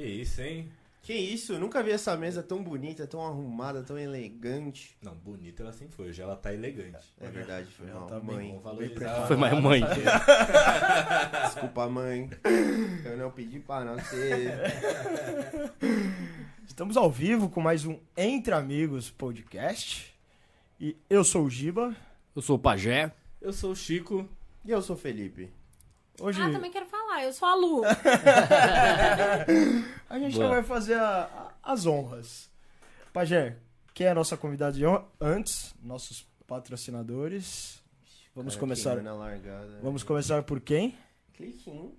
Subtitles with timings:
[0.00, 0.66] Que isso, hein?
[1.02, 4.96] Que isso, eu nunca vi essa mesa tão bonita, tão arrumada, tão elegante.
[5.02, 6.96] Não, bonita ela sempre foi, hoje ela tá elegante.
[7.20, 8.08] É verdade, foi Ela mal.
[8.08, 8.48] tá bem- mãe.
[8.48, 9.82] Vamos valorizar Foi mais mãe.
[11.44, 12.30] Desculpa, mãe.
[13.04, 14.54] Eu não pedi pra nascer.
[16.66, 20.14] Estamos ao vivo com mais um Entre Amigos podcast.
[20.80, 21.94] E eu sou o Giba.
[22.34, 23.12] Eu sou o Pajé.
[23.38, 24.26] Eu sou o Chico.
[24.64, 25.50] E eu sou o Felipe.
[26.20, 27.82] Hoje Ah, também quero falar, eu sou a Lu.
[30.08, 30.46] a gente Boa.
[30.46, 32.50] já vai fazer a- a- as honras.
[33.12, 33.56] Pajé,
[33.94, 35.04] quem é a nossa convidada de honra?
[35.20, 37.80] Antes, nossos patrocinadores.
[38.34, 38.94] Vamos Cara, começar.
[39.02, 39.80] largada.
[39.82, 40.94] Vamos começar por quem?
[41.34, 41.94] Cliquinho.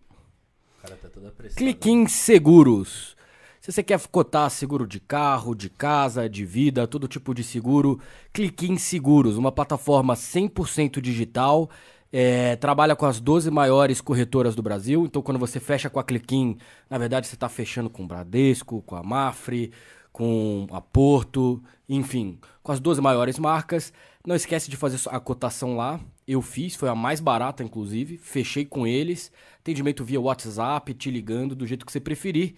[0.78, 1.58] O cara tá toda apressado.
[1.58, 3.16] Cliquim Seguros.
[3.60, 8.00] Se você quer cotar seguro de carro, de casa, de vida, todo tipo de seguro,
[8.34, 11.70] Cliquim Seguros, uma plataforma 100% digital,
[12.12, 15.06] é, trabalha com as 12 maiores corretoras do Brasil.
[15.06, 16.58] Então, quando você fecha com a Cliquim,
[16.90, 19.72] na verdade você está fechando com o Bradesco, com a Mafre,
[20.12, 23.94] com a Porto, enfim, com as 12 maiores marcas.
[24.26, 26.00] Não esquece de fazer a cotação lá.
[26.28, 28.18] Eu fiz, foi a mais barata, inclusive.
[28.18, 29.32] Fechei com eles.
[29.60, 32.56] Atendimento via WhatsApp, te ligando, do jeito que você preferir.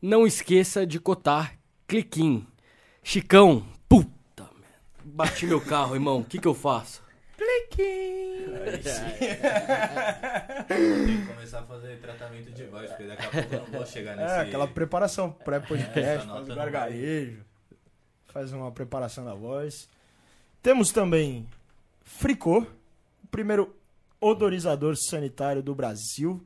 [0.00, 2.44] Não esqueça de cotar Cliquim.
[3.02, 4.50] Chicão, puta.
[5.04, 6.18] Bati meu carro, irmão.
[6.18, 7.05] O que, que eu faço?
[10.68, 13.86] Tem que começar a fazer tratamento de voz, porque daqui a pouco eu não vou
[13.86, 14.34] chegar nesse...
[14.34, 17.44] É, aquela preparação pré-podcast, nota faz gargarejo,
[18.26, 19.88] faz uma preparação da voz.
[20.62, 21.46] Temos também
[22.02, 22.66] Fricô,
[23.22, 23.74] o primeiro
[24.20, 26.44] odorizador sanitário do Brasil.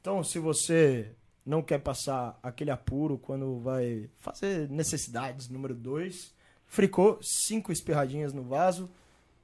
[0.00, 1.10] Então, se você
[1.44, 6.32] não quer passar aquele apuro quando vai fazer necessidades, número 2,
[6.66, 8.88] Fricô, cinco espirradinhas no vaso,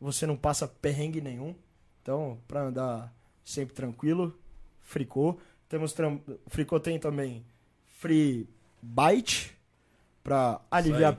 [0.00, 1.55] você não passa perrengue nenhum.
[2.02, 3.12] Então, para andar
[3.44, 4.39] sempre tranquilo,
[4.83, 5.39] Fricô.
[5.69, 6.20] Temos tram...
[6.47, 7.44] Fricô tem também
[7.98, 8.48] Free
[8.80, 9.56] Bite
[10.22, 11.19] para aliviar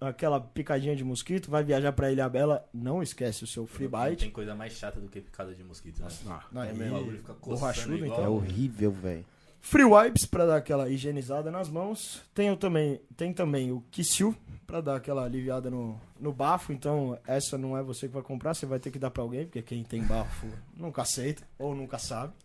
[0.00, 1.50] aquela picadinha de mosquito.
[1.50, 4.20] Vai viajar para Ilha Bela, não esquece o seu Free Não Bite.
[4.24, 6.08] tem coisa mais chata do que picada de mosquito, né?
[6.50, 8.24] Não, É aí, mesmo, o bagulho fica coçando borrachudo, igual- então.
[8.24, 9.24] É horrível, velho.
[9.64, 12.22] Free Wipes para dar aquela higienizada nas mãos.
[12.34, 14.36] Tem, o também, tem também o Kissil
[14.66, 16.70] para dar aquela aliviada no, no bafo.
[16.70, 19.46] Então, essa não é você que vai comprar, você vai ter que dar para alguém,
[19.46, 22.34] porque quem tem bafo nunca aceita ou nunca sabe.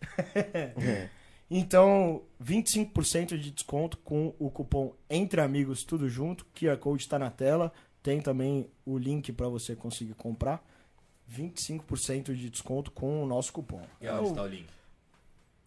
[0.82, 1.10] É.
[1.50, 6.46] Então, 25% de desconto com o cupom Entre Amigos Tudo Junto.
[6.54, 7.70] QR Code está na tela.
[8.02, 10.64] Tem também o link para você conseguir comprar.
[11.30, 13.82] 25% de desconto com o nosso cupom.
[14.00, 14.79] E onde o tá o link?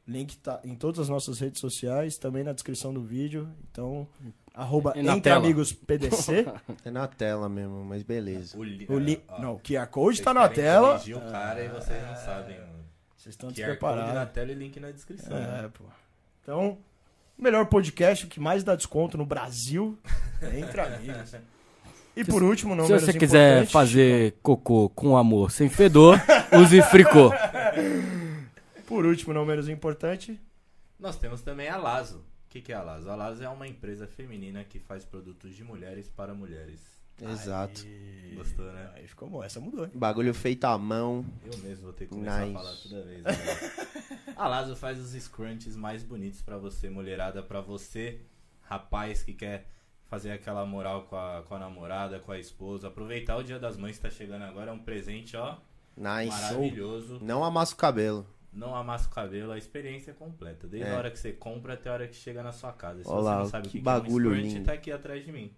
[0.08, 3.48] Link tá em todas as nossas redes sociais, também na descrição do vídeo.
[3.72, 4.08] Então,
[4.54, 5.38] arroba na Entre tela.
[5.38, 6.46] Amigos PDC.
[6.86, 8.58] É na tela mesmo, mas beleza.
[8.58, 8.86] O, li...
[8.90, 9.22] o li...
[9.28, 9.42] Ah, ó.
[9.42, 10.98] Não, o QR Code tá na tela.
[10.98, 12.74] o cara e vocês não sabem, mano.
[13.16, 14.34] Vocês estão Code na despreparados.
[14.34, 15.34] tela e link na descrição.
[15.34, 15.62] né?
[15.66, 15.86] É, pô.
[16.42, 16.78] Então,
[17.38, 19.98] o melhor podcast, o que mais dá desconto no Brasil,
[20.42, 21.36] é Entre Amigos.
[22.16, 26.20] E por último, não Se você quiser fazer cocô com amor, sem fedor,
[26.62, 27.32] use Fricô.
[28.88, 30.40] Por último, não menos importante,
[31.00, 32.20] Nós temos também a Lazo.
[32.20, 33.10] O que, que é a Lazo?
[33.10, 36.80] A Lazo é uma empresa feminina que faz produtos de mulheres para mulheres.
[37.22, 37.82] Exato.
[37.86, 38.92] Aí- Gostou, né?
[38.96, 39.86] Aí ficou bom, essa mudou.
[39.86, 39.92] hein?
[39.94, 41.26] Bagulho feito à mão.
[41.46, 42.56] Eu mesmo vou ter que começar Nice.
[42.56, 43.24] a falar toda vez.
[43.24, 43.32] né?
[44.36, 48.22] a Lazo faz os scrunchies mais bonitos pra você, mulherada, pra você,
[48.62, 49.68] rapaz que quer
[50.10, 52.88] fazer aquela moral com a, com a namorada, com a esposa.
[52.88, 55.58] Aproveitar o Dia das Mães que tá chegando agora, é um presente, ó,
[55.98, 56.30] Nice.
[56.30, 57.20] maravilhoso.
[57.22, 58.26] Não amassa o cabelo.
[58.54, 60.68] Não amassa o cabelo, a experiência é completa.
[60.68, 60.94] Desde É.
[60.94, 63.04] a hora que você compra até a hora que chega na sua casa.
[63.04, 64.66] Se Olha você lá, não sabe o que que, bagulho que é um lindo.
[64.66, 65.52] tá aqui atrás de mim.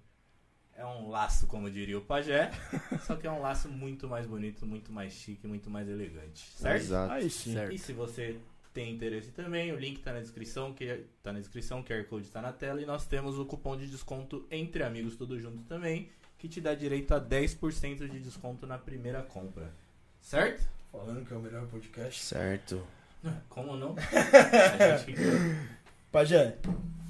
[0.77, 2.51] É um laço, como diria o pajé,
[3.05, 6.49] só que é um laço muito mais bonito, muito mais chique, muito mais elegante.
[6.51, 6.81] Certo?
[6.81, 7.13] Exato.
[7.13, 7.53] Aí sim.
[7.53, 7.73] Certo.
[7.73, 8.37] E se você
[8.73, 12.29] tem interesse também, o link tá na descrição, que tá na descrição, o QR Code
[12.29, 16.09] tá na tela e nós temos o cupom de desconto entre amigos tudo junto também,
[16.37, 19.71] que te dá direito a 10% de desconto na primeira compra.
[20.19, 20.67] Certo?
[20.97, 22.23] Falando que é o melhor podcast.
[22.23, 22.81] Certo.
[23.49, 23.95] Como não?
[23.97, 25.19] A gente
[26.11, 26.55] Pajé,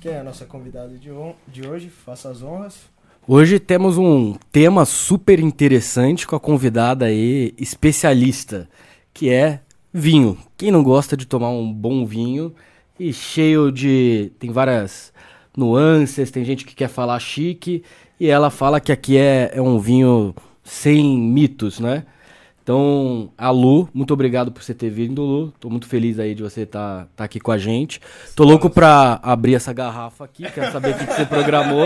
[0.01, 1.12] quem é a nossa convidada de,
[1.47, 1.90] de hoje?
[1.90, 2.90] Faça as honras.
[3.28, 8.67] Hoje temos um tema super interessante com a convidada aí, especialista,
[9.14, 9.61] que é
[9.93, 10.37] vinho.
[10.58, 12.55] Quem não gosta de tomar um bom vinho
[12.99, 14.32] e cheio de.
[14.40, 15.14] tem várias
[15.55, 17.84] nuances, tem gente que quer falar chique
[18.20, 20.34] e ela fala que aqui é, é um vinho
[20.64, 22.03] sem mitos, né?
[22.66, 25.52] Então, a Lu, muito obrigado por você ter vindo, Lu.
[25.59, 28.02] Tô muito feliz aí de você estar aqui com a gente.
[28.35, 31.85] Tô louco pra abrir essa garrafa aqui, quero saber o que, que você programou.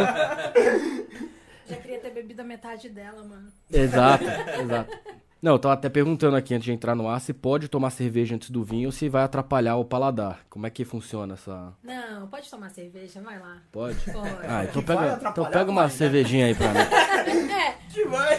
[1.68, 3.52] Já queria ter bebido a metade dela, mano.
[3.70, 4.98] Exato, exato.
[5.41, 8.36] Não, eu tava até perguntando aqui antes de entrar no ar se pode tomar cerveja
[8.36, 10.41] antes do vinho ou se vai atrapalhar o paladar.
[10.50, 11.74] Como é que funciona essa.
[11.81, 13.57] Não, pode tomar cerveja, vai lá.
[13.71, 13.97] Pode?
[14.12, 14.30] Pode.
[14.45, 15.89] Ah, então pega, então pega uma né?
[15.89, 16.80] cervejinha aí pra mim.
[17.91, 18.38] Que vai.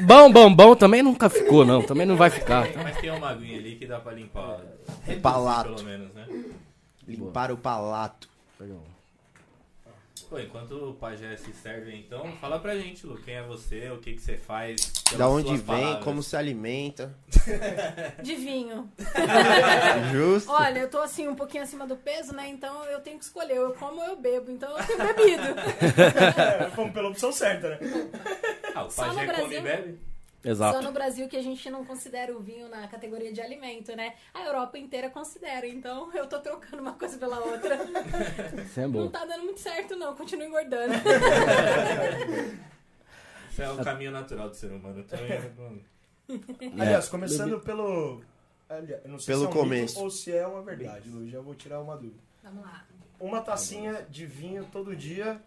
[0.00, 1.80] Bom, bom, bom também nunca ficou, não.
[1.80, 2.66] Também não vai ficar.
[2.66, 2.82] tá?
[2.82, 4.58] Mas tem uma aguinha ali que dá pra limpar.
[5.04, 5.74] reduzir, Palato.
[5.74, 6.26] Pelo menos, né?
[7.06, 8.28] Limpar o palato.
[8.58, 8.93] Pega um.
[10.34, 13.98] Pô, enquanto o pajé se serve, então, fala pra gente, Lu, quem é você, o
[13.98, 14.92] que, que você faz.
[15.16, 16.02] Da onde vem, palavras.
[16.02, 17.16] como se alimenta.
[18.20, 18.90] De vinho.
[20.12, 20.50] Justo.
[20.50, 22.48] Olha, eu tô assim um pouquinho acima do peso, né?
[22.48, 23.58] Então eu tenho que escolher.
[23.58, 24.50] Eu como ou eu bebo.
[24.50, 25.54] Então eu tenho bebido.
[26.64, 27.78] É, Fomos pela opção certa, né?
[28.74, 30.00] Ah, o Só no pajé come e bebe?
[30.44, 30.82] Só Exato.
[30.82, 34.14] no Brasil que a gente não considera o vinho na categoria de alimento, né?
[34.34, 35.66] A Europa inteira considera.
[35.66, 37.78] Então eu tô trocando uma coisa pela outra.
[38.62, 39.08] Isso é Não bom.
[39.08, 40.14] tá dando muito certo, não.
[40.14, 40.92] Continuo engordando.
[43.50, 45.00] Isso é o caminho natural do ser humano.
[45.00, 48.22] Então, é- Aliás, começando pelo.
[48.68, 50.00] aliás, eu não sei Pelo se é um começo.
[50.00, 51.28] ou se é uma verdade, Lu.
[51.28, 52.20] Já vou tirar uma dúvida.
[52.42, 52.84] Vamos lá.
[53.20, 55.40] Uma tacinha de vinho todo dia,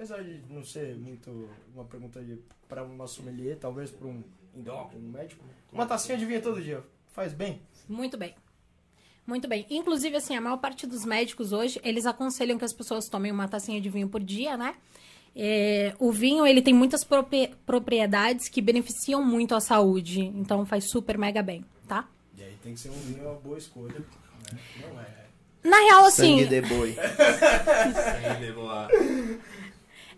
[0.00, 2.24] apesar de não ser muito uma pergunta
[2.66, 4.22] para uma sommelier, talvez para um
[4.56, 5.44] endócrino, um médico.
[5.70, 6.82] Uma tacinha de vinho todo dia
[7.12, 7.60] faz bem?
[7.86, 8.34] Muito bem.
[9.26, 9.66] Muito bem.
[9.68, 13.46] Inclusive, assim, a maior parte dos médicos hoje, eles aconselham que as pessoas tomem uma
[13.46, 14.74] tacinha de vinho por dia, né?
[15.36, 20.22] É, o vinho, ele tem muitas propri- propriedades que beneficiam muito a saúde.
[20.22, 22.08] Então, faz super mega bem, tá?
[22.38, 23.98] E aí tem que ser um vinho uma boa escolha.
[24.00, 24.58] né?
[24.80, 25.20] Não é.
[25.62, 26.38] Na real, assim...
[26.38, 26.94] Sangue de boi.
[26.96, 28.88] Sangue de boa.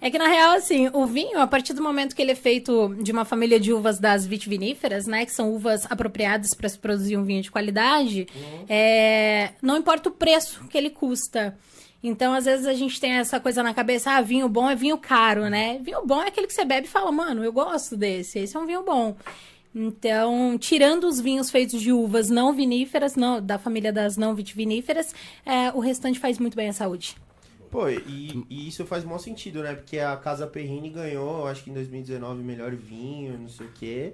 [0.05, 2.93] É que na real, assim, o vinho, a partir do momento que ele é feito
[3.01, 5.25] de uma família de uvas das vitiviníferas, né?
[5.25, 8.27] Que são uvas apropriadas para se produzir um vinho de qualidade,
[8.69, 11.57] é, não importa o preço que ele custa.
[12.03, 14.99] Então, às vezes, a gente tem essa coisa na cabeça, ah, vinho bom é vinho
[14.99, 15.79] caro, né?
[15.81, 18.59] Vinho bom é aquele que você bebe e fala, mano, eu gosto desse, esse é
[18.59, 19.17] um vinho bom.
[19.73, 25.15] Então, tirando os vinhos feitos de uvas não viníferas, não, da família das não vitiviníferas,
[25.47, 27.15] é, o restante faz muito bem à saúde.
[27.73, 29.75] Pô, e, e isso faz maior sentido, né?
[29.75, 34.13] Porque a Casa Perrini ganhou, acho que em 2019, melhor vinho, não sei o quê.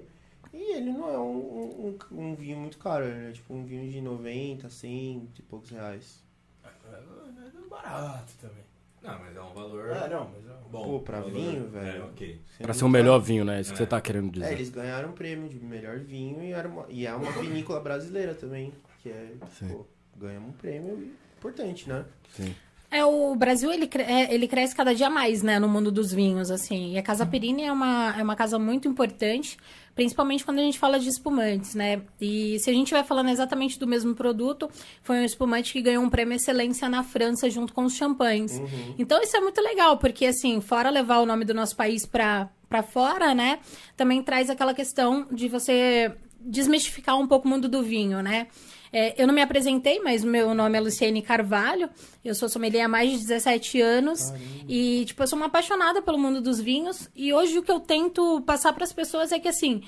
[0.53, 3.31] E ele não é um, um, um vinho muito caro, né?
[3.33, 6.23] Tipo um vinho de 90, 100 e poucos reais.
[6.63, 8.63] É barato também.
[9.03, 10.83] Não, mas é um valor Ah, não, mas é bom.
[10.83, 12.01] Pô, pra valor- vinho, velho.
[12.01, 12.41] É, ok.
[12.61, 13.59] Pra ser o melhor vinho, né?
[13.59, 14.51] Isso que você tá querendo É, dizer.
[14.53, 18.33] eles ganharam um prêmio de melhor vinho e, era uma- e é uma vinícola brasileira
[18.33, 18.71] também.
[19.03, 19.67] Que é, Sim.
[19.67, 19.85] pô,
[20.17, 22.05] ganhamos um prêmio importante, né?
[22.35, 22.55] Sim.
[22.91, 26.49] É, o Brasil, ele, é, ele cresce cada dia mais, né, no mundo dos vinhos,
[26.49, 26.93] assim.
[26.93, 29.57] E a Casa Perini é uma, é uma casa muito importante,
[29.93, 32.01] principalmente quando a gente fala de espumantes, né?
[32.19, 34.67] E se a gente vai falando exatamente do mesmo produto,
[35.03, 38.59] foi um espumante que ganhou um prêmio excelência na França junto com os champanhes.
[38.97, 42.49] Então isso é muito legal, porque assim, fora levar o nome do nosso país pra,
[42.67, 43.59] pra fora, né?
[43.95, 48.47] Também traz aquela questão de você desmistificar um pouco o mundo do vinho, né?
[48.91, 51.89] É, eu não me apresentei, mas o meu nome é Luciene Carvalho.
[52.23, 54.33] Eu sou sommelier há mais de 17 anos.
[54.67, 57.09] E, tipo, eu sou uma apaixonada pelo mundo dos vinhos.
[57.15, 59.83] E hoje o que eu tento passar para as pessoas é que, assim,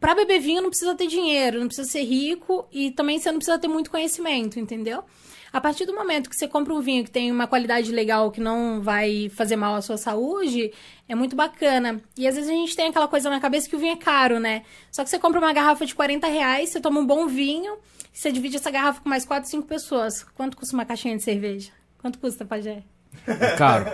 [0.00, 3.38] para beber vinho não precisa ter dinheiro, não precisa ser rico e também você não
[3.38, 5.04] precisa ter muito conhecimento, entendeu?
[5.52, 8.40] A partir do momento que você compra um vinho que tem uma qualidade legal, que
[8.40, 10.72] não vai fazer mal à sua saúde,
[11.08, 12.00] é muito bacana.
[12.16, 14.38] E às vezes a gente tem aquela coisa na cabeça que o vinho é caro,
[14.38, 14.62] né?
[14.92, 17.78] Só que você compra uma garrafa de 40 reais, você toma um bom vinho,
[18.18, 20.24] você divide essa garrafa com mais 4, 5 pessoas.
[20.34, 21.70] Quanto custa uma caixinha de cerveja?
[21.98, 22.82] Quanto custa, Pajé?
[23.24, 23.84] É caro.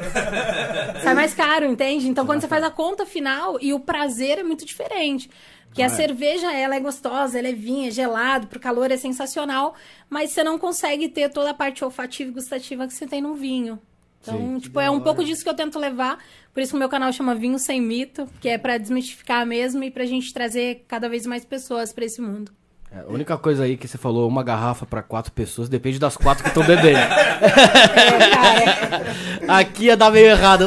[1.03, 2.09] Sai mais caro, entende?
[2.09, 5.31] Então, quando você faz a conta final, e o prazer é muito diferente.
[5.67, 9.75] Porque a cerveja, ela é gostosa, ela é vinha, é gelado, pro calor é sensacional,
[10.09, 13.35] mas você não consegue ter toda a parte olfativa e gustativa que você tem num
[13.35, 13.79] vinho.
[14.23, 16.19] Então, tipo, é um pouco disso que eu tento levar.
[16.55, 19.85] Por isso que o meu canal chama Vinho Sem Mito, que é pra desmistificar mesmo
[19.85, 22.51] e pra gente trazer cada vez mais pessoas pra esse mundo.
[22.95, 26.17] É, a única coisa aí que você falou, uma garrafa pra quatro pessoas, depende das
[26.17, 27.01] quatro que estão bebendo.
[29.49, 30.67] Aqui ia dar meio errado,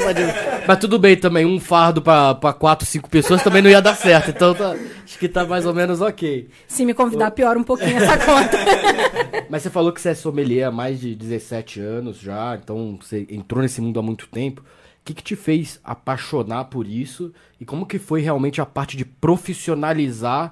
[0.67, 3.95] mas tudo bem também, um fardo pra, pra quatro, cinco pessoas também não ia dar
[3.95, 4.29] certo.
[4.31, 6.49] Então tá- acho que tá mais ou menos ok.
[6.67, 8.57] Se me convidar, piora um pouquinho essa conta.
[9.49, 13.25] Mas você falou que você é sommelier há mais de 17 anos já, então você
[13.29, 14.61] entrou nesse mundo há muito tempo.
[14.61, 14.65] O
[15.05, 17.31] que, que te fez apaixonar por isso?
[17.61, 20.51] E como que foi realmente a parte de profissionalizar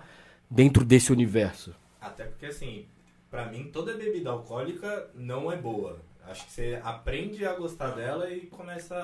[0.50, 1.74] dentro desse universo?
[2.02, 2.86] Até porque, assim,
[3.30, 6.00] pra mim, toda bebida alcoólica não é boa.
[6.28, 8.96] Acho que você aprende a gostar dela e começa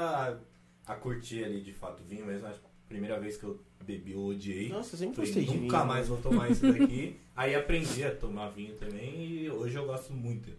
[0.88, 2.48] a, a curtir ali, de fato, o vinho mesmo.
[2.48, 4.70] Acho que a primeira vez que eu bebi, eu odiei.
[4.70, 5.88] Nossa, eu sempre Falei, gostei de nunca vinho.
[5.88, 7.20] mais vou tomar isso daqui.
[7.36, 10.52] Aí aprendi a tomar vinho também e hoje eu gosto muito.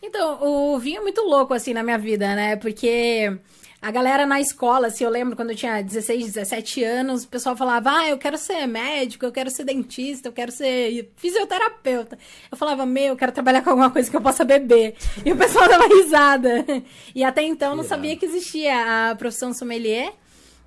[0.00, 0.38] Então,
[0.74, 2.56] o vinho é muito louco, assim, na minha vida, né?
[2.56, 3.36] Porque
[3.80, 7.56] a galera na escola, assim, eu lembro quando eu tinha 16, 17 anos, o pessoal
[7.56, 12.18] falava, ah, eu quero ser médico, eu quero ser dentista, eu quero ser fisioterapeuta.
[12.50, 14.96] Eu falava, meu, eu quero trabalhar com alguma coisa que eu possa beber.
[15.24, 16.64] E o pessoal dava risada.
[17.14, 20.12] E até então eu não sabia que existia a profissão sommelier.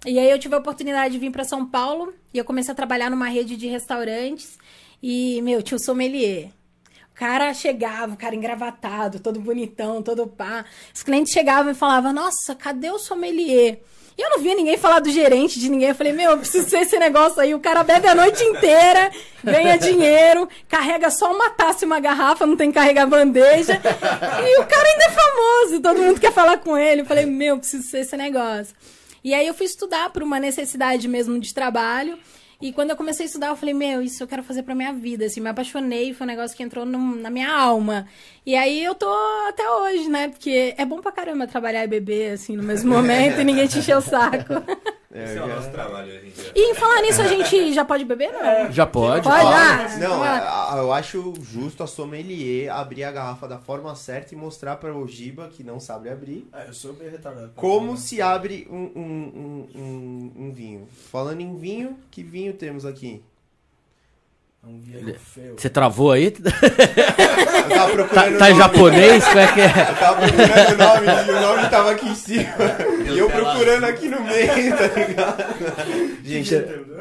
[0.06, 2.76] E aí eu tive a oportunidade de vir para São Paulo e eu comecei a
[2.76, 4.58] trabalhar numa rede de restaurantes.
[5.04, 6.50] E, meu, tinha o sommelier.
[7.14, 10.66] Cara chegava, o cara engravatado, todo bonitão, todo pá.
[10.94, 13.80] Os clientes chegavam e falavam, nossa, cadê o sommelier?
[14.18, 15.90] E eu não via ninguém falar do gerente de ninguém.
[15.90, 17.54] Eu falei, meu, eu preciso ser esse negócio aí.
[17.56, 19.12] O cara bebe a noite inteira,
[19.44, 23.74] ganha dinheiro, carrega só uma taça e uma garrafa, não tem que carregar bandeja.
[23.74, 27.02] E o cara ainda é famoso, todo mundo quer falar com ele.
[27.02, 28.76] Eu falei, meu, eu preciso ser esse negócio.
[29.24, 32.18] E aí eu fui estudar por uma necessidade mesmo de trabalho.
[32.62, 34.94] E quando eu comecei a estudar, eu falei, meu, isso eu quero fazer pra minha
[34.94, 38.08] vida, assim, me apaixonei, foi um negócio que entrou no- na minha alma.
[38.46, 39.10] E aí eu tô
[39.50, 40.28] até hoje, né?
[40.30, 43.80] Porque é bom pra caramba trabalhar e beber, assim, no mesmo momento e ninguém te
[43.80, 44.54] encher o saco.
[45.14, 46.52] É, Esse é o nosso trabalho hoje em dia.
[46.56, 48.72] E em falar nisso, a gente já pode beber, não?
[48.72, 49.24] Já pode.
[49.28, 54.34] Pode, ah, Não, é, eu acho justo a sommelier abrir a garrafa da forma certa
[54.34, 57.52] e mostrar para o Giba, que não sabe abrir, Ah, eu sou bem retardado.
[57.56, 60.88] como se abre um, um, um, um- um vinho.
[61.12, 63.22] Falando em vinho, que vinho temos aqui?
[64.64, 65.56] É um vinho feio.
[65.58, 66.26] Você travou aí?
[66.38, 69.24] Eu tava Tá, procurando tá em japonês?
[69.26, 69.66] Como é que é?
[69.66, 72.44] Eu tava procurando o nome e o nome tava aqui em cima.
[73.12, 75.44] E eu procurando aqui no meio, tá ligado?
[76.24, 76.56] Gente,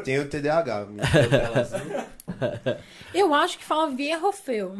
[0.04, 0.86] tem o TDAH.
[3.12, 4.78] Eu acho que fala Vierrofeu.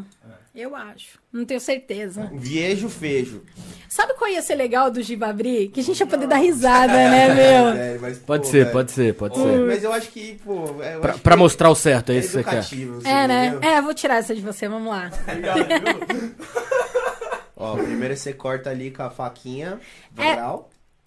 [0.55, 1.19] Eu acho.
[1.31, 2.29] Não tenho certeza.
[2.33, 3.43] Viejo fejo.
[3.91, 5.67] Sabe qual ia ser legal do Giba abrir?
[5.67, 7.73] Que a gente ia poder dar risada, né, meu?
[7.73, 8.71] Velho, mas, Pode pô, ser, velho.
[8.71, 9.59] pode ser, pode Pô, ser.
[9.67, 10.63] Mas eu acho que, pô.
[11.01, 12.63] Pra, acho pra que mostrar o certo, é é isso que você quer.
[12.63, 13.47] você É, né?
[13.47, 13.69] entendeu?
[13.69, 15.11] É, vou tirar essa de você, vamos lá.
[17.57, 19.77] Ó, primeiro você corta ali com a faquinha.
[20.17, 20.37] É.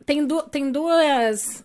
[0.04, 1.64] Tem, du tem duas.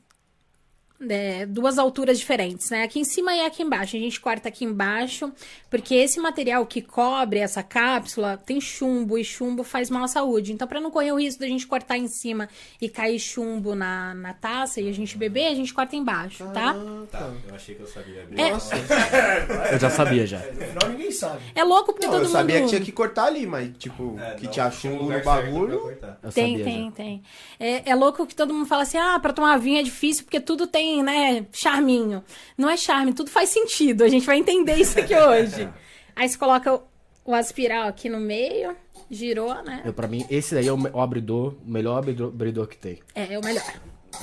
[1.07, 2.83] É, duas alturas diferentes, né?
[2.83, 3.95] Aqui em cima e aqui embaixo.
[3.95, 5.31] A gente corta aqui embaixo,
[5.69, 10.51] porque esse material que cobre essa cápsula tem chumbo e chumbo faz mal à saúde.
[10.51, 12.49] Então, para não correr o risco da gente cortar em cima
[12.81, 16.75] e cair chumbo na, na taça e a gente beber, a gente corta embaixo, tá?
[17.11, 18.39] Tá, eu achei que eu sabia abrir.
[18.41, 18.51] É.
[18.51, 18.75] Nossa,
[19.71, 20.39] Eu já sabia já.
[20.39, 21.41] No final ninguém sabe.
[21.55, 22.63] É louco porque não, todo eu sabia mundo.
[22.65, 25.97] que tinha que cortar ali, mas, tipo, É, que não, tinha um chumbo no bagulho.
[26.33, 26.91] Tem, sabia tem, já.
[26.91, 27.23] tem.
[27.59, 30.39] É, é louco que todo mundo fala assim: ah, pra tomar vinho é difícil porque
[30.39, 32.23] tudo tem, né, charminho.
[32.57, 34.03] Não é charme, tudo faz sentido.
[34.03, 35.69] A gente vai entender isso aqui hoje.
[36.15, 36.81] Aí você coloca o,
[37.25, 38.75] o aspiral aqui no meio,
[39.09, 39.81] girou, né?
[39.85, 42.99] Eu, pra mim, esse daí é o, o abridor, o melhor abridor, abridor que tem.
[43.15, 43.63] É, é o melhor.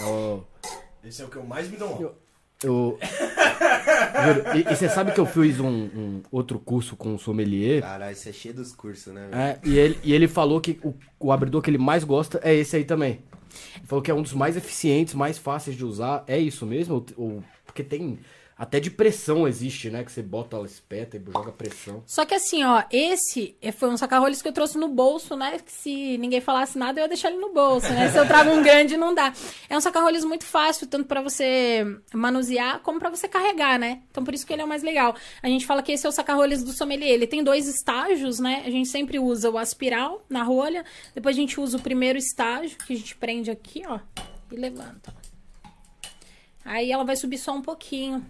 [0.00, 0.44] Eu,
[1.04, 2.02] Esse é o que eu mais me dou mal.
[2.02, 2.98] eu-
[4.24, 7.82] Juro, e, e você sabe que eu fiz um, um outro curso com o sommelier?
[7.82, 9.28] Caralho, isso é cheio dos cursos, né?
[9.32, 12.54] É, e, ele, e ele falou que o, o abridor que ele mais gosta é
[12.54, 13.20] esse aí também.
[13.84, 16.24] Falou que é um dos mais eficientes, mais fáceis de usar.
[16.26, 17.04] É isso mesmo?
[17.16, 18.18] Ou- porque tem.
[18.58, 20.02] Até de pressão existe, né?
[20.02, 22.02] Que você bota, ela espeta e joga pressão.
[22.06, 25.58] Só que assim, ó, esse foi um saca-rolhas que eu trouxe no bolso, né?
[25.58, 28.10] Que se ninguém falasse nada, eu ia deixar ele no bolso, né?
[28.10, 29.30] Se eu trago um grande, não dá.
[29.68, 31.84] É um saca-rolhas muito fácil, tanto pra você
[32.14, 34.00] manusear como pra você carregar, né?
[34.10, 35.14] Então por isso que ele é o mais legal.
[35.42, 37.10] A gente fala que esse é o saca-rolhas do sommelier.
[37.10, 38.62] Ele tem dois estágios, né?
[38.64, 40.82] A gente sempre usa o aspiral na rolha,
[41.14, 44.00] depois a gente usa o primeiro estágio, que a gente prende aqui, ó,
[44.50, 45.14] e levanta.
[46.64, 48.24] Aí ela vai subir só um pouquinho.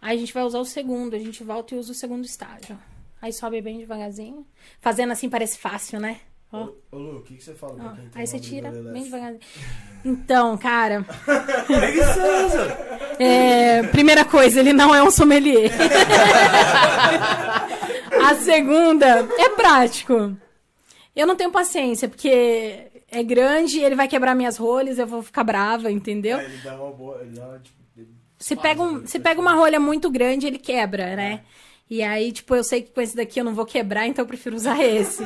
[0.00, 2.78] Aí a gente vai usar o segundo, a gente volta e usa o segundo estágio.
[3.20, 4.46] Aí sobe bem devagarzinho.
[4.80, 6.20] Fazendo assim parece fácil, né?
[6.52, 6.64] Ó.
[6.64, 8.08] Ô, ô, Lu, o que, que você fala ó.
[8.14, 9.40] Aí você tira bem devagarzinho.
[10.04, 11.04] Então, cara.
[13.20, 15.72] É, primeira coisa, ele não é um sommelier.
[18.24, 20.36] A segunda é prático.
[21.16, 25.42] Eu não tenho paciência, porque é grande, ele vai quebrar minhas rolhas, eu vou ficar
[25.42, 26.38] brava, entendeu?
[26.38, 27.20] É, ele dá uma boa.
[27.22, 27.76] Ele dá, tipo,
[28.38, 31.40] Você pega, um, você pega uma rolha muito grande, ele quebra, né?
[31.90, 34.28] E aí, tipo, eu sei que com esse daqui eu não vou quebrar, então eu
[34.28, 35.24] prefiro usar esse.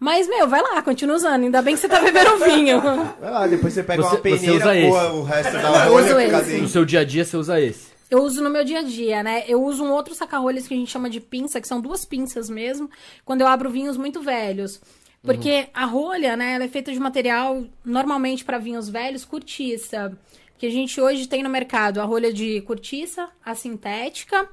[0.00, 1.42] Mas, meu, vai lá, continua usando.
[1.42, 2.80] Ainda bem que você tá bebendo vinho.
[3.20, 6.42] Vai lá, depois você pega Você- uma você peneira, coa o resto da Eu rolha.
[6.62, 7.88] No seu dia a dia você usa esse.
[8.10, 9.44] Eu uso no meu dia a dia, né?
[9.46, 12.48] Eu uso um outro saca-rolhas que a gente chama de pinça, que são duas pinças
[12.48, 12.90] mesmo,
[13.22, 14.80] quando eu abro vinhos muito velhos.
[15.22, 20.16] Porque a rolha, né, ela é feita de material, normalmente para vinhos velhos, cortiça.
[20.58, 24.48] Que a gente hoje tem no mercado a rolha de cortiça, a sintética,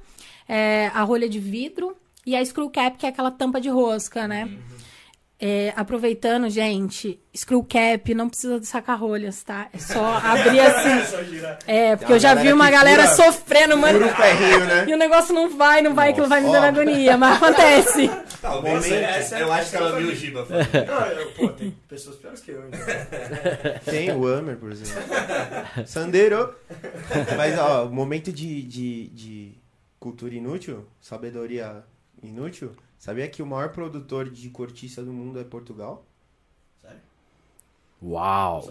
[0.48, 4.28] é, a rolha de vidro e a screw cap, que é aquela tampa de rosca,
[4.28, 4.48] né?
[5.38, 9.68] É, aproveitando, gente, screw cap não precisa de saca-rolhas, tá?
[9.74, 11.18] É só abrir assim.
[11.68, 14.08] É, porque eu já vi uma que galera sofrendo, mano.
[14.16, 14.86] Ferrinho, né?
[14.88, 18.10] E o negócio não vai, não vai, aquilo vai me dando agonia, mas acontece.
[18.42, 18.90] Talvez.
[18.90, 20.48] Essa é- eu acho que ela viu o Giba
[21.36, 22.64] pô, tem pessoas piores que eu.
[22.68, 22.80] Então.
[23.86, 25.04] Tem o Hammer, por exemplo.
[25.86, 26.56] Sandeiro.
[27.36, 29.52] Mas, ó, momento de, de, de
[30.00, 31.84] cultura inútil, sabedoria
[32.24, 32.72] inútil.
[33.06, 36.04] Sabia que o maior produtor de cortiça do mundo é Portugal?
[38.02, 38.68] Uau.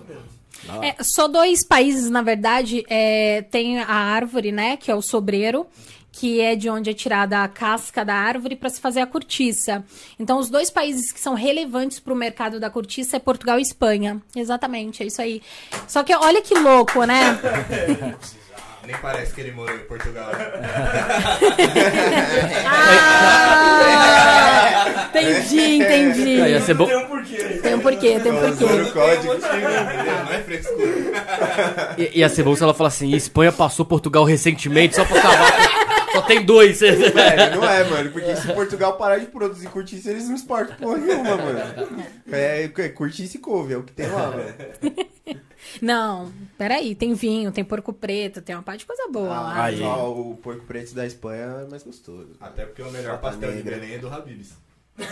[0.82, 4.76] É, só dois países, na verdade, é, tem a árvore, né?
[4.76, 5.68] Que é o sobreiro,
[6.10, 9.84] que é de onde é tirada a casca da árvore para se fazer a cortiça.
[10.18, 13.62] Então, os dois países que são relevantes para o mercado da cortiça é Portugal e
[13.62, 14.20] Espanha.
[14.34, 15.42] Exatamente, é isso aí.
[15.86, 17.38] Só que olha que louco, né?
[18.86, 20.30] Nem parece que ele morou em Portugal.
[23.96, 26.36] Ah, entendi, entendi.
[26.38, 26.86] Não, ia ser bom.
[26.86, 27.36] Tem um porquê.
[27.62, 28.64] Tem um porquê, tem um porquê.
[28.64, 29.34] Usando o código.
[30.26, 31.94] Não é frescura.
[31.98, 35.84] I- Ia ser bom se ela falasse assim: Espanha passou Portugal recentemente, só pra acabar.
[36.12, 36.80] Só tem dois.
[36.80, 38.10] Velho, não é, mano.
[38.10, 41.60] Porque se Portugal parar de produzir cortiça, eles não exportam porra nenhuma, mano.
[42.30, 44.54] É, é cortiça e couve, é o que tem lá, velho.
[45.80, 49.64] Não, peraí, tem vinho, tem porco preto, tem uma parte de coisa boa lá.
[49.64, 49.78] aí.
[49.78, 52.30] Só o porco preto da Espanha é mais gostoso.
[52.40, 53.62] Até porque o melhor pastel de.
[53.62, 54.52] Belém é do Habib's.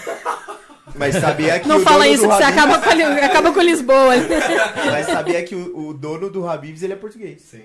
[0.97, 3.03] Mas sabia que Não o fala dono isso, do que você Habib's- acaba com, Li-
[3.21, 4.15] acaba com Lisboa.
[4.91, 7.41] Mas sabia que o, o dono do Habib's, ele é português.
[7.43, 7.63] Sim.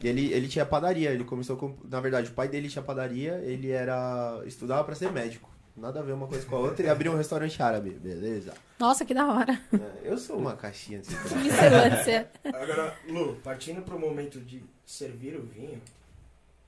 [0.00, 1.74] E Ele, ele tinha padaria, ele começou com...
[1.90, 4.40] Na verdade, o pai dele tinha padaria, ele era...
[4.46, 5.50] Estudava pra ser médico.
[5.76, 8.52] Nada a ver uma coisa com a outra e abriu um restaurante árabe, beleza.
[8.78, 9.58] Nossa, que da hora.
[9.72, 12.30] É, Eu sou uma caixinha de Miscelânea.
[12.44, 15.80] Agora, Lu, partindo pro momento de servir o vinho,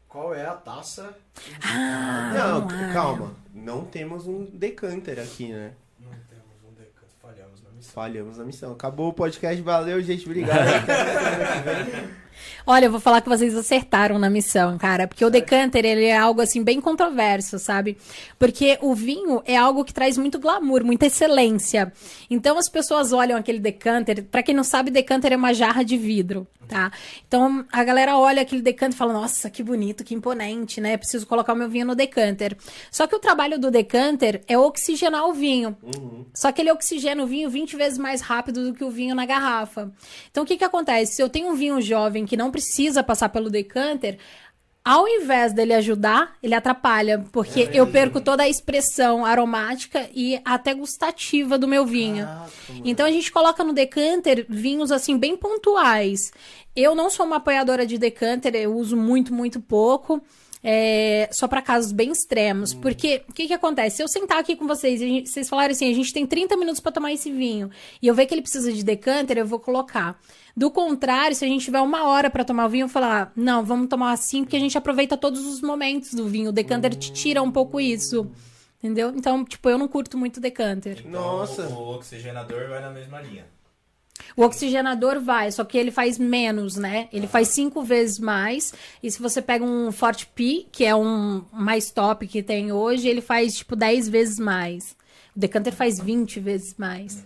[0.08, 1.14] qual é a taça?
[1.62, 2.92] Ah, Não, lá.
[2.94, 3.34] calma.
[3.52, 5.72] Não temos um decanter aqui, né?
[6.00, 7.92] Não temos um decanto, falhamos na missão.
[7.92, 8.72] Falhamos na missão.
[8.72, 10.24] Acabou o podcast, valeu, gente.
[10.24, 10.56] Obrigado.
[12.66, 15.06] Olha, eu vou falar que vocês acertaram na missão, cara.
[15.06, 17.96] Porque o decanter, ele é algo, assim, bem controverso, sabe?
[18.38, 21.92] Porque o vinho é algo que traz muito glamour, muita excelência.
[22.30, 24.24] Então, as pessoas olham aquele decanter...
[24.24, 26.90] Pra quem não sabe, decanter é uma jarra de vidro, tá?
[27.26, 29.12] Então, a galera olha aquele decanter e fala...
[29.12, 30.96] Nossa, que bonito, que imponente, né?
[30.96, 32.56] Preciso colocar o meu vinho no decanter.
[32.90, 35.76] Só que o trabalho do decanter é oxigenar o vinho.
[36.34, 39.24] Só que ele oxigena o vinho 20 vezes mais rápido do que o vinho na
[39.24, 39.92] garrafa.
[40.30, 41.14] Então, o que que acontece?
[41.14, 44.18] Se eu tenho um vinho jovem que não precisa passar pelo decanter,
[44.84, 50.74] ao invés dele ajudar, ele atrapalha, porque eu perco toda a expressão aromática e até
[50.74, 52.28] gustativa do meu vinho.
[52.84, 56.30] Então a gente coloca no decanter vinhos assim bem pontuais.
[56.76, 60.20] Eu não sou uma apoiadora de decanter, eu uso muito, muito pouco.
[60.66, 62.72] É, só para casos bem extremos.
[62.72, 63.96] Porque o que, que acontece?
[63.96, 66.56] Se eu sentar aqui com vocês e gente- vocês falarem assim, a gente tem 30
[66.56, 69.60] minutos para tomar esse vinho, e eu ver que ele precisa de decanter, eu vou
[69.60, 70.18] colocar.
[70.56, 73.62] Do contrário, se a gente tiver uma hora para tomar o vinho, eu falar, não,
[73.64, 76.48] vamos tomar assim, porque a gente aproveita todos os momentos do vinho.
[76.48, 78.30] O decanter te tira um pouco isso.
[78.82, 79.12] Entendeu?
[79.16, 81.06] Então, tipo, eu não curto muito decanter.
[81.08, 81.62] Nossa.
[81.62, 83.46] Então, O oxigenador vai na mesma linha.
[84.36, 87.08] O oxigenador vai, só que ele faz menos, né?
[87.12, 88.74] Ele faz cinco vezes mais.
[89.02, 93.08] E se você pega um Forte P, que é um mais top que tem hoje,
[93.08, 94.96] ele faz, tipo, 10 vezes mais.
[95.34, 97.24] O decanter faz 20 vezes mais.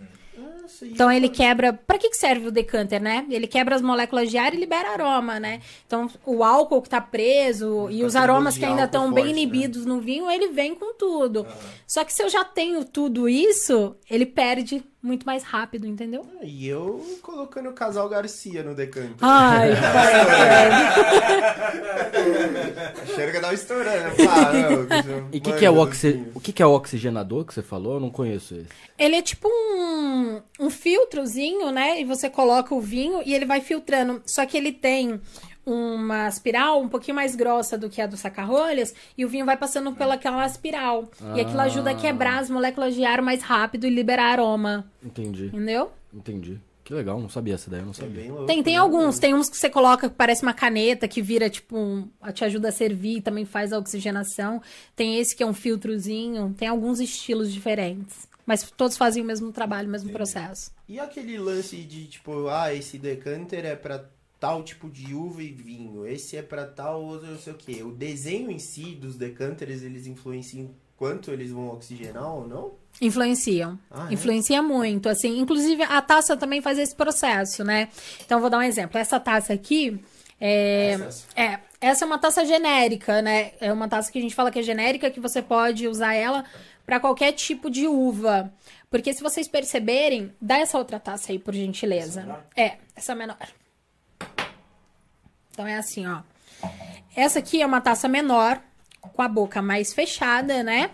[0.68, 1.72] Nossa, Então ele quebra.
[1.72, 3.26] Pra que que serve o decanter, né?
[3.30, 5.60] Ele quebra as moléculas de ar e libera aroma, né?
[5.86, 9.30] Então o álcool que tá preso e os aromas que ainda estão bem né?
[9.30, 11.46] inibidos no vinho, ele vem com tudo.
[11.86, 16.26] Só que se eu já tenho tudo isso, ele perde muito mais rápido, entendeu?
[16.42, 19.16] E eu colocando o casal Garcia no decanter.
[19.20, 20.12] Ai, pai,
[23.02, 24.14] Achando que tava estourando.
[24.28, 26.26] Ah, não, E o que, que é o, oxi...
[26.34, 27.94] o que, que é o oxigenador que você falou?
[27.94, 28.66] Eu não conheço esse.
[28.98, 32.00] Ele é tipo um, um filtrozinho, né?
[32.00, 34.20] E você coloca o vinho e ele vai filtrando.
[34.26, 35.20] Só que ele tem
[35.70, 39.56] uma espiral um pouquinho mais grossa do que a do saca-rolhas e o vinho vai
[39.56, 41.08] passando pelaquela espiral.
[41.34, 44.90] E aquilo ajuda a quebrar as moléculas de ar mais rápido e liberar aroma.
[45.04, 45.92] Entendi, Entendeu?
[46.12, 46.58] entendi.
[46.84, 48.22] Que legal, não sabia essa eu não É sabia.
[48.22, 48.80] bem louco, Tem, tem né?
[48.80, 49.18] alguns.
[49.18, 52.70] Tem uns que você coloca que parece uma caneta que vira, tipo, um, te ajuda
[52.70, 54.62] a servir, também faz a oxigenação.
[54.96, 56.54] Tem esse que é um filtrozinho.
[56.56, 58.26] Tem alguns estilos diferentes.
[58.46, 60.70] Mas todos fazem o mesmo trabalho, o mesmo processo.
[60.88, 64.02] E aquele lance de tipo, ah, esse decanter é pra
[64.38, 67.82] tal tipo de uva e vinho, esse é pra tal outro, não sei o quê.
[67.82, 72.72] O desenho em si dos decanters, eles influenciam quanto eles vão oxigenar ou não?
[73.00, 73.78] Influenciam.
[73.90, 74.14] Ah, é?
[74.14, 75.38] Influencia muito, assim.
[75.38, 77.88] Inclusive, a taça também faz esse processo, né?
[78.24, 78.98] Então, vou dar um exemplo.
[78.98, 80.00] Essa taça aqui
[80.40, 80.98] é...
[81.36, 83.52] É, essa é uma taça genérica, né?
[83.60, 86.44] É uma taça que a gente fala que é genérica, que você pode usar ela
[86.84, 88.52] para qualquer tipo de uva.
[88.90, 92.22] Porque se vocês perceberem, dá essa outra taça aí, por gentileza.
[92.22, 92.44] menor?
[92.56, 93.36] É, essa menor.
[95.58, 96.20] Então é assim, ó.
[97.16, 98.62] Essa aqui é uma taça menor,
[99.00, 100.90] com a boca mais fechada, né?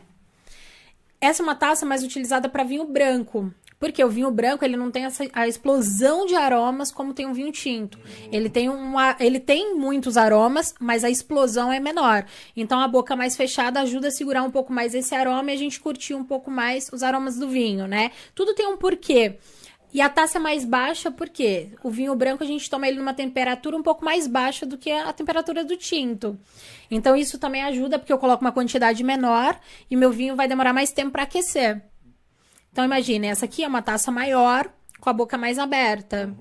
[1.20, 3.52] essa é uma taça mais utilizada para vinho branco.
[3.78, 7.34] Porque o vinho branco ele não tem essa, a explosão de aromas como tem um
[7.34, 7.98] vinho tinto.
[8.32, 12.24] Ele tem, uma, ele tem muitos aromas, mas a explosão é menor.
[12.56, 15.58] Então a boca mais fechada ajuda a segurar um pouco mais esse aroma e a
[15.58, 18.12] gente curtir um pouco mais os aromas do vinho, né?
[18.34, 19.36] Tudo tem um porquê.
[19.94, 23.14] E a taça é mais baixa porque o vinho branco a gente toma ele numa
[23.14, 26.36] temperatura um pouco mais baixa do que a temperatura do tinto.
[26.90, 29.56] Então isso também ajuda porque eu coloco uma quantidade menor
[29.88, 31.80] e meu vinho vai demorar mais tempo para aquecer.
[32.72, 36.34] Então imagine, essa aqui é uma taça maior com a boca mais aberta.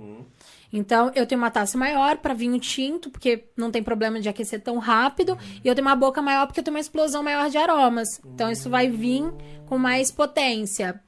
[0.72, 4.64] Então eu tenho uma taça maior para vinho tinto, porque não tem problema de aquecer
[4.64, 7.58] tão rápido, e eu tenho uma boca maior porque eu tenho uma explosão maior de
[7.60, 8.20] aromas.
[8.26, 9.32] Então isso vai vir
[9.68, 11.00] com mais potência.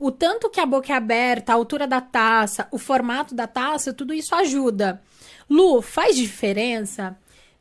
[0.00, 3.92] O tanto que a boca é aberta, a altura da taça, o formato da taça,
[3.92, 5.00] tudo isso ajuda.
[5.48, 7.14] Lu, faz diferença?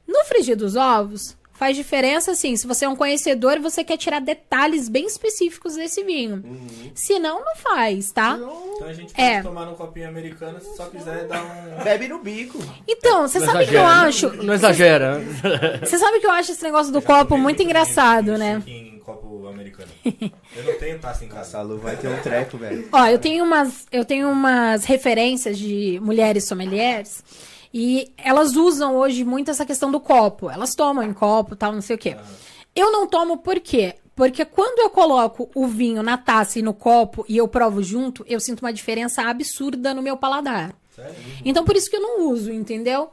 [0.07, 2.55] No frigir dos ovos, faz diferença sim.
[2.55, 6.41] Se você é um conhecedor e você quer tirar detalhes bem específicos desse vinho.
[6.95, 8.39] Se não, não faz, tá?
[8.39, 9.41] Então a gente pode É.
[9.43, 11.83] tomar num copinho americano se só quiser dar um.
[11.83, 12.57] Bebe no bico.
[12.87, 14.29] Então, você Não sabe que eu exagera, acho.
[14.43, 15.21] Não exagera.
[15.83, 18.63] Você sabe que eu acho esse negócio do copo muito engraçado, né?
[18.65, 19.89] Em copo americano.
[20.55, 21.39] Eu não tenho taça em casa.
[21.41, 22.87] Essa Lu vai ter um treco, velho.
[22.91, 27.23] Ó, eu tenho umas, eu tenho umas referências de mulheres sommeliers
[27.73, 30.49] e elas usam hoje muito essa questão do copo.
[30.49, 32.15] Elas tomam em copo, tal, não sei o quê.
[32.75, 33.95] Eu não tomo por quê?
[34.15, 38.25] Porque quando eu coloco o vinho na taça e no copo e eu provo junto,
[38.27, 40.75] eu sinto uma diferença absurda no meu paladar.
[40.95, 41.15] Sério?
[41.45, 43.09] Então por isso que eu não uso, entendeu?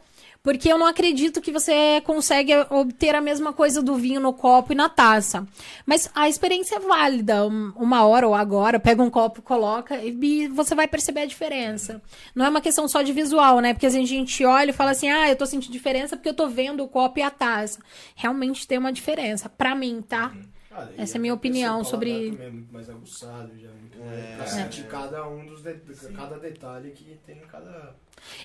[0.46, 4.72] Porque eu não acredito que você consegue obter a mesma coisa do vinho no copo
[4.72, 5.44] e na taça.
[5.85, 7.44] Mas a experiência é válida.
[7.48, 12.00] Um- Uma hora ou agora, pega um copo, coloca e você vai perceber a diferença.
[12.32, 13.74] Não é uma questão só de visual, né?
[13.74, 16.46] Porque a gente olha e fala assim: ah, eu tô sentindo diferença porque eu tô
[16.46, 17.80] vendo o copo e a taça.
[18.14, 19.48] Realmente tem uma diferença.
[19.48, 20.30] Pra mim, tá?
[20.78, 23.70] Ah, Essa é a minha opinião sobre- É muito mais aguçado já.
[23.70, 24.34] Muito É.
[24.36, 25.72] pra sentir cada um dos de...
[26.14, 27.94] cada detalhe que tem em cada.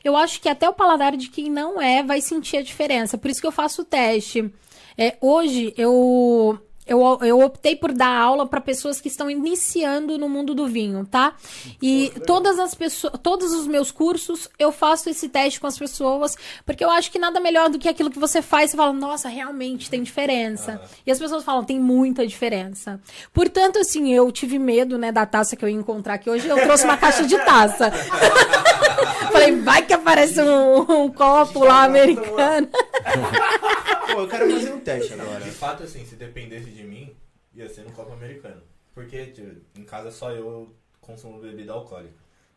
[0.04, 3.18] Eu acho que até o paladar de quem não é vai sentir a diferença.
[3.18, 4.50] Por isso que eu faço o teste.
[4.98, 6.58] É, hoje eu,
[6.92, 11.06] eu, eu optei por dar aula para pessoas que estão iniciando no mundo do vinho,
[11.06, 11.34] tá?
[11.82, 16.36] E todas as pessoas, todos os meus cursos eu faço esse teste com as pessoas,
[16.66, 18.72] porque eu acho que nada melhor do que aquilo que você faz.
[18.72, 20.82] Você fala, nossa, realmente tem diferença.
[21.06, 23.00] E as pessoas falam, tem muita diferença.
[23.34, 26.46] Portanto, assim, eu tive medo, né, da taça que eu ia encontrar aqui hoje.
[26.46, 27.90] Eu trouxe uma caixa de taça.
[29.32, 32.68] Falei, vai que aparece um, um copo lá americano.
[34.14, 35.40] Pô, eu quero fazer um teste agora.
[35.44, 37.16] De fato, assim, se dependesse de mim,
[37.54, 38.62] ia ser no copo americano.
[38.94, 42.14] Porque tipo, em casa só eu consumo bebida alcoólica.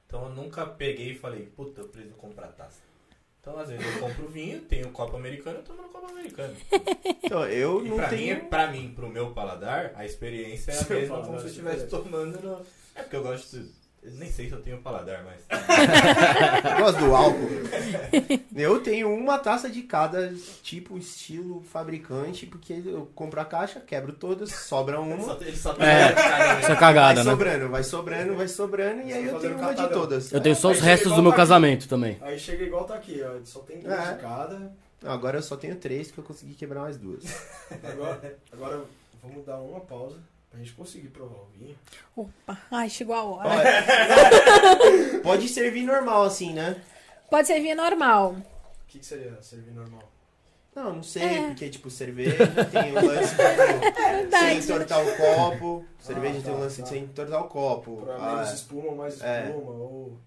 [0.07, 2.81] Então eu nunca peguei e falei, puta, eu preciso comprar taça.
[3.41, 6.57] Então às vezes eu compro vinho, tenho copo americano, eu tomo no copo americano.
[7.23, 8.45] Então, eu E não pra mim, tenho.
[8.47, 12.41] pra mim, pro meu paladar, a experiência é a mesma como se eu estivesse tomando
[12.41, 12.67] no.
[12.95, 13.71] É porque eu gosto de.
[14.05, 15.41] Eu Nem sei se eu tenho paladar, mas.
[15.51, 17.49] Eu gosto do álcool.
[18.55, 24.13] Eu tenho uma taça de cada tipo, estilo, fabricante, porque eu compro a caixa, quebro
[24.13, 25.39] todas, sobra Só, uma.
[25.41, 27.31] ele só É, tem Isso é Vai cagada, né?
[27.31, 30.33] sobrando, vai sobrando, vai sobrando, e aí eu tenho uma de todas.
[30.33, 31.43] Eu tenho só os restos do meu tá aqui.
[31.43, 32.19] casamento também.
[32.21, 33.43] Aí chega igual tá aqui, ó.
[33.45, 34.13] Só tem duas É.
[34.15, 34.73] de cada.
[35.03, 37.25] Não, agora eu só tenho três, porque eu consegui quebrar mais duas.
[37.83, 38.81] Agora, agora
[39.23, 40.17] vamos dar uma pausa
[40.55, 41.77] pra gente conseguir provar o vinho.
[42.15, 43.49] Opa, ai, chegou a hora.
[43.49, 46.81] Olha, Pode servir normal assim, né?
[47.29, 48.37] Pode servir normal.
[48.37, 50.09] O que, que seria servir normal?
[50.77, 51.47] Não, não sei, É.
[51.49, 52.37] porque tipo, cerveja
[52.71, 54.59] tem o lance de sem Verdade.
[54.59, 55.85] entortar o copo.
[56.01, 56.89] Cerveja Ah, tem o tá, lance de tá.
[56.89, 57.97] sem entortar o copo.
[58.03, 59.47] Pra Ah, menos espuma ou mais É.
[59.47, 59.71] espuma?
[59.73, 60.19] Ou...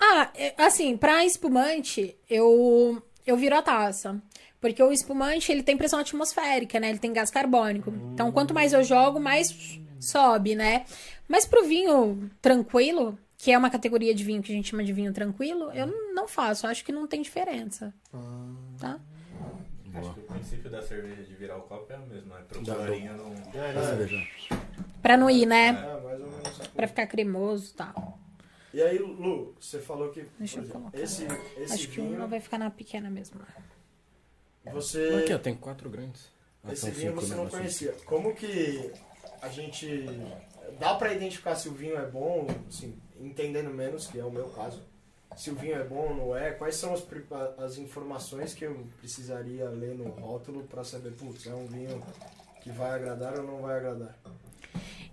[0.00, 4.20] Ah, é, assim, pra espumante, eu, eu viro a taça.
[4.60, 6.88] Porque o espumante, ele tem pressão atmosférica, né?
[6.88, 7.92] Ele tem gás carbônico.
[8.12, 10.84] Então, quanto mais eu jogo, mais sobe, né?
[11.28, 14.92] Mas pro vinho tranquilo, que é uma categoria de vinho que a gente chama de
[14.92, 16.66] vinho tranquilo, eu não faço.
[16.66, 17.92] Acho que não tem diferença.
[18.78, 18.98] Tá?
[19.94, 22.42] Acho que o princípio da cerveja de virar o copo é o mesmo, né?
[22.48, 23.32] Procurarinha não.
[23.54, 24.26] é, cerveja.
[25.00, 25.68] Pra não ir, né?
[25.68, 26.58] É, mais ou menos.
[26.74, 28.18] Pra ficar cremoso e tal.
[28.74, 30.98] E aí, Lu, você falou que Deixa por eu exemplo, colocar.
[31.00, 33.40] esse, esse Acho que vinho, uma vai ficar na pequena mesmo.
[34.72, 36.28] Você, Aqui, ó, tem quatro grandes.
[36.64, 37.92] Ah, esse vinho você não conhecia.
[38.04, 38.92] Como que
[39.40, 40.08] a gente
[40.78, 44.48] dá pra identificar se o vinho é bom, assim, entendendo menos, que é o meu
[44.48, 44.82] caso,
[45.36, 46.50] se o vinho é bom ou não é?
[46.50, 47.04] Quais são as,
[47.58, 52.02] as informações que eu precisaria ler no rótulo pra saber, putz, é um vinho
[52.62, 54.16] que vai agradar ou não vai agradar?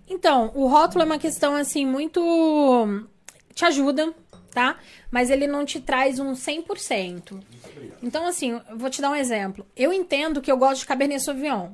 [0.08, 3.06] Então, o rótulo é uma questão assim muito
[3.54, 4.12] te ajuda,
[4.54, 4.78] tá?
[5.10, 7.42] Mas ele não te traz um 100%.
[8.02, 9.66] Então, assim, eu vou te dar um exemplo.
[9.76, 11.70] Eu entendo que eu gosto de Cabernet Sauvignon.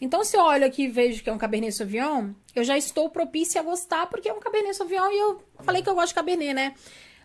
[0.00, 3.10] Então, se eu olho aqui e vejo que é um Cabernet Sauvignon, eu já estou
[3.10, 6.14] propícia a gostar, porque é um Cabernet Sauvignon e eu falei que eu gosto de
[6.14, 6.74] Cabernet, né?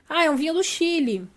[0.09, 1.27] Ah, é um vinho do Chile.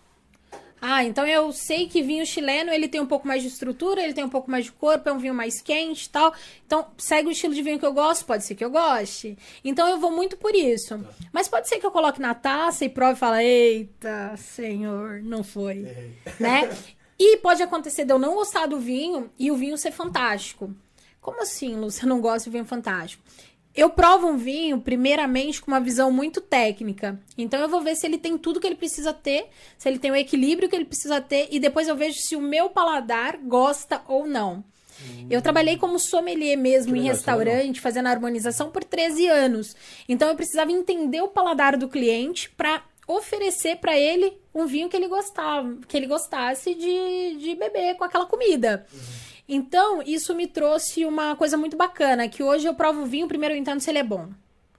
[0.81, 4.14] Ah, então eu sei que vinho chileno ele tem um pouco mais de estrutura, ele
[4.14, 6.33] tem um pouco mais de corpo, é um vinho mais quente e tal.
[6.66, 9.37] Então, segue o estilo de vinho que eu gosto, pode ser que eu goste.
[9.62, 11.05] Então eu vou muito por isso.
[11.33, 15.45] Mas pode ser que eu coloque na taça e prove e fale, eita, senhor, não
[15.45, 15.87] foi.
[16.40, 16.71] Né?
[17.19, 20.75] E pode acontecer de eu não gostar do vinho e o vinho ser fantástico.
[21.21, 23.23] Como assim, você não gosta de vinho fantástico?
[23.74, 27.20] Eu provo um vinho, primeiramente, com uma visão muito técnica.
[27.38, 30.11] Então, eu vou ver se ele tem tudo que ele precisa ter, se ele tem
[30.11, 34.02] o equilíbrio que ele precisa ter, e depois eu vejo se o meu paladar gosta
[34.09, 34.64] ou não.
[35.30, 39.76] Eu trabalhei como sommelier mesmo em restaurante, fazendo harmonização por 13 anos.
[40.09, 44.96] Então, eu precisava entender o paladar do cliente para oferecer para ele um vinho que
[44.96, 48.87] ele gostava, que ele gostasse de, de beber com aquela comida.
[49.53, 53.57] Então, isso me trouxe uma coisa muito bacana, que hoje eu provo o vinho, primeiro
[53.57, 54.29] eu entendo se ele é bom.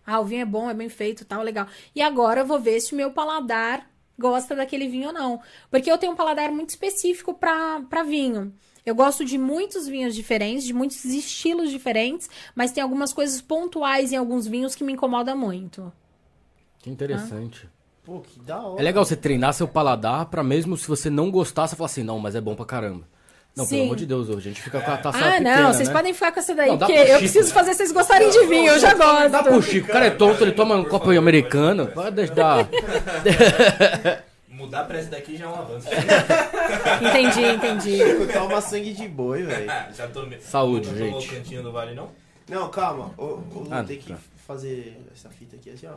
[0.08, 1.68] Ah, o vinho é bom, é bem feito, tal, legal.
[1.94, 3.86] E agora eu vou ver se o meu paladar
[4.18, 5.42] gosta daquele vinho ou não.
[5.70, 8.54] Porque eu tenho um paladar muito específico para vinho.
[8.86, 14.14] Eu gosto de muitos vinhos diferentes, de muitos estilos diferentes, mas tem algumas coisas pontuais
[14.14, 15.92] em alguns vinhos que me incomodam muito.
[16.80, 17.70] Que interessante.
[18.06, 18.80] Pô, que da hora.
[18.80, 22.04] É legal você treinar seu paladar pra mesmo se você não gostar, você falar assim,
[22.04, 23.06] não, mas é bom pra caramba.
[23.56, 23.72] Não, Sim.
[23.72, 25.90] pelo amor de Deus, hoje a gente fica com a taça ah, pequena, não, vocês
[25.90, 25.94] né?
[25.94, 28.80] podem ficar com essa daí, Não, porque eu preciso fazer vocês gostarem de vinho, eu
[28.80, 29.30] já gosto.
[29.30, 31.88] Dá pro Chico, o cara é tonto, ele toma um copo americano.
[31.88, 32.70] Pode deixar.
[34.48, 35.88] Mudar pra esse daqui já é um avanço.
[37.02, 37.98] Entendi, entendi.
[37.98, 39.70] Chico toma sangue de boi, velho.
[39.94, 40.40] já tomei.
[40.40, 41.28] Saúde, não gente.
[41.28, 42.10] o cantinho do vale, não?
[42.48, 43.12] Não, calma.
[43.18, 44.20] O Lu Ah, tem que tá.
[44.48, 45.96] fazer essa fita aqui assim, ó.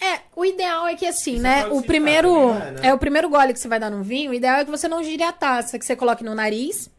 [0.00, 1.66] É, o ideal é que assim, né?
[1.66, 2.30] O primeiro.
[2.52, 2.80] também, né?
[2.82, 4.30] É o primeiro gole que você vai dar num vinho.
[4.30, 6.90] O ideal é que você não gire a taça, que você coloque no nariz.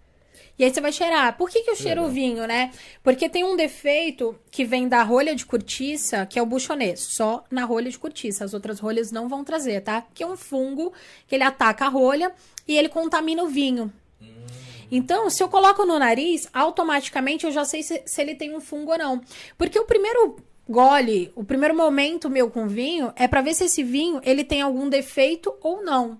[0.59, 1.37] E aí você vai cheirar.
[1.37, 2.71] Por que, que eu cheiro o vinho, né?
[3.03, 6.99] Porque tem um defeito que vem da rolha de cortiça, que é o buchonês.
[6.99, 8.43] Só na rolha de cortiça.
[8.43, 10.03] As outras rolhas não vão trazer, tá?
[10.15, 10.91] Que é um fungo
[11.27, 12.31] que ele ataca a rolha
[12.67, 13.93] e ele contamina o vinho.
[14.89, 18.61] Então, se eu coloco no nariz, automaticamente eu já sei se, se ele tem um
[18.61, 19.21] fungo ou não.
[19.57, 20.37] Porque o primeiro
[20.69, 24.61] gole, o primeiro momento meu com vinho é pra ver se esse vinho ele tem
[24.61, 26.19] algum defeito ou não.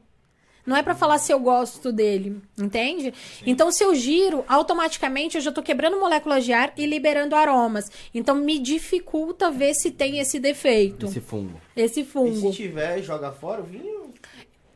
[0.65, 3.13] Não é pra falar se eu gosto dele, entende?
[3.45, 7.89] Então, se eu giro, automaticamente eu já tô quebrando moléculas de ar e liberando aromas.
[8.13, 11.53] Então, me dificulta ver se tem esse defeito, Esse fungo.
[11.73, 12.51] esse E fungo.
[12.51, 14.13] se tiver, joga fora o vinho?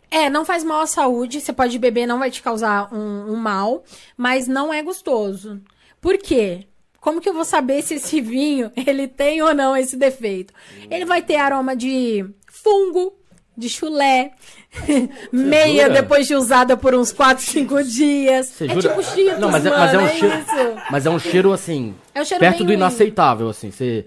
[0.09, 1.41] É, não faz mal à saúde.
[1.41, 3.83] Você pode beber, não vai te causar um, um mal,
[4.15, 5.61] mas não é gostoso.
[5.99, 6.67] Por quê?
[7.01, 10.53] Como que eu vou saber se esse vinho ele tem ou não esse defeito?
[10.89, 13.13] Ele vai ter aroma de fungo,
[13.57, 14.31] de chulé,
[15.33, 16.01] meia jura?
[16.01, 18.47] depois de usada por uns 4, 5 dias.
[18.47, 18.89] Você é jura?
[18.89, 20.35] tipo cheetos, Não, mas é, mano, mas é um é cheiro.
[20.39, 20.81] isso.
[20.91, 21.95] Mas é um cheiro assim.
[22.15, 22.75] É um cheiro perto do ruim.
[22.75, 23.71] inaceitável, assim.
[23.71, 24.05] Você,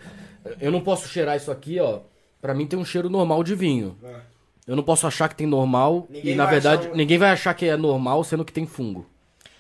[0.61, 2.01] eu não posso cheirar isso aqui, ó.
[2.41, 3.97] Pra mim tem um cheiro normal de vinho.
[4.67, 7.31] Eu não posso achar que tem normal Ninguém e na vai verdade achar ninguém vai
[7.31, 9.07] achar que é normal sendo que tem fungo.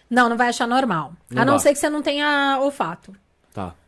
[0.08, 1.12] Não, não vai achar normal.
[1.30, 1.58] Não a não dá.
[1.58, 3.12] ser que você não tenha olfato,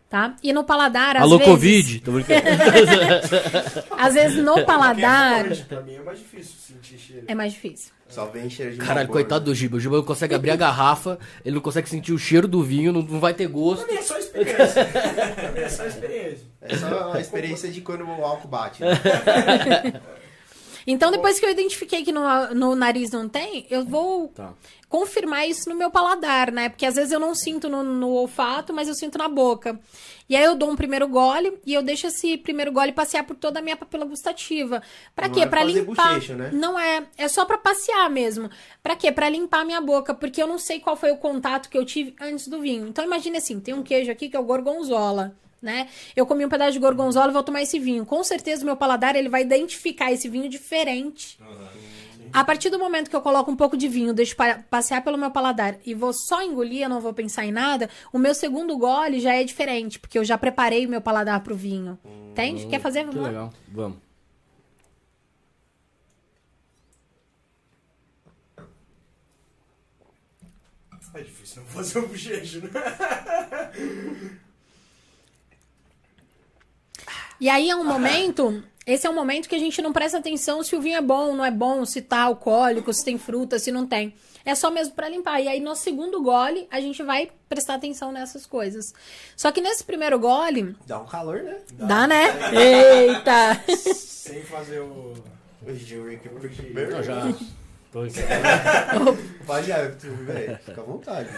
[0.08, 0.36] Tá.
[0.40, 1.52] E no paladar, às Alô, vezes...
[1.52, 2.00] Covid!
[2.00, 2.42] Tô brincando.
[3.98, 7.24] Às vezes no paladar Pra mim é mais difícil sentir cheiro.
[7.26, 7.92] é mais difícil.
[8.08, 9.78] Só vem cheiro de Caralho, coitado do Giba.
[9.78, 12.92] O Giba não consegue abrir a garrafa, ele não consegue sentir o cheiro do vinho,
[12.92, 13.84] não, não vai ter gosto.
[13.84, 14.84] Pra mim é só experiência.
[15.34, 16.46] pra mim é só experiência.
[16.60, 18.82] É só a experiência de quando o álcool bate.
[18.82, 18.90] né?
[20.86, 22.20] Então, depois que eu identifiquei que no,
[22.54, 24.52] no nariz não tem, eu vou Tá.
[24.88, 26.68] confirmar isso no meu paladar, né?
[26.68, 29.80] Porque às vezes eu não sinto no, no olfato, mas eu sinto na boca.
[30.28, 33.34] E aí eu dou um primeiro gole e eu deixo esse primeiro gole passear por
[33.36, 34.80] toda a minha papila gustativa.
[35.14, 35.40] Pra Não quê?
[35.42, 36.08] é pra fazer limpar.
[36.14, 36.50] bochecho, né?
[36.52, 38.48] Não é, é só pra passear mesmo.
[38.82, 39.10] Pra quê?
[39.10, 41.84] Pra limpar a minha boca, porque eu não sei qual foi o contato que eu
[41.84, 42.86] tive antes do vinho.
[42.88, 45.34] Então imagine assim, tem um queijo aqui que é o gorgonzola.
[45.66, 45.88] Né?
[46.14, 48.06] Eu comi um pedaço de gorgonzola e vou tomar esse vinho.
[48.06, 51.38] Com certeza o meu paladar ele vai identificar esse vinho diferente
[52.32, 55.16] a partir do momento que eu coloco um pouco de vinho, deixo pa- passear pelo
[55.18, 58.76] meu paladar e vou só engolir, eu não vou pensar em nada, o meu segundo
[58.78, 61.98] gole já é diferente, porque eu já preparei o meu paladar pro vinho.
[62.32, 62.66] Entende?
[62.66, 63.00] Quer fazer?
[63.00, 63.28] Que Vamos lá.
[63.28, 63.54] legal.
[63.68, 63.98] Vamos.
[71.14, 72.70] É difícil não fazer um bochecho, né?
[77.40, 80.62] E aí é um momento, esse é um momento que a gente não presta atenção
[80.62, 83.70] se o vinho é bom, não é bom, se tá alcoólico, se tem fruta, se
[83.70, 84.14] não tem.
[84.44, 85.40] É só mesmo pra limpar.
[85.40, 88.94] E aí no segundo gole, a gente vai prestar atenção nessas coisas.
[89.36, 91.58] Só que nesse primeiro gole, Dá um calor, né?
[91.72, 92.26] dá, né?
[92.54, 93.60] Eita!
[93.84, 95.14] Sem fazer o.
[95.66, 96.28] O Rick
[96.72, 97.34] Não, já.
[97.96, 101.30] Tô é, tu, velho, fica à vontade.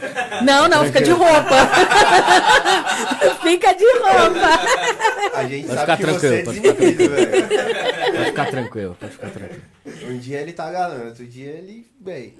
[0.44, 1.54] Não, não, fica de roupa.
[3.42, 5.36] fica de roupa.
[5.36, 7.48] A gente Pode sabe ficar que você é tranquilo, pode ficar desinibido, velho.
[8.10, 9.62] Pode ficar tranquilo, pode ficar tranquilo.
[10.08, 12.34] Um dia ele tá galã, outro dia ele, bem,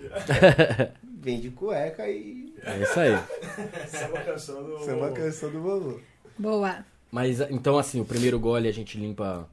[1.21, 3.13] vem de cueca e É isso aí.
[3.13, 5.13] É uma canção do.
[5.15, 6.03] canção do Balu.
[6.37, 6.85] Boa.
[7.13, 9.49] Mas então, assim, o primeiro gole a gente limpa.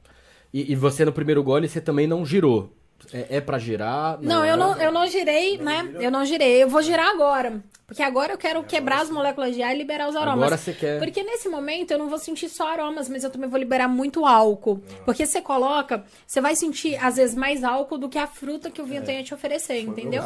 [0.52, 2.75] E, e você no primeiro gole você também não girou.
[3.12, 4.18] É, é pra girar?
[4.20, 5.88] Não, eu não, eu não girei, né?
[6.00, 6.62] Eu não girei.
[6.62, 7.62] Eu vou girar agora.
[7.86, 10.42] Porque agora eu quero quebrar as moléculas de ar e liberar os aromas.
[10.42, 10.98] Agora você quer.
[10.98, 14.26] Porque nesse momento eu não vou sentir só aromas, mas eu também vou liberar muito
[14.26, 14.82] álcool.
[15.04, 18.82] Porque você coloca, você vai sentir, às vezes, mais álcool do que a fruta que
[18.82, 20.22] o vinho tem a te oferecer, entendeu?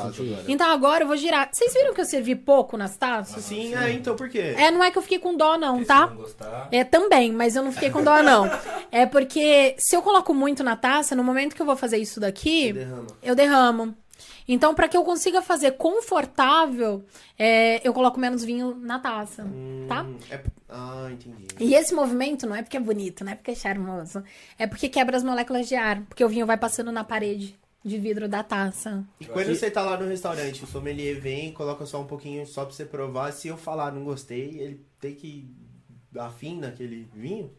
[0.48, 1.50] Então agora eu vou girar.
[1.52, 3.44] Vocês viram que eu servi pouco nas taças?
[3.44, 4.54] Sim, é, então por quê?
[4.56, 6.06] É, não é que eu fiquei com dó, não, Se tá?
[6.06, 8.50] não gostar, É, também, mas eu não fiquei com dó, não.
[8.92, 12.18] É porque se eu coloco muito na taça, no momento que eu vou fazer isso
[12.18, 12.74] daqui,
[13.22, 13.94] eu derramo.
[14.48, 17.04] Então, para que eu consiga fazer confortável,
[17.38, 19.46] é, eu coloco menos vinho na taça,
[19.88, 20.02] tá?
[20.04, 21.46] Hum, é- Ah, entendi.
[21.58, 24.22] E esse movimento não é porque é bonito, não é porque é charmoso.
[24.56, 26.00] É porque quebra as moléculas de ar.
[26.02, 29.04] Porque o vinho vai passando na parede de vidro da taça.
[29.18, 32.64] E quando você tá lá no restaurante, o sommelier vem, coloca só um pouquinho só
[32.64, 33.32] pra você provar.
[33.32, 35.52] Se eu falar não gostei, ele tem que
[36.12, 37.50] dar fim naquele vinho?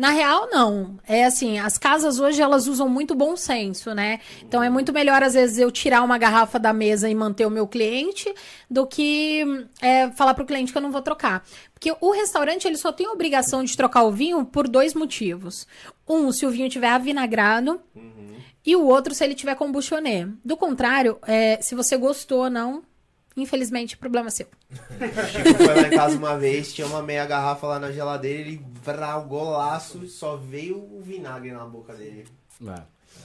[0.00, 0.98] Na real, não.
[1.06, 4.18] É assim, as casas hoje elas usam muito bom senso, né?
[4.42, 7.50] Então é muito melhor, às vezes, eu tirar uma garrafa da mesa e manter o
[7.50, 8.34] meu cliente
[8.70, 9.44] do que
[9.78, 11.44] é, falar pro cliente que eu não vou trocar.
[11.74, 15.66] Porque o restaurante ele só tem a obrigação de trocar o vinho por dois motivos.
[16.08, 17.78] Um, se o vinho tiver avinagrado.
[18.64, 20.26] E o outro, se ele tiver combustionê.
[20.42, 22.82] Do contrário, é, se você gostou ou não,
[23.40, 24.46] infelizmente, problema seu.
[24.70, 28.40] O Chico foi lá em casa uma vez, tinha uma meia garrafa lá na geladeira,
[28.40, 32.26] ele vrau, golaço, só veio o vinagre na boca dele.
[32.62, 32.82] É.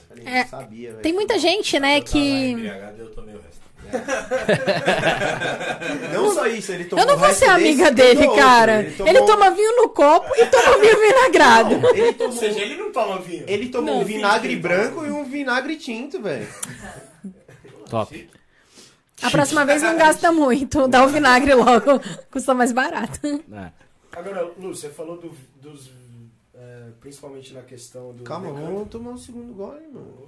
[0.08, 1.02] Falei, É, não sabia, velho.
[1.02, 2.52] Tem muita gente, né, eu que.
[2.98, 3.56] eu tomei o resto.
[6.12, 8.36] Não só isso, ele tomou Eu não o vou ser amiga dele, outro.
[8.42, 8.80] cara.
[8.80, 11.74] Ele, Ele, tomou- toma vinho no copo e toma vinho vinagrado.
[11.94, 13.44] Ele Ou tomou, seja, ele não toma vinho.
[13.46, 16.48] ele tomou Não, um vinagre branco e um vinagre tinto, velho.
[17.88, 18.28] Top.
[19.22, 20.86] A próxima vez não gasta muito.
[20.88, 22.00] Dá o vinagre logo.
[22.30, 23.20] Custa mais barato.
[23.26, 23.70] É.
[24.12, 25.90] Agora, Lu, você falou do- dos.
[26.54, 28.22] é, principalmente na questão do.
[28.24, 30.26] Calma, vamos tomar um segundo gole, mano.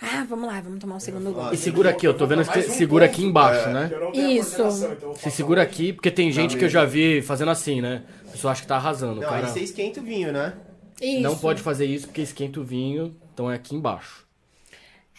[0.00, 1.54] Ah, vamos lá, vamos tomar um segundo gole.
[1.54, 3.88] E segura aqui, eu tô vendo que você segura aqui embaixo, né?
[3.88, 4.54] Tenho a Isso.
[4.92, 8.02] então passar segura um- aqui, porque tem gente que eu já vi fazendo assim, né?
[8.28, 9.20] A pessoa acha que tá arrasando.
[9.20, 9.46] Não, cara.
[9.46, 10.54] aí você esquenta o vinho, né?
[11.00, 11.22] Isso.
[11.22, 14.26] Não pode fazer isso porque esquenta o vinho, então é aqui embaixo.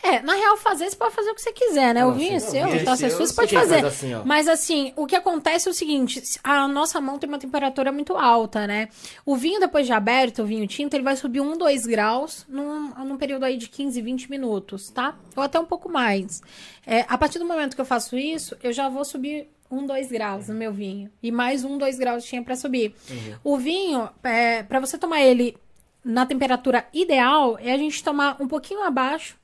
[0.02, 2.06] É, na real, fazer, você pode fazer o que você quiser, né?
[2.06, 3.82] O vinho é seu, o então é você pode fazer.
[3.82, 4.14] faz assim.
[4.24, 8.16] Mas assim, o que acontece é o seguinte: a nossa mão tem uma temperatura muito
[8.16, 8.88] alta, né?
[9.26, 12.94] O vinho, depois de aberto, o vinho tinto, ele vai subir 1, 2 graus num,
[13.04, 15.18] num período aí de 15, 20 minutos, tá?
[15.36, 16.42] Ou até um pouco mais.
[16.88, 20.12] É, a partir do momento que eu faço isso, eu já vou subir 1, 2
[20.12, 21.12] graus no meu vinho.
[21.22, 22.96] E mais 1, 2 graus tinha pra subir.
[23.44, 25.58] O vinho, é, para você tomar ele
[26.04, 29.39] na temperatura ideal, é a gente tomar um pouquinho abaixo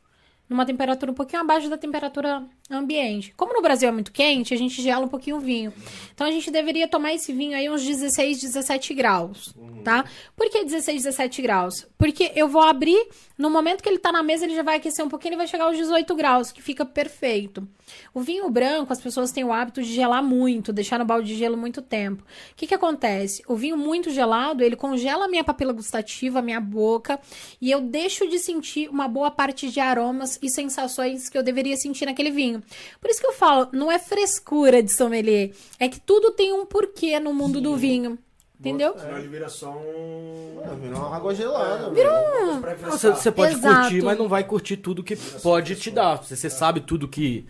[0.49, 3.31] numa temperatura um pouquinho abaixo da temperatura ambiente.
[3.37, 5.71] Como no Brasil é muito quente, a gente gela um pouquinho o vinho.
[6.13, 10.03] Então a gente deveria tomar esse vinho aí uns 16, 17 graus, tá?
[10.35, 11.85] Por que 16, 17 graus?
[11.97, 15.05] Porque eu vou abrir, no momento que ele tá na mesa, ele já vai aquecer
[15.05, 17.67] um pouquinho e vai chegar aos 18 graus, que fica perfeito.
[18.13, 21.35] O vinho branco, as pessoas têm o hábito de gelar muito, deixar no balde de
[21.35, 22.23] gelo muito tempo.
[22.23, 23.43] O que que acontece?
[23.47, 27.19] O vinho muito gelado, ele congela a minha papila gustativa, a minha boca,
[27.61, 31.77] e eu deixo de sentir uma boa parte de aromas e sensações que eu deveria
[31.77, 32.54] sentir naquele vinho.
[32.99, 36.65] Por isso que eu falo, não é frescura de sommelier, é que tudo tem um
[36.65, 38.17] porquê no mundo do vinho.
[38.59, 38.97] Entendeu?
[38.97, 40.61] Senão ele vira só um.
[40.63, 42.61] Ah, virou uma água gelada, Virou um.
[42.61, 43.81] Pra Você, pode Exato.
[43.81, 46.15] curtir, mas não vai curtir tudo que pode te dar.
[46.23, 47.45] Você sabe tudo que.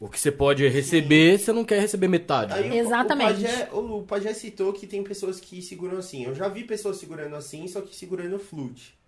[0.00, 2.54] O que você pode receber, você não quer receber metade.
[2.54, 3.40] Aí Exatamente.
[3.40, 6.24] O Pajé, o Pajé citou que tem pessoas que seguram assim.
[6.24, 8.98] Eu já vi pessoas segurando assim, só que segurando flute.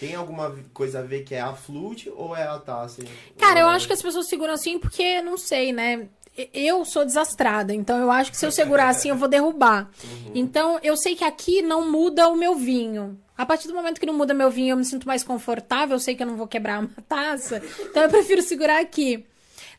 [0.00, 3.02] Tem alguma coisa a ver que é a flute ou é a taça?
[3.38, 6.08] Cara, eu acho que as pessoas seguram assim porque, não sei, né?
[6.52, 9.90] Eu sou desastrada, então eu acho que se eu segurar assim eu vou derrubar.
[10.34, 13.18] Então eu sei que aqui não muda o meu vinho.
[13.38, 16.00] A partir do momento que não muda meu vinho, eu me sinto mais confortável, eu
[16.00, 19.24] sei que eu não vou quebrar uma taça, então eu prefiro segurar aqui.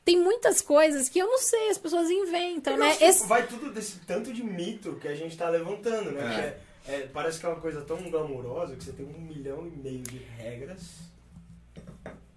[0.06, 2.88] Tem muitas coisas que eu não sei, as pessoas inventam, Eu né?
[2.90, 6.34] acho que Esse- Vai tudo desse tanto de mito que a gente tá levantando, né?
[6.34, 6.58] Que é-
[6.88, 10.02] é, parece que é uma coisa tão glamurosa que você tem um milhão e meio
[10.04, 11.08] de regras.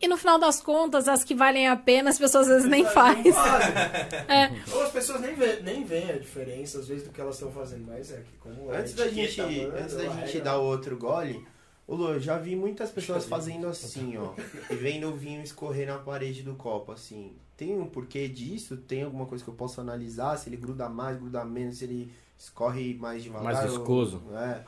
[0.00, 2.84] E no final das contas, as que valem a pena, as pessoas às vezes nem
[2.86, 3.32] fazem.
[4.28, 4.50] É.
[4.74, 7.50] Ou as pessoas nem veem nem veem a diferença, às vezes, do que elas estão
[7.52, 10.58] fazendo, mas é que como é Antes da gente, manda, antes da gente regra- dar
[10.58, 11.44] o outro gole,
[11.86, 14.32] Ô Lu, eu já vi muitas pessoas fazendo assim, ó.
[14.70, 17.32] E vendo o vinho escorrer na parede do copo, assim.
[17.56, 18.76] Tem um porquê disso?
[18.76, 20.36] Tem alguma coisa que eu possa analisar?
[20.36, 23.44] Se ele gruda mais, gruda menos, se ele escorre mais devagar?
[23.44, 24.22] Mais ou- viscoso.
[24.34, 24.62] É.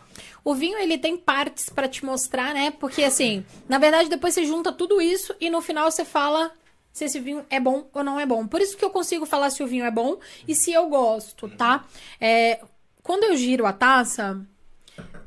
[0.44, 2.70] O vinho, ele tem partes pra te mostrar, né?
[2.70, 6.52] Porque, assim, na verdade, depois você junta tudo isso e no final você fala
[6.92, 8.46] se esse vinho é bom ou não é bom.
[8.46, 11.48] Por isso que eu consigo falar se o vinho é bom e se eu gosto,
[11.48, 11.84] tá?
[12.20, 12.60] É,
[13.02, 14.38] quando eu giro a taça,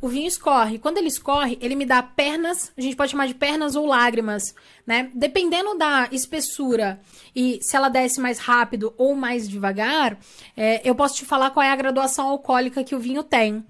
[0.01, 0.79] o vinho escorre.
[0.79, 4.55] Quando ele escorre, ele me dá pernas, a gente pode chamar de pernas ou lágrimas,
[4.85, 5.09] né?
[5.13, 6.99] Dependendo da espessura
[7.35, 10.17] e se ela desce mais rápido ou mais devagar,
[10.55, 13.65] é, eu posso te falar qual é a graduação alcoólica que o vinho tem.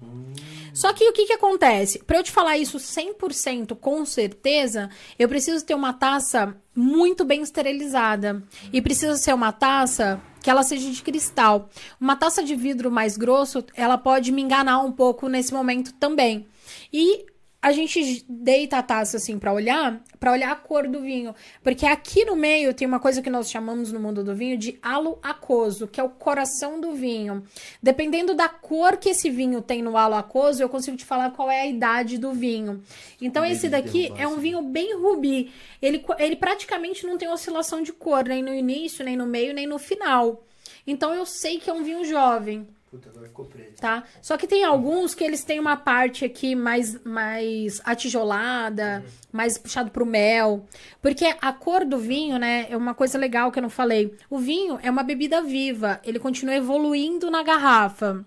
[0.76, 2.00] Só que o que, que acontece?
[2.00, 7.40] Para eu te falar isso 100% com certeza, eu preciso ter uma taça muito bem
[7.40, 8.42] esterilizada.
[8.70, 11.68] E precisa ser uma taça que ela seja de cristal.
[12.00, 16.46] Uma taça de vidro mais grosso, ela pode me enganar um pouco nesse momento também.
[16.92, 17.26] E
[17.66, 21.84] a gente deita a taça assim para olhar, para olhar a cor do vinho, porque
[21.84, 25.18] aqui no meio tem uma coisa que nós chamamos no mundo do vinho de halo
[25.20, 27.42] aquoso, que é o coração do vinho.
[27.82, 31.50] Dependendo da cor que esse vinho tem no halo aquoso, eu consigo te falar qual
[31.50, 32.84] é a idade do vinho.
[33.20, 35.50] Então esse daqui é um vinho bem rubi.
[35.82, 39.66] Ele, ele praticamente não tem oscilação de cor, nem no início, nem no meio, nem
[39.66, 40.44] no final.
[40.86, 43.80] Então eu sei que é um vinho jovem Puta, agora ficou preto.
[43.80, 44.04] tá?
[44.22, 49.90] Só que tem alguns que eles têm uma parte aqui mais, mais atijolada, mais puxado
[49.90, 50.64] pro mel.
[51.02, 54.14] Porque a cor do vinho, né, é uma coisa legal que eu não falei.
[54.30, 58.24] O vinho é uma bebida viva, ele continua evoluindo na garrafa.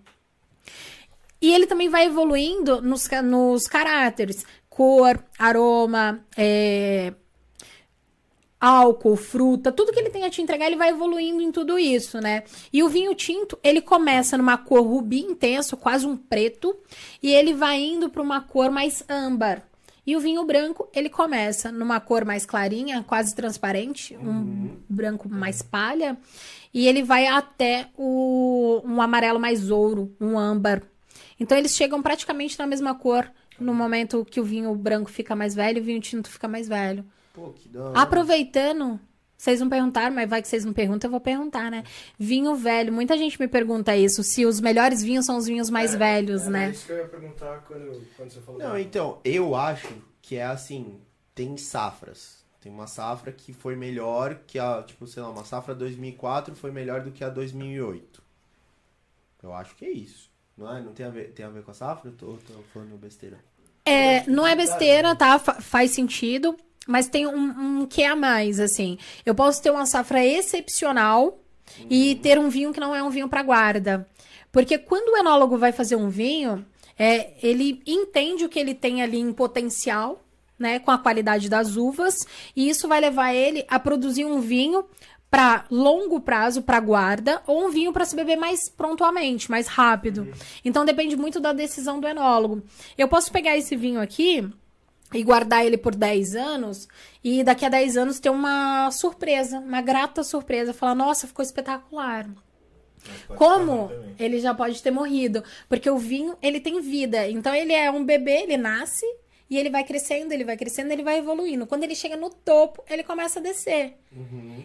[1.42, 4.46] E ele também vai evoluindo nos, nos caráteres.
[4.70, 7.14] Cor, aroma, é,
[8.60, 12.20] álcool, fruta, tudo que ele tem a te entregar, ele vai evoluindo em tudo isso,
[12.20, 12.44] né?
[12.74, 16.76] E o vinho tinto, ele começa numa cor rubi intenso, quase um preto,
[17.24, 19.64] e ele vai indo para uma cor mais âmbar.
[20.06, 25.62] E o vinho branco, ele começa numa cor mais clarinha, quase transparente, um branco mais
[25.62, 26.18] palha,
[26.74, 30.82] e ele vai até o, um amarelo mais ouro, um âmbar.
[31.40, 35.54] Então eles chegam praticamente na mesma cor no momento que o vinho branco fica mais
[35.54, 37.06] velho e o vinho tinto fica mais velho.
[37.40, 38.00] Pô, que da hora.
[38.00, 39.00] Aproveitando,
[39.38, 41.84] vocês não perguntaram, mas vai que vocês não perguntam, eu vou perguntar, né?
[42.18, 45.96] Vinho velho, muita gente me pergunta isso, se os melhores vinhos são os vinhos mais
[45.96, 46.72] velhos, né?
[46.72, 48.60] isso que eu ia perguntar quando, quando você falou.
[48.60, 49.88] Não, então, eu acho
[50.22, 51.00] que é assim,
[51.34, 52.40] tem safras.
[52.62, 56.72] Tem uma safra que foi melhor que a, tipo, sei lá, uma safra 2004 foi
[56.72, 58.22] melhor do que a 2008.
[59.42, 60.30] Eu acho que é isso.
[60.58, 60.82] Não é?
[60.82, 62.10] Não tem a ver, tem a ver com a safra?
[62.10, 63.38] Eu tô, tô falando besteira.
[63.86, 65.40] É, não é besteira, tá?
[65.40, 66.58] Fa- faz sentido,
[66.90, 68.98] mas tem um, um que a mais, assim.
[69.24, 71.40] Eu posso ter uma safra excepcional
[71.88, 74.10] e ter um vinho que não é um vinho para guarda.
[74.52, 76.66] Porque quando o enólogo vai fazer um vinho,
[76.98, 80.26] é, ele entende o que ele tem ali em potencial,
[80.58, 82.26] né, com a qualidade das uvas,
[82.56, 84.84] e isso vai levar ele a produzir um vinho
[85.30, 90.28] para longo prazo, para guarda, ou um vinho para se beber mais prontamente, mais rápido.
[90.66, 92.64] Então depende muito da decisão do enólogo.
[92.98, 94.52] Eu posso pegar esse vinho aqui
[95.14, 96.88] e guardar ele por 10 anos
[97.24, 102.30] e daqui a 10 anos ter uma surpresa, uma grata surpresa, falar: "Nossa, ficou espetacular".
[103.36, 103.90] Como
[104.20, 107.28] ele já pode ter morrido, porque o vinho, ele tem vida.
[107.30, 109.06] Então ele é um bebê, ele nasce
[109.50, 111.66] e ele vai crescendo, ele vai crescendo, ele vai evoluindo.
[111.66, 113.96] Quando ele chega no topo, ele começa a descer.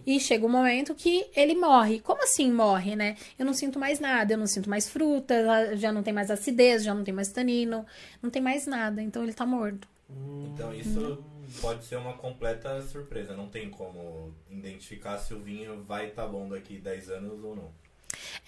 [0.06, 2.00] E chega um momento que ele morre.
[2.00, 3.16] Como assim morre, né?
[3.38, 6.82] Eu não sinto mais nada, eu não sinto mais fruta, já não tem mais acidez,
[6.84, 7.86] já não tem mais tanino,
[8.20, 9.00] não tem mais nada.
[9.00, 9.88] Então ele tá morto.
[10.52, 11.24] Então isso
[11.60, 13.36] pode ser uma completa surpresa.
[13.36, 17.70] Não tem como identificar se o vinho vai estar bom daqui 10 anos ou não.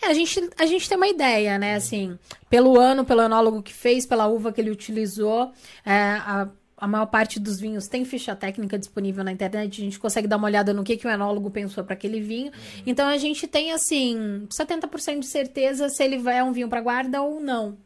[0.01, 1.75] É, a gente, a gente tem uma ideia, né?
[1.75, 5.53] Assim, pelo ano, pelo enólogo que fez, pela uva que ele utilizou,
[5.85, 9.81] é, a, a maior parte dos vinhos tem ficha técnica disponível na internet.
[9.81, 12.53] A gente consegue dar uma olhada no que, que o enólogo pensou para aquele vinho.
[12.87, 17.23] Então a gente tem, assim, 70% de certeza se ele é um vinho para guarda
[17.23, 17.79] ou não.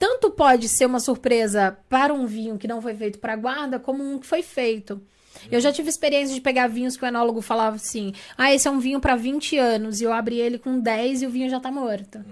[0.00, 4.02] Tanto pode ser uma surpresa para um vinho que não foi feito para guarda, como
[4.02, 4.98] um que foi feito.
[5.52, 8.70] Eu já tive experiência de pegar vinhos que o enólogo falava assim: ah, esse é
[8.70, 11.60] um vinho para 20 anos, e eu abri ele com 10 e o vinho já
[11.60, 12.24] tá morto.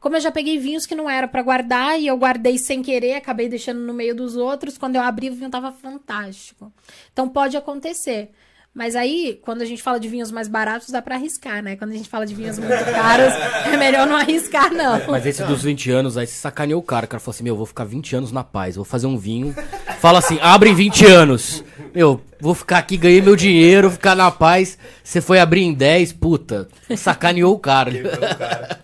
[0.00, 3.12] Como eu já peguei vinhos que não era para guardar e eu guardei sem querer,
[3.16, 6.72] acabei deixando no meio dos outros, quando eu abri o vinho tava fantástico.
[7.12, 8.30] Então pode acontecer.
[8.72, 11.74] Mas aí, quando a gente fala de vinhos mais baratos, dá para arriscar, né?
[11.74, 13.34] Quando a gente fala de vinhos muito caros,
[13.66, 15.00] é melhor não arriscar, não.
[15.08, 17.04] Mas esse dos 20 anos, aí você sacaneou o cara.
[17.04, 19.52] O cara falou assim: Meu, vou ficar 20 anos na paz, vou fazer um vinho.
[19.98, 21.64] Fala assim: abre em 20 anos.
[21.92, 24.78] Meu, vou ficar aqui, ganhei meu dinheiro, ficar na paz.
[25.02, 26.68] Você foi abrir em 10, puta.
[26.96, 27.90] Sacaneou o cara.
[27.90, 28.80] Quebrou o cara.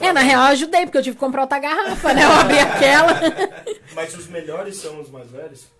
[0.00, 2.24] É, na real eu ajudei, porque eu tive que comprar outra garrafa, né?
[2.24, 3.14] Eu abri aquela.
[3.94, 5.73] Mas os melhores são os mais velhos?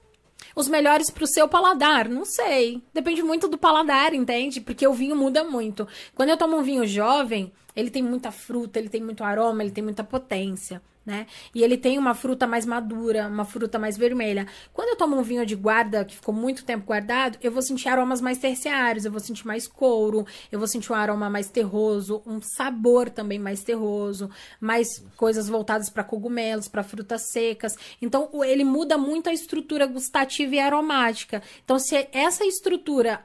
[0.55, 2.09] Os melhores pro seu paladar?
[2.09, 2.83] Não sei.
[2.93, 4.61] Depende muito do paladar, entende?
[4.61, 5.87] Porque o vinho muda muito.
[6.15, 9.73] Quando eu tomo um vinho jovem, ele tem muita fruta, ele tem muito aroma, ele
[9.73, 11.27] tem muita potência né?
[11.55, 14.47] E ele tem uma fruta mais madura, uma fruta mais vermelha.
[14.73, 17.89] Quando eu tomo um vinho de guarda que ficou muito tempo guardado, eu vou sentir
[17.89, 22.23] aromas mais terciários, eu vou sentir mais couro, eu vou sentir um aroma mais terroso,
[22.27, 24.31] um sabor também mais terroso,
[24.61, 27.77] mais coisas voltadas para cogumelos, para frutas secas.
[28.01, 31.43] Então, ele muda muito a estrutura gustativa e aromática.
[31.65, 33.25] Então, se essa estrutura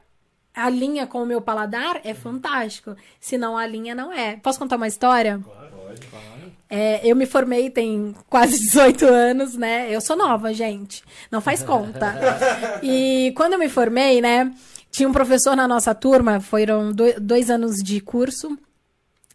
[0.54, 2.96] alinha com o meu paladar, é fantástico.
[3.20, 4.36] Se não alinha, não é.
[4.38, 5.40] Posso contar uma história?
[5.44, 6.39] Claro, pode, pode.
[6.70, 9.88] É, eu me formei tem quase 18 anos, né?
[9.90, 11.04] Eu sou nova, gente.
[11.32, 12.16] Não faz conta.
[12.84, 14.54] E quando eu me formei, né?
[14.92, 18.58] Tinha um professor na nossa turma, foram dois anos de curso.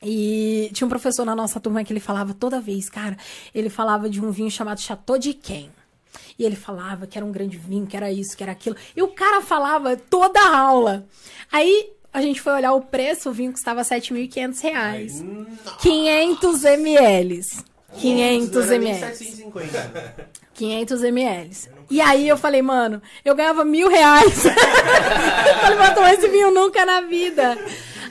[0.02, 3.16] E tinha um professor na nossa turma que ele falava toda vez, cara,
[3.54, 5.70] ele falava de um vinho chamado Chateau de Quem.
[6.38, 8.76] E ele falava que era um grande vinho, que era isso, que era aquilo.
[8.94, 11.06] E o cara falava toda a aula.
[11.50, 15.24] Aí a gente foi olhar o preço, o vinho custava 7.500 reais.
[15.80, 17.40] 500 ml.
[17.98, 19.50] 500 ml.
[20.54, 21.56] 500 ml.
[21.90, 24.44] E aí eu falei, mano, eu ganhava mil reais.
[24.46, 27.58] eu falei, vou tomar esse vinho nunca na vida.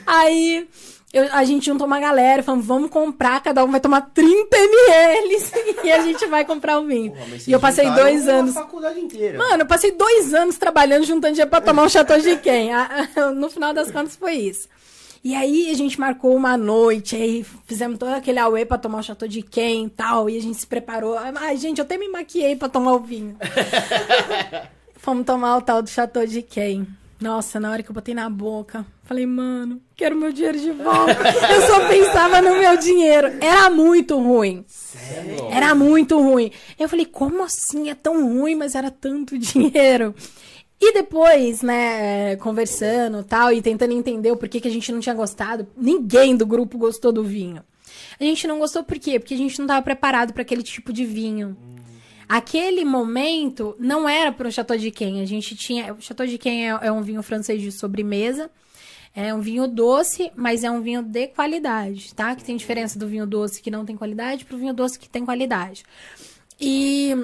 [0.06, 0.68] Aí
[1.14, 5.36] eu, a gente juntou uma galera, falando, vamos comprar, cada um vai tomar 30 ml
[5.84, 7.12] e a gente vai comprar o vinho.
[7.12, 8.52] Porra, e eu passei dois anos.
[8.52, 9.38] faculdade inteira.
[9.38, 12.70] Mano, eu passei dois anos trabalhando, juntando dinheiro pra tomar um Chateau de quem?
[13.36, 14.68] No final das contas foi isso.
[15.22, 19.02] E aí a gente marcou uma noite, aí fizemos todo aquele auê pra tomar o
[19.02, 21.16] Chateau de quem e tal, e a gente se preparou.
[21.16, 23.36] Ai, gente, eu até me maquiei pra tomar o vinho.
[24.98, 26.86] Fomos tomar o tal do Chateau de quem.
[27.20, 31.16] Nossa, na hora que eu botei na boca, falei, mano, quero meu dinheiro de volta.
[31.52, 33.28] eu só pensava no meu dinheiro.
[33.40, 34.64] Era muito ruim.
[34.66, 35.48] Sério?
[35.50, 36.50] Era muito ruim.
[36.78, 37.90] Eu falei, como assim?
[37.90, 40.14] É tão ruim, mas era tanto dinheiro.
[40.80, 45.14] E depois, né, conversando tal, e tentando entender o porquê que a gente não tinha
[45.14, 47.62] gostado, ninguém do grupo gostou do vinho.
[48.18, 49.18] A gente não gostou por quê?
[49.18, 51.56] Porque a gente não estava preparado para aquele tipo de vinho.
[51.60, 51.74] Hum.
[52.28, 55.20] Aquele momento não era para o Chateau de Quem.
[55.20, 55.92] A gente tinha.
[55.94, 58.50] O Chateau de Quem é, é um vinho francês de sobremesa.
[59.16, 62.34] É um vinho doce, mas é um vinho de qualidade, tá?
[62.34, 65.08] Que tem diferença do vinho doce que não tem qualidade para o vinho doce que
[65.08, 65.84] tem qualidade.
[66.60, 67.14] E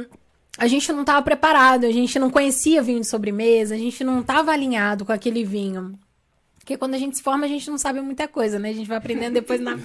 [0.57, 4.20] a gente não estava preparado, a gente não conhecia vinho de sobremesa, a gente não
[4.20, 5.99] estava alinhado com aquele vinho.
[6.59, 8.70] Porque quando a gente se forma, a gente não sabe muita coisa, né?
[8.70, 9.76] A gente vai aprendendo depois na.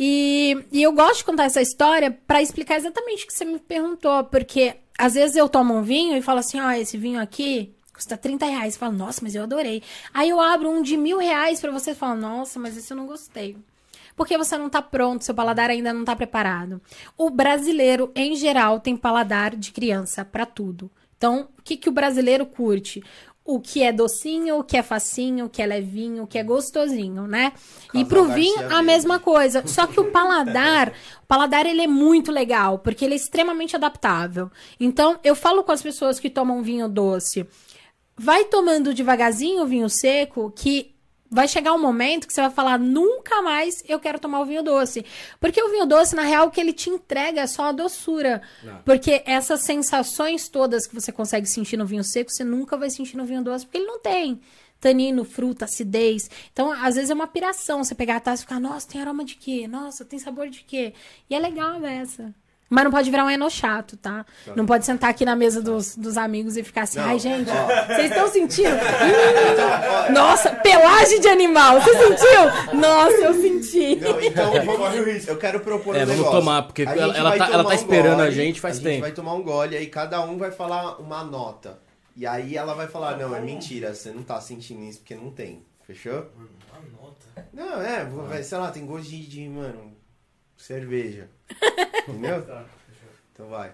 [0.00, 3.58] E, e eu gosto de contar essa história para explicar exatamente o que você me
[3.58, 7.20] perguntou, porque às vezes eu tomo um vinho e falo assim, ó, oh, esse vinho
[7.20, 8.74] aqui custa 30 reais.
[8.74, 9.82] Você fala, nossa, mas eu adorei.
[10.14, 12.96] Aí eu abro um de mil reais para você e falo, nossa, mas esse eu
[12.96, 13.56] não gostei.
[14.16, 16.80] Porque você não tá pronto, seu paladar ainda não tá preparado.
[17.16, 20.90] O brasileiro, em geral, tem paladar de criança para tudo.
[21.16, 23.02] Então, o que, que o brasileiro curte?
[23.48, 26.44] o que é docinho, o que é facinho, o que é levinho, o que é
[26.44, 27.52] gostosinho, né?
[27.52, 29.66] Casal e pro vinho a mesma coisa.
[29.66, 30.92] Só que o paladar,
[31.22, 34.50] o paladar ele é muito legal, porque ele é extremamente adaptável.
[34.78, 37.46] Então, eu falo com as pessoas que tomam vinho doce,
[38.18, 40.94] vai tomando devagarzinho o vinho seco, que
[41.30, 44.62] vai chegar um momento que você vai falar, nunca mais eu quero tomar o vinho
[44.62, 45.04] doce.
[45.38, 48.42] Porque o vinho doce, na real, o que ele te entrega é só a doçura.
[48.62, 48.82] Não.
[48.82, 53.16] Porque essas sensações todas que você consegue sentir no vinho seco, você nunca vai sentir
[53.16, 54.40] no vinho doce, porque ele não tem.
[54.80, 56.30] Tanino, fruta, acidez.
[56.52, 59.24] Então, às vezes é uma piração você pegar a taça e ficar, nossa, tem aroma
[59.24, 59.66] de quê?
[59.66, 60.94] Nossa, tem sabor de quê?
[61.28, 62.32] E é legal essa.
[62.70, 64.24] Mas não pode virar um eno chato, tá?
[64.44, 64.52] tá?
[64.54, 67.06] Não pode sentar aqui na mesa dos, dos amigos e ficar assim, não.
[67.06, 67.50] ai, gente,
[67.86, 68.76] vocês estão sentindo?
[68.76, 72.78] Hum, nossa, pelagem de animal, você sentiu?
[72.78, 73.96] Nossa, eu senti.
[73.96, 76.24] Não, então, vamos, eu quero propor é, um negócio.
[76.24, 78.80] vamos tomar, porque ela, ela, tá, ela tá esperando um gole, a gente faz a
[78.80, 78.88] tempo.
[78.88, 81.78] A gente vai tomar um gole, aí cada um vai falar uma nota.
[82.14, 85.30] E aí ela vai falar, não, é mentira, você não tá sentindo isso porque não
[85.30, 85.64] tem.
[85.86, 86.26] Fechou?
[86.36, 87.48] Uma nota?
[87.50, 89.96] Não, é, vai, sei lá, tem gosto de, de mano,
[90.56, 91.30] cerveja.
[92.08, 92.44] Entendeu?
[92.46, 92.64] Tá,
[93.32, 93.72] então vai.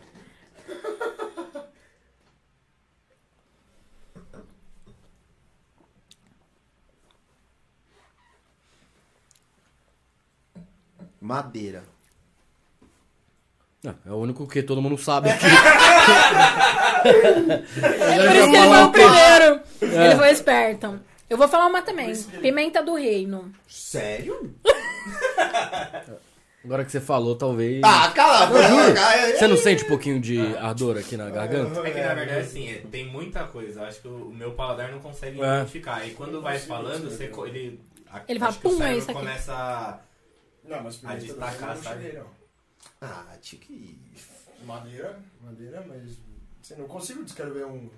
[11.21, 11.85] Madeira.
[13.83, 15.45] Não, é o único que todo mundo sabe aqui.
[17.03, 19.61] Por isso que ele foi o primeiro.
[19.81, 20.07] É.
[20.07, 21.01] Ele foi esperto.
[21.29, 22.15] Eu vou falar uma também.
[22.41, 23.51] Pimenta do reino.
[23.67, 24.55] Sério?
[26.65, 27.83] Agora que você falou, talvez.
[27.85, 29.37] Ah, cala a boca!
[29.37, 31.79] Você não sente um pouquinho de ardor aqui na garganta?
[31.87, 33.83] É que na verdade, assim, é, tem muita coisa.
[33.83, 35.57] Acho que o meu paladar não consegue é.
[35.57, 36.07] identificar.
[36.07, 37.81] E quando vai falando, você, ele.
[38.27, 39.21] Ele fala, pum, é isso aqui.
[39.21, 39.99] começa a,
[40.67, 42.19] não, mas a destacar, sabe?
[43.01, 44.01] Ah, tinha que.
[44.65, 46.19] Madeira, madeira, mas
[46.63, 47.91] Você não consigo descrever um.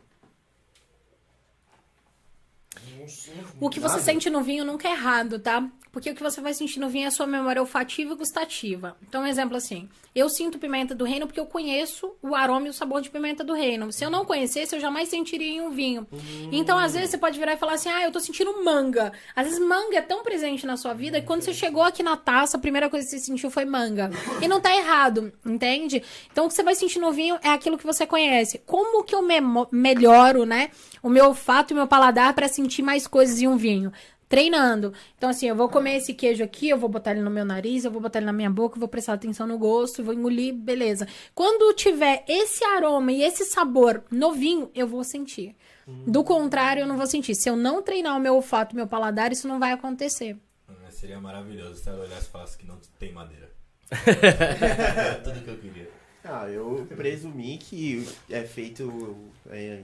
[3.60, 5.68] O que você sente no vinho nunca é errado, tá?
[5.92, 8.96] Porque o que você vai sentir no vinho é a sua memória olfativa e gustativa.
[9.08, 9.88] Então, um exemplo assim.
[10.14, 13.42] Eu sinto pimenta do reino porque eu conheço o aroma e o sabor de pimenta
[13.42, 13.90] do reino.
[13.90, 16.06] Se eu não conhecesse, eu jamais sentiria em um vinho.
[16.52, 19.10] Então, às vezes, você pode virar e falar assim, ah, eu tô sentindo manga.
[19.34, 22.16] Às vezes, manga é tão presente na sua vida que quando você chegou aqui na
[22.16, 24.10] taça, a primeira coisa que você sentiu foi manga.
[24.42, 26.02] E não tá errado, entende?
[26.30, 28.58] Então, o que você vai sentir no vinho é aquilo que você conhece.
[28.66, 29.22] Como que eu
[29.70, 30.70] melhoro, né,
[31.02, 33.92] o meu olfato e o meu paladar para sentir mais coisas em um vinho?
[34.28, 34.92] Treinando.
[35.16, 37.84] Então, assim, eu vou comer esse queijo aqui, eu vou botar ele no meu nariz,
[37.84, 40.52] eu vou botar ele na minha boca, eu vou prestar atenção no gosto, vou engolir,
[40.52, 41.06] beleza.
[41.34, 45.54] Quando tiver esse aroma e esse sabor no vinho, eu vou sentir.
[45.86, 47.36] Do contrário, eu não vou sentir.
[47.36, 50.36] Se eu não treinar o meu olfato, o meu paladar, isso não vai acontecer.
[50.82, 53.52] Mas seria maravilhoso se ela olhasse e falasse que não tem madeira.
[55.22, 55.88] Tudo que eu queria.
[56.24, 59.16] Ah, eu presumi que é feito
[59.48, 59.82] é,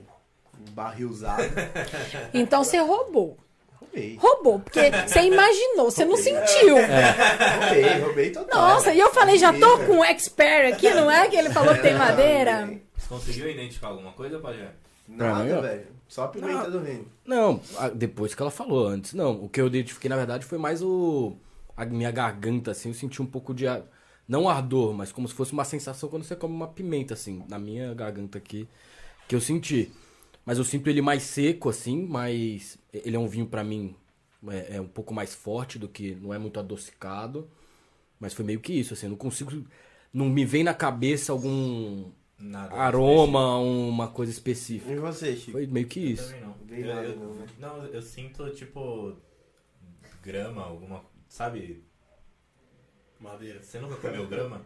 [0.71, 1.43] barril usado.
[2.35, 3.37] Então você roubou.
[3.81, 4.17] Roubei.
[4.19, 6.77] Roubou, porque você imaginou, você não sentiu.
[6.77, 8.61] Roubei, roubei total.
[8.61, 11.29] Nossa, e eu falei, já tô com um expert aqui, não é?
[11.29, 12.79] Que ele falou que tem madeira.
[12.97, 14.71] Você conseguiu identificar alguma coisa, Pajé?
[15.09, 15.61] Nada, ó.
[15.61, 15.87] velho.
[16.09, 17.07] Só a pimenta do reino.
[17.25, 17.61] Não,
[17.95, 19.15] depois que ela falou antes.
[19.15, 21.35] Não, o que eu identifiquei, na verdade, foi mais o.
[21.75, 23.65] A minha garganta, assim, eu senti um pouco de.
[24.29, 27.59] Não ardor, mas como se fosse uma sensação quando você come uma pimenta, assim, na
[27.59, 28.69] minha garganta aqui,
[29.27, 29.91] que eu senti.
[30.45, 32.79] Mas eu sinto ele mais seco, assim, mas.
[32.93, 33.95] Ele é um vinho pra mim.
[34.49, 36.15] É, é um pouco mais forte do que.
[36.17, 37.49] Não é muito adocicado.
[38.19, 39.51] Mas foi meio que isso, assim, não consigo.
[40.13, 42.75] Não me vem na cabeça algum Nada.
[42.75, 44.93] aroma, uma coisa específica.
[44.93, 45.53] E você, Chico?
[45.53, 46.25] Foi meio que Eu isso.
[46.27, 46.57] também não.
[46.69, 47.47] Eu, nada, eu- não, né?
[47.59, 49.17] não, eu sinto tipo
[50.23, 51.05] grama, alguma.
[51.29, 51.83] Sabe?
[53.21, 53.63] Madeira.
[53.63, 54.61] Você nunca comeu grama?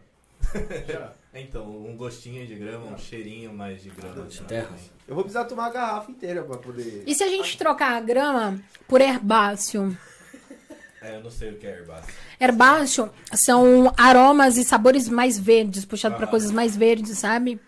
[0.89, 1.13] Já.
[1.39, 4.25] Então, um gostinho de grama, um cheirinho mais de grama.
[4.25, 4.75] De terra.
[5.07, 7.03] Eu vou precisar tomar a garrafa inteira pra poder.
[7.07, 9.95] E se a gente trocar a grama por herbáceo?
[11.03, 12.15] É, eu não sei o que é herbáceo.
[12.41, 16.31] Herbáceo são aromas e sabores mais verdes, puxado pra Ah.
[16.31, 17.61] coisas mais verdes, sabe?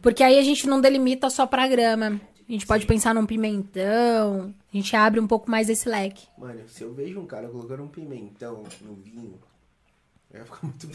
[0.00, 2.20] Porque aí a gente não delimita só pra grama.
[2.48, 4.52] A gente pode pensar num pimentão.
[4.72, 6.26] A gente abre um pouco mais esse leque.
[6.36, 9.38] Mano, se eu vejo um cara colocando um pimentão no vinho,
[10.32, 10.88] eu ia ficar muito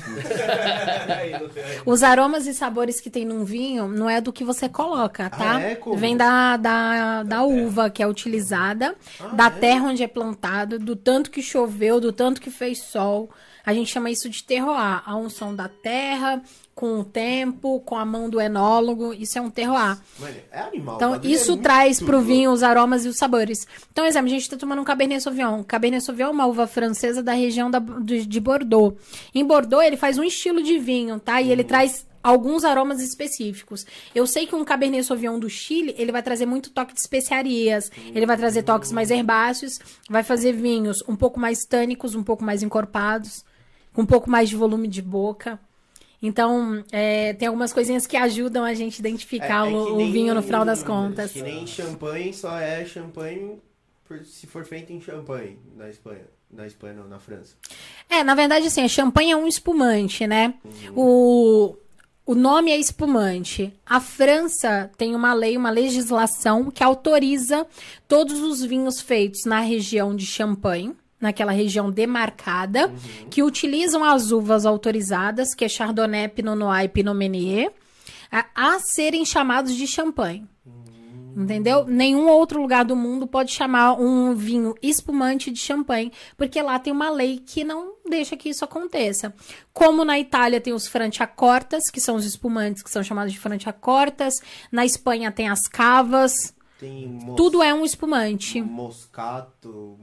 [1.85, 5.57] Os aromas e sabores que tem num vinho não é do que você coloca, tá?
[5.57, 5.75] Ah, é?
[5.75, 5.95] Como?
[5.95, 8.95] Vem da, da, da uva que é utilizada,
[9.33, 13.29] da terra onde é plantado, do tanto que choveu, do tanto que fez sol.
[13.67, 15.03] A gente chama isso de terroir.
[15.05, 16.41] A unção da terra,
[16.73, 19.13] com o tempo, com a mão do enólogo.
[19.13, 19.97] Isso é um terroir.
[20.19, 20.95] Mano, é animal.
[20.95, 22.27] o Então, é isso muito traz pro louco.
[22.27, 23.67] vinho os aromas e os sabores.
[23.91, 25.63] Então, exemplo, a gente tá tomando um Cabernet Sauvignon.
[25.63, 28.95] Cabernet Sauvignon é uma uva francesa da região da- de, de Bordeaux.
[29.35, 31.41] Em Bordeaux, ele faz um estilo de vinho, tá?
[31.41, 33.85] E ele traz alguns aromas específicos.
[34.13, 37.89] Eu sei que um Cabernet Sauvignon do Chile, ele vai trazer muito toque de especiarias,
[38.13, 42.43] ele vai trazer toques mais herbáceos, vai fazer vinhos um pouco mais tânicos, um pouco
[42.43, 43.45] mais encorpados,
[43.97, 45.59] com um pouco mais de volume de boca.
[46.21, 50.11] Então, é, tem algumas coisinhas que ajudam a gente a identificar É- é o, nem-
[50.11, 51.31] vinho no final das contas.
[51.31, 53.57] Que nem champanhe só é champanhe
[54.23, 56.25] se for feito em champanhe na Espanha.
[56.51, 57.55] Na Espanha, não, na França.
[58.07, 60.53] É, na verdade, assim, a champanhe é um espumante, né?
[60.63, 60.93] Uhum.
[60.95, 61.75] O,
[62.25, 63.73] o nome é espumante.
[63.83, 67.65] A França tem uma lei, uma legislação que autoriza
[68.07, 73.29] todos os vinhos feitos na região de Champagne, naquela região demarcada, Uhum.
[73.29, 77.71] que utilizam as uvas autorizadas, que é Chardonnay, Pinot Noir e Pinot Meunier,
[78.31, 80.45] a, a serem chamados de champanhe.
[81.35, 81.85] Entendeu?
[81.85, 86.91] Nenhum outro lugar do mundo pode chamar um vinho espumante de champanhe, porque lá tem
[86.91, 89.31] uma lei que não deixa que isso aconteça.
[89.71, 94.33] Como na Itália tem os franciacortas, que são os espumantes que são chamados de franciacortas,
[94.71, 96.33] na Espanha tem as cavas,
[96.79, 98.59] Tem mos- tudo é um espumante.
[98.59, 99.95] moscato,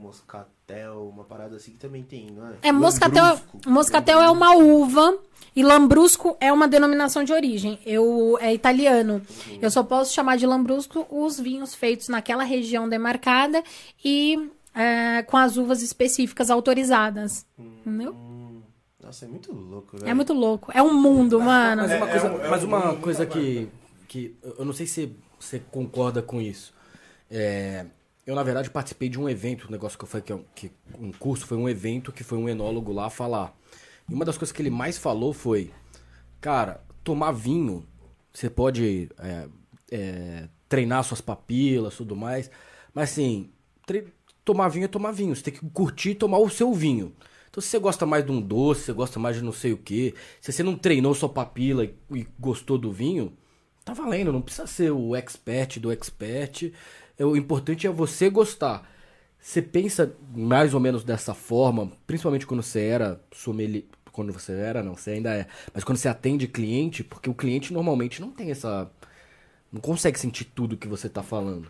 [0.67, 2.53] moscatel, uma parada assim que também tem, não é?
[2.63, 3.69] É, moscatel, Lambrusco.
[3.69, 5.17] moscatel é uma uva
[5.55, 7.79] e lambrusco é uma denominação de origem.
[7.85, 9.21] Eu é italiano.
[9.61, 13.63] Eu só posso chamar de lambrusco os vinhos feitos naquela região demarcada
[14.03, 17.45] e é, com as uvas específicas autorizadas.
[17.57, 18.13] Entendeu?
[18.13, 18.61] Hum,
[19.01, 20.09] Nossa, é muito louco, velho.
[20.09, 20.71] É muito louco.
[20.73, 21.83] É um mundo, mano.
[21.83, 23.69] Mas uma É, coisa, é um- é mas um uma mundo coisa que,
[24.07, 24.35] que.
[24.57, 26.73] Eu não sei se você concorda com isso.
[27.31, 27.85] É,
[28.25, 30.71] eu, na verdade, participei de um evento, um negócio que eu falei que, é que
[30.97, 33.55] um curso foi um evento que foi um enólogo lá falar.
[34.09, 35.71] E uma das coisas que ele mais falou foi:
[36.41, 37.85] Cara, tomar vinho,
[38.33, 39.47] você pode é,
[39.91, 42.49] é, treinar suas papilas tudo mais,
[42.93, 43.51] mas assim,
[44.43, 45.35] tomar vinho é tomar vinho.
[45.35, 47.13] Você tem que curtir e tomar o seu vinho.
[47.49, 49.77] Então, se você gosta mais de um doce, você gosta mais de não sei o
[49.77, 53.31] que, se você não treinou sua papila e gostou do vinho,
[53.85, 56.73] tá valendo, não precisa ser o expert do expert.
[57.19, 58.89] O importante é você gostar.
[59.39, 64.81] Você pensa mais ou menos dessa forma, principalmente quando você era sommelier, quando você era,
[64.81, 68.49] não, você ainda é, mas quando você atende cliente, porque o cliente normalmente não tem
[68.49, 68.89] essa
[69.71, 71.67] não consegue sentir tudo que você tá falando.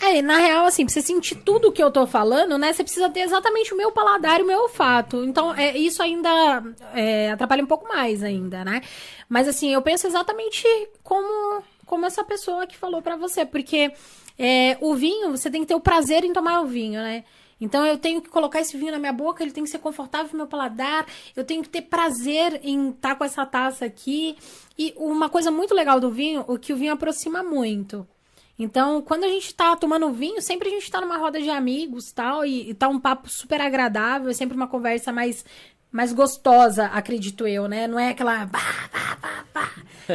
[0.00, 2.72] É, na real, assim, pra você sentir tudo que eu tô falando, né?
[2.72, 5.24] Você precisa ter exatamente o meu paladar e o meu olfato.
[5.24, 6.62] Então, é, isso ainda
[6.94, 8.80] é, atrapalha um pouco mais ainda, né?
[9.28, 10.64] Mas, assim, eu penso exatamente
[11.02, 13.44] como, como essa pessoa que falou pra você.
[13.44, 13.92] Porque
[14.38, 17.24] é, o vinho, você tem que ter o prazer em tomar o vinho, né?
[17.60, 20.30] Então eu tenho que colocar esse vinho na minha boca, ele tem que ser confortável
[20.32, 24.36] no meu paladar, eu tenho que ter prazer em estar com essa taça aqui.
[24.78, 28.06] E uma coisa muito legal do vinho, o que o vinho aproxima muito.
[28.58, 32.10] Então, quando a gente tá tomando vinho, sempre a gente tá numa roda de amigos
[32.12, 35.44] tal, e, e tá um papo super agradável, é sempre uma conversa mais,
[35.90, 37.86] mais gostosa, acredito eu, né?
[37.86, 38.44] Não é aquela.
[38.46, 39.70] Bah, bah, bah, bah.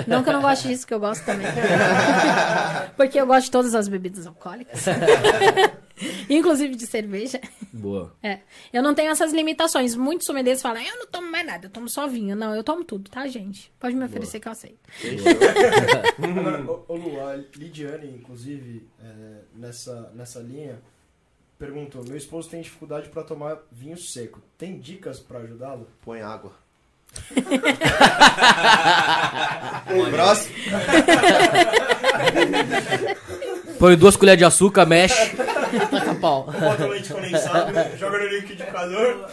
[0.08, 1.48] Não que eu não goste disso, que eu gosto também.
[2.98, 4.86] Porque eu gosto de todas as bebidas alcoólicas.
[6.30, 7.40] Inclusive de cerveja.
[7.72, 8.16] Boa.
[8.22, 8.40] É.
[8.72, 9.96] Eu não tenho essas limitações.
[9.96, 12.36] Muitos sommeliers falam, eu não tomo mais nada, eu tomo só vinho.
[12.36, 13.72] Não, eu tomo tudo, tá, gente?
[13.80, 14.80] Pode me oferecer que eu aceito.
[16.22, 20.82] Agora, ô, ô Lu, a Lidiane, inclusive, é, nessa, nessa linha,
[21.64, 24.42] perguntou: Meu esposo tem dificuldade pra tomar vinho seco.
[24.58, 25.88] Tem dicas pra ajudá-lo?
[26.04, 26.52] Põe água.
[30.12, 30.56] Próximo.
[33.80, 35.36] Põe duas colheres de açúcar, mexe.
[35.90, 36.44] Taca pau.
[36.44, 39.30] Bota leite condensado, joga no liquidificador.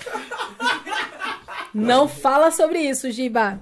[1.74, 3.58] Não fala sobre isso, Giba.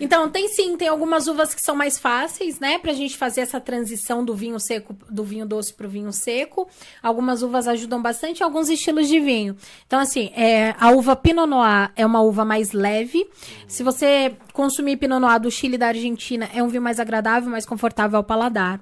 [0.00, 2.78] Então, tem sim, tem algumas uvas que são mais fáceis, né?
[2.78, 6.68] Pra gente fazer essa transição do vinho seco, do vinho doce pro vinho seco.
[7.02, 9.56] Algumas uvas ajudam bastante, alguns estilos de vinho.
[9.86, 13.28] Então, assim, é, a uva Pinot Noir é uma uva mais leve.
[13.66, 17.50] Se você consumir Pinot Noir do Chile e da Argentina, é um vinho mais agradável,
[17.50, 18.80] mais confortável ao paladar.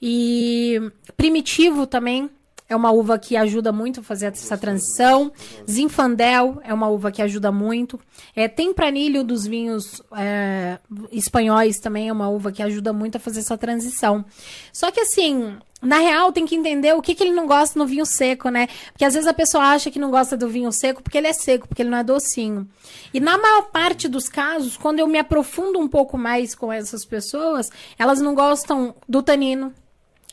[0.00, 0.80] E
[1.16, 2.30] Primitivo também
[2.68, 5.32] é uma uva que ajuda muito a fazer essa transição.
[5.68, 7.98] Zinfandel é uma uva que ajuda muito.
[8.36, 10.78] É, Tempranilho dos vinhos é,
[11.10, 14.24] espanhóis também é uma uva que ajuda muito a fazer essa transição.
[14.72, 17.86] Só que assim, na real, tem que entender o que, que ele não gosta no
[17.86, 18.68] vinho seco, né?
[18.92, 21.32] Porque às vezes a pessoa acha que não gosta do vinho seco porque ele é
[21.32, 22.68] seco, porque ele não é docinho.
[23.14, 27.04] E na maior parte dos casos, quando eu me aprofundo um pouco mais com essas
[27.04, 29.72] pessoas, elas não gostam do tanino.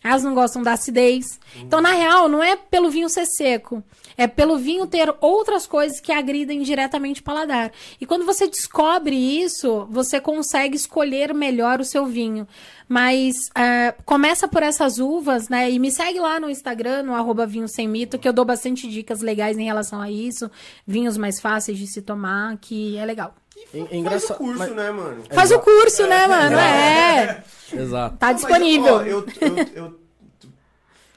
[0.06, 1.40] Elas não gostam da acidez.
[1.56, 3.84] Então, na real, não é pelo vinho ser seco.
[4.16, 7.72] É pelo vinho ter outras coisas que agridem diretamente o paladar.
[8.00, 12.48] E quando você descobre isso, você consegue escolher melhor o seu vinho.
[12.88, 15.72] Mas é, começa por essas uvas, né?
[15.72, 18.88] E me segue lá no Instagram, no arroba vinho sem mito, que eu dou bastante
[18.88, 20.52] dicas legais em relação a isso.
[20.86, 23.34] Vinhos mais fáceis de se tomar, que é legal.
[23.74, 25.24] É, é Faz o curso, mas- né, mano?
[25.32, 26.58] Faz o curso, né, mano?
[26.58, 27.44] É.
[27.74, 28.18] Exato.
[28.18, 28.96] Tá Mas, disponível.
[28.96, 30.00] ó, eu, eu, eu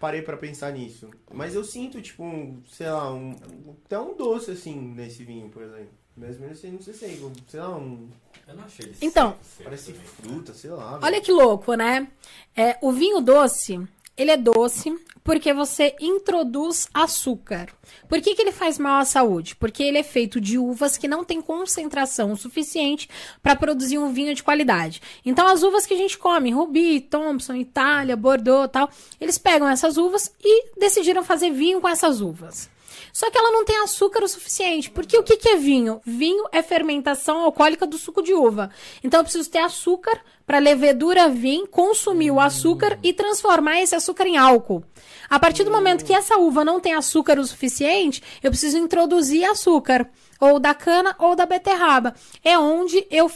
[0.00, 1.08] parei pra pensar nisso.
[1.32, 3.36] Mas eu sinto, tipo, um, sei lá, um,
[3.84, 5.90] até um doce, assim, nesse vinho, por exemplo.
[6.16, 8.08] Mesmo assim, não sei se é, sei lá, um...
[8.48, 10.06] Eu não achei ele Então, seco, Parece também.
[10.08, 10.98] fruta, sei lá.
[11.00, 12.08] Olha que louco, né?
[12.56, 13.86] É, o vinho doce,
[14.18, 17.68] ele é doce porque você introduz açúcar.
[18.08, 19.54] Por que, que ele faz mal à saúde?
[19.54, 23.08] Porque ele é feito de uvas que não têm concentração suficiente
[23.42, 25.02] para produzir um vinho de qualidade.
[25.24, 28.90] Então, as uvas que a gente come, Rubi, Thompson, Itália, Bordeaux tal,
[29.20, 32.70] eles pegam essas uvas e decidiram fazer vinho com essas uvas.
[33.18, 34.88] Só que ela não tem açúcar o suficiente.
[34.92, 36.00] Porque o que, que é vinho?
[36.06, 38.70] Vinho é fermentação alcoólica do suco de uva.
[39.02, 43.96] Então eu preciso ter açúcar para a levedura vir, consumir o açúcar e transformar esse
[43.96, 44.84] açúcar em álcool.
[45.28, 49.44] A partir do momento que essa uva não tem açúcar o suficiente, eu preciso introduzir
[49.50, 50.08] açúcar.
[50.38, 52.14] Ou da cana ou da beterraba.
[52.44, 53.28] É onde eu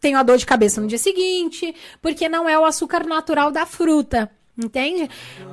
[0.00, 3.66] tenho a dor de cabeça no dia seguinte, porque não é o açúcar natural da
[3.66, 4.30] fruta.
[4.58, 5.10] Entende?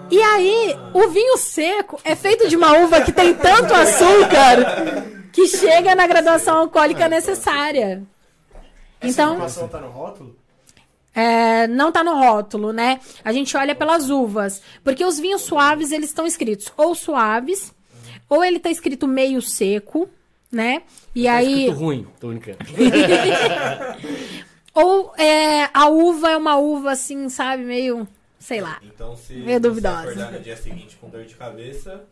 [0.10, 5.45] E aí, o vinho seco é feito de uma uva que tem tanto açúcar que
[5.47, 8.01] chega na graduação alcoólica necessária.
[9.01, 10.36] Essa Então, informação tá no rótulo?
[11.14, 13.01] é, não tá no rótulo, né?
[13.26, 14.62] A gente olha pelas uvas.
[14.84, 17.74] Porque os vinhos suaves, eles estão escritos ou suaves,
[18.30, 20.08] ou ele tá escrito meio seco,
[20.49, 20.84] né?
[21.14, 21.64] E Tá aí.
[21.66, 22.58] escrito ruim, tô brincando.
[24.76, 28.08] Ou é, a uva é uma uva assim, sabe, meio.
[28.44, 28.78] Sei lá.
[28.84, 30.02] Então, se Meio você duvidosa.
[30.02, 32.04] acordar no dia seguinte com dor de cabeça,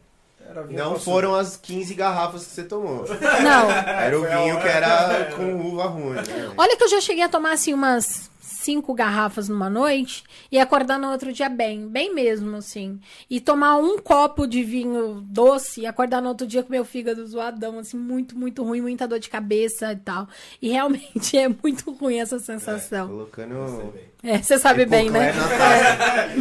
[0.50, 3.06] Era vinho Não foram as 15 garrafas que você tomou.
[3.44, 3.70] Não.
[3.70, 6.16] Era o vinho que era com uva ruim.
[6.16, 6.54] né?
[6.58, 8.31] Olha que eu já cheguei a tomar assim umas
[8.62, 13.00] cinco garrafas numa noite e acordar no outro dia bem, bem mesmo, assim.
[13.30, 17.26] E tomar um copo de vinho doce e acordar no outro dia com meu fígado
[17.26, 20.28] zoadão, assim, muito, muito ruim, muita dor de cabeça e tal.
[20.62, 23.08] E realmente é muito ruim essa sensação.
[23.08, 23.94] Colocando.
[24.24, 25.34] É, você sabe bem, né?
[25.34, 26.36] Na taça.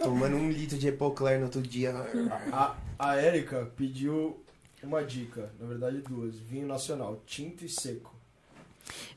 [0.02, 1.94] Tomando um litro de Epocler no outro dia.
[2.50, 4.42] A, a Erika pediu
[4.82, 6.38] uma dica, na verdade duas.
[6.38, 8.13] Vinho nacional, tinto e seco.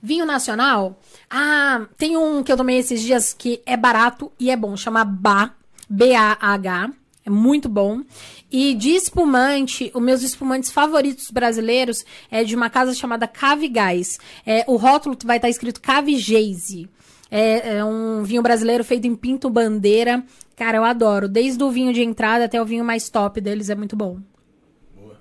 [0.02, 1.00] Vinho nacional?
[1.30, 5.04] Ah, tem um que eu tomei esses dias que é barato e é bom, chama
[5.04, 5.52] Bah,
[5.90, 6.92] B-A-H.
[7.26, 8.02] É muito bom.
[8.50, 14.18] E de espumante, os meus espumantes favoritos brasileiros é de uma casa chamada Cave Gás.
[14.46, 16.90] É, o rótulo vai estar escrito Cave Geise.
[17.30, 20.24] É, é um vinho brasileiro feito em Pinto Bandeira.
[20.56, 21.28] Cara, eu adoro.
[21.28, 24.20] Desde o vinho de entrada até o vinho mais top deles, é muito bom.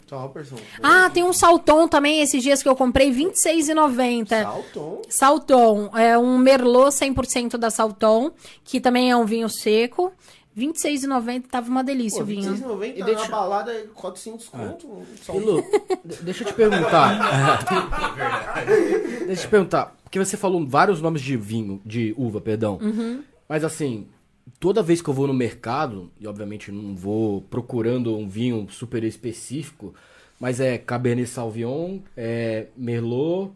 [0.06, 0.56] Topperson.
[0.82, 4.28] Ah, tem um Salton também, esses dias que eu comprei, R$26,90.
[4.42, 5.02] Salton.
[5.08, 8.30] Salton, é um Merlot 100% da Salton,
[8.64, 10.12] que também é um vinho seco.
[10.56, 12.50] R$26,90, tava uma delícia Pô, o vinho.
[12.54, 14.86] 26,90 E deixa- na balada, 400 conto.
[14.86, 15.40] um E Salton.
[15.44, 15.64] Lu,
[16.04, 17.64] de- deixa eu te perguntar.
[19.26, 19.94] deixa eu te perguntar.
[20.02, 22.78] Porque você falou vários nomes de vinho, de uva, perdão.
[23.48, 24.06] Mas assim,
[24.58, 29.04] toda vez que eu vou no mercado, e obviamente não vou procurando um vinho super
[29.04, 29.94] específico,
[30.40, 33.52] mas é Cabernet Sauvignon, é Merlot.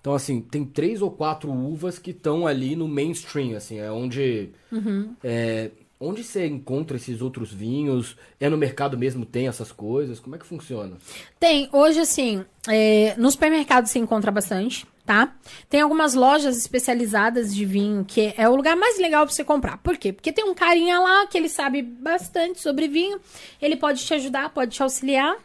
[0.00, 4.50] Então, assim, tem três ou quatro uvas que estão ali no mainstream, assim, é onde.
[5.22, 8.16] é, onde você encontra esses outros vinhos?
[8.38, 10.20] É no mercado mesmo, tem essas coisas?
[10.20, 10.96] Como é que funciona?
[11.40, 15.34] Tem, hoje assim, é, no supermercado se encontra bastante, tá?
[15.68, 19.78] Tem algumas lojas especializadas de vinho, que é o lugar mais legal pra você comprar.
[19.78, 20.12] Por quê?
[20.12, 23.20] Porque tem um carinha lá que ele sabe bastante sobre vinho,
[23.60, 25.36] ele pode te ajudar, pode te auxiliar.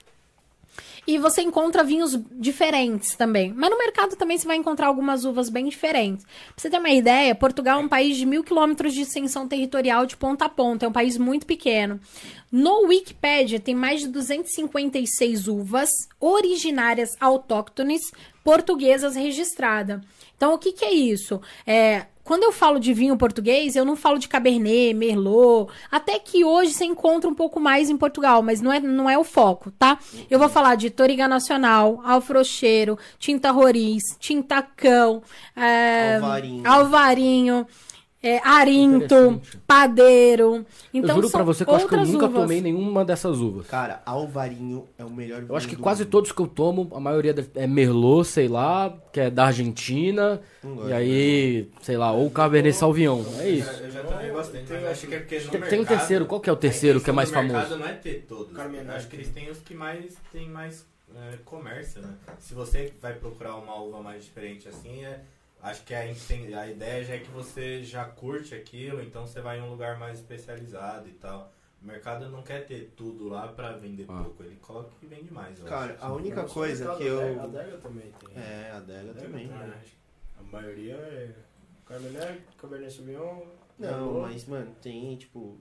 [1.10, 3.52] E você encontra vinhos diferentes também.
[3.52, 6.24] Mas no mercado também você vai encontrar algumas uvas bem diferentes.
[6.24, 10.06] Pra você ter uma ideia, Portugal é um país de mil quilômetros de extensão territorial
[10.06, 10.86] de ponta a ponta.
[10.86, 12.00] É um país muito pequeno.
[12.52, 18.12] No Wikipedia tem mais de 256 uvas originárias autóctones
[18.44, 20.02] portuguesas registradas.
[20.38, 21.42] Então, o que, que é isso?
[21.66, 26.46] É, quando eu falo de vinho português, eu não falo de Cabernet, Merlot, até que
[26.46, 29.72] hoje você encontra um pouco mais em Portugal, mas não é, não é o foco,
[29.72, 29.98] tá?
[30.30, 35.24] Eu vou falar de Toriga Nacional, Alfrocheiro, Tinta Roriz, Tintacão,
[35.56, 36.68] é, Alvarinho.
[36.68, 37.68] Alvarinho,
[38.22, 39.42] é, Arinto.
[39.66, 40.66] Padeiro.
[40.94, 42.42] Então, eu juro são pra você que eu acho que eu nunca uvas.
[42.42, 43.68] tomei nenhuma dessas uvas.
[43.68, 46.12] Cara, Alvarinho é o melhor vinho Eu acho que do quase mundo.
[46.12, 50.42] todos que eu tomo, a maioria é Merlot, sei lá, que é da Argentina.
[50.64, 53.24] Não gosto, E aí, sei lá, ou Cabernet Sauvignon.
[53.40, 53.70] É isso.
[53.84, 55.70] Eu já tomei bastante, mas acho que é porque no Tem, mercado...
[55.70, 57.54] tem um terceiro, qual que é o terceiro que é mais famoso?
[57.54, 58.58] mercado não é ter todos.
[58.58, 62.10] Acho que eles têm os que mais tem mais é, comércio, né?
[62.40, 65.22] Se você vai procurar uma uva mais diferente assim, é,
[65.62, 69.42] acho que a, inten- a ideia já é que você já curte aquilo, então você
[69.42, 71.52] vai em um lugar mais especializado e tal.
[71.82, 74.22] O mercado não quer ter tudo lá pra vender Ah.
[74.24, 75.58] pouco, ele coloca que vende mais.
[75.60, 76.04] eu Cara, acho.
[76.06, 77.20] a única Nosso coisa que eu.
[77.20, 78.44] A adega, a adega também tem.
[78.44, 79.48] É, a adega também.
[79.48, 79.58] tem.
[79.58, 79.82] né?
[80.38, 81.32] A maioria é
[81.86, 83.42] Cabernet, Cabernet Sauvignon.
[83.78, 84.22] Não, Merlot.
[84.34, 85.60] mas, mano, tem, tipo.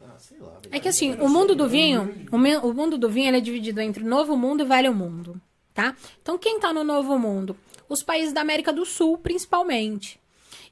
[0.00, 0.52] Ah, sei lá.
[0.52, 0.74] velho.
[0.74, 3.40] É que assim, o mundo do vinho, o, me- o mundo do vinho ele é
[3.40, 5.38] dividido entre novo mundo e velho mundo,
[5.74, 5.94] tá?
[6.22, 7.54] Então quem tá no novo mundo?
[7.90, 10.18] Os países da América do Sul, principalmente.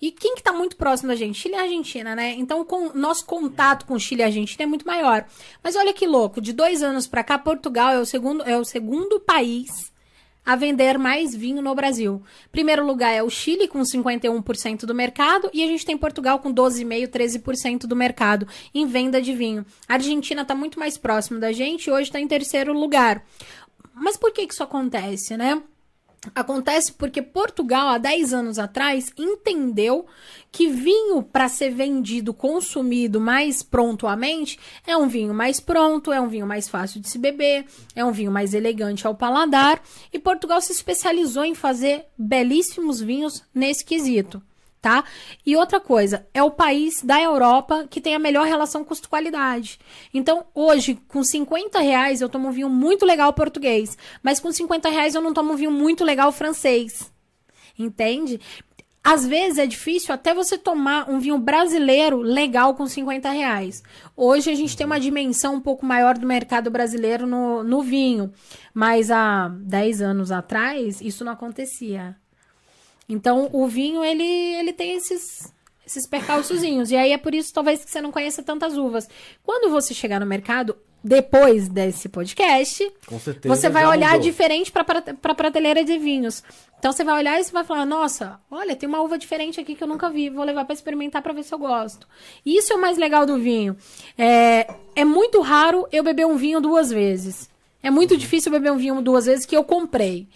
[0.01, 1.39] E quem que tá muito próximo da gente?
[1.39, 2.35] Chile e Argentina, né?
[2.39, 5.27] Então nosso contato com Chile e Argentina é muito maior.
[5.63, 8.65] Mas olha que louco, de dois anos pra cá, Portugal é o segundo, é o
[8.65, 9.93] segundo país
[10.47, 12.23] a vender mais vinho no Brasil.
[12.51, 16.55] Primeiro lugar é o Chile, com 51% do mercado, e a gente tem Portugal com
[16.55, 19.67] 12,5%, 13% do mercado em venda de vinho.
[19.87, 23.23] A Argentina está muito mais próximo da gente hoje está em terceiro lugar.
[23.93, 25.61] Mas por que, que isso acontece, né?
[26.35, 30.07] Acontece porque Portugal, há 10 anos atrás, entendeu
[30.51, 36.29] que vinho para ser vendido, consumido mais prontuamente, é um vinho mais pronto, é um
[36.29, 39.81] vinho mais fácil de se beber, é um vinho mais elegante ao paladar.
[40.13, 44.43] E Portugal se especializou em fazer belíssimos vinhos nesse quesito.
[44.81, 45.05] Tá?
[45.45, 49.79] E outra coisa, é o país da Europa que tem a melhor relação custo-qualidade.
[50.15, 53.99] Então, hoje, com 50 reais, eu tomo um vinho muito legal português.
[54.23, 57.13] Mas com 50 reais eu não tomo um vinho muito legal francês.
[57.77, 58.41] Entende?
[59.03, 63.83] Às vezes é difícil até você tomar um vinho brasileiro legal com 50 reais.
[64.15, 68.31] Hoje a gente tem uma dimensão um pouco maior do mercado brasileiro no, no vinho.
[68.75, 72.17] Mas há 10 anos atrás, isso não acontecia.
[73.09, 75.53] Então, o vinho, ele, ele tem esses,
[75.87, 76.91] esses percalçozinhos.
[76.91, 79.09] E aí é por isso, talvez, que você não conheça tantas uvas.
[79.43, 83.55] Quando você chegar no mercado, depois desse podcast, certeza.
[83.55, 84.23] você vai olhar mudou.
[84.23, 84.85] diferente para
[85.23, 86.43] a prateleira de vinhos.
[86.79, 89.75] Então você vai olhar e você vai falar: nossa, olha, tem uma uva diferente aqui
[89.77, 92.07] que eu nunca vi, vou levar para experimentar para ver se eu gosto.
[92.45, 93.77] Isso é o mais legal do vinho.
[94.17, 97.49] É, é muito raro eu beber um vinho duas vezes.
[97.81, 100.29] É muito difícil eu beber um vinho duas vezes que eu comprei.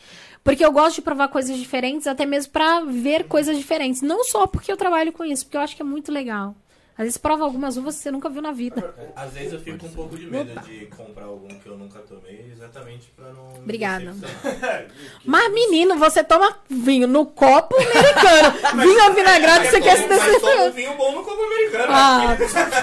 [0.45, 4.03] Porque eu gosto de provar coisas diferentes, até mesmo para ver coisas diferentes.
[4.03, 6.55] Não só porque eu trabalho com isso, porque eu acho que é muito legal.
[7.03, 8.95] Às vezes prova algumas uvas que você nunca viu na vida.
[9.17, 12.49] Às vezes eu fico um pouco de medo de comprar algum que eu nunca tomei,
[12.53, 13.61] exatamente pra não.
[13.61, 14.15] Obrigada.
[14.15, 14.87] decepcionar.
[15.25, 18.55] Mas, menino, você toma vinho no copo americano.
[18.83, 20.73] vinho avinagrado, você quer se Mas toma um decepcionar.
[20.73, 21.85] vinho bom no copo americano.
[21.89, 22.37] Ah,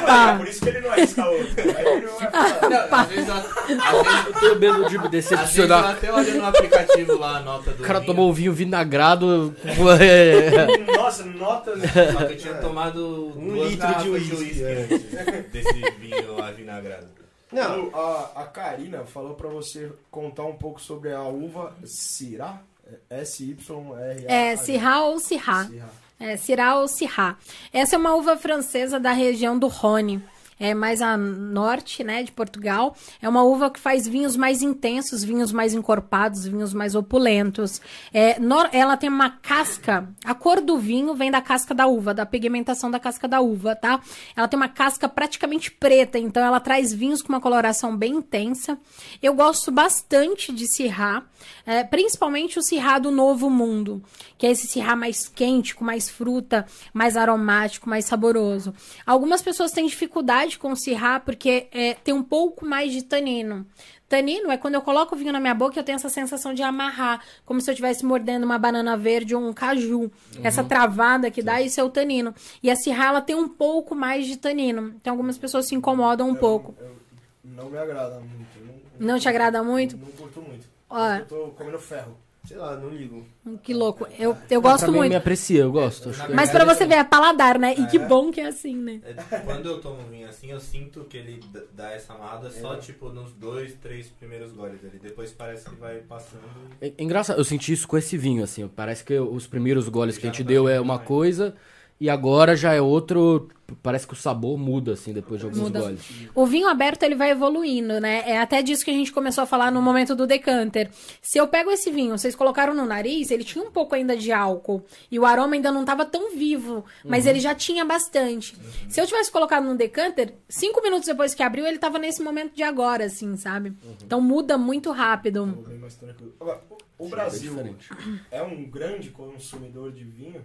[0.05, 0.35] tá.
[0.37, 1.29] Por isso que ele não falar.
[2.69, 5.91] Não, às vezes, eu- tenho medo de me às vezes eu decepcionar.
[5.91, 9.55] até olho no aplicativo lá a nota do O cara vinho, tomou um vinho vinagrado.
[9.99, 11.79] é, Nossa, notas.
[12.13, 14.87] Só que eu tinha tomado Um duas litro de uísque, uísque é.
[14.91, 17.07] antes desse vinho avinagrado.
[17.51, 22.61] Não, A, a Karina falou pra você contar um pouco sobre a uva Syrah.
[23.09, 24.31] S-Y-R-A.
[24.31, 25.65] É, Syrah ou Syrah.
[25.65, 25.89] Syrah.
[26.19, 27.37] É, Syrah ou Syrah.
[27.71, 30.21] Essa é uma uva francesa da região do Rhône.
[30.59, 32.95] É mais a norte, né, de Portugal.
[33.21, 37.81] É uma uva que faz vinhos mais intensos, vinhos mais encorpados, vinhos mais opulentos.
[38.13, 40.09] É, nor- ela tem uma casca.
[40.25, 43.75] A cor do vinho vem da casca da uva, da pigmentação da casca da uva,
[43.75, 44.01] tá?
[44.35, 48.77] Ela tem uma casca praticamente preta, então ela traz vinhos com uma coloração bem intensa.
[49.21, 51.23] Eu gosto bastante de Syrah,
[51.65, 54.03] é, principalmente o Syrah do Novo Mundo,
[54.37, 58.73] que é esse Syrah mais quente, com mais fruta, mais aromático, mais saboroso.
[59.05, 63.65] Algumas pessoas têm dificuldade com o Syrah porque é, tem um pouco mais de tanino.
[64.07, 66.51] Tanino é quando eu coloco o vinho na minha boca e eu tenho essa sensação
[66.51, 70.09] de amarrar, como se eu estivesse mordendo uma banana verde ou um caju.
[70.43, 72.33] Essa travada que dá, isso é o tanino.
[72.63, 74.95] E a Syrah, ela tem um pouco mais de tanino.
[74.99, 76.73] Então algumas pessoas se incomodam um pouco.
[76.79, 76.97] Eu-
[77.43, 78.59] não me agrada muito.
[78.99, 79.97] eu Não te agrada muito?
[79.97, 80.67] Não, curto muito.
[80.89, 81.13] Ó.
[81.15, 82.17] Eu tô comendo ferro.
[82.49, 83.25] Sei lá, não ligo.
[83.63, 84.07] Que louco.
[84.17, 85.09] Eu, eu gosto pra mim, muito.
[85.11, 86.09] me aprecia, eu gosto.
[86.11, 87.73] Que- Mas pra você ver, é paladar, né?
[87.77, 89.01] E que bom que é assim, né?
[89.03, 91.39] É, Quando eu tomo vinho assim, eu sinto que ele
[91.75, 94.99] dá essa amarrada só tipo nos dois, três primeiros goles ali.
[95.01, 96.41] Depois parece que vai passando.
[96.81, 98.67] e- É engraçado, eu senti isso com esse vinho, assim.
[98.67, 101.55] Parece que os primeiros goles que a gente deu é uma coisa
[101.99, 103.49] e agora já é outro.
[103.83, 105.79] Parece que o sabor muda, assim, depois de alguns Muda.
[105.81, 106.01] goles.
[106.33, 108.23] O vinho aberto ele vai evoluindo, né?
[108.25, 110.89] É até disso que a gente começou a falar no momento do decanter.
[111.21, 114.31] Se eu pego esse vinho, vocês colocaram no nariz, ele tinha um pouco ainda de
[114.31, 118.55] álcool e o aroma ainda não estava tão vivo, mas ele já tinha bastante.
[118.89, 122.55] Se eu tivesse colocado no decanter, cinco minutos depois que abriu, ele estava nesse momento
[122.55, 123.71] de agora, assim, sabe?
[124.03, 125.45] Então muda muito rápido.
[125.63, 126.33] Tô bem mais tranquilo.
[126.39, 126.59] Agora,
[126.97, 127.89] o, Sim, Brasil diferente.
[128.31, 130.43] é um grande consumidor de vinho.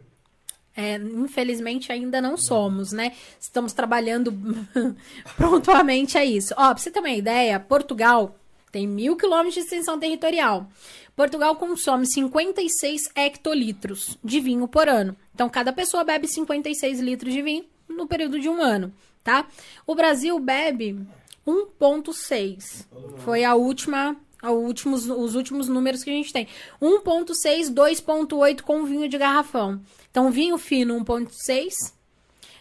[0.77, 3.13] É, infelizmente ainda não somos, né?
[3.41, 4.33] Estamos trabalhando
[5.37, 6.53] prontamente a isso.
[6.57, 8.37] Ó, pra você ter uma ideia, Portugal
[8.73, 10.69] tem mil quilômetros de extensão territorial.
[11.15, 15.17] Portugal consome 56 hectolitros de vinho por ano.
[15.33, 19.47] Então, cada pessoa bebe 56 litros de vinho no período de um ano, tá?
[19.87, 20.99] O Brasil bebe
[21.47, 22.87] 1,6.
[23.19, 24.17] Foi a última.
[24.43, 26.49] últimos, os últimos números que a gente tem.
[26.83, 29.81] 1,6, 2,8 com vinho de garrafão.
[30.15, 31.93] Então, vinho fino, 1,6.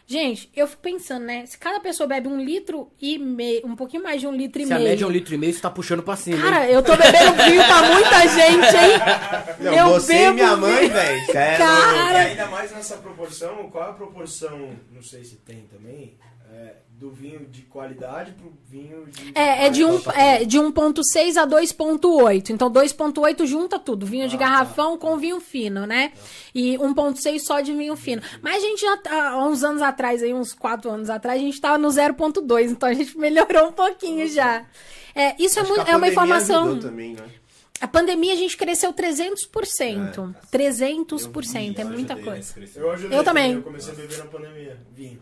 [0.08, 1.46] Gente, eu fico pensando, né?
[1.46, 4.66] Se cada pessoa bebe um litro e meio, um pouquinho mais de um litro e
[4.66, 4.90] Se a meio.
[4.90, 6.36] média é um litro e meio, você tá puxando pra cima.
[6.36, 6.42] hein?
[6.42, 9.60] Cara, eu tô bebendo vinho pra muita gente, hein?
[9.60, 11.26] Não, Eu você e bebo minha mãe, velho.
[11.28, 11.58] Sério.
[11.60, 16.18] Cara, E ainda mais nessa proporção, qual é a proporção, não sei se tem também,
[16.52, 16.74] é,
[17.04, 19.38] do vinho de qualidade pro vinho de...
[19.38, 22.50] É, é de, um, é de 1.6 a 2.8.
[22.50, 24.06] Então, 2.8 junta tudo.
[24.06, 26.14] Vinho de garrafão com vinho fino, né?
[26.56, 28.22] E 1.6 só de vinho fino.
[28.42, 31.44] Mas a gente já, tá- há uns anos atrás, aí, uns 4 anos atrás, a
[31.44, 32.72] gente tava no 0.2.
[32.72, 34.66] Então, a gente melhorou um pouquinho já.
[35.14, 36.64] É, isso é, Acho muito, a é uma informação...
[36.68, 37.26] ajudou também, né?
[37.82, 40.34] A pandemia, a gente cresceu 300%.
[40.50, 42.54] 300%, é muita coisa.
[42.78, 43.56] Eu Eu também.
[43.56, 45.20] Eu comecei a beber na pandemia, vinho.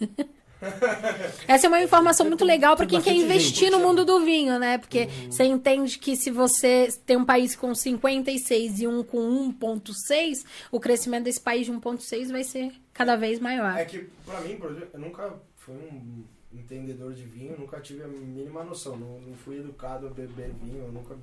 [1.48, 4.78] Essa é uma informação muito legal para quem quer investir no mundo do vinho, né?
[4.78, 5.30] Porque Uhum.
[5.30, 9.18] você entende que se você tem um país com 56 e um com
[9.52, 13.76] 1.6, o crescimento desse país de 1.6 vai ser cada vez maior.
[13.78, 18.02] É que, pra mim, por exemplo, eu nunca fui um entendedor de vinho, nunca tive
[18.04, 18.96] a mínima noção.
[18.96, 21.16] Não, não fui educado a beber vinho, eu nunca,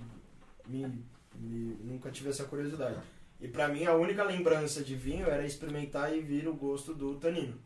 [0.68, 0.86] me,
[1.36, 2.98] me- nunca tive essa curiosidade.
[3.40, 7.16] E pra mim, a única lembrança de vinho era experimentar e vir o gosto do
[7.16, 7.58] tanino.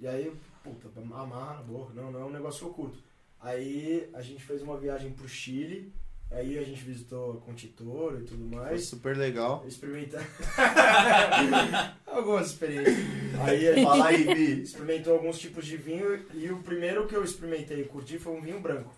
[0.00, 0.32] E aí,
[0.64, 1.92] puta, amarra na boca.
[1.94, 2.98] Não, não é um negócio curto.
[3.40, 5.92] Aí a gente fez uma viagem pro Chile,
[6.30, 8.86] aí a gente visitou a Contitor e tudo Foi mais.
[8.86, 9.62] super legal.
[9.66, 10.24] Experimentar.
[12.06, 12.96] Algumas experiências.
[13.40, 14.62] Aí a gente Fala aí, Vi.
[14.62, 18.40] experimentou alguns tipos de vinho e o primeiro que eu experimentei e curti foi um
[18.40, 18.94] vinho branco.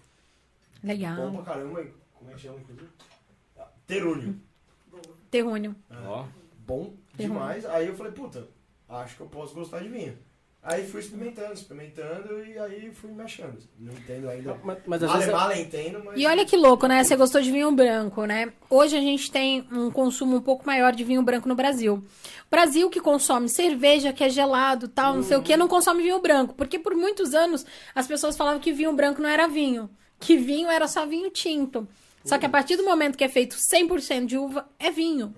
[0.84, 1.16] Legal.
[1.16, 1.82] Bom pra caramba.
[1.82, 2.88] e Como é que chama, inclusive?
[3.58, 4.38] Ah, Terúnio.
[5.30, 5.74] Terrúnio.
[5.90, 6.26] Ó.
[6.58, 7.64] Bom demais.
[7.66, 8.46] Aí eu falei, puta,
[8.88, 10.16] acho que eu posso gostar de vinho.
[10.62, 13.56] Aí fui experimentando, experimentando e aí fui me achando.
[13.78, 14.58] Não entendo ainda.
[14.64, 15.58] Mas, mas às vezes.
[15.60, 16.20] entendo, mas...
[16.20, 17.04] E olha que louco, né?
[17.04, 18.52] Você gostou de vinho branco, né?
[18.68, 21.94] Hoje a gente tem um consumo um pouco maior de vinho branco no Brasil.
[21.94, 26.02] O Brasil que consome cerveja, que é gelado, tal, não sei o que, não consome
[26.02, 26.52] vinho branco.
[26.54, 29.88] Porque por muitos anos as pessoas falavam que vinho branco não era vinho.
[30.18, 31.86] Que vinho era só vinho tinto.
[32.24, 35.32] Só que a partir do momento que é feito 100% de uva, é vinho.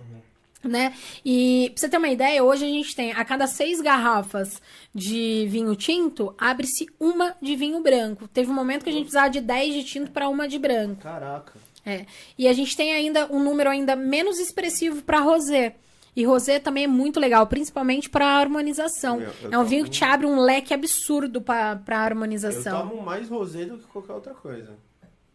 [0.65, 0.93] Né?
[1.25, 4.61] E pra você ter uma ideia, hoje a gente tem a cada seis garrafas
[4.93, 8.27] de vinho tinto, abre-se uma de vinho branco.
[8.29, 11.01] Teve um momento que a gente precisava de 10 de tinto para uma de branco.
[11.01, 11.53] Caraca.
[11.87, 12.05] É.
[12.37, 15.77] E a gente tem ainda um número ainda menos expressivo para rosé.
[16.17, 19.21] E rosé também é muito legal, principalmente para harmonização.
[19.21, 22.89] Eu- eu é um vinho tomo- que te abre um leque absurdo para Eu harmonização.
[22.89, 24.77] tomo mais rosé do que qualquer outra coisa.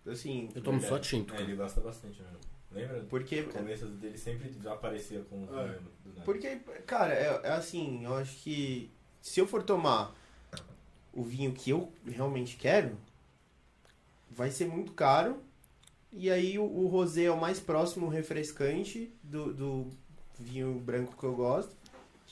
[0.06, 1.34] Assim, Eu tomo só tinto.
[1.34, 2.38] É, ele gosta bastante mesmo.
[2.74, 3.06] Lembra?
[3.10, 5.68] porque No começo dele sempre aparecia com o É.
[5.68, 6.22] vinho do nada.
[6.26, 6.56] Porque,
[6.86, 8.90] cara, é, é assim, eu acho que
[9.22, 10.16] se eu for tomar
[11.14, 12.98] o vinho que eu realmente quero,
[14.30, 15.38] vai ser muito caro.
[16.12, 19.88] E aí o, o rosé é o mais próximo refrescante do, do
[20.40, 21.76] vinho branco que eu gosto.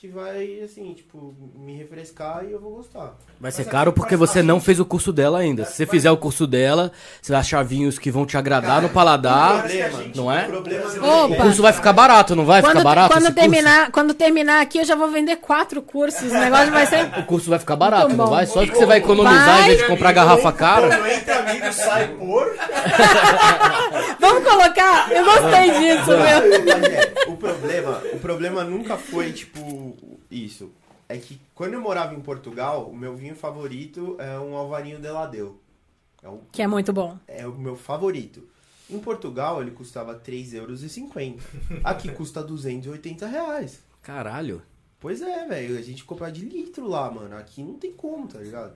[0.02, 3.14] Que vai, assim, tipo, me refrescar e eu vou gostar.
[3.40, 5.64] Vai ser Mas caro é- porque você não fez o curso dela ainda.
[5.64, 6.90] Se você fizer o curso dela,
[7.20, 9.68] você vai achar vinhos que vão te agradar no paladar.
[9.68, 10.46] Gente- não é?
[10.48, 10.86] O problema
[11.24, 11.34] Opa!
[11.34, 13.12] é curso vai ficar barato, não vai Quando, ficar barato?
[13.14, 13.40] quando esse curso?
[13.48, 16.32] terminar, quando terminar aqui, eu já vou vender quatro cursos.
[16.32, 17.04] O negócio vai ser.
[17.20, 18.30] O curso vai ficar barato, Muito não bom.
[18.32, 18.44] vai?
[18.46, 20.88] Só que você vai economizar em vez de comprar garrafa cara.
[20.96, 22.56] Quando entre amigos, sai por...
[24.18, 25.12] Vamos colocar?
[25.12, 26.64] Eu gostei disso, meu.
[26.66, 29.91] Mas é, o problema, o problema nunca foi tipo
[30.30, 30.70] isso.
[31.08, 35.08] É que quando eu morava em Portugal, o meu vinho favorito é um Alvarinho de
[35.08, 35.58] Ladeu.
[36.22, 37.18] É o, Que é muito bom.
[37.26, 38.48] é o meu favorito.
[38.88, 40.82] Em Portugal ele custava 3,50 euros.
[41.84, 43.80] Aqui custa 280 reais.
[44.02, 44.62] Caralho.
[45.00, 45.76] Pois é, velho.
[45.78, 47.36] A gente compra de litro lá, mano.
[47.36, 48.74] Aqui não tem como, tá ligado?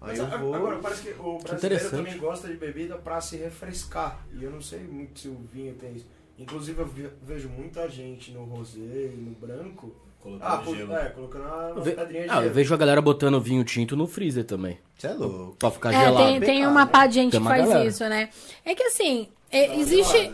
[0.00, 0.54] Aí Mas eu vou.
[0.54, 1.90] Agora, parece que o brasileiro interessante.
[1.90, 4.26] também gosta de bebida pra se refrescar.
[4.32, 6.06] E eu não sei muito se o vinho tem isso.
[6.38, 8.80] Inclusive, eu ve- vejo muita gente no rosé
[9.12, 9.94] e no branco.
[10.26, 10.92] Colocando Ah, gelo.
[10.96, 12.54] é, colocando uma, ve- pedrinha de Ah, eu gelo.
[12.54, 14.76] vejo a galera botando vinho tinto no freezer também.
[14.98, 15.54] Você é louco.
[15.56, 16.16] Pra ficar É, gelado.
[16.26, 17.88] tem, tem uma pá de gente Tem que uma faz galera.
[17.88, 18.28] isso, né?
[18.64, 20.32] É que assim, é, existe.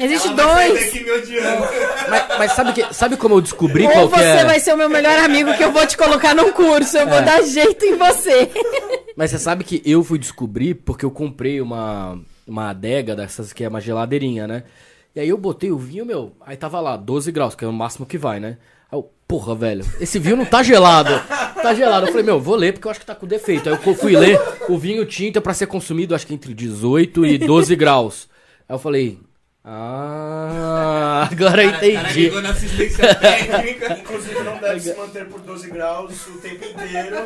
[0.00, 0.74] Existe, dois.
[0.84, 1.66] daqui me odiando.
[2.10, 4.44] Mas, mas sabe, que, sabe como eu descobri Ou qual que você é?
[4.44, 6.96] vai ser o meu melhor amigo que eu vou te colocar num curso.
[6.98, 7.22] Eu vou É.
[7.22, 8.50] dar jeito em você.
[9.16, 13.64] Mas você sabe que eu fui descobrir porque eu comprei uma, uma adega dessas que
[13.64, 14.62] é uma geladeirinha, né?
[15.14, 17.72] E aí eu botei o vinho, meu, aí tava lá, 12 graus, que é o
[17.72, 18.58] máximo que vai, né?
[18.90, 21.10] Aí eu, porra, velho, esse vinho não tá gelado.
[21.60, 22.06] Tá gelado.
[22.06, 23.68] Eu falei, meu, vou ler porque eu acho que tá com defeito.
[23.68, 24.38] Aí eu fui ler,
[24.68, 28.28] o vinho tinto é pra ser consumido, acho que entre 18 e 12 graus.
[28.68, 29.18] Aí eu falei,
[29.64, 32.20] ah, agora eu O cara entendi.
[32.24, 33.92] ligou na assistência técnica.
[34.00, 37.16] Inclusive, não deve se manter por 12 graus o tempo inteiro.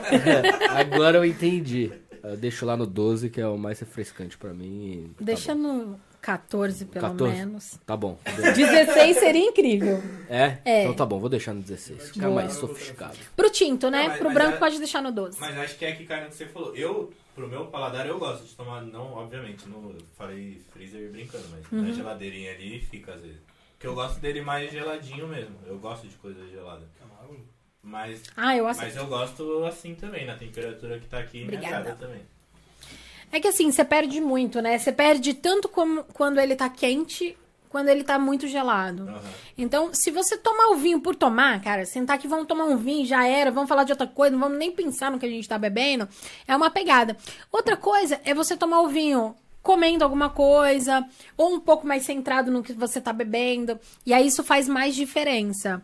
[0.70, 1.92] Agora eu entendi.
[2.22, 5.10] Eu deixo lá no 12, que é o mais refrescante pra mim.
[5.18, 5.60] tá Deixa bom.
[5.60, 7.36] no 14, pelo 14?
[7.36, 7.78] menos.
[7.84, 8.16] Tá bom.
[8.24, 10.00] 16 seria incrível.
[10.30, 10.58] É?
[10.64, 10.82] É.
[10.84, 12.10] Então tá bom, vou deixar no 16.
[12.12, 12.40] Ficar Boa.
[12.42, 13.16] mais sofisticado.
[13.36, 14.02] Pro tinto, né?
[14.02, 15.38] Não, mas- Pro mas branco é- pode deixar no 12.
[15.40, 16.74] Mas acho que é que cai no que você falou.
[16.76, 21.44] Eu, pro meu paladar, eu gosto de tomar, não, obviamente, no, eu falei freezer brincando,
[21.50, 21.82] mas Uhum.
[21.88, 23.40] na geladeirinha ali fica às vezes.
[23.72, 25.56] Porque eu gosto dele mais geladinho mesmo.
[25.66, 26.88] Eu gosto de coisa gelada.
[27.84, 31.78] Mas, Ah, eu mas eu gosto assim também, na temperatura que tá aqui me Obrigada.
[31.78, 32.20] agrada também.
[33.32, 34.78] É que assim, você perde muito, né?
[34.78, 37.36] Você perde tanto como quando ele tá quente,
[37.70, 39.04] quando ele tá muito gelado.
[39.04, 39.20] Aham.
[39.56, 43.06] Então, se você tomar o vinho por tomar, cara, sentar aqui, vamos tomar um vinho,
[43.06, 45.48] já era, vamos falar de outra coisa, não vamos nem pensar no que a gente
[45.48, 46.06] tá bebendo,
[46.46, 47.16] é uma pegada.
[47.50, 51.06] Outra coisa é você tomar o vinho comendo alguma coisa,
[51.36, 54.94] ou um pouco mais centrado no que você tá bebendo, e aí isso faz mais
[54.94, 55.80] diferença.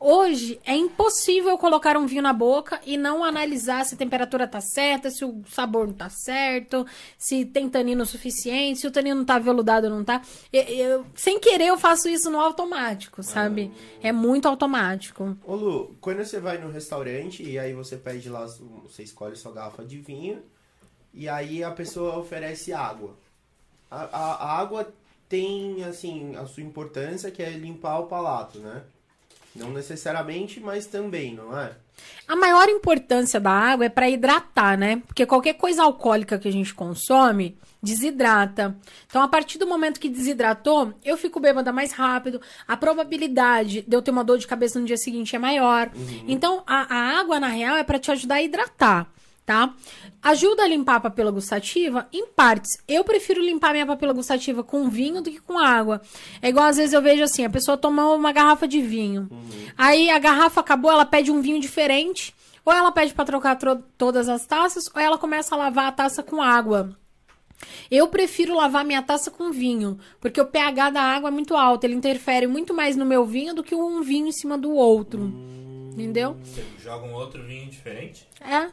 [0.00, 4.60] Hoje é impossível colocar um vinho na boca e não analisar se a temperatura tá
[4.60, 6.86] certa, se o sabor não tá certo,
[7.18, 10.22] se tem tanino suficiente, se o tanino tá veludado ou não tá.
[10.52, 13.72] Eu- eu- sem querer eu faço isso no automático, sabe?
[14.00, 15.36] É muito automático.
[15.44, 18.46] Ô Lu, quando você vai no restaurante e aí você pede lá,
[18.84, 20.42] você escolhe sua garrafa de vinho
[21.12, 23.16] e aí a pessoa oferece água.
[23.90, 24.92] A, a- a água
[25.28, 28.82] tem, assim, a sua importância que é limpar o palato, né?
[29.54, 31.72] Não necessariamente, mas também, não é?
[32.26, 35.02] A maior importância da água é para hidratar, né?
[35.06, 38.76] Porque qualquer coisa alcoólica que a gente consome desidrata.
[39.06, 42.40] Então, a partir do momento que desidratou, eu fico bêbada mais rápido.
[42.66, 45.90] A probabilidade de eu ter uma dor de cabeça no dia seguinte é maior.
[46.26, 49.06] Então, a, a água, na real, é para te ajudar a hidratar.
[49.48, 49.74] Tá?
[50.22, 52.76] Ajuda a limpar a papila gustativa em partes.
[52.86, 56.02] Eu prefiro limpar minha papila gustativa com vinho do que com água.
[56.42, 59.26] É igual às vezes eu vejo assim, a pessoa tomou uma garrafa de vinho.
[59.74, 63.82] Aí a garrafa acabou, ela pede um vinho diferente, ou ela pede para trocar tro-
[63.96, 66.94] todas as taças, ou ela começa a lavar a taça com água.
[67.90, 71.84] Eu prefiro lavar minha taça com vinho, porque o pH da água é muito alto,
[71.84, 75.32] ele interfere muito mais no meu vinho do que um vinho em cima do outro.
[75.94, 76.36] Entendeu?
[76.44, 78.28] Você joga um outro vinho diferente?
[78.40, 78.68] É.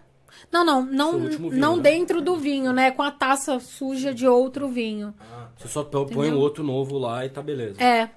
[0.51, 1.81] Não, não, não, vinho, não né?
[1.83, 2.91] dentro do vinho, né?
[2.91, 5.13] Com a taça suja de outro vinho.
[5.19, 7.81] Ah, Você só põe põe um outro novo lá e tá beleza.
[7.83, 8.09] É.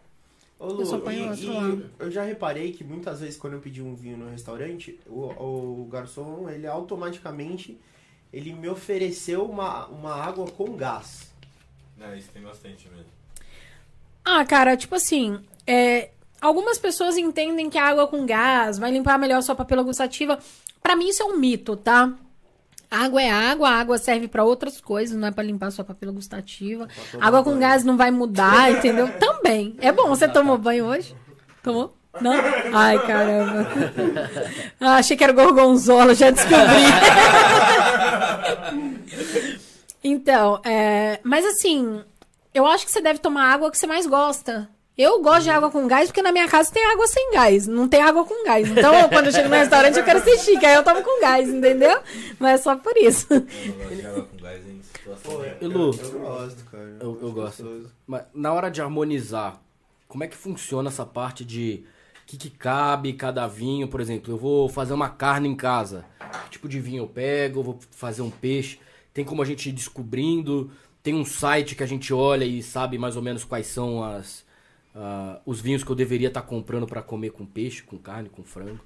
[0.58, 1.78] Ô, Lu, Eu só ponho e- outro e lá.
[2.00, 5.88] eu já reparei que muitas vezes quando eu pedi um vinho no restaurante, o, o
[5.90, 7.78] garçom, ele automaticamente,
[8.32, 11.32] ele me ofereceu uma, uma água com gás.
[11.96, 13.06] não, isso tem bastante mesmo.
[14.24, 16.10] Ah, cara, tipo assim, é,
[16.40, 20.38] algumas pessoas entendem que a água com gás vai limpar melhor a sua papila gustativa.
[20.82, 22.12] Pra mim isso é um mito, tá?
[22.90, 26.10] Água é água, a água serve pra outras coisas, não é pra limpar sua papila
[26.10, 26.88] gustativa.
[27.20, 27.60] Água com banho.
[27.60, 29.08] gás não vai mudar, entendeu?
[29.18, 29.76] Também.
[29.80, 31.14] É bom, você tomou banho hoje?
[31.62, 31.94] Tomou?
[32.20, 32.32] Não?
[32.72, 33.68] Ai, caramba.
[34.80, 36.58] Ah, achei que era gorgonzola, já descobri.
[40.02, 42.02] Então, é, mas assim,
[42.54, 44.68] eu acho que você deve tomar água que você mais gosta.
[44.98, 47.86] Eu gosto de água com gás porque na minha casa tem água sem gás, não
[47.88, 48.68] tem água com gás.
[48.68, 51.48] Então, quando eu chego no restaurante, eu quero ser chique, aí eu tomo com gás,
[51.48, 52.00] entendeu?
[52.38, 53.26] Mas é só por isso.
[53.32, 55.56] Eu não gosto de água com gás em situação Pô, nenhuma.
[55.60, 55.94] E Lu?
[55.94, 56.96] Eu gosto, cara.
[57.00, 57.90] Eu- eu gosto.
[58.08, 59.60] Mas na hora de harmonizar,
[60.08, 61.84] como é que funciona essa parte de
[62.24, 63.86] o que, que cabe cada vinho?
[63.86, 66.04] Por exemplo, eu vou fazer uma carne em casa.
[66.44, 67.60] Que tipo de vinho eu pego?
[67.60, 68.80] Eu vou fazer um peixe.
[69.14, 70.72] Tem como a gente ir descobrindo?
[71.04, 74.44] Tem um site que a gente olha e sabe mais ou menos quais são as,
[75.00, 78.42] ah, os vinhos que eu deveria estar comprando para comer com peixe, com carne, com
[78.42, 78.80] frango.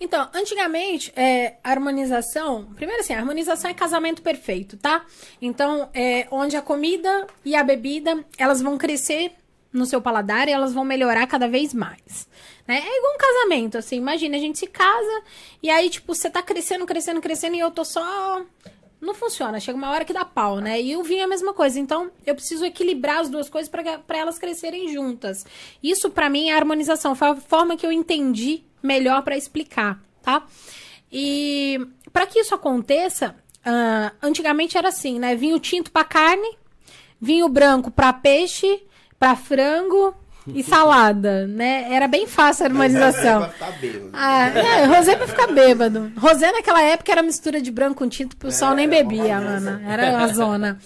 [0.00, 2.64] Então, antigamente, é, harmonização.
[2.74, 5.04] Primeiro, assim, harmonização é casamento perfeito, tá?
[5.40, 9.32] Então, é onde a comida e a bebida elas vão crescer
[9.70, 12.26] no seu paladar e elas vão melhorar cada vez mais.
[12.66, 12.82] Né?
[12.82, 13.96] É igual um casamento, assim.
[13.96, 15.22] Imagina, a gente se casa
[15.62, 18.42] e aí, tipo, você tá crescendo, crescendo, crescendo e eu tô só.
[19.04, 20.80] Não funciona, chega uma hora que dá pau, né?
[20.80, 21.78] E o vinho é a mesma coisa.
[21.78, 25.44] Então, eu preciso equilibrar as duas coisas para elas crescerem juntas.
[25.82, 27.14] Isso, pra mim, é harmonização.
[27.14, 30.46] Foi a forma que eu entendi melhor pra explicar, tá?
[31.12, 35.36] E para que isso aconteça, ah, antigamente era assim, né?
[35.36, 36.56] Vinho tinto pra carne,
[37.20, 38.82] vinho branco pra peixe,
[39.18, 40.14] pra frango
[40.46, 41.86] e salada, né?
[41.90, 43.40] Era bem fácil a harmonização.
[43.40, 44.10] Pra ficar bêbado.
[44.12, 46.12] Ah, é, rosé pra ficar bêbado.
[46.16, 49.80] Rosé naquela época era mistura de branco com tinto, o pessoal nem bebia, mano.
[49.88, 50.78] Era a zona.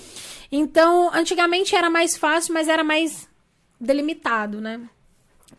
[0.51, 3.29] Então, antigamente era mais fácil, mas era mais
[3.81, 4.81] delimitado, né?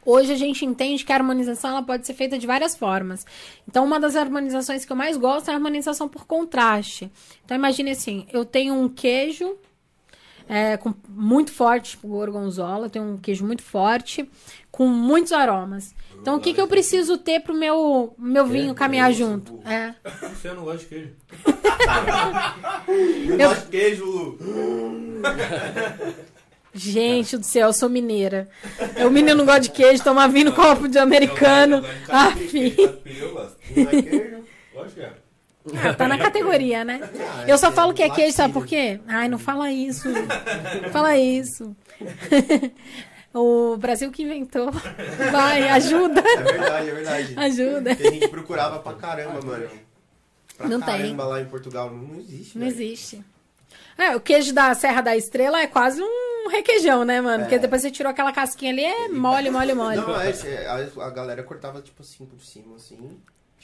[0.06, 3.26] Hoje a gente entende que a harmonização ela pode ser feita de várias formas.
[3.68, 7.12] Então, uma das harmonizações que eu mais gosto é a harmonização por contraste.
[7.44, 9.58] Então, imagine assim, eu tenho um queijo
[10.50, 14.28] é, com, muito forte, tipo gorgonzola, tenho um queijo muito forte,
[14.72, 15.94] com muitos aromas.
[16.20, 19.60] Então, o que, que eu preciso ter pro meu, meu vinho caminhar junto?
[19.64, 19.94] É.
[20.34, 21.12] Você não gosta de queijo?
[23.40, 24.38] Eu gosto de queijo, Lu.
[26.74, 28.48] Gente do céu, eu sou mineira.
[29.06, 31.84] O menino não gosta de queijo, toma vinho no copo de americano.
[32.08, 33.00] Ah, filho.
[33.06, 33.58] Eu gosto.
[33.76, 34.44] Não é queijo?
[34.74, 35.28] Gosto de
[35.84, 37.02] Ah, tá na categoria, né?
[37.03, 38.99] Ah, Eu só é falo que é queijo, sabe por quê?
[39.07, 40.07] Ai, não fala isso.
[40.91, 41.76] Fala isso.
[43.31, 44.72] O Brasil que inventou.
[45.31, 46.19] Vai, ajuda.
[46.19, 47.34] É verdade, é verdade.
[47.38, 47.95] Ajuda.
[47.95, 49.69] Que a gente procurava pra caramba, mano.
[50.57, 50.98] Pra Não tem.
[50.98, 51.91] caramba lá em Portugal.
[51.91, 53.23] Não existe, Não existe.
[53.98, 57.44] É, o queijo da Serra da Estrela é quase um requeijão, né, mano?
[57.44, 59.98] Porque depois você tirou aquela casquinha ali, é mole, mole, mole.
[59.98, 63.22] Não, é, é, a galera cortava, tipo assim, por cima, assim.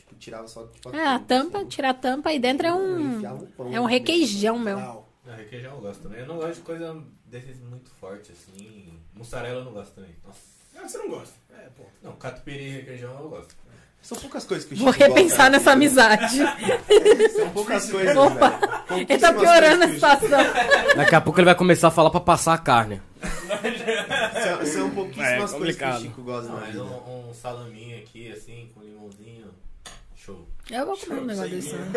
[0.07, 3.21] Tipo, tirava só, tipo, É, a tampa, assim, tira a tampa e dentro é um.
[3.57, 4.79] pão É um requeijão, meu.
[4.79, 5.05] Não.
[5.25, 6.19] Não, requeijão eu gosto também.
[6.19, 8.93] Eu não gosto de coisa desses muito forte, assim.
[9.13, 10.11] Mussarela eu não gosto também.
[10.25, 10.39] Nossa.
[10.77, 11.33] Ah, você não gosta.
[11.57, 11.83] É, pô.
[12.03, 13.55] Não, catupiry e requeijão eu gosto.
[14.01, 15.71] São poucas coisas que o Vou Chico repensar gosta, nessa né?
[15.73, 16.37] amizade.
[17.35, 19.01] São poucas coisas, Opa, velho.
[19.09, 20.39] Ele tá piorando a situação.
[20.95, 23.01] Daqui a pouco ele vai começar a falar pra passar a carne.
[24.43, 25.99] São, são pouquíssimas É, coisas que o.
[26.01, 29.44] Chico gosta Não, mas um, um salaminho aqui, assim, com limãozinho.
[30.69, 31.75] Eu vou comer um negócio desse.
[31.75, 31.91] né?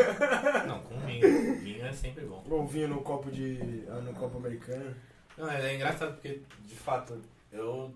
[0.67, 1.61] Não, com vinho.
[1.61, 2.45] Vinho é sempre bom.
[2.49, 3.85] Ou vinho no copo de.
[3.89, 4.95] ah, no copo americano.
[5.37, 7.19] Não, é engraçado porque, de fato,
[7.53, 7.95] eu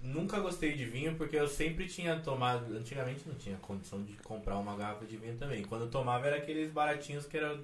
[0.00, 2.76] nunca gostei de vinho porque eu sempre tinha tomado.
[2.76, 5.64] Antigamente não tinha condição de comprar uma garrafa de vinho também.
[5.64, 7.58] Quando eu tomava era aqueles baratinhos que era.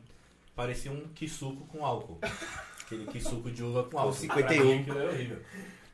[0.55, 2.19] parecia um quisuco com álcool.
[2.87, 4.15] Aquele quisuco de uva com álcool.
[4.15, 4.57] 51.
[4.57, 5.43] Pra mim aquilo era horrível.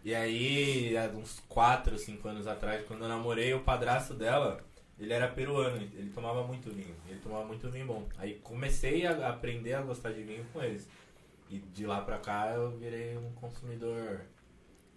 [0.05, 4.63] E aí, há uns 4, 5 anos atrás, quando eu namorei, o padrasto dela
[4.99, 6.95] Ele era peruano, ele tomava muito vinho.
[7.09, 8.07] Ele tomava muito vinho bom.
[8.17, 10.89] Aí comecei a aprender a gostar de vinho com eles.
[11.51, 14.21] E de lá pra cá eu virei um consumidor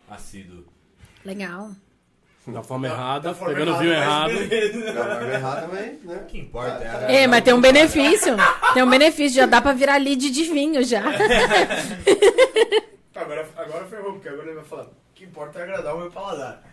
[0.09, 0.65] assíduo.
[1.25, 1.71] Legal.
[2.47, 4.93] Da forma errada, forma pegando errada, vinho errado.
[4.95, 6.15] Da forma errada, mas, né?
[6.15, 8.35] O que importa é a É, mas tem um benefício.
[8.73, 11.03] Tem um benefício, já dá pra virar lead de vinho já.
[13.17, 14.83] Agora, agora ferrou, porque agora ele vai falar.
[14.83, 16.63] O que importa é agradar o meu paladar.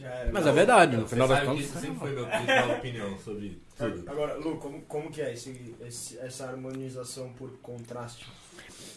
[0.00, 0.32] Já era.
[0.32, 1.64] Mas é verdade, no final das contas.
[1.64, 4.04] isso sempre foi meu principal opinião sobre tudo.
[4.06, 8.26] Agora, Lu, como, como que é esse, esse- essa harmonização por contraste?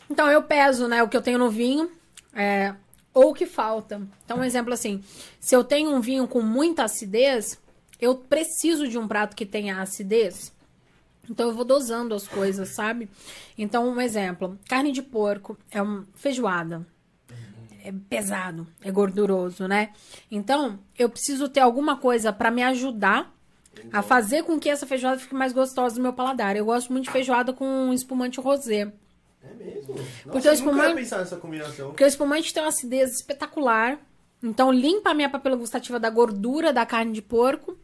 [0.09, 1.89] Então eu peso, né, o que eu tenho no vinho,
[2.33, 2.73] é,
[3.13, 4.01] ou o que falta.
[4.25, 5.03] Então, um exemplo assim,
[5.39, 7.57] se eu tenho um vinho com muita acidez,
[7.99, 10.51] eu preciso de um prato que tenha acidez.
[11.29, 13.07] Então eu vou dosando as coisas, sabe?
[13.57, 16.85] Então, um exemplo, carne de porco é um feijoada.
[17.83, 19.91] É pesado, é gorduroso, né?
[20.29, 23.33] Então, eu preciso ter alguma coisa pra me ajudar
[23.91, 26.55] a fazer com que essa feijoada fique mais gostosa no meu paladar.
[26.55, 28.91] Eu gosto muito de feijoada com espumante rosé.
[29.43, 29.95] É mesmo?
[29.95, 31.87] Porque Nossa, o nunca ia espumante- pensar nessa combinação.
[31.89, 33.97] Porque o espumante tem uma acidez espetacular.
[34.43, 37.75] Então, limpa a minha papila gustativa da gordura da carne de porco.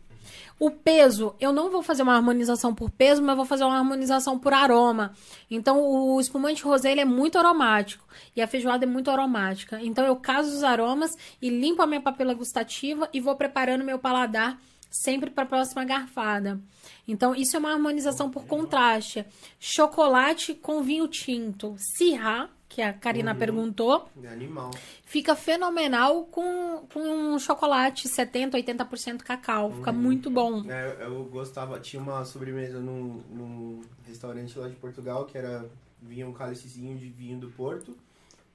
[0.60, 4.40] O peso, eu não vou fazer uma harmonização por peso, mas vou fazer uma harmonização
[4.40, 5.14] por aroma.
[5.52, 8.04] Então, o espumante rosé ele é muito aromático.
[8.36, 9.80] E a feijoada é muito aromática.
[9.82, 14.00] Então, eu caso os aromas e limpo a minha papila gustativa e vou preparando meu
[14.00, 14.60] paladar
[14.90, 16.60] sempre para a próxima garfada.
[17.08, 19.26] Então, isso é uma harmonização por contraste.
[19.60, 21.76] Chocolate com vinho tinto.
[21.78, 24.72] Sirá, que a Karina perguntou, É animal.
[25.06, 29.72] fica fenomenal com, com um chocolate 70%, 80% cacau.
[29.74, 30.64] Fica muito bom.
[30.70, 35.66] É, eu gostava, tinha uma sobremesa num, num restaurante lá de Portugal que era
[36.02, 37.98] vinha um cálicezinho de vinho do Porto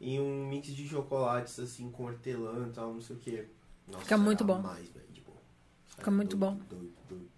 [0.01, 3.45] e um mix de chocolates assim com hortelã e tal, não sei o que.
[4.01, 4.61] Fica muito bom.
[4.61, 4.89] Mais.
[5.97, 6.59] Fica muito bom.
[6.69, 7.29] Doido, doido.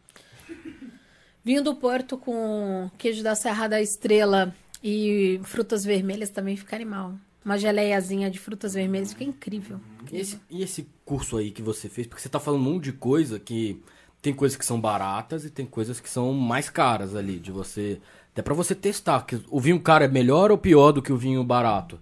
[1.43, 4.55] Vinho do Porto com queijo da Serra da Estrela
[4.85, 7.15] e frutas vermelhas também fica animal.
[7.43, 9.81] Uma geleiazinha de frutas vermelhas fica incrível.
[10.13, 12.07] E esse, e esse curso aí que você fez?
[12.07, 13.83] Porque você tá falando um monte de coisa que
[14.21, 17.99] tem coisas que são baratas e tem coisas que são mais caras ali, de você.
[18.33, 19.23] Até pra você testar.
[19.23, 21.99] Que o vinho caro é melhor ou pior do que o vinho barato?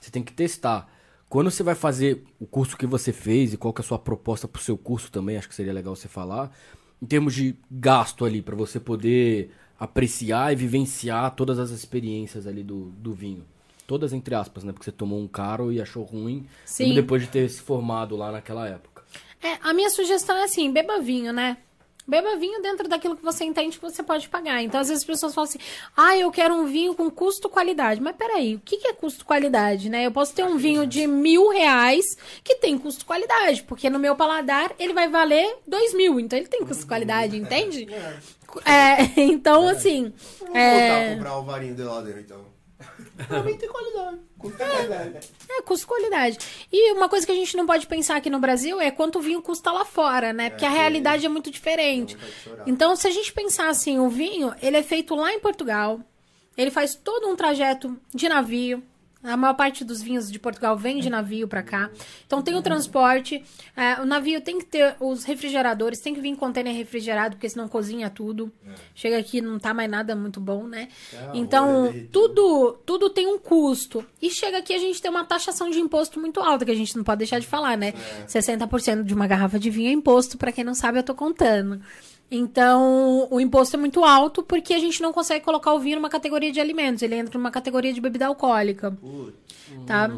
[0.00, 0.88] Você tem que testar.
[1.28, 3.98] Quando você vai fazer o curso que você fez e qual que é a sua
[3.98, 6.50] proposta pro seu curso também, acho que seria legal você falar.
[7.00, 9.50] Em termos de gasto ali, pra você poder
[9.84, 13.44] apreciar e vivenciar todas as experiências ali do, do vinho.
[13.86, 14.72] Todas entre aspas, né?
[14.72, 16.46] Porque você tomou um caro e achou ruim.
[16.64, 16.94] Sim.
[16.94, 19.02] depois de ter se formado lá naquela época.
[19.42, 21.58] É, a minha sugestão é assim, beba vinho, né?
[22.06, 24.62] Beba vinho dentro daquilo que você entende que você pode pagar.
[24.62, 25.58] Então, às vezes as pessoas falam assim,
[25.96, 28.00] ah, eu quero um vinho com custo-qualidade.
[28.00, 30.06] Mas peraí, o que que é custo-qualidade, né?
[30.06, 32.04] Eu posso ter um vinho de mil reais
[32.42, 36.20] que tem custo-qualidade, porque no meu paladar ele vai valer dois mil.
[36.20, 37.86] Então ele tem custo-qualidade, entende?
[38.64, 40.12] É, então, assim...
[40.40, 42.54] Vamos é, voltar a comprar o varinho de geladeira então.
[43.28, 44.18] Também tem qualidade.
[44.38, 45.30] Custa qualidade.
[45.48, 46.38] É, custo-qualidade.
[46.70, 49.22] E uma coisa que a gente não pode pensar aqui no Brasil é quanto o
[49.22, 50.50] vinho custa lá fora, né?
[50.50, 52.16] Porque a realidade é muito diferente.
[52.66, 56.00] Então, se a gente pensar assim, o vinho, ele é feito lá em Portugal.
[56.56, 58.82] Ele faz todo um trajeto de navio.
[59.24, 61.90] A maior parte dos vinhos de Portugal vem de navio pra cá.
[62.26, 63.42] Então tem o transporte.
[63.74, 67.48] é, o navio tem que ter os refrigeradores, tem que vir em container refrigerado, porque
[67.48, 68.52] senão cozinha tudo.
[68.94, 70.88] Chega aqui não tá mais nada muito bom, né?
[71.12, 74.04] É, então, tudo, tudo tem um custo.
[74.20, 76.94] E chega aqui a gente tem uma taxação de imposto muito alta, que a gente
[76.96, 77.92] não pode deixar de falar, né?
[78.28, 81.80] 60% de uma garrafa de vinho é imposto, pra quem não sabe, eu tô contando.
[82.30, 86.08] Então, o imposto é muito alto porque a gente não consegue colocar o vinho numa
[86.08, 89.36] categoria de alimentos, ele entra numa categoria de bebida alcoólica, Putz,
[89.86, 90.10] tá?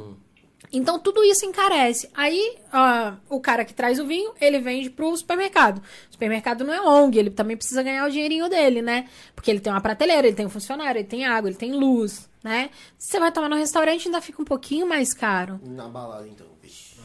[0.73, 2.09] Então, tudo isso encarece.
[2.15, 5.79] Aí, ó, o cara que traz o vinho, ele vende pro supermercado.
[5.79, 9.09] O supermercado não é ONG, ele também precisa ganhar o dinheirinho dele, né?
[9.35, 12.29] Porque ele tem uma prateleira, ele tem um funcionário, ele tem água, ele tem luz,
[12.43, 12.71] né?
[12.99, 15.61] Se você vai tomar no restaurante, ainda fica um pouquinho mais caro.
[15.65, 16.47] na balada então.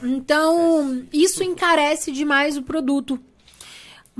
[0.04, 3.20] Então, isso encarece demais o produto.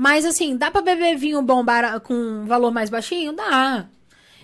[0.02, 1.64] Mas assim, dá pra beber vinho bom
[2.02, 3.32] com valor mais baixinho?
[3.34, 3.86] Dá.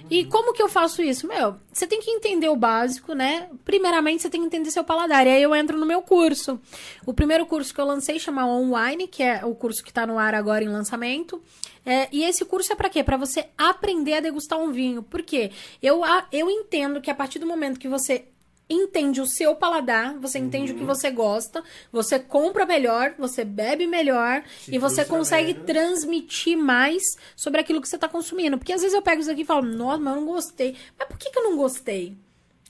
[0.08, 1.26] E como que eu faço isso?
[1.26, 3.48] Meu, você tem que entender o básico, né?
[3.64, 5.26] Primeiramente, você tem que entender seu paladar.
[5.26, 6.60] E aí eu entro no meu curso.
[7.04, 10.16] O primeiro curso que eu lancei chama Online, que é o curso que tá no
[10.16, 11.42] ar agora em lançamento.
[11.84, 13.02] É, e esse curso é pra quê?
[13.02, 15.02] Pra você aprender a degustar um vinho.
[15.02, 15.50] Por quê?
[15.82, 18.26] Eu, eu entendo que a partir do momento que você
[18.68, 23.86] entende o seu paladar, você entende o que você gosta, você compra melhor, você bebe
[23.86, 27.02] melhor Se e você consegue transmitir mais
[27.34, 28.58] sobre aquilo que você tá consumindo.
[28.58, 30.76] Porque às vezes eu pego isso aqui e falo, nossa, mas eu não gostei.
[30.98, 32.16] Mas por que, que eu não gostei?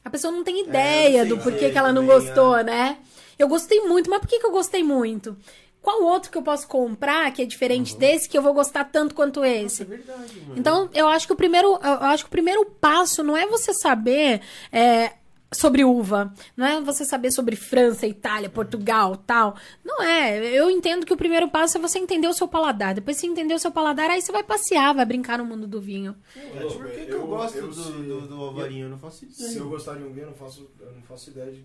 [0.05, 2.65] A pessoa não tem ideia É, do porquê que ela não também, gostou, é.
[2.65, 2.99] né?
[3.39, 5.37] Eu gostei muito, mas por que, que eu gostei muito?
[5.81, 9.15] qual outro que eu posso comprar que é diferente desse que eu vou gostar tanto
[9.15, 9.83] quanto esse?
[9.83, 10.55] É verdade, mano.
[10.55, 13.73] Então, eu acho que o primeiro, eu acho que o primeiro passo não é você
[13.73, 15.13] saber é,
[15.53, 19.57] sobre uva, não é você saber sobre França, Itália, Portugal, tal.
[19.85, 20.39] Não é.
[20.47, 22.95] Eu entendo que o primeiro passo é você entender o seu paladar.
[22.95, 25.81] Depois você entender o seu paladar, aí você vai passear, vai brincar no mundo do
[25.81, 26.15] vinho.
[26.35, 28.87] Por que, que eu, Eu- gosto eu do, se- do, do ovarinho?
[28.87, 29.51] Eu não faço ideia.
[29.51, 31.65] Se eu gostar de um vinho, eu não faço, eu não faço ideia de,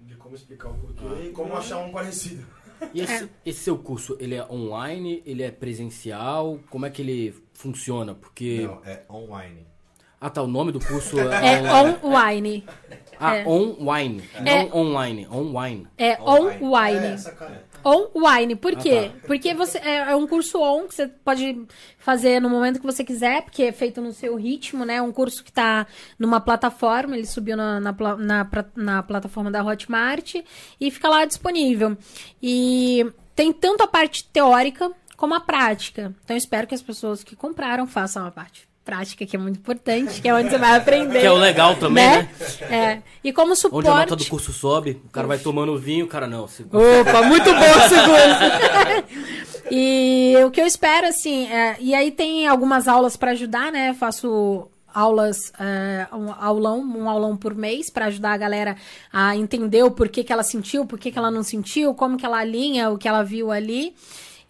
[0.00, 1.24] de como explicar o porquê Ah.
[1.24, 2.44] e como achar um parecido.
[2.92, 6.58] E esse, esse seu curso, ele é online, ele é presencial?
[6.68, 8.14] Como é que ele funciona?
[8.14, 8.66] Porque...
[8.66, 9.64] Não, é online.
[10.26, 11.98] Ah, tá, o nome do curso É online.
[12.02, 12.64] on wine.
[13.20, 13.46] Ah, é.
[13.46, 14.24] online.
[14.36, 14.40] É.
[14.68, 15.86] Não online, online.
[15.98, 16.64] É Online.
[16.64, 17.06] on wine.
[17.08, 17.64] essa cara.
[17.84, 18.56] On wine.
[18.56, 19.10] Por Ah, quê?
[19.12, 19.26] tá.
[19.26, 21.66] Porque você é, é um curso on que você pode
[21.98, 25.02] fazer no momento que você quiser, porque é feito no seu ritmo, né?
[25.02, 25.86] Um curso que tá
[26.18, 30.36] numa plataforma, ele subiu na, na, na, na plataforma da Hotmart
[30.80, 31.98] e fica lá disponível.
[32.42, 33.04] E
[33.36, 36.14] tem tanto a parte teórica como a prática.
[36.24, 39.58] Então eu espero que as pessoas que compraram façam a parte prática, que é muito
[39.58, 41.20] importante, que é onde você vai aprender.
[41.20, 42.28] Que é o legal também, né?
[42.70, 43.02] É.
[43.22, 43.88] E como suporte...
[43.88, 46.46] Onde a nota do curso sobe, o cara vai tomando vinho, o cara não.
[46.46, 49.64] se- Opa, muito bom esse curso.
[49.70, 53.90] e o que eu espero, assim, é, e aí tem algumas aulas para ajudar, né?
[53.90, 58.76] Eu faço aulas, é, um aulão, um aulão por mês para ajudar a galera
[59.12, 62.24] a entender o porquê que ela sentiu, por que que ela não sentiu, como que
[62.24, 63.94] ela alinha o que ela viu ali.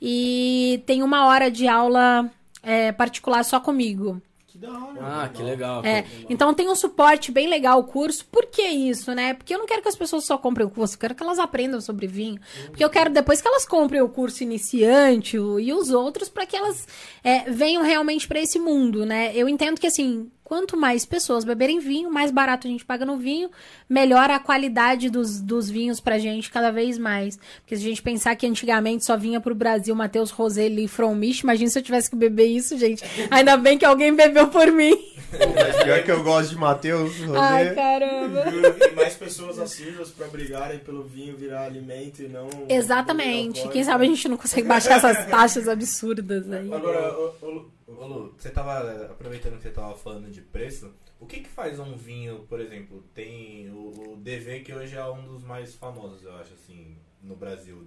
[0.03, 2.31] E tem uma hora de aula
[2.65, 4.21] é, particular só comigo.
[4.47, 5.01] Que da hora.
[5.01, 5.85] Ah, que legal.
[5.85, 8.25] É, então tem um suporte bem legal o curso.
[8.27, 9.35] Por que isso, né?
[9.35, 11.41] Porque eu não quero que as pessoas só comprem o curso, eu quero que elas
[11.41, 12.41] aprendam sobre vinho.
[12.67, 16.47] Porque eu quero depois que elas comprem o curso iniciante o- e os outros para
[16.47, 16.87] que elas
[17.25, 19.33] é, venham realmente para esse mundo, né?
[19.35, 23.17] Eu entendo que assim, quanto mais pessoas beberem vinho, mais barato a gente paga no
[23.17, 23.51] vinho,
[23.91, 27.37] melhor a qualidade dos, dos vinhos pra gente cada vez mais.
[27.63, 31.17] Porque se a gente pensar que antigamente só vinha pro Brasil Matheus Roseli e From
[31.17, 33.03] Misch, imagina se eu tivesse que beber isso, gente.
[33.33, 34.97] Ainda bem que alguém bebeu por mim.
[35.33, 37.37] Mas pior que eu gosto de Matheus, Rosé.
[37.41, 38.45] Ai, caramba.
[38.89, 42.49] E mais pessoas assíduas pra brigarem pelo vinho virar alimento e não.
[42.69, 43.67] Exatamente.
[43.71, 46.73] Quem sabe a gente não consegue baixar essas taxas absurdas aí.
[46.73, 51.27] Agora, ô- ô- Ô Lu, você tava, aproveitando que você tava falando de preço, o
[51.27, 55.25] que que faz um vinho, por exemplo, tem o, o DV que hoje é um
[55.25, 57.87] dos mais famosos, eu acho, assim, no Brasil,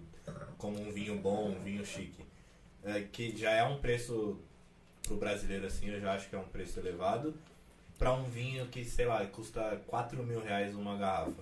[0.57, 2.23] como um vinho bom, um vinho chique,
[2.83, 4.39] é, que já é um preço
[5.03, 7.33] pro brasileiro, assim, eu já acho que é um preço elevado,
[7.97, 11.41] pra um vinho que, sei lá, custa 4 mil reais uma garrafa.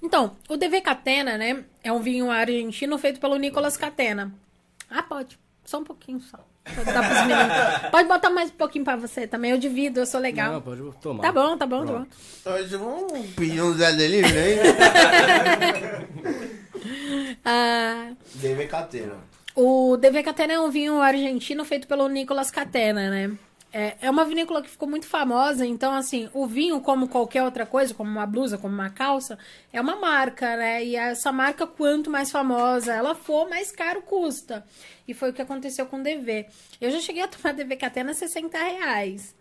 [0.00, 1.64] Então, o DV Catena, né?
[1.82, 4.32] É um vinho argentino feito pelo Nicolas Catena.
[4.90, 5.38] Ah, pode.
[5.64, 6.44] Só um pouquinho só.
[7.90, 9.50] Pode, botar mais um pouquinho pra você também.
[9.50, 10.52] Eu divido, eu sou legal.
[10.52, 11.22] Não, pode tomar.
[11.22, 12.06] Tá bom, tá bom, tá bom.
[12.46, 14.58] Hoje vamos pedir um Zé Delivery aí?
[17.44, 19.14] Ah, DV Catena.
[19.54, 23.32] O DV Catena é um vinho argentino feito pelo Nicolas Catena, né?
[23.72, 27.64] É, é uma vinícola que ficou muito famosa, então, assim, o vinho, como qualquer outra
[27.64, 29.38] coisa, como uma blusa, como uma calça,
[29.72, 30.84] é uma marca, né?
[30.84, 34.64] E essa marca, quanto mais famosa ela for, mais caro custa.
[35.08, 36.46] E foi o que aconteceu com o DV.
[36.80, 39.34] Eu já cheguei a tomar DV Catena a 60 reais.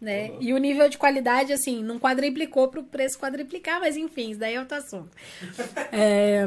[0.00, 0.32] Né?
[0.40, 4.40] E o nível de qualidade, assim, não quadriplicou para o preço quadriplicar, mas enfim, isso
[4.40, 5.10] daí é outro assunto.
[5.92, 6.46] É,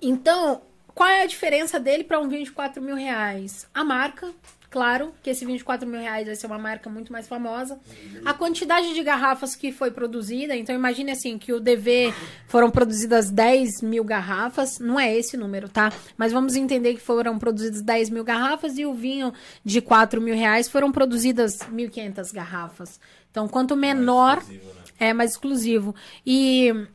[0.00, 0.62] então,
[0.94, 3.66] qual é a diferença dele para um vinho de 4 mil reais?
[3.74, 4.32] A marca,
[4.72, 7.78] claro, que esse vinho de 4 mil reais vai ser uma marca muito mais famosa.
[8.24, 12.12] A quantidade de garrafas que foi produzida, então imagine assim, que o DV
[12.48, 15.92] foram produzidas 10 mil garrafas, não é esse número, tá?
[16.16, 19.32] Mas vamos entender que foram produzidas 10 mil garrafas e o vinho
[19.62, 22.98] de 4 mil reais foram produzidas 1.500 garrafas.
[23.30, 24.82] Então, quanto menor, exclusivo, né?
[24.98, 25.94] é mais exclusivo.
[26.26, 26.86] E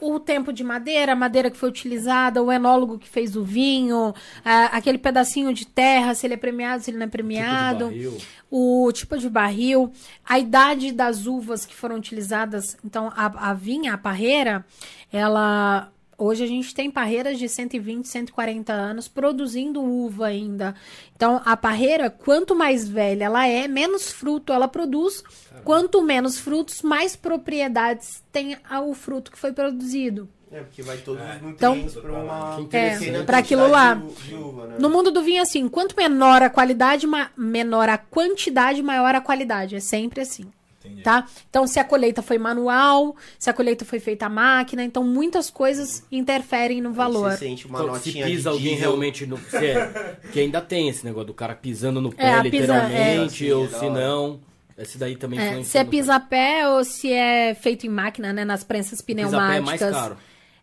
[0.00, 4.14] o tempo de madeira, a madeira que foi utilizada, o enólogo que fez o vinho,
[4.44, 8.16] a- aquele pedacinho de terra, se ele é premiado, se ele não é premiado, barril.
[8.50, 9.92] o tipo de barril,
[10.24, 12.76] a idade das uvas que foram utilizadas.
[12.84, 14.64] Então, a, a vinha, a parreira,
[15.12, 15.90] ela.
[16.22, 20.74] Hoje a gente tem parreiras de 120, 140 anos produzindo uva ainda.
[21.16, 25.24] Então, a parreira, quanto mais velha ela é, menos fruto ela produz.
[25.64, 28.56] Quanto menos frutos, mais propriedades tem
[28.86, 30.28] o fruto que foi produzido.
[30.52, 33.26] É, porque vai todos os Então- nutrientes pra uma Que pequena interessante.
[33.26, 33.94] pra aquilo lá.
[33.94, 34.76] de uva, né?
[34.80, 39.20] No mundo do vinho, assim, quanto menor a qualidade, ma- menor a quantidade, maior a
[39.20, 39.76] qualidade.
[39.76, 40.46] É sempre assim.
[40.84, 41.02] Entendi.
[41.02, 41.26] Tá?
[41.50, 45.50] Então, se a colheita foi manual, se a colheita foi feita à máquina, então muitas
[45.50, 47.30] coisas interferem no valor.
[47.32, 48.80] Você sente uma Então, se notinha pisa de alguém diesel.
[48.88, 49.36] realmente no.
[49.38, 52.56] Se é, que ainda tem esse negócio do cara pisando no pé, É, a pisa-
[52.56, 53.54] literalmente, é.
[53.54, 54.40] ou é se não.
[54.80, 58.44] Esse daí também É, se é pisa-pé ou se é feito em máquina, né?
[58.44, 59.90] Nas prensas Pisa-pé é mais pneumáticas.
[59.90, 60.16] caro.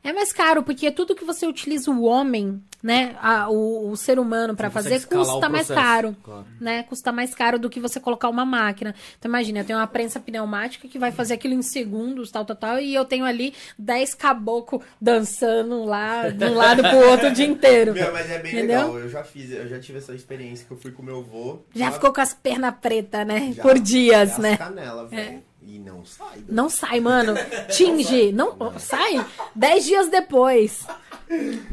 [0.08, 4.20] É mais caro, porque tudo que você utiliza o homem, né, a- o, o ser
[4.20, 6.16] humano pra Você fazer, custa mais caro.
[6.24, 6.46] claro.
[6.62, 6.84] Né?
[6.84, 8.96] Custa mais caro do que você colocar uma máquina.
[9.20, 12.56] Então imagina, eu tenho uma prensa pneumática que vai fazer aquilo em segundos, tal, tal,
[12.56, 17.32] tal, e eu tenho ali 10 caboclo dançando lá de um lado pro outro o
[17.34, 17.94] dia inteiro.
[17.94, 18.80] Meu, mas é bem Entendeu?
[18.80, 19.00] legal.
[19.00, 21.60] Eu já fiz, eu já tive essa experiência que eu fui com meu avô.
[21.76, 23.52] Já ficou com as pernas pretas, né?
[23.54, 24.56] já- Por dias, as né?
[24.56, 25.44] canela, velho.
[25.70, 26.38] E não sai.
[26.48, 27.34] Não sai, mano.
[27.70, 28.32] Tinge.
[28.32, 29.26] Não sai.
[29.54, 30.88] Dez dias depois.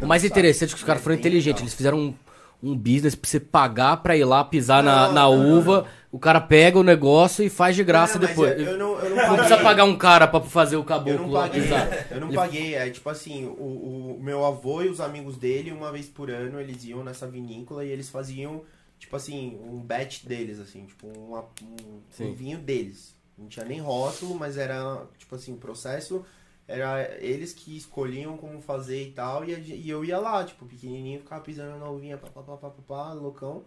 [0.02, 1.62] O mais interessante é que os caras foram inteligentes.
[1.62, 2.14] Eles fizeram um,
[2.60, 5.86] um business pra você pagar pra ir lá pisar na, Não, na não, não, uva.
[6.10, 8.52] O cara pega o negócio e faz de graça Não, depois.
[8.58, 11.26] Eu, eu não, eu não Não precisa pagar um cara pra fazer o Eu caboclo
[11.26, 12.06] não lá paguei, pisar.
[12.10, 15.90] eu não paguei, é tipo assim, o, o meu avô e os amigos dele, uma
[15.92, 18.62] vez por ano, eles iam nessa vinícola e eles faziam,
[18.98, 23.14] tipo assim, um batch deles, assim, tipo, uma- um, um vinho deles.
[23.36, 26.24] Não tinha nem rótulo, mas era, tipo assim, o processo
[26.66, 31.20] era eles que escolhiam como fazer e tal, e, e eu ia lá, tipo, pequenininho,
[31.20, 33.64] ficava pisando na uvinha, pá, pá, pá, pá, pá, pá, loucão.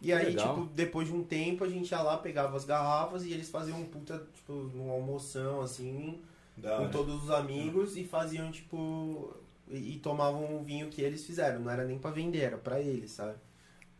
[0.00, 0.54] E aí, legal.
[0.54, 3.80] tipo, depois de um tempo, a gente ia lá, pegava as garrafas e eles faziam
[3.80, 6.20] um puta, tipo, uma almoção, assim,
[6.56, 6.90] Da com hora.
[6.92, 9.32] todos os amigos e faziam, tipo.
[9.68, 11.60] E, e tomavam o vinho que eles fizeram.
[11.60, 13.36] Não era nem pra vender, era pra eles, sabe?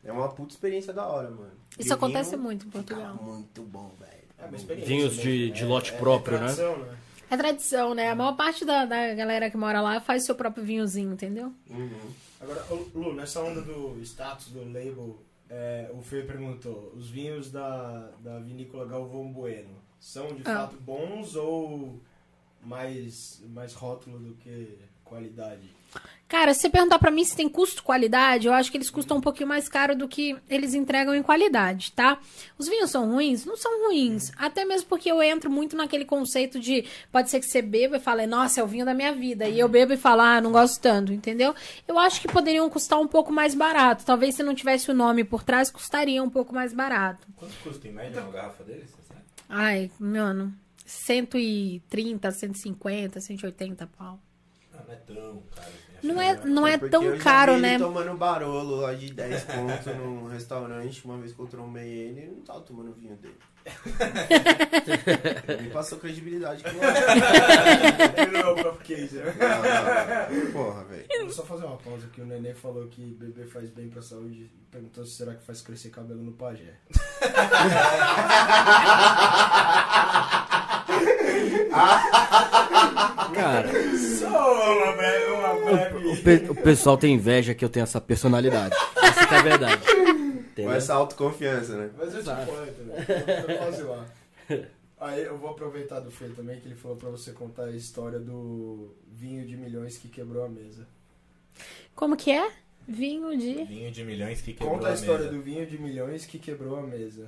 [0.03, 1.53] É uma puta experiência da hora, mano.
[1.79, 3.15] Isso acontece vinho muito em Portugal.
[3.23, 4.22] Muito bom, velho.
[4.43, 5.55] É Vinhos de- mesmo.
[5.55, 6.45] de lote próprio, né?
[6.47, 6.99] tradição, né?
[7.31, 8.11] É tradição, né?
[8.11, 11.53] A maior parte da, da galera que mora lá faz seu próprio vinhozinho, entendeu?
[11.71, 12.11] Uhum.
[12.41, 12.65] Agora,
[12.95, 18.39] Lu, nessa onda do status do label, é, o Fê perguntou: os vinhos da, da
[18.41, 20.67] vinícola Galvão Bueno são de Ah.
[20.67, 22.01] fato bons ou
[22.63, 25.71] mais, mais rótulo do que qualidade?
[26.33, 29.21] Cara, se você perguntar pra mim se tem custo-qualidade, eu acho que eles custam um
[29.21, 32.19] pouquinho mais caro do que eles entregam em qualidade, tá?
[32.57, 33.45] Os vinhos são ruins?
[33.45, 34.33] Não são ruins.
[34.39, 38.01] Até mesmo porque eu entro muito naquele conceito de pode ser que você beba e
[38.01, 39.47] fale, nossa, é o vinho da minha vida.
[39.47, 41.55] E eu bebo e falo, ah, não gosto tanto, entendeu?
[41.87, 44.03] Eu acho que poderiam custar um pouco mais barato.
[44.07, 47.27] Talvez se não tivesse o nome por trás, custaria um pouco mais barato.
[47.37, 48.91] Quanto custa em média uma garrafa deles?
[49.51, 50.55] Ai, mano,
[50.87, 54.19] 130, 150, 180 pau.
[54.93, 55.69] Não é tão caro.
[55.97, 57.79] assim, Não que é, não é Porque tão caro, né?
[57.79, 62.31] tomando barolo lá de 10 pontos num restaurante, uma vez que eu trombei ele, ele
[62.33, 63.39] não tava tomando vinho dele.
[65.49, 68.23] ele me passou credibilidade que não é.
[68.23, 68.57] Ele não é o
[69.13, 69.35] né?
[69.39, 70.53] Não, não, não.
[70.53, 71.07] Porra, velho.
[71.21, 74.51] Vou só fazer uma pausa que o Nenê falou que beber faz bem pra saúde
[74.73, 76.75] perguntou se será que faz crescer cabelo no pajé.
[83.35, 83.69] Cara,
[86.13, 88.75] o, pe- o pessoal tem inveja que eu tenho essa personalidade.
[88.75, 89.83] Isso que é verdade.
[89.87, 90.03] Com
[90.53, 90.73] Entendeu?
[90.73, 91.91] essa autoconfiança, né?
[91.97, 93.07] Mas eu te conto, né?
[93.79, 94.07] Eu lá.
[95.01, 98.19] Aí eu vou aproveitar do Fê também, que ele falou pra você contar a história
[98.21, 100.87] do vinho de milhões que quebrou a mesa.
[101.95, 102.51] Como que é?
[102.87, 103.65] Vinho de.
[103.65, 105.37] Vinho de milhões que quebrou Conta a a história mesa.
[105.37, 107.27] do vinho de milhões que quebrou a mesa.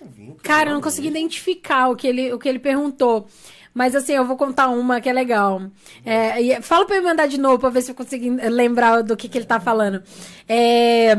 [0.00, 3.26] Vinho Cara, eu não consegui identificar o que ele, o que ele perguntou.
[3.72, 5.62] Mas assim, eu vou contar uma que é legal.
[6.04, 9.28] É, fala pra ele mandar de novo pra ver se eu consigo lembrar do que,
[9.28, 10.02] que ele tá falando.
[10.48, 11.16] É,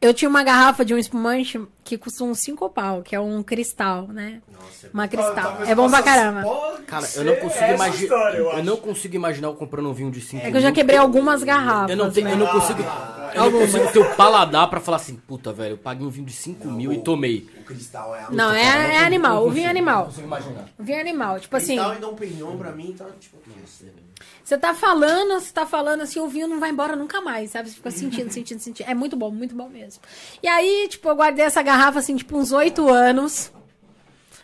[0.00, 3.42] eu tinha uma garrafa de um espumante que custa uns 5 pau, que é um
[3.42, 4.42] cristal, né?
[4.52, 5.62] Nossa, é Uma cristal.
[5.66, 6.42] É bom pra caramba.
[6.86, 8.34] Cara, eu não consigo imaginar.
[8.34, 10.98] Eu, não consigo imaginar eu comprando um vinho de 5 É que eu já quebrei
[10.98, 11.90] algumas garrafas.
[11.90, 12.34] Eu não, tenho, né?
[12.34, 12.82] eu não consigo.
[13.34, 16.26] Eu não consigo ter o paladar pra falar assim, puta, velho, eu paguei um vinho
[16.26, 17.48] de 5 mil e tomei.
[17.58, 19.46] O cristal é a Não, é, é animal.
[19.46, 20.04] O vinho é Não animal.
[20.06, 20.68] consigo imaginar.
[20.78, 21.40] O vinho é animal.
[21.40, 23.38] Tipo assim, Cristal e Dom Perignon pra mim tá tipo.
[24.48, 27.68] Você tá falando, você tá falando assim, o vinho não vai embora nunca mais, sabe?
[27.68, 28.88] Você fica sentindo, sentindo, sentindo.
[28.88, 30.00] É muito bom, muito bom mesmo.
[30.42, 33.52] E aí, tipo, eu guardei essa garrafa assim, tipo, uns oito anos.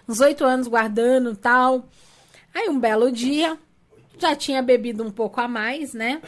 [0.08, 1.88] Uns oito anos guardando tal.
[2.54, 3.58] Aí, um belo dia,
[4.18, 6.20] já tinha bebido um pouco a mais, né?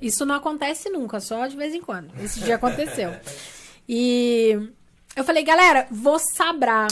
[0.00, 2.12] Isso não acontece nunca, só de vez em quando.
[2.22, 3.14] Esse dia aconteceu.
[3.88, 4.70] E
[5.14, 6.88] eu falei, galera, vou sabrar.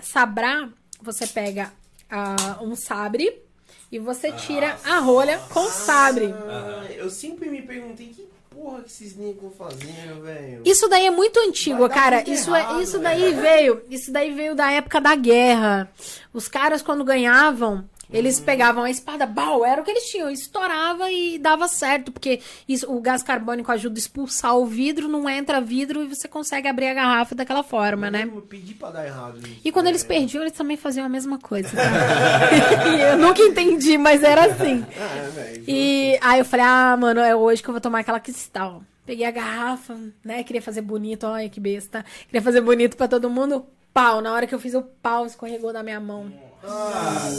[0.00, 0.70] Sabrar,
[1.00, 1.72] você pega
[2.10, 3.42] ah, um sabre
[3.90, 6.32] e você tira a rolha com sabre.
[6.32, 8.28] Ah, eu sempre me perguntei que
[8.58, 10.62] porra que esses negros fazendo, velho.
[10.64, 12.16] Isso daí é muito antigo, cara.
[12.16, 13.20] muito Isso, é, errado, isso velho.
[13.20, 15.88] daí veio, isso daí veio da época da guerra.
[16.32, 17.88] Os caras quando ganhavam.
[18.10, 22.40] Eles pegavam a espada, bal, era o que eles tinham, estourava e dava certo, porque
[22.68, 26.68] isso, o gás carbônico ajuda a expulsar o vidro, não entra vidro e você consegue
[26.68, 28.28] abrir a garrafa daquela forma, né?
[28.32, 30.20] Eu pedi pra dar errado E quando eles velho.
[30.20, 31.68] perdiam, eles também faziam a mesma coisa.
[31.70, 31.82] tá?
[33.12, 34.84] Eu nunca entendi, mas era assim.
[34.98, 35.64] Ah, velho.
[35.66, 38.82] E aí eu falei, ah, mano, é hoje que eu vou tomar aquela cristal.
[39.06, 40.42] Peguei a garrafa, né?
[40.42, 42.04] Queria fazer bonito, olha que besta.
[42.26, 43.64] Queria fazer bonito pra todo mundo.
[43.92, 44.20] Pau.
[44.20, 46.32] Na hora que eu fiz o pau, escorregou da minha mão.
[46.64, 47.30] Ah,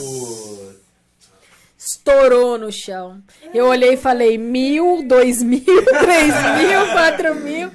[1.78, 3.20] estourou no chão.
[3.54, 5.62] Eu olhei e falei: mil, dois mil,
[6.00, 7.70] três mil, quatro mil.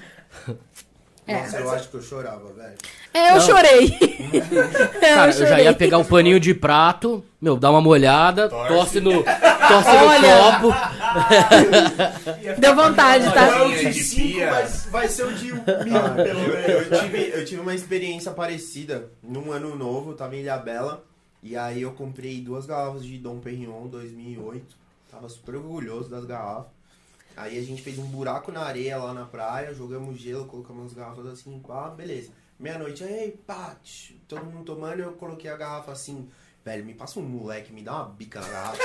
[1.27, 1.41] É.
[1.41, 2.75] Nossa, eu acho que eu chorava, velho.
[3.11, 3.41] É, eu Não.
[3.41, 3.97] chorei.
[5.01, 5.63] É, Cara, eu já chorei.
[5.63, 10.59] ia pegar o paninho de prato, meu, dá uma molhada, torce no, torce no Olha.
[10.59, 10.75] copo.
[12.59, 13.45] Deu vontade, tá?
[13.45, 14.51] Não é o de de 5, pia.
[14.51, 16.91] mas vai ser o de 1 mil, pelo menos.
[16.91, 21.03] Eu tive, eu tive uma experiência parecida num ano novo, eu tava em Ilhabela.
[21.45, 24.75] E aí eu comprei duas garrafas de Dom Perignon 2008.
[25.11, 26.71] Tava super orgulhoso das garrafas.
[27.37, 30.93] Aí a gente fez um buraco na areia lá na praia, jogamos gelo, colocamos as
[30.93, 32.31] garrafas assim, pá, beleza.
[32.59, 33.75] Meia-noite, aí, pá,
[34.27, 36.27] todo mundo tomando, eu coloquei a garrafa assim.
[36.63, 38.83] Velho, me passa um moleque, me dá uma bica na garrafa.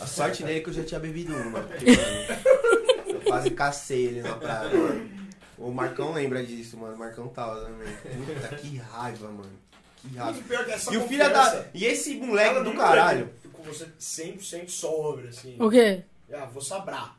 [0.00, 1.60] A sorte dele é que eu já tinha bebido uma.
[1.60, 5.10] Porque, mano, eu quase cacei ele na praia, mano.
[5.58, 6.94] O Marcão lembra disso, mano.
[6.94, 7.92] O Marcão tava também.
[7.96, 9.63] Puta, que raiva, mano.
[10.12, 11.64] Pior que essa E o filho da.
[11.72, 13.30] E esse moleque do caralho.
[13.52, 15.56] Com você 100% sobre, assim.
[15.58, 16.02] O quê?
[16.32, 17.16] Ah, vou sabrar.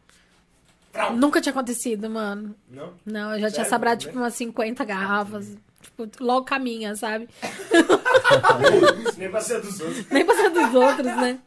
[1.16, 2.56] Nunca tinha acontecido, mano.
[2.70, 2.94] Não?
[3.06, 3.70] Não, eu já tinha Sério?
[3.70, 5.58] sabrado, tipo, umas 50 garrafas.
[5.82, 7.28] Tipo, logo caminha, sabe?
[9.18, 10.10] Nem pra ser dos outros.
[10.10, 11.40] Nem pra ser dos outros, né?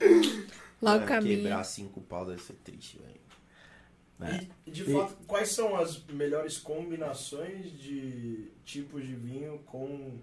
[0.80, 1.36] Logo Mano, caminha.
[1.42, 4.48] Quebrar cinco pau deve ser triste, velho.
[4.66, 10.18] E, de fato, quais são as melhores combinações de tipos de vinho com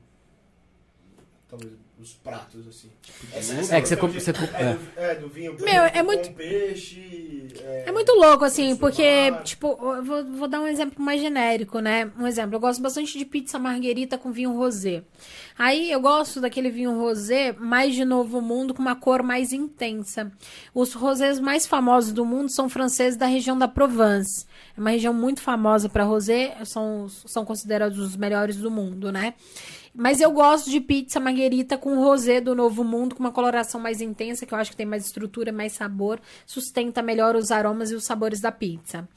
[1.50, 2.90] talvez os pratos assim?
[3.74, 7.48] É que você compra- você é, do, é, do vinho Meu, é muito- com peixe.
[7.64, 11.80] É, É muito louco, assim, porque, tipo, eu vou, vou dar um exemplo mais genérico,
[11.80, 12.12] né?
[12.20, 15.04] Um exemplo, eu gosto bastante de pizza marguerita com vinho rosé.
[15.58, 20.30] Aí eu gosto daquele vinho rosé mais de novo mundo, com uma cor mais intensa.
[20.74, 24.46] Os rosés mais famosos do mundo são franceses da região da Provence.
[24.76, 29.34] É uma região muito famosa para rosé, são, são considerados os melhores do mundo, né?
[29.98, 34.02] Mas eu gosto de pizza marguerita com rosé do Novo Mundo, com uma coloração mais
[34.02, 37.96] intensa, que eu acho que tem mais estrutura, mais sabor, sustenta melhor os aromas e
[37.96, 39.08] os sabores da pizza.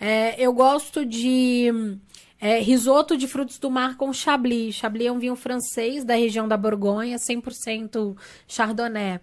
[0.00, 1.70] É, eu gosto de
[2.40, 4.74] é, risoto de frutos do mar com chablis.
[4.74, 8.16] Chablis é um vinho francês da região da Borgonha, 100%
[8.48, 9.20] chardonnay.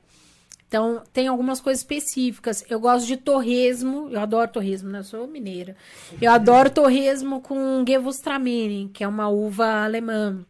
[0.66, 2.64] Então, tem algumas coisas específicas.
[2.70, 4.08] Eu gosto de torresmo.
[4.10, 5.00] Eu adoro torresmo, né?
[5.00, 5.76] Eu sou mineira.
[6.22, 10.46] Eu adoro torresmo com Gewürztraminer, que é uma uva alemã.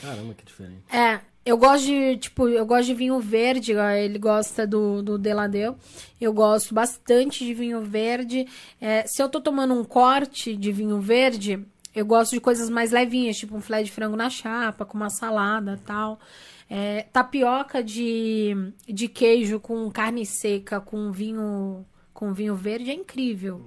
[0.00, 0.82] Caramba, que diferente.
[0.92, 5.76] É, eu gosto de, tipo, eu gosto de vinho verde, ele gosta do, do Deladeu.
[6.20, 8.46] Eu gosto bastante de vinho verde.
[8.80, 11.64] É, se eu tô tomando um corte de vinho verde,
[11.94, 15.10] eu gosto de coisas mais levinhas, tipo um filé de frango na chapa, com uma
[15.10, 16.20] salada e tal.
[16.68, 18.54] É, tapioca de,
[18.86, 21.84] de queijo com carne seca, com vinho,
[22.14, 23.60] com vinho verde é incrível.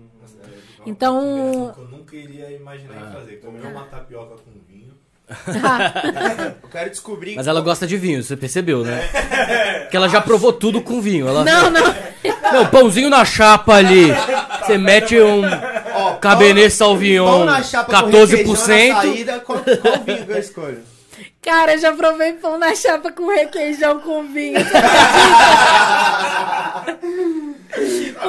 [0.86, 3.38] Então- Eu nunca iria imaginar fazer.
[3.41, 4.73] Comer uma tapioca com vinho.
[6.64, 7.35] Eu quero descobrir.
[7.35, 9.07] Mas ela gosta de vinho, você percebeu, né?
[9.84, 11.27] Porque ela já provou tudo com vinho.
[11.27, 11.43] Ela...
[11.43, 11.95] Não, não.
[12.53, 14.11] Não, pãozinho na chapa ali.
[14.61, 15.41] Você mete um
[15.95, 18.26] Ó, Cabernet pão- Sauvignon pão na chapa com 14%.
[18.27, 20.81] requeijão na saída, qual, qual vinho que eu escolho?
[21.41, 24.60] Cara, eu já provei pão na chapa com requeijão com vinho.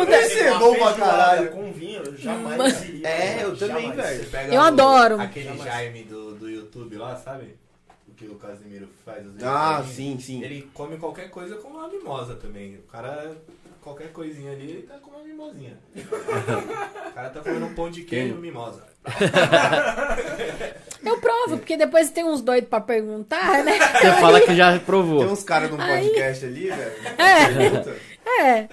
[0.06, 1.48] Deve ser bom pra caralho.
[1.50, 3.08] Com vinho, eu jamais iria.
[3.08, 4.26] É, eu também, velho.
[4.50, 5.20] Eu o- adoro.
[5.20, 6.23] Aquele Jaime do
[6.74, 7.56] YouTube lá, sabe?
[8.08, 9.26] O que o Casimiro faz.
[9.26, 10.42] Os Ah, sim, sim.
[10.42, 12.76] Ele come qualquer coisa com uma mimosa também.
[12.76, 13.34] O cara,
[13.80, 15.78] qualquer coisinha ali, ele tá com uma mimosinha.
[15.96, 18.86] o cara tá comendo um pão de queijo mimosa.
[21.04, 23.78] Eu provo, porque depois tem uns doidos pra perguntar, né?
[24.00, 25.24] Você fala que já Tem provou.
[25.24, 26.92] uns caras num podcast ali, velho.
[27.18, 28.42] É.
[28.42, 28.68] É.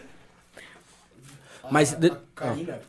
[1.69, 2.81] Mas A, a Karina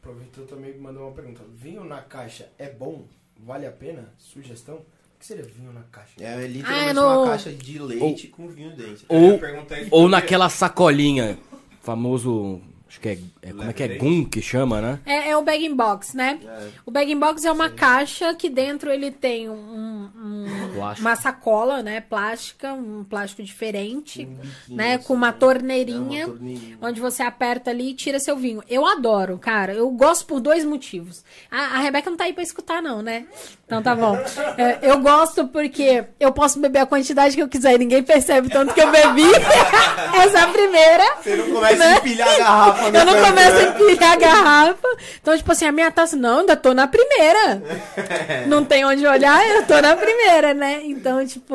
[0.00, 1.42] aproveitou também e mandou uma pergunta.
[1.52, 3.04] Vinho na caixa é bom?
[3.44, 4.08] Vale a pena?
[4.18, 4.76] Sugestão?
[4.76, 6.12] O que seria vinho na caixa?
[6.20, 9.04] É literalmente Ah, no- uma caixa de leite com vinho dentro.
[9.08, 11.38] Ou, ou porque- naquela sacolinha,
[11.82, 12.60] famoso.
[12.88, 13.18] Acho que é.
[13.42, 13.88] É- como é que é?
[13.96, 14.98] Gum que chama, né?
[15.04, 16.38] É, é o bag box, né?
[16.86, 20.46] O bag box é uma caixa que dentro ele tem um, um-
[21.00, 26.78] uma sacola, né, plástica, um plástico diferente, biquinho, né, com uma É, torneirinha, uma torneirinha.
[26.80, 28.62] onde você aperta ali e tira seu vinho.
[28.68, 29.72] Eu adoro, cara.
[29.74, 31.24] Eu gosto por dois motivos.
[31.50, 33.26] A, a Rebeca não tá aí pra escutar, não, né?
[33.66, 34.16] Então tá bom.
[34.58, 38.48] É, eu gosto porque eu posso beber a quantidade que eu quiser e ninguém percebe
[38.50, 39.22] tanto que eu bebi.
[40.14, 41.04] Essa é a primeira.
[41.22, 41.86] Você não começa Né?
[41.94, 43.68] a empilhar a garrafa no Eu não começo a né?
[43.68, 44.88] empilhar a garrafa.
[45.20, 47.62] Então, tipo assim, a minha taça, não, ainda tô na primeira.
[48.46, 50.82] Não tem onde olhar, eu tô na primeira, né?
[50.84, 51.54] Então, tipo,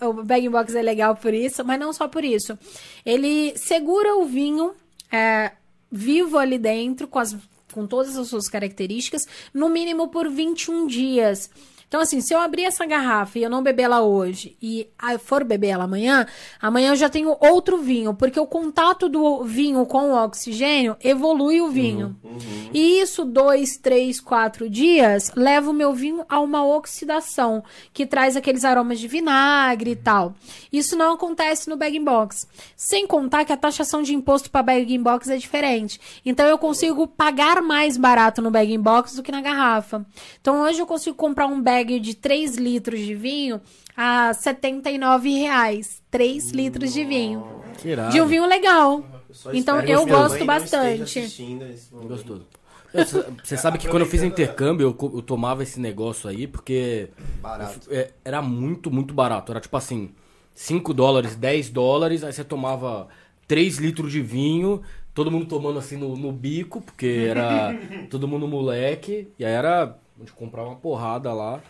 [0.00, 2.58] o bag box é legal por isso, mas não só por isso.
[3.04, 4.74] Ele segura o vinho
[5.10, 5.52] é,
[5.90, 7.36] vivo ali dentro, com, as,
[7.72, 11.50] com todas as suas características, no mínimo por 21 dias.
[11.88, 14.88] Então, assim, se eu abrir essa garrafa e eu não beber ela hoje e
[15.20, 16.26] for beber ela amanhã,
[16.60, 21.60] amanhã eu já tenho outro vinho, porque o contato do vinho com o oxigênio evolui
[21.60, 22.16] o vinho.
[22.74, 28.36] E isso, dois, três, quatro dias, leva o meu vinho a uma oxidação, que traz
[28.36, 30.34] aqueles aromas de vinagre e tal.
[30.72, 32.48] Isso não acontece no bag box.
[32.74, 36.00] Sem contar que a taxação de imposto para bag box é diferente.
[36.24, 40.04] Então eu consigo pagar mais barato no bag box do que na garrafa.
[40.40, 43.60] Então hoje eu consigo comprar um bag de 3 litros de vinho
[43.96, 46.02] a 79 reais.
[46.10, 47.44] 3 litros de vinho.
[47.78, 48.12] Que irado.
[48.12, 49.04] De um vinho legal.
[49.52, 51.20] Então eu gosto bastante.
[51.92, 52.46] Gostoso.
[53.42, 57.10] Você sabe que quando eu fiz intercâmbio, eu, eu tomava esse negócio aí, porque
[57.42, 57.88] Barato.
[57.90, 59.52] é, era muito, muito barato.
[59.52, 60.10] Era tipo assim,
[60.54, 63.08] 5 dólares, 10 dólares, aí você tomava
[63.46, 64.82] 3 litros de vinho,
[65.12, 67.74] todo mundo tomando assim no, no bico, porque era
[68.08, 69.98] todo mundo moleque, e aí era.
[70.16, 71.60] A gente comprava uma porrada lá.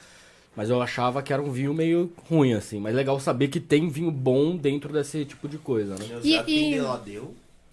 [0.54, 2.80] Mas eu achava que era um vinho meio ruim, assim.
[2.80, 6.06] Mas legal saber que tem vinho bom dentro desse tipo de coisa, né?
[6.24, 6.70] E- e-.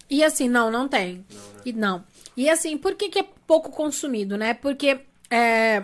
[0.09, 1.25] E assim, não, não tem.
[1.65, 2.03] E não.
[2.35, 4.53] E assim, por que, que é pouco consumido, né?
[4.53, 5.83] Porque é,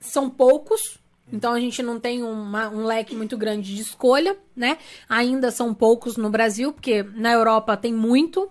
[0.00, 0.98] são poucos,
[1.30, 4.78] então a gente não tem uma- um leque muito grande de escolha, né?
[5.08, 8.50] Ainda são poucos no Brasil, porque na Europa tem muito.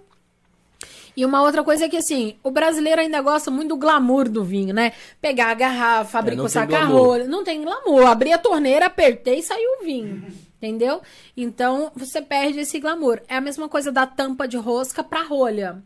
[1.17, 4.43] E uma outra coisa é que, assim, o brasileiro ainda gosta muito do glamour do
[4.43, 4.93] vinho, né?
[5.19, 7.27] Pegar a garrafa, abrir É, com o saca-rolha.
[7.27, 8.05] Não tem glamour.
[8.05, 10.23] Abri a torneira, apertei e saiu o vinho.
[10.57, 11.01] Entendeu?
[11.35, 13.19] Então, você perde esse glamour.
[13.27, 15.81] É a mesma coisa da tampa de rosca pra rolha.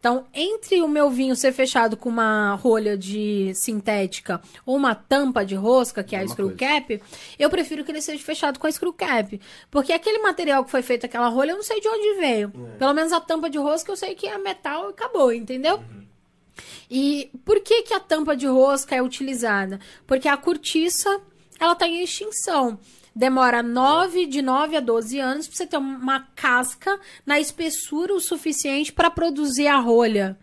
[0.00, 5.44] Então, entre o meu vinho ser fechado com uma rolha de sintética ou uma tampa
[5.44, 6.80] de rosca, que é a screw coisa.
[6.80, 7.02] cap,
[7.36, 9.40] eu prefiro que ele seja fechado com a screw cap.
[9.70, 12.50] Porque aquele material que foi feito aquela rolha, eu não sei de onde veio.
[12.78, 15.82] Pelo menos a tampa de rosca eu sei que é metal e acabou, entendeu?
[16.88, 19.80] E por que, que a tampa de rosca é utilizada?
[20.06, 21.20] Porque a cortiça,
[21.58, 22.78] ela está em extinção.
[23.18, 28.20] Demora 9, de 9 a 12 anos para você ter uma casca na espessura o
[28.20, 30.38] suficiente para produzir a rolha.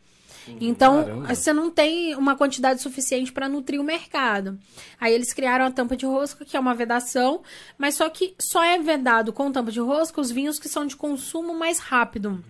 [0.59, 1.33] Então, Caramba.
[1.33, 4.59] você não tem uma quantidade suficiente para nutrir o mercado.
[4.99, 7.41] Aí eles criaram a tampa de rosca, que é uma vedação,
[7.77, 10.97] mas só que só é vedado com tampa de rosca os vinhos que são de
[10.97, 12.43] consumo mais rápido.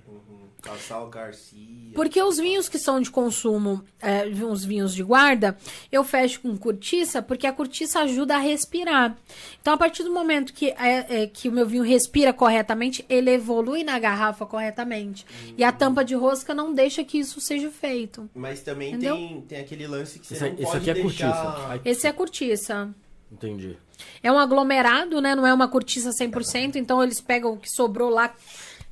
[0.65, 1.91] Cassal Garcia.
[1.93, 5.55] Porque os vinhos que são de consumo, é, os vinhos de guarda,
[5.91, 9.15] eu fecho com cortiça, porque a cortiça ajuda a respirar.
[9.61, 13.29] Então, a partir do momento que, é, é, que o meu vinho respira corretamente, ele
[13.29, 15.23] evolui na garrafa corretamente.
[15.55, 18.27] E a tampa de rosca não deixa que isso seja feito.
[18.33, 19.15] Mas também Entendeu?
[19.15, 21.43] tem, tem aquele lance que você Esse, não esse pode aqui é deixar...
[21.43, 21.81] cortiça.
[21.85, 22.95] Esse é cortiça.
[23.31, 23.77] Entendi.
[24.21, 25.35] É um aglomerado, né?
[25.35, 28.33] Não é uma cortiça 100%, então eles pegam o que sobrou lá,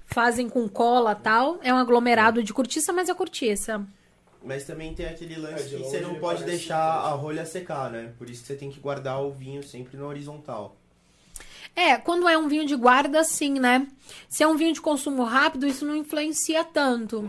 [0.05, 1.59] fazem com cola tal.
[1.63, 3.85] É um aglomerado de cortiça, mas é cortiça.
[4.43, 7.89] Mas também tem aquele lance É, de que você não pode deixar a rolha secar,
[7.89, 8.11] né?
[8.17, 10.75] Por isso que você tem que guardar o vinho sempre na horizontal.
[11.75, 13.87] É, quando é um vinho de guarda, sim, né?
[14.29, 17.21] Se é um vinho de consumo rápido, isso não influencia tanto.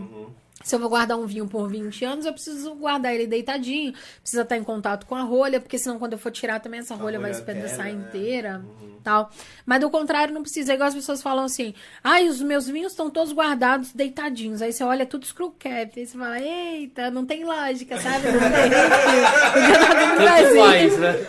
[0.65, 4.41] Se eu vou guardar um vinho por 20 anos, eu preciso guardar ele deitadinho, precisa
[4.41, 7.19] estar em contato com a rolha, porque senão quando eu for tirar também essa rolha,
[7.19, 8.07] vai rolha espedaçar quebra, né?
[8.07, 8.65] inteira,
[9.03, 9.29] tal.
[9.63, 10.71] Mas do contrário, não precisa.
[10.71, 14.59] É igual as pessoas falam assim, ai, os meus vinhos estão todos guardados deitadinhos.
[14.59, 18.25] Aí você olha tudo screw cap, aí você fala, eita, não tem lógica, sabe?
[18.31, 19.53] Não tem.
[19.53, 20.65] Podia estar dentro do Tanto Brasil.
[20.65, 21.27] faz, né?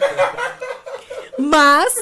[1.39, 1.95] Mas,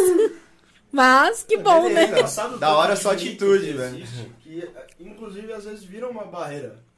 [0.92, 1.94] mas, que bom, né?
[1.94, 2.12] Beleza.
[2.12, 4.06] Engraçado Da hora sua delito atitude, velho.
[4.38, 4.70] Que,
[5.00, 6.93] inclusive, às vezes vira uma barreira.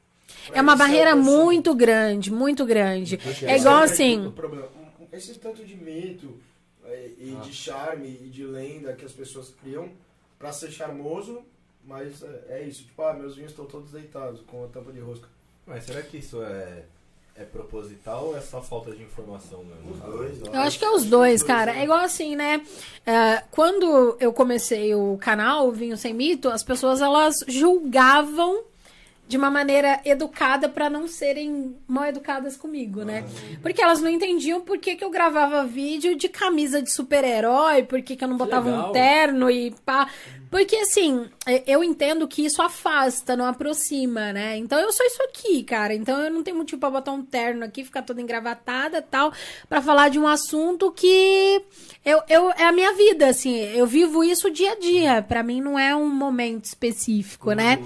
[0.53, 3.19] É uma barreira esse- muito grande, muito grande.
[3.45, 4.31] É igual Esse assim.
[4.31, 4.67] problema.
[4.99, 6.37] Um- um- Esse tanto de mito
[6.85, 9.89] eh, e de charme e de lenda que as pessoas criam
[10.39, 11.41] pra ser charmoso,
[11.85, 12.83] mas eh, é isso.
[12.83, 15.27] Tipo, ah, meus vinhos estão todos deitados com a tampa de rosca.
[15.65, 16.83] Mas será que isso é,
[17.35, 19.91] é proposital ou é só falta de informação mesmo?
[19.91, 20.39] Os dois.
[20.53, 21.77] Eu acho que é os dois, cara.
[21.77, 22.61] É igual assim, né?
[23.05, 28.63] É, quando eu comecei o canal, o Vinho Sem Mito, as pessoas elas julgavam
[29.27, 33.25] de uma maneira educada pra não serem mal educadas comigo, né?
[33.61, 38.01] Porque elas não entendiam por que, que eu gravava vídeo de camisa de super-herói, por
[38.01, 38.89] que, que eu não botava legal.
[38.89, 40.07] um terno e pá.
[40.49, 44.55] Porque assim, é- eu entendo que isso afasta, não aproxima, né?
[44.55, 45.93] Então eu sou isso aqui, cara.
[45.93, 49.33] Então eu não tenho motivo pra botar um terno aqui, ficar toda engravatada e tal,
[49.67, 51.61] pra falar de um assunto que
[52.05, 53.57] eu, eu, é a minha vida, assim.
[53.57, 55.21] Eu vivo isso dia a dia.
[55.21, 57.79] Pra mim não é um momento específico, né?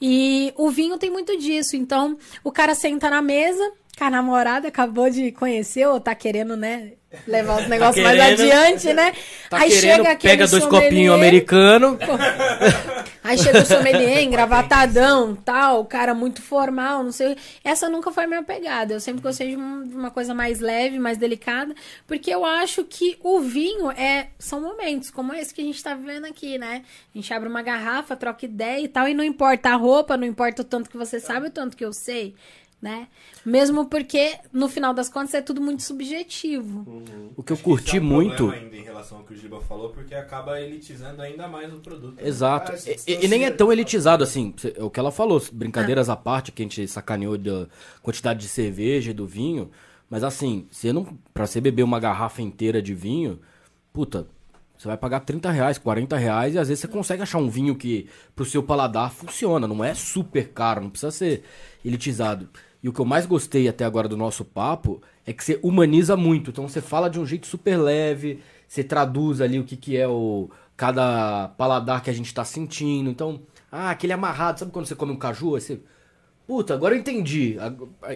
[0.00, 1.76] E o vinho tem muito disso.
[1.76, 6.56] Então, o cara senta na mesa, com a namorada acabou de conhecer ou tá querendo,
[6.56, 6.92] né?
[7.26, 8.40] Levar os negócios mais querendo.
[8.40, 9.12] adiante, né?
[9.50, 11.98] Tá querendo, aquele pega dois copinhos americanos.
[13.30, 17.36] Aí chega o sommelier, engravatadão, tal, cara muito formal, não sei.
[17.62, 18.94] Essa nunca foi minha pegada.
[18.94, 19.56] Eu sempre gostei de
[19.90, 21.74] de uma coisa mais leve, mais delicada,
[22.06, 25.94] porque eu acho que o vinho é são momentos, como esse que a gente tá
[25.94, 26.82] vivendo aqui, né?
[27.14, 30.26] A gente abre uma garrafa, troca ideia e tal, e não importa a roupa, não
[30.26, 32.34] importa o tanto que você sabe, o tanto que eu sei,
[32.80, 33.08] né?
[33.44, 37.04] Mesmo porque, no final das contas, é tudo muito subjetivo.
[37.36, 38.50] O que eu Esse curti é um muito.
[38.50, 42.16] ainda em relação ao que o Giba falou, porque acaba elitizando ainda mais o produto.
[42.16, 42.26] né?
[42.26, 42.72] Exato.
[42.72, 42.76] Ah,
[43.06, 44.54] E, e nem é tão elitizado assim.
[44.76, 47.66] É o que ela falou, brincadeiras à parte, que a gente sacaneou da
[48.02, 49.70] quantidade de cerveja e do vinho.
[50.08, 51.04] Mas assim, você não.
[51.32, 53.38] Pra você beber uma garrafa inteira de vinho,
[53.92, 54.26] puta,
[54.76, 57.76] você vai pagar 30 reais, 40 reais, e às vezes você consegue achar um vinho
[57.76, 59.68] que pro seu paladar funciona.
[59.68, 61.44] Não é super caro, não precisa ser
[61.84, 62.48] elitizado.
[62.82, 66.16] E o que eu mais gostei até agora do nosso papo é que você humaniza
[66.16, 66.50] muito.
[66.50, 70.08] Então você fala de um jeito super leve, você traduz ali o que, que é
[70.08, 73.10] o cada paladar que a gente tá sentindo.
[73.10, 73.40] Então,
[73.70, 75.54] ah, aquele amarrado, sabe quando você come um caju?
[75.56, 75.78] Aí você,
[76.46, 77.56] puta, agora eu entendi.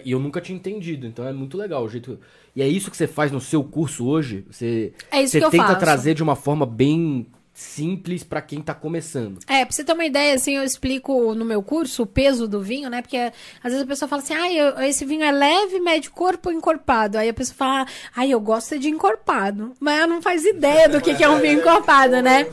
[0.03, 2.19] E eu nunca tinha entendido, então é muito legal o jeito.
[2.55, 4.45] E é isso que você faz no seu curso hoje.
[4.49, 5.79] Você, É isso você que eu tenta faço.
[5.79, 9.39] trazer de uma forma bem simples pra quem tá começando.
[9.47, 12.61] É, pra você ter uma ideia, assim, eu explico no meu curso o peso do
[12.61, 13.01] vinho, né?
[13.01, 17.17] Porque às vezes a pessoa fala assim, ah, esse vinho é leve, médio corpo encorpado?
[17.17, 19.71] Aí a pessoa fala, ah, eu gosto de encorpado.
[19.79, 22.45] Mas ela não faz ideia do que, que é um vinho encorpado, né?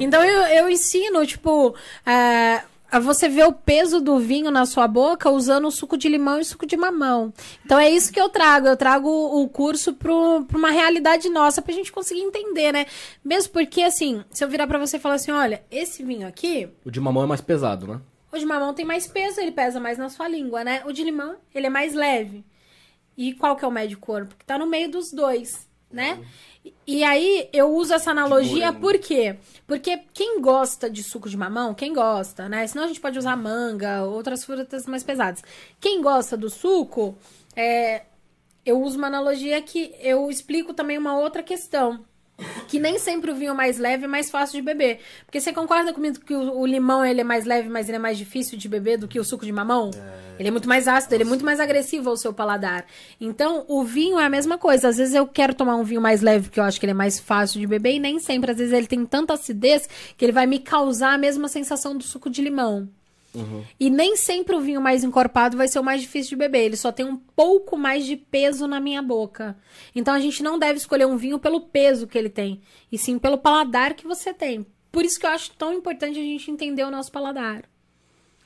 [0.00, 2.64] Então eu, eu ensino, tipo, a
[3.00, 6.44] você ver o peso do vinho na sua boca usando o suco de limão e
[6.44, 7.32] suco de mamão.
[7.64, 8.66] Então é isso que eu trago.
[8.66, 12.86] Eu trago o curso pro, pra uma realidade nossa, pra gente conseguir entender, né?
[13.22, 16.68] Mesmo porque, assim, se eu virar pra você e falar assim, olha, esse vinho aqui,
[16.84, 18.00] O de mamão é mais pesado, né?
[18.32, 20.82] o de mamão tem mais peso, ele pesa mais na sua língua, né?
[20.86, 22.44] O de limão, ele é mais leve.
[23.16, 24.34] E qual que é o médio corpo?
[24.38, 26.20] Que tá no meio dos dois, né?
[26.20, 26.24] E-
[26.86, 29.36] E aí, eu uso essa analogia por quê?
[29.66, 32.66] Porque quem gosta de suco de mamão, quem gosta, né?
[32.66, 35.42] Senão a gente pode usar manga, outras frutas mais pesadas.
[35.80, 37.16] Quem gosta do suco,
[37.54, 38.04] é,
[38.64, 42.04] eu uso uma analogia que eu explico também uma outra questão.
[42.68, 45.00] Que nem sempre o vinho mais leve é mais fácil de beber.
[45.26, 47.98] Porque você concorda comigo que o, o limão ele é mais leve, mas ele é
[47.98, 49.90] mais difícil de beber do que o suco de mamão?
[50.38, 52.86] Ele é muito mais ácido, ele é muito mais agressivo ao seu paladar.
[53.20, 54.88] Então, o vinho é a mesma coisa.
[54.88, 56.94] Às vezes eu quero tomar um vinho mais leve, porque eu acho que ele é
[56.94, 58.52] mais fácil de beber, e nem sempre.
[58.52, 62.04] Às vezes ele tem tanta acidez que ele vai me causar a mesma sensação do
[62.04, 62.88] suco de limão.
[63.78, 66.64] E nem sempre o vinho mais encorpado vai ser o mais difícil de beber.
[66.64, 69.56] Ele só tem um pouco mais de peso na minha boca.
[69.94, 72.60] Então a gente não deve escolher um vinho pelo peso que ele tem,
[72.90, 74.66] e sim pelo paladar que você tem.
[74.90, 77.62] Por isso que eu acho tão importante a gente entender o nosso paladar.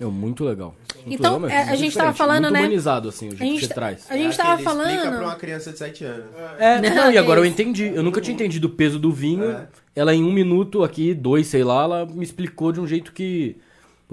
[0.00, 0.74] É muito legal.
[0.96, 2.60] Muito Então, legal é, a gente tava diferente, falando, muito né?
[2.60, 4.06] humanizado, assim, o jeito A gente, que você traz.
[4.10, 5.24] a gente Acho que tava ele Explica pra falando.
[5.24, 6.26] uma criança de 7 anos.
[6.58, 7.84] É, Não, não, e agora eu entendi.
[7.94, 9.48] Eu nunca tinha entendido o peso do vinho.
[9.48, 9.68] É.
[9.94, 13.56] Ela, em um minuto aqui, dois, sei lá, ela me explicou de um jeito que.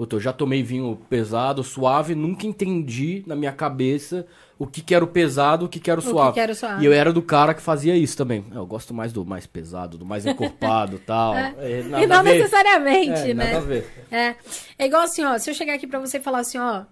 [0.00, 4.26] Puta, eu já tomei vinho pesado, suave, nunca entendi na minha cabeça
[4.58, 6.32] o que, que era o pesado, o que, que era o, que suave.
[6.32, 6.82] que era o suave.
[6.82, 8.42] E eu era do cara que fazia isso também.
[8.50, 11.34] Eu gosto mais do mais pesado, do mais encorpado e tal.
[11.36, 13.44] É, nada E não necessariamente, É, né?
[13.44, 14.06] Nada a ver.
[14.10, 14.36] É.
[14.78, 15.36] É igual assim, ó.
[15.36, 16.84] Se eu chegar aqui pra você e falar assim, ó.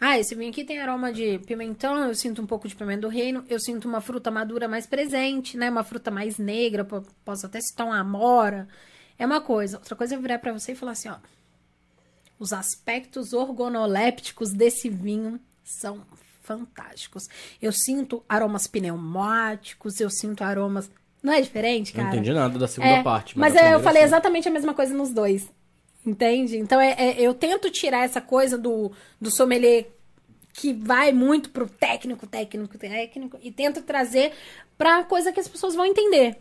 [0.00, 3.08] Ah, esse vinho aqui tem aroma de pimentão, eu sinto um pouco de pimenta do
[3.08, 5.68] reino, eu sinto uma fruta madura mais presente, né?
[5.68, 8.66] Uma fruta mais negra, po- posso até citar uma amora.
[9.18, 9.76] É uma coisa.
[9.76, 11.16] Outra coisa é eu virar pra você e falar assim, ó.
[12.38, 16.02] Os aspectos organolépticos desse vinho são
[16.42, 17.28] fantásticos.
[17.60, 20.90] Eu sinto aromas pneumáticos, eu sinto aromas.
[21.22, 22.14] Não é diferente, Não cara?
[22.16, 23.38] entendi nada da segunda É, parte.
[23.38, 24.06] Mas da é, eu falei sim.
[24.08, 25.50] exatamente a mesma coisa nos dois.
[26.04, 26.58] Entende?
[26.58, 29.86] Então é, é- eu tento tirar essa coisa do, do sommelier
[30.52, 34.32] que vai muito pro técnico, técnico, técnico, e tento trazer
[34.76, 36.36] pra coisa que as pessoas vão entender.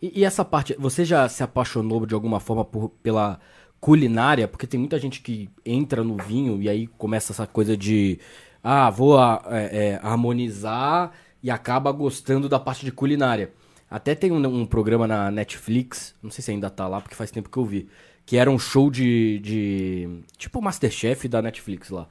[0.00, 3.38] E, e essa parte, você já se apaixonou de alguma forma por- pela
[3.86, 4.48] culinária?
[4.48, 8.18] Porque tem muita gente que entra no vinho e aí começa essa coisa de,
[8.60, 9.40] ah, vou é,
[9.70, 13.52] é, harmonizar e acaba gostando da parte de culinária.
[13.88, 17.30] Até tem um, um programa na Netflix, não sei se ainda tá lá, porque faz
[17.30, 17.88] tempo que eu vi,
[18.24, 22.08] que era um show de, de tipo Masterchef da Netflix lá.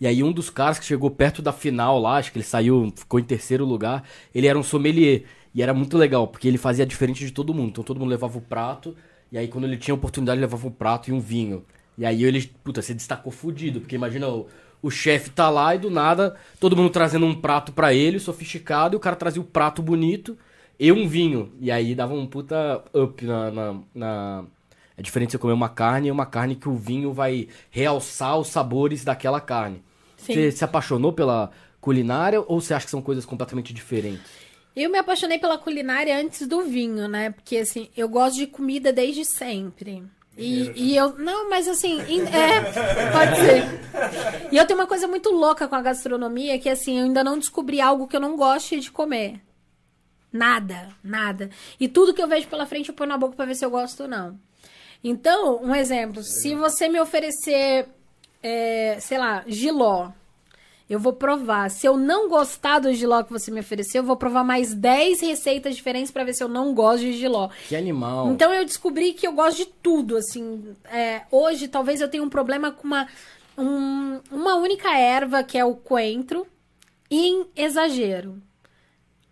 [0.00, 2.92] E aí um dos caras que chegou perto da final lá, acho que ele saiu,
[2.94, 5.24] ficou em terceiro lugar, ele era um sommelier.
[5.52, 7.70] E era muito legal, porque ele fazia diferente de todo mundo.
[7.70, 8.94] Então todo mundo levava o prato,
[9.36, 11.62] e aí quando ele tinha oportunidade, ele levava um prato e um vinho.
[11.98, 14.46] E aí ele, puta, se destacou fudido, porque imagina o,
[14.82, 18.94] o chefe tá lá e do nada, todo mundo trazendo um prato pra ele, sofisticado,
[18.94, 20.36] e o cara trazia o prato bonito
[20.80, 21.52] e um vinho.
[21.60, 23.50] E aí dava um puta up na.
[23.50, 24.44] na, na-
[24.96, 28.48] É diferente você comer uma carne e uma carne que o vinho vai realçar os
[28.48, 29.82] sabores daquela carne.
[30.16, 30.32] Sim.
[30.32, 31.50] Você se apaixonou pela
[31.80, 34.45] culinária ou você acha que são coisas completamente diferentes?
[34.76, 37.30] Eu me apaixonei pela culinária antes do vinho, né?
[37.30, 40.04] Porque assim, eu gosto de comida desde sempre.
[40.36, 41.16] E, e eu.
[41.16, 41.98] Não, mas assim.
[42.28, 42.60] É,
[43.10, 44.52] pode ser.
[44.52, 47.38] E eu tenho uma coisa muito louca com a gastronomia, que assim, eu ainda não
[47.38, 49.40] descobri algo que eu não goste de comer.
[50.30, 51.48] Nada, nada.
[51.80, 53.70] E tudo que eu vejo pela frente eu ponho na boca pra ver se eu
[53.70, 54.38] gosto ou não.
[55.02, 57.88] Então, um exemplo, se você me oferecer,
[58.42, 60.10] é, sei lá, giló,
[60.88, 61.68] eu vou provar.
[61.70, 65.20] Se eu não gostar do giló que você me ofereceu, eu vou provar mais 10
[65.20, 67.48] receitas diferentes pra ver se eu não gosto de giló.
[67.68, 68.28] Que animal.
[68.30, 70.74] Então eu descobri que eu gosto de tudo, assim.
[70.84, 73.08] É, hoje, talvez eu tenha um problema com uma,
[73.58, 76.46] um- uma única erva, que é o coentro,
[77.10, 78.40] em exagero.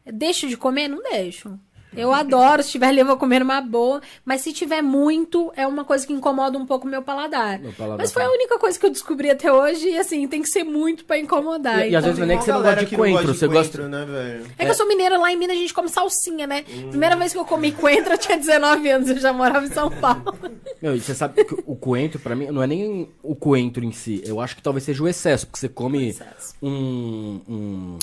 [0.07, 0.89] Deixo de comer?
[0.89, 1.59] Não deixo.
[1.97, 5.67] Eu adoro, se tiver ali eu vou comer uma boa, mas se tiver muito, é
[5.67, 7.59] uma coisa que incomoda um pouco o meu paladar.
[7.61, 8.41] Meu paladar mas foi a também.
[8.41, 11.87] única coisa que eu descobri até hoje, e assim, tem que ser muito pra incomodar.
[11.87, 13.39] E- e às então- vezes não é nem que você não gosta de coentro, de
[13.39, 14.47] você gosta- coentro, né, velho?
[14.59, 16.63] É que eu sou mineira, lá em Minas a gente come salsinha, né?
[16.91, 19.91] Primeira vez que eu comi coentro, eu tinha 19 anos, eu já morava em São
[19.91, 20.35] Paulo.
[20.83, 23.93] Meu, e você sabe que o coentro, pra mim, não é nem o coentro em
[23.93, 24.23] si.
[24.27, 26.15] Eu acho que talvez seja o excesso, porque você come
[26.63, 27.41] um.
[27.49, 27.99] um-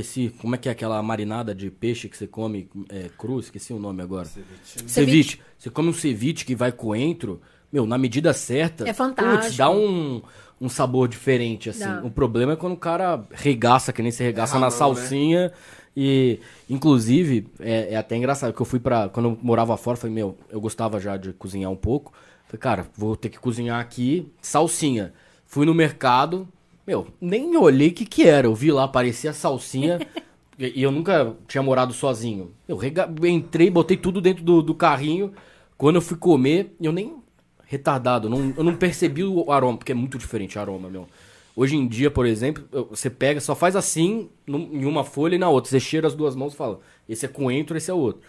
[0.00, 3.38] esqueci, como é que é aquela marinada de peixe que você come é, cru?
[3.38, 4.24] Esqueci o nome agora.
[4.24, 4.88] Ceviche.
[4.88, 5.40] Ceviche.
[5.58, 7.40] Você come um ceviche que vai coentro,
[7.72, 8.88] meu, na medida certa.
[8.88, 9.42] É fantástico.
[9.42, 10.22] Putz, dá um,
[10.60, 11.80] um sabor diferente, assim.
[11.80, 12.02] Dá.
[12.02, 14.70] O problema é quando o cara regaça, que nem você regaça É na né?
[14.70, 15.52] salsinha.
[15.94, 16.40] E,
[16.70, 19.08] inclusive, é, é até engraçado que eu fui pra.
[19.10, 22.12] Quando eu morava fora, falei, meu, eu gostava já de cozinhar um pouco.
[22.46, 25.12] Falei, cara, vou ter que cozinhar aqui salsinha.
[25.44, 26.48] Fui no mercado,
[26.86, 28.46] meu, nem olhei o que que era.
[28.46, 29.98] Eu vi lá, parecia salsinha.
[30.58, 32.52] e eu nunca tinha morado sozinho.
[32.66, 33.08] Eu rega...
[33.24, 35.32] entrei, botei tudo dentro do, do carrinho.
[35.76, 37.20] Quando eu fui comer, eu nem.
[37.64, 41.08] Retardado, não, eu não percebi o aroma, porque é muito diferente o aroma, meu.
[41.56, 45.48] Hoje em dia, por exemplo, você pega, só faz assim em uma folha e na
[45.48, 45.70] outra.
[45.70, 48.22] Você cheira as duas mãos e fala: esse é coentro, esse é outro.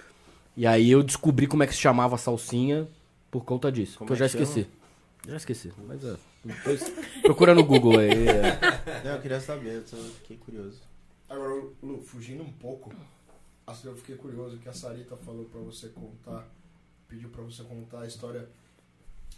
[0.56, 2.88] E aí eu descobri como é que se chamava a salsinha
[3.30, 3.98] por conta disso.
[3.98, 4.44] Como que eu é já que chama?
[4.44, 4.68] esqueci.
[5.28, 5.72] Já esqueci.
[5.88, 6.16] Mas é.
[6.44, 6.84] Depois
[7.22, 8.28] procura no Google aí.
[8.28, 8.60] é.
[9.04, 10.82] Não, eu queria saber, eu só fiquei curioso.
[11.30, 12.94] Agora, Lu, fugindo um pouco,
[13.66, 16.46] assim, eu fiquei curioso que a Sarita falou pra você contar,
[17.08, 18.48] pediu pra você contar a história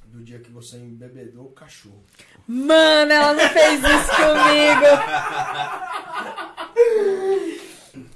[0.07, 2.03] do dia que você embebedou o cachorro.
[2.47, 4.85] Mano, ela não fez isso comigo.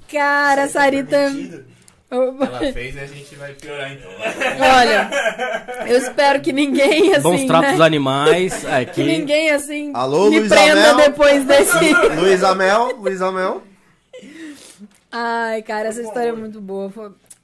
[0.10, 1.30] Cara, Sarita.
[2.10, 4.10] Ela fez e a gente vai piorar então.
[4.58, 5.10] Olha,
[5.86, 7.22] eu espero que ninguém assim.
[7.22, 7.84] Bons tratos né?
[7.86, 8.64] animais.
[8.64, 9.02] Que Aqui.
[9.04, 10.96] ninguém assim Alô, me Luiz prenda Amel?
[11.08, 11.92] depois desse.
[12.18, 13.62] Luiz Amel, Luiz Amel.
[15.12, 16.90] Ai, cara, essa história é muito boa.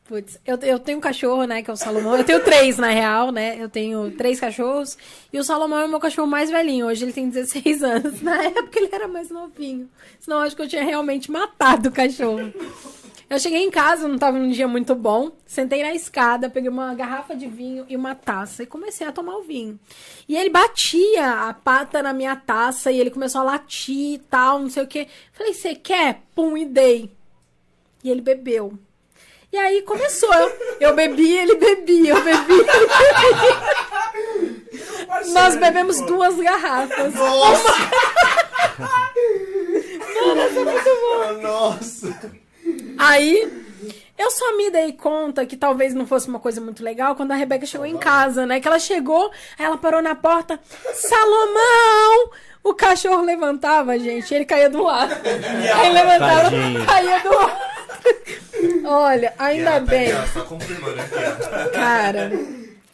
[0.08, 2.16] Putz, eu, eu tenho um cachorro, né, que é o Salomão.
[2.16, 3.56] Eu tenho três, na real, né?
[3.58, 4.96] Eu tenho três cachorros.
[5.32, 6.86] E o Salomão é o meu cachorro mais velhinho.
[6.86, 8.22] Hoje ele tem 16 anos.
[8.22, 9.88] Na época ele era mais novinho.
[10.20, 12.52] Senão eu acho que eu tinha realmente matado o cachorro.
[13.28, 15.32] Eu cheguei em casa, não tava num dia muito bom.
[15.44, 19.36] Sentei na escada, peguei uma garrafa de vinho e uma taça e comecei a tomar
[19.36, 19.80] o vinho.
[20.28, 24.60] E ele batia a pata na minha taça e ele começou a latir e tal,
[24.60, 25.08] não sei o quê.
[25.32, 26.22] Falei, você quer?
[26.36, 27.10] Pum, e dei.
[28.04, 28.78] E ele bebeu.
[29.52, 30.32] E aí começou.
[30.78, 33.56] Eu, bebi, ele bebia, eu bebi, ele bebia.
[35.32, 37.12] Nós bebemos duas garrafas.
[41.42, 42.36] Nossa.
[42.98, 43.64] Aí
[44.18, 47.36] eu só me dei conta que talvez não fosse uma coisa muito legal quando a
[47.36, 48.60] Rebeca chegou em casa, né?
[48.60, 50.58] Que ela chegou, aí ela parou na porta,
[50.94, 52.30] Salomão!
[52.64, 55.14] O cachorro levantava, gente, ele caía do lado.
[55.74, 56.86] Aí levantava, Tadinho.
[56.86, 57.58] caía do lado.
[58.84, 60.10] Olha, ainda bem.
[60.12, 61.70] Aqui, ó.
[61.72, 62.32] Cara,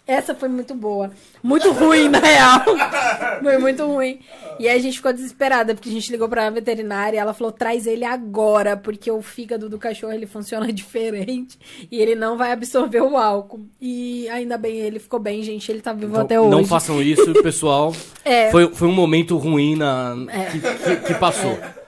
[0.07, 1.11] essa foi muito boa.
[1.43, 2.61] Muito ruim, na real.
[3.43, 4.21] Foi muito ruim.
[4.59, 7.53] E aí a gente ficou desesperada, porque a gente ligou pra veterinária e ela falou,
[7.53, 11.59] traz ele agora, porque o fígado do cachorro, ele funciona diferente
[11.91, 13.67] e ele não vai absorver o álcool.
[13.81, 16.51] E ainda bem, ele ficou bem, gente, ele tá vivo Então, até hoje.
[16.51, 17.93] Não façam isso, pessoal.
[18.25, 18.53] É.
[18.53, 20.45] Foi, foi um momento ruim na, É.
[20.45, 21.51] que, que- que passou.
[21.51, 21.82] É,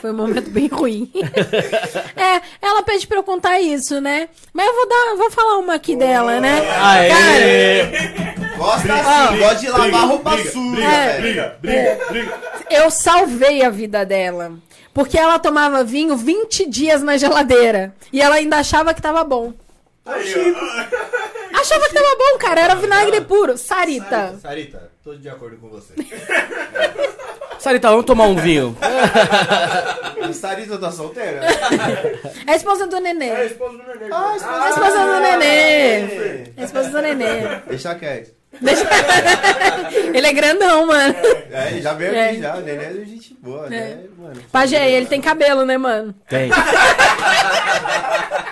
[0.00, 1.10] foi um momento bem ruim.
[2.16, 4.28] é, ela pede pra eu contar isso, né?
[4.52, 6.60] Mas eu vou dar, vou falar uma aqui dela, né?
[6.80, 7.82] Aê!
[8.56, 11.06] Gosta assim, gosta de lavar roupa suja, É.
[11.06, 11.22] velho.
[11.22, 12.38] Briga, briga, briga.
[12.70, 14.52] Eu salvei a vida dela.
[14.94, 17.94] Porque ela tomava vinho 20 dias na geladeira.
[18.12, 19.52] E ela ainda achava que tava bom.
[20.06, 22.60] Achava que tava bom, cara.
[22.60, 23.58] Era vinagre puro.
[23.58, 24.38] Sarita.
[24.40, 25.94] Sarita, tô de acordo com você.
[27.58, 28.76] Sarita, vamos tomar um vinho.
[30.32, 31.40] Sarita tá solteira?
[32.46, 33.26] É a esposa do nenê.
[33.28, 34.08] É a esposa do neném.
[34.12, 35.44] Ah, É a esposa do nenê.
[36.56, 37.26] É a esposa do nenê.
[37.68, 38.34] Deixa quieto.
[38.60, 38.86] Deixa-
[40.14, 41.14] Ele é grandão, mano.
[41.50, 42.30] É, ele já veio É.
[42.30, 42.56] aqui já.
[42.56, 44.34] O Nenê é de gente boa, né, mano?
[44.50, 46.14] Pajé, ele tem cabelo, né, mano?
[46.28, 46.50] Tem.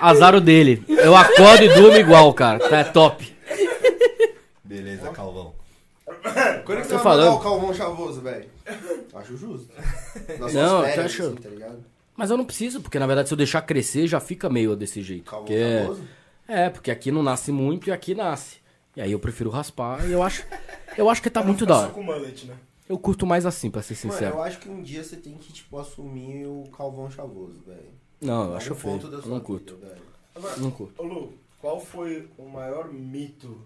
[0.01, 0.83] Azar o dele.
[0.89, 2.59] Eu acordo e durmo igual, cara.
[2.59, 3.35] Tá é top.
[4.63, 5.55] Beleza, Calvão.
[6.67, 7.35] Quando que Tô você vai falando.
[7.35, 8.45] o Calvão Chavoso, velho?
[9.15, 9.69] Acho justo.
[10.39, 11.85] Nas suas Não, férias, eu acho- assim, tá ligado?
[12.17, 15.03] Mas eu não preciso, porque na verdade se eu deixar crescer já fica meio desse
[15.03, 15.25] jeito.
[15.31, 15.81] Calvão Porque...
[15.83, 16.09] Chavoso?
[16.47, 18.59] É, porque aqui não nasce muito e aqui nasce.
[18.97, 20.45] E aí eu prefiro raspar e eu acho.
[20.97, 21.91] Eu acho que tá muito da hora.
[21.91, 22.57] com mullet, né?
[22.89, 24.37] Eu curto mais assim, pra ser Mano, sincero.
[24.37, 27.89] eu acho que um dia você tem que, tipo, assumir o Calvão Chavoso, velho.
[28.21, 28.95] Não, eu acho feio.
[28.95, 29.77] ponto da Eu sua não vida, curto.
[29.79, 30.03] velho.
[30.35, 31.03] Agora, Não curto.
[31.03, 33.59] ô Lu, qual foi o maior mito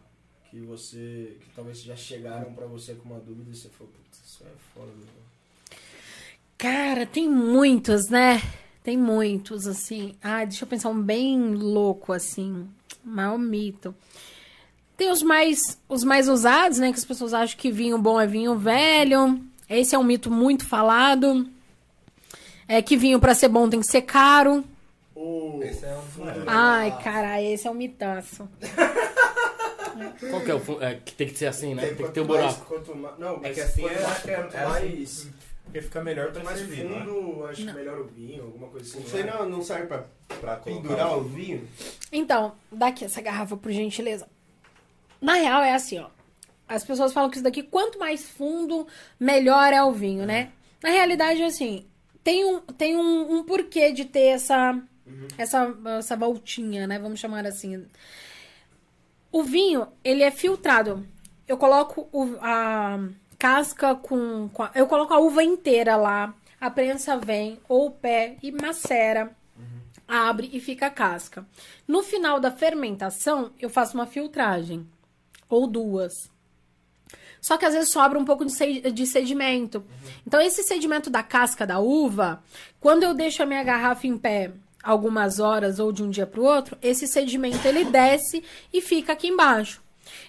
[0.51, 1.37] que você.
[1.41, 3.93] que talvez já chegaram pra você com uma dúvida e você falou,
[4.29, 4.93] isso é foda.
[4.95, 5.79] meu."
[6.59, 8.43] Cara, tem muitos, né?
[8.83, 10.15] Tem muitos, assim.
[10.23, 12.69] Ah, deixa eu pensar um bem louco, assim.
[13.03, 13.95] Maior mito.
[14.97, 16.93] Tem os mais, os mais usados, né?
[16.93, 19.41] Que as pessoas acham que vinho bom é vinho velho.
[19.69, 21.49] Esse é um mito muito falado.
[22.67, 24.65] É que vinho pra ser bom tem que ser caro.
[25.15, 26.45] O Esse é um.
[26.47, 28.49] Ai, cara, esse é um mitaço.
[30.31, 30.83] Qual que é o fundo?
[30.85, 31.83] É, que tem que ser assim, né?
[31.87, 32.65] Tem que quanto ter um mais- buraco.
[32.67, 35.29] Quanto mais, não, mas que assim quanto é- mais, é- é mais,
[35.65, 37.01] Porque fica melhor quanto pra mais servir, né?
[37.05, 39.07] fundo, acho que melhor o vinho, alguma coisa assim.
[39.07, 39.39] Isso aí não é?
[39.39, 40.05] não, não serve pra
[40.41, 41.67] Pra pendurar o- vinho?
[42.13, 44.27] Então, dá aqui essa garrafa, por gentileza.
[45.21, 46.09] Na real, é assim, ó.
[46.69, 48.87] As pessoas falam que isso daqui, quanto mais fundo,
[49.19, 50.53] melhor é o vinho, né?
[50.83, 51.87] Na realidade, assim,
[52.23, 54.79] tem um, tem um, um porquê de ter essa,
[55.39, 56.99] essa, essa voltinha, né?
[56.99, 57.87] Vamos chamar assim.
[59.31, 61.07] O vinho, ele é filtrado.
[61.47, 62.99] Eu coloco o- a
[63.39, 66.35] casca com, com a- Eu coloco a uva inteira lá.
[66.61, 69.35] A prensa vem, ou o pé, e macera
[70.07, 71.47] abre e fica a casca.
[71.87, 74.87] No final da fermentação, eu faço uma filtragem.
[75.49, 76.31] Ou duas.
[77.41, 79.85] Só que às vezes sobra um pouco de, se- de sedimento.
[80.27, 82.43] Então, esse sedimento da casca da uva,
[82.81, 84.51] quando eu deixo a minha garrafa em pé
[84.83, 88.43] algumas horas ou de um dia para o outro, esse sedimento ele desce
[88.73, 89.83] e fica aqui embaixo.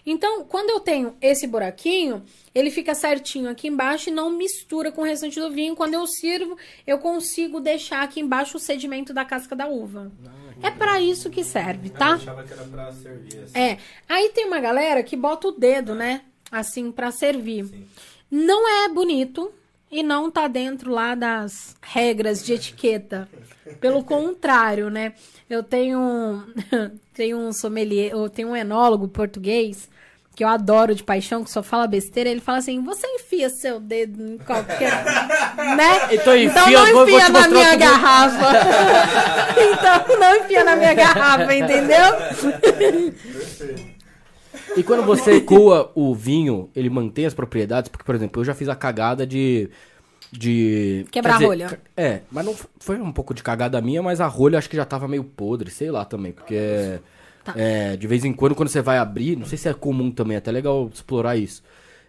[0.06, 2.24] Então, quando eu tenho esse buraquinho,
[2.54, 5.76] ele fica certinho aqui embaixo e não mistura com o restante do vinho.
[5.76, 10.12] Quando eu sirvo, eu consigo deixar aqui embaixo o sedimento da casca da uva.
[10.62, 12.14] É para isso que serve, Eu tá?
[12.16, 13.58] achava que era pra servir assim.
[13.58, 13.78] É.
[14.08, 16.22] Aí tem uma galera que bota o dedo, né?
[16.52, 17.66] Assim, pra servir.
[17.66, 17.88] Sim.
[18.30, 19.54] Não é bonito
[19.92, 23.28] e não tá dentro lá das regras de etiqueta.
[23.80, 25.14] Pelo contrário, né?
[25.50, 26.44] Eu tenho,
[27.14, 29.88] tenho um sommelier, eu tenho um enólogo português
[30.36, 32.30] que eu adoro de paixão, que só fala besteira.
[32.30, 35.04] Ele fala assim: você enfia seu dedo em qualquer.
[35.76, 36.08] né?
[36.12, 38.52] Então enfia, não vou- vou enfia te na minha garrafa.
[40.08, 42.06] então não enfia na minha garrafa, entendeu?
[44.78, 47.90] E quando você coa o vinho, ele mantém as propriedades?
[47.90, 49.70] Porque, por exemplo, eu já fiz a cagada de.
[50.32, 51.80] de Quebrar dizer, a rolha.
[51.98, 54.86] É, mas não foi um pouco de cagada minha, mas a rolha acho que já
[54.86, 56.32] tava meio podre, sei lá também.
[56.32, 57.00] Porque
[57.44, 57.54] Tá.
[57.56, 60.36] é, de vez em quando, quando você vai abrir, não sei se é comum também,
[60.36, 61.64] é até legal explorar isso.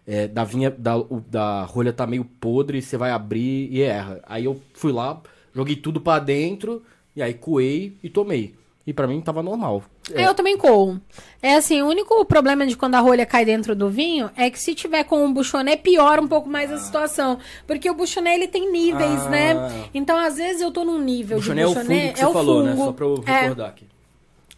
[0.06, 4.20] É, da vinha, da, o- da rolha tá meio podre, você vai abrir e erra.
[4.26, 5.20] Aí eu fui lá,
[5.54, 6.82] joguei tudo pra dentro,
[7.14, 8.54] e aí coei e tomei.
[8.90, 9.84] E pra mim tava normal.
[10.12, 10.98] É, Eu também coo.
[11.40, 14.58] É assim, o único problema de quando a rolha cai dentro do vinho é que
[14.58, 17.38] se tiver com um buchoné, piora um pouco mais a situação.
[17.68, 19.28] Porque o buchoné, ele tem níveis, Ah.
[19.28, 19.54] né?
[19.94, 22.62] Então, às vezes, eu tô num nível Buchoné é de o fungo que você falou,
[22.64, 22.74] né?
[22.74, 23.40] Só pra eu É.
[23.42, 23.86] recordar aqui.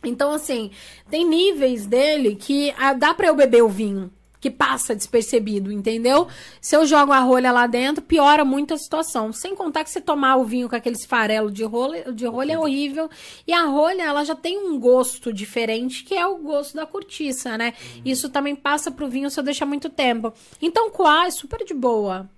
[0.02, 0.70] Então, assim,
[1.10, 4.10] tem níveis dele que ah, dá pra eu beber o vinho,
[4.42, 6.26] que passa despercebido, entendeu?
[6.60, 9.32] Se eu jogo a rolha lá dentro, piora muito a situação.
[9.32, 12.58] Sem contar que você tomar o vinho com aqueles farelos de rolha, de rolha é
[12.58, 13.08] horrível.
[13.46, 17.56] E a rolha, ela já tem um gosto diferente, que é o gosto da cortiça,
[17.56, 17.72] né?
[18.04, 20.32] Isso também passa pro vinho se eu deixar muito tempo.
[20.60, 22.28] Então, coar é super de boa.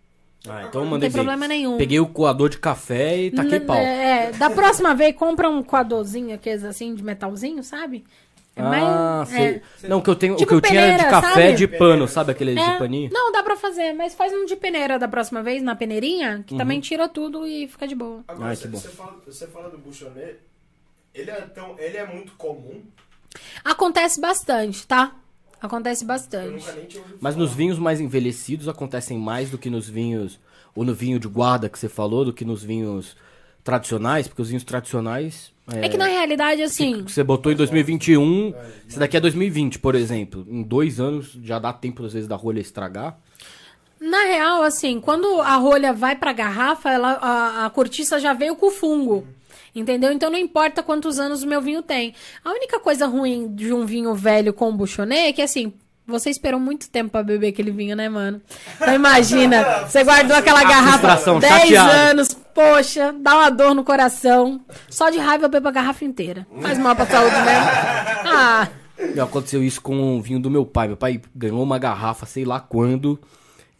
[0.47, 1.79] Ah, então eu Não mandei tem problema nenhum.
[1.79, 3.77] Peguei o coador de café e taquei N- pau.
[3.79, 8.05] É, da próxima vez, compra um coadorzinho, aqueles assim, de metalzinho, sabe?
[8.57, 9.63] É ah, mais- sei.
[9.83, 9.89] é.
[9.89, 11.55] Não, o que eu tenho, o Tipo que eu tinha era de peneira, café sabe?
[11.57, 13.11] de pano, sabe aquele É, de paninho?
[13.13, 16.43] Não, dá pra fazer, mas faz um de peneira da próxima vez, na peneirinha, Uhum.
[16.45, 18.23] que também tira tudo e fica de boa.
[18.29, 20.37] Agora, Ai, você, você fala, você fala do Buchonnet,
[21.13, 22.83] ele é, tão, ele é muito comum,
[23.65, 25.13] Acontece bastante, tá?
[25.61, 26.65] Acontece bastante.
[26.89, 30.39] tinha Mas nos vinhos mais envelhecidos acontecem mais do que nos vinhos.
[30.75, 33.17] Ou no vinho de guarda que você falou, do que nos vinhos
[33.63, 35.53] tradicionais, porque os vinhos tradicionais.
[35.67, 38.53] É que na realidade, assim, você botou em 2021,
[38.87, 40.47] esse daqui é 2020, por exemplo.
[40.49, 43.17] Em dois anos já dá tempo, às vezes, da rolha estragar.
[43.99, 48.55] na real, assim, quando a rolha vai pra garrafa, ela, a, a cortiça já veio
[48.57, 49.27] com o fungo.
[49.75, 50.13] Entendeu?
[50.13, 52.15] Então não importa quantos anos o meu vinho tem.
[52.45, 55.73] A única coisa ruim de um vinho velho com buchonê é que, assim,
[56.07, 58.41] você esperou muito tempo pra beber aquele vinho, né, mano?
[58.77, 61.91] Então imagina, você guardou aquela garrafa frustração, 10 chateado.
[61.91, 64.61] anos, poxa, dá uma dor no coração.
[64.89, 66.47] Só de raiva eu bebo a garrafa inteira.
[66.61, 67.69] Faz mal pra saúde mesmo.
[68.27, 68.69] Ah,
[69.23, 70.89] Aconteceu isso com o vinho do meu pai.
[70.89, 73.19] Meu pai ganhou uma garrafa, sei lá quando,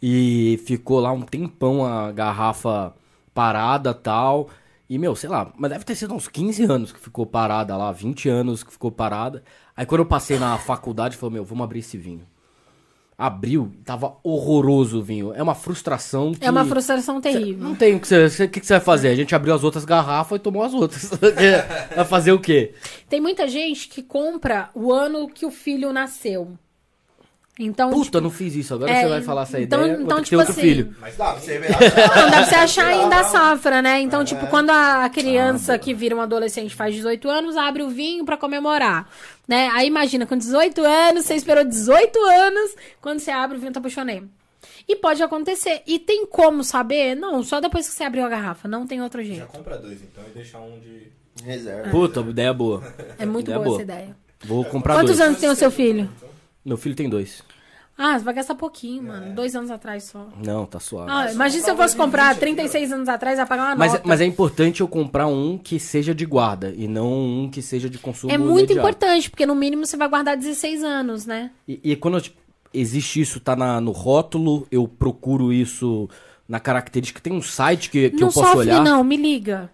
[0.01, 2.93] e ficou lá um tempão a garrafa
[3.33, 4.49] parada tal.
[4.89, 7.91] E, meu, sei lá, mas deve ter sido uns 15 anos que ficou parada lá,
[7.91, 9.43] 20 anos que ficou parada.
[9.75, 12.25] Aí quando eu passei na faculdade, falei, meu, vamos abrir esse vinho.
[13.17, 15.33] Abriu, tava horroroso o vinho.
[15.33, 16.45] É uma frustração que...
[16.45, 17.63] É uma frustração terrível.
[17.63, 19.07] Não tem o que você, o que que você vai fazer.
[19.07, 21.09] A gente abriu as outras garrafas e tomou as outras.
[21.95, 22.73] vai fazer o quê?
[23.09, 26.57] Tem muita gente que compra o ano que o filho nasceu.
[27.57, 28.73] Então, Puta, tipo, não fiz isso.
[28.73, 30.01] Agora é, você vai falar essa então- ideia.
[30.01, 30.95] então, tipo ter outro assim, filho.
[30.99, 31.69] Mas dá pra você ver.
[31.71, 34.01] Não, dá pra você achar ainda a safra, né?
[34.01, 34.25] Então, É.
[34.25, 38.25] tipo, quando a Ah, criança que vira um adolescente faz 18 anos, abre o vinho
[38.25, 39.09] pra comemorar,
[39.47, 39.69] né?
[39.73, 43.79] Aí imagina, com 18 anos, você esperou 18 anos, quando você abre o vinho tá
[43.79, 44.23] puxonê.
[44.87, 45.81] E pode acontecer.
[45.87, 47.15] E tem como saber?
[47.15, 49.47] Não, só depois que você abriu a garrafa, não tem outro Já jeito.
[49.47, 51.07] compra dois então e deixa um de.
[51.43, 51.89] Reserva.
[51.89, 52.83] Puta, ideia boa.
[53.17, 53.75] É muito Ideia boa, boa.
[53.81, 54.15] essa ideia.
[54.43, 55.21] Vou comprar Quantos dois.
[55.29, 56.09] anos tem o seu filho?
[56.65, 57.43] Meu filho tem dois.
[57.97, 59.33] Ah, você vai gastar pouquinho, mano.
[59.33, 60.27] Dois anos atrás só.
[60.43, 61.09] Não, tá suave.
[61.09, 64.03] Ah, imagina se eu fosse comprar 36 anos atrás, ia pagar uma Mas, nota.
[64.05, 67.89] mas é importante eu comprar um que seja de guarda e não um que seja
[67.89, 68.79] de consumo É muito imediato.
[68.79, 71.51] importante, porque no mínimo você vai guardar 16 anos, né?
[71.65, 72.21] E, e quando
[72.73, 76.09] existe isso, tá na- no rótulo, eu procuro isso
[76.49, 77.21] na característica.
[77.21, 78.83] Tem um site que, que não eu posso sofre, olhar.
[78.83, 79.69] não, me liga.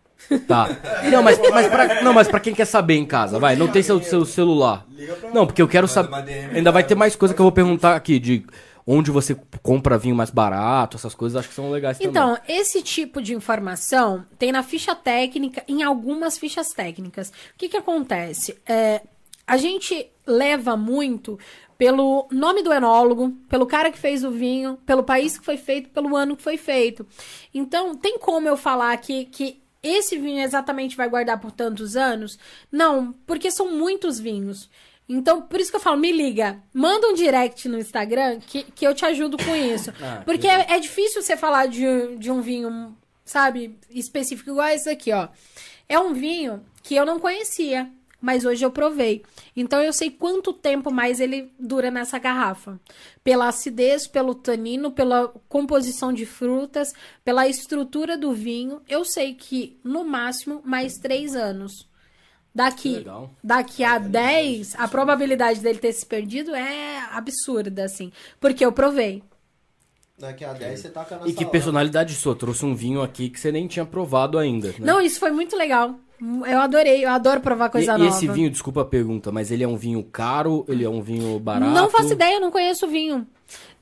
[0.48, 0.70] Tá.
[1.12, 3.84] Não, mas, mas, pra, não, mas pra quem quer saber em casa, vai, não tem
[3.84, 4.86] seu, seu celular.
[5.34, 6.50] Não, porque eu quero saber.
[6.54, 8.46] Ainda vai ter mais coisa que eu vou perguntar aqui, de
[8.86, 12.10] onde você compra vinho mais barato, essas coisas, acho que são legais também.
[12.10, 17.30] Então, esse tipo de informação tem na ficha técnica, em algumas fichas técnicas.
[17.30, 18.58] O que, que acontece?
[18.66, 19.02] É,
[19.46, 21.38] a gente leva muito
[21.78, 25.90] pelo nome do enólogo, pelo cara que fez o vinho, pelo país que foi feito,
[25.90, 27.08] pelo ano que foi feito.
[27.54, 32.38] Então, tem como eu falar que, que esse vinho exatamente vai guardar por tantos anos?
[32.72, 34.70] Não, porque são muitos vinhos.
[35.10, 38.88] Então, por isso que eu falo, me liga, manda um direct no Instagram que, que
[38.88, 39.92] eu te ajudo com isso.
[40.02, 42.96] Ah, Porque é, é difícil você falar de, de um vinho,
[43.26, 45.28] sabe, específico, igual esse aqui, ó.
[45.90, 47.92] É um vinho que eu não conhecia,
[48.22, 49.24] mas hoje eu provei.
[49.56, 52.80] Então eu sei quanto tempo mais ele dura nessa garrafa.
[53.24, 56.94] Pela acidez, pelo tanino, pela composição de frutas,
[57.26, 61.90] pela estrutura do vinho, eu sei que no máximo mais três anos.
[62.54, 63.06] Daqui,
[63.42, 68.12] daqui a 10, a probabilidade dele ter se perdido é absurda, assim.
[68.42, 69.24] Porque eu provei.
[70.20, 71.52] Daqui a 10 você taca na E que salada.
[71.52, 72.36] personalidade sua?
[72.36, 74.68] Trouxe um vinho aqui que você nem tinha provado ainda.
[74.68, 74.76] Né?
[74.80, 75.96] Não, isso foi muito legal.
[76.48, 78.10] Eu adorei, eu adoro provar coisa e, e nova.
[78.10, 80.64] esse vinho, desculpa a pergunta, mas ele é um vinho caro?
[80.68, 81.72] Ele é um vinho barato?
[81.72, 83.26] Não faço ideia, eu não conheço o vinho.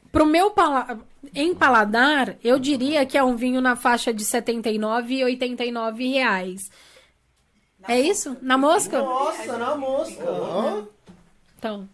[0.09, 0.99] Pro meu pala...
[1.35, 6.07] em paladar, eu diria que é um vinho na faixa de R$ 79 e 89
[6.07, 6.71] reais.
[7.87, 8.37] é isso?
[8.41, 9.01] Na mosca?
[9.01, 10.23] Nossa, na mosca.
[10.25, 10.83] Ó.
[11.57, 11.89] Então.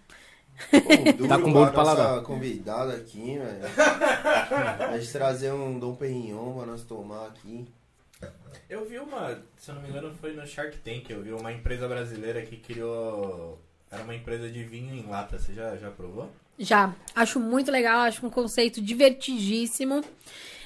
[1.17, 2.11] Duro Tá com bom paladar.
[2.11, 3.65] nossa convidada aqui, velho.
[4.93, 7.65] A gente trazer um Dom Perignon pra nós tomar aqui.
[8.69, 11.09] Eu vi uma, se eu não me engano, foi no Shark Tank.
[11.09, 13.59] Eu vi uma empresa brasileira que criou.
[13.91, 15.37] Era uma empresa de vinho em lata.
[15.37, 16.31] Você já, já provou?
[16.57, 16.93] Já.
[17.15, 20.03] Acho muito legal, acho um conceito divertidíssimo.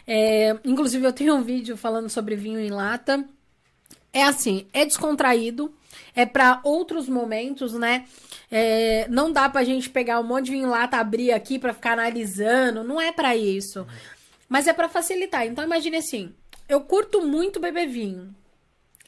[0.08, 3.24] É, inclusive, eu tenho um vídeo falando sobre vinho em lata.
[4.12, 5.72] É assim, é descontraído,
[6.16, 8.08] é para outros momentos, né?
[8.52, 11.74] É, não dá pra gente pegar um monte de vinho em lata, abrir aqui pra
[11.74, 13.86] ficar analisando, não é pra isso.
[14.48, 15.46] Mas é pra facilitar.
[15.46, 16.34] Então imagine assim,
[16.70, 18.34] eu curto muito beber vinho.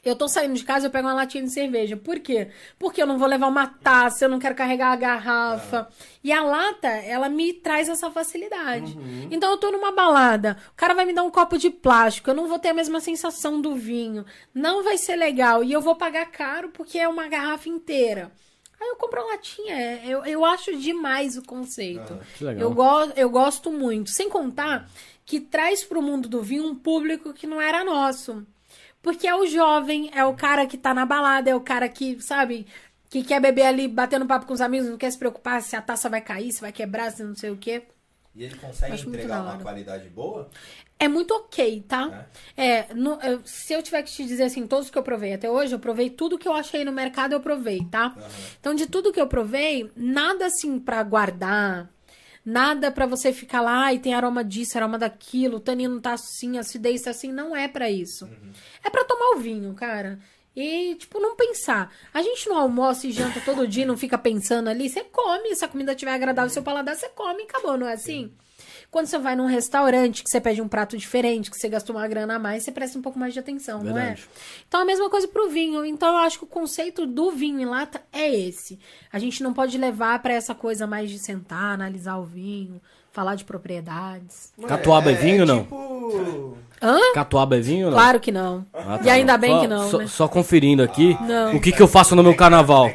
[0.04, 1.96] Eu tô saindo de casa, eu pego uma latinha de cerveja.
[1.96, 2.48] Por quê?
[2.76, 5.88] Porque eu não vou levar uma taça, eu não quero carregar a garrafa.
[6.24, 8.98] E a lata, ela me traz essa facilidade.
[9.30, 12.34] Então eu tô numa balada, o cara vai me dar um copo de plástico, eu
[12.34, 14.26] não vou ter a mesma sensação do vinho.
[14.52, 15.62] Não vai ser legal.
[15.62, 18.32] E eu vou pagar caro porque é uma garrafa inteira.
[18.80, 19.72] Aí eu compro uma latinha.
[19.76, 22.18] É, Eu, eu acho demais o conceito.
[22.36, 22.60] que legal.
[22.68, 24.10] Eu, go eu gosto muito.
[24.10, 24.90] Sem contar
[25.24, 28.46] que traz pro mundo do vinho um público que não era nosso.
[29.00, 32.20] Porque é o jovem, é o cara que tá na balada, é o cara que,
[32.20, 32.66] sabe,
[33.10, 35.82] que quer beber ali, batendo papo com os amigos, não quer se preocupar se a
[35.82, 37.82] taça vai cair, se vai quebrar, se não sei o quê.
[38.34, 40.48] E ele consegue Acho entregar uma qualidade boa?
[40.98, 42.28] É muito ok, tá?
[42.56, 45.50] É, no- eu- se eu tiver que te dizer assim, todos que eu provei até
[45.50, 48.14] hoje, eu provei tudo que eu achei no mercado, eu provei, tá?
[48.60, 51.90] Então, de tudo que eu provei, nada assim pra guardar,
[52.44, 56.58] nada pra você ficar lá e tem aroma disso, aroma daquilo, o tanino tá assim,
[56.58, 58.28] acidez tá assim, não é pra isso.
[58.84, 60.18] É pra tomar o vinho, cara.
[60.54, 61.90] E, tipo, não pensar.
[62.12, 64.88] A gente não almoça e janta todo dia, não fica pensando ali.
[64.88, 67.88] Você come, se a comida estiver agradável ao seu paladar, você come e acabou, não
[67.88, 68.32] é assim?
[68.92, 72.06] Quando você vai num restaurante, que você pede um prato diferente, que você gastou uma
[72.06, 74.00] grana a mais, você presta um pouco mais de atenção, não é?
[74.08, 74.28] Verdade.
[74.68, 75.82] Então a mesma coisa pro vinho.
[75.82, 78.78] Então eu acho que o conceito do vinho em lata é esse.
[79.10, 83.34] A gente não pode levar pra essa coisa mais de sentar, analisar o vinho, falar
[83.34, 84.52] de propriedades.
[84.68, 85.62] Catuaba é vinho ou não?
[85.62, 86.58] Tipo...
[86.82, 86.98] Hã?
[87.14, 87.98] Catuaba é vinho ou não?
[87.98, 88.66] Claro que não.
[88.74, 89.04] Ah, tá.
[89.04, 90.06] E ainda bem Só- que não, Só, né?
[90.06, 91.56] só conferindo aqui Não.
[91.56, 92.88] o que, que eu faço no meu carnaval.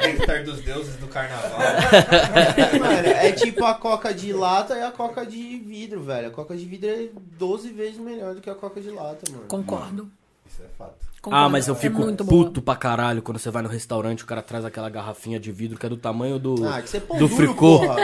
[0.00, 1.58] Nectar dos deuses do carnaval.
[2.78, 6.28] Mano, é tipo a coca de lata e a coca de vidro, velho.
[6.28, 7.08] A coca de vidro é
[7.38, 9.44] 12 vezes melhor do que a coca de lata, mano.
[9.48, 10.10] Concordo.
[10.46, 11.08] Isso é fato.
[11.20, 11.44] Concordo.
[11.46, 12.14] Ah, mas eu É fico boa.
[12.16, 15.76] puto pra caralho quando você vai no restaurante, o cara traz aquela garrafinha de vidro
[15.76, 17.80] que é do tamanho do, Ah, que você é do duro, fricô.
[17.80, 17.96] porra.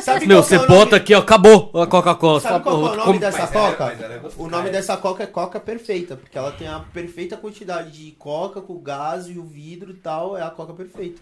[0.00, 2.40] Sabe Meu, que você é bota nome- aqui, ó, acabou a Coca-Cola.
[2.40, 3.84] Sabe qual é o nome como- dessa Mas coca?
[3.84, 4.34] é gostosa.
[4.42, 8.60] o nome dessa coca é coca perfeita, porque ela tem a perfeita quantidade de coca
[8.60, 11.20] com o gás e o vidro e tal, é a coca perfeita.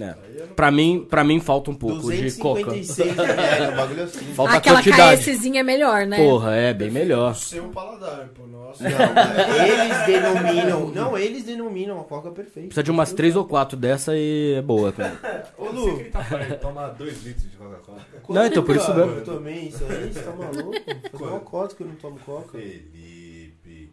[0.00, 0.14] É.
[0.54, 2.64] Pra mim, pra mim falta um pouco de coca.
[2.64, 4.24] 256 ml, um bagulho assim.
[4.34, 5.24] Falta Aquela quantidade.
[5.24, 6.16] KSzinha é melhor, né?
[6.16, 7.34] Porra, é bem melhor.
[7.34, 8.84] Seu paladar, pô, nossa.
[8.84, 10.88] Não, eles denominam.
[10.88, 12.68] Não, eles denominam a coca perfeita.
[12.68, 15.48] Precisa de umas três ou quatro dessa e é boa, cara.
[15.58, 17.98] Ô, Lu, sei que ele tá falando, ele toma 2 litros de Coca-Cola.
[18.28, 19.12] Não, então, por isso mesmo.
[19.12, 20.72] Eu tomei isso aí, você tá maluco?
[21.10, 22.58] Faz uma cota que eu não tomo coca.
[22.58, 23.17] Felipe.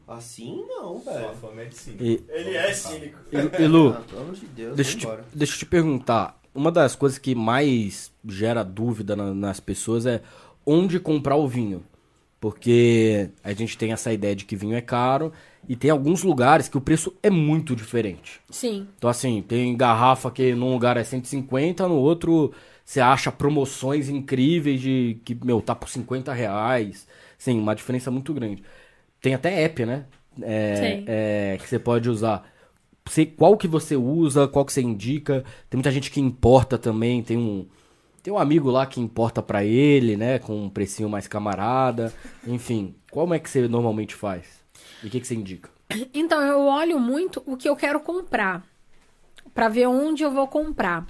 [0.07, 1.35] Assim não, Sua velho.
[1.35, 1.95] fama é de sim.
[1.99, 3.17] E, Ele é cínico.
[3.31, 6.39] e, e, Lu, Ah, pelo amor de Deus, deixa eu, te, deixa eu te perguntar.
[6.53, 10.21] Uma das coisas que mais gera dúvida na- nas pessoas é
[10.65, 11.83] onde comprar o vinho.
[12.39, 15.31] Porque a gente tem essa ideia de que vinho é caro
[15.67, 18.39] e tem alguns lugares que o preço é muito diferente.
[18.51, 18.87] Sim.
[18.97, 22.53] Então, assim, tem garrafa que num lugar é 150, no outro
[22.83, 27.07] você acha promoções incríveis de que, meu, tá por 50 reais.
[27.37, 28.63] Sim, uma diferença muito grande.
[29.25, 30.05] Tem até app, né?
[30.39, 32.47] É, é, que você pode usar.
[33.07, 35.43] Você, qual que você usa, qual que você indica.
[35.67, 37.23] Tem muita gente que importa também.
[37.23, 37.65] Tem um,
[38.21, 40.37] tem um amigo lá que importa pra ele, né?
[40.37, 42.13] Com um precinho mais camarada.
[42.45, 44.45] Enfim, como é que você normalmente faz?
[45.01, 45.71] E o que, que você indica?
[46.13, 48.63] Então, eu olho muito o que eu quero comprar.
[49.55, 51.07] Pra ver onde eu vou comprar.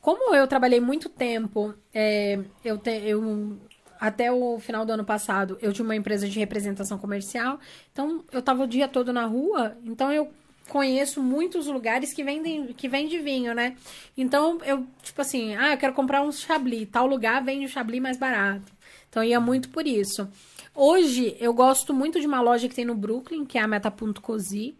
[0.00, 3.58] Como eu trabalhei muito tempo, é, eu, te- eu
[4.00, 7.58] até o final do ano passado, eu tinha uma empresa de representação comercial.
[7.92, 9.76] Então, eu tava o dia todo na rua.
[9.84, 10.30] Então, eu
[10.68, 13.76] conheço muitos lugares que vendem que vende vinho, né?
[14.16, 16.88] Então, eu, tipo assim, ah, eu quero comprar um chablis.
[16.90, 18.72] Tal lugar vende o chablis mais barato.
[19.08, 20.28] Então, ia muito por isso.
[20.74, 24.20] Hoje, eu gosto muito de uma loja que tem no Brooklyn, que é a Metaponto
[24.20, 24.76] Cozy.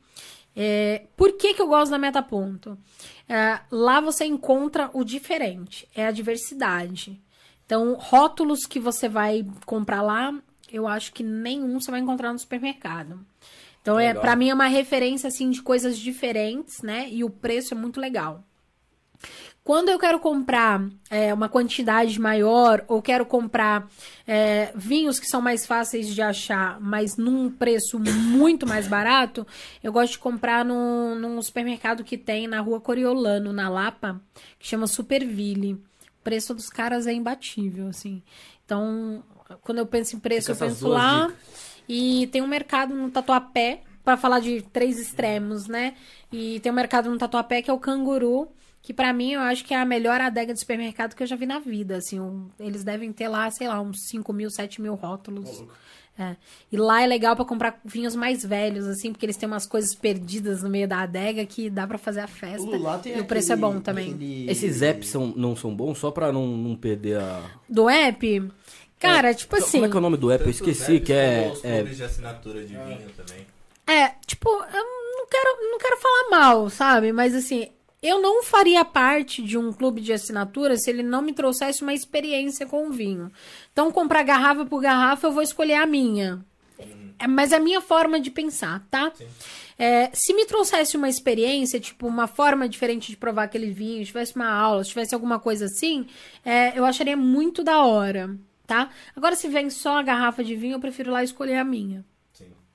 [0.55, 2.79] É, por que, que eu gosto da Metaponto?
[3.29, 7.21] É, lá você encontra o diferente, é a diversidade.
[7.69, 10.35] Então, rótulos que você vai comprar lá,
[10.73, 13.21] eu acho que nenhum você vai encontrar no supermercado.
[13.83, 17.11] Então, é, para mim é uma referência assim de coisas diferentes, né?
[17.11, 18.43] E o preço é muito legal.
[19.63, 23.87] Quando eu quero comprar é, uma quantidade maior ou quero comprar
[24.27, 29.47] é, vinhos que são mais fáceis de achar, mas num preço muito mais barato,
[29.85, 34.19] eu gosto de comprar num, num supermercado que tem na rua Coriolano, na Lapa,
[34.59, 35.87] que chama Superville.
[36.29, 38.23] O preço dos caras é imbatível, assim.
[38.67, 39.25] Então,
[39.63, 41.27] quando eu penso em preço, Fica eu penso lá.
[41.29, 41.79] dicas.
[41.89, 45.95] E tem um mercado no Tatuapé, para falar de três extremos, né?
[46.31, 48.49] E tem um mercado no Tatuapé que é o Canguru,
[48.83, 51.35] que pra mim eu acho que é a melhor adega de supermercado que eu já
[51.37, 51.97] vi na vida.
[51.97, 55.65] Assim, um- eles devem ter lá, sei lá, uns 5 mil, 7 mil rótulos.
[56.19, 56.35] É.
[56.73, 59.95] E lá é legal pra comprar vinhos mais velhos, assim, porque eles têm umas coisas
[59.95, 62.67] perdidas no meio da adega que dá pra fazer a festa.
[63.09, 64.15] E o preço é aquele- bom também.
[64.15, 67.41] aquele- Esses apps são, não são bons só pra não, não perder a.
[67.69, 68.51] Do app,
[68.99, 69.79] cara, tipo assim.
[69.79, 70.43] Como é que é o nome do app?
[70.45, 71.53] Eu esqueci, apps que é.
[71.63, 73.47] é de assinatura de vinho também.
[73.87, 74.83] É, tipo, eu
[75.17, 77.13] não quero, não quero falar mal, sabe?
[77.13, 77.69] Mas assim,
[78.03, 81.93] eu não faria parte de um clube de assinatura se ele não me trouxesse uma
[81.93, 83.31] experiência com o vinho.
[83.73, 86.45] Então, comprar garrafa por garrafa, eu vou escolher a minha.
[87.19, 89.13] É, mas é a minha forma de pensar, tá?
[89.77, 94.07] É, se me trouxesse uma experiência, tipo, uma forma diferente de provar aquele vinho, se
[94.07, 96.07] tivesse uma aula, se tivesse alguma coisa assim,
[96.45, 98.91] é, eu acharia muito da hora, tá?
[99.17, 102.05] Agora, se vem só a garrafa de vinho, eu prefiro lá escolher a minha.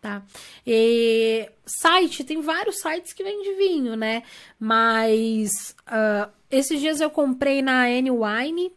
[0.04, 0.22] Tá?
[0.68, 4.24] E site, tem vários sites que vendem vinho, né?
[4.60, 8.74] Mas ah, esses dias eu comprei na N Wine,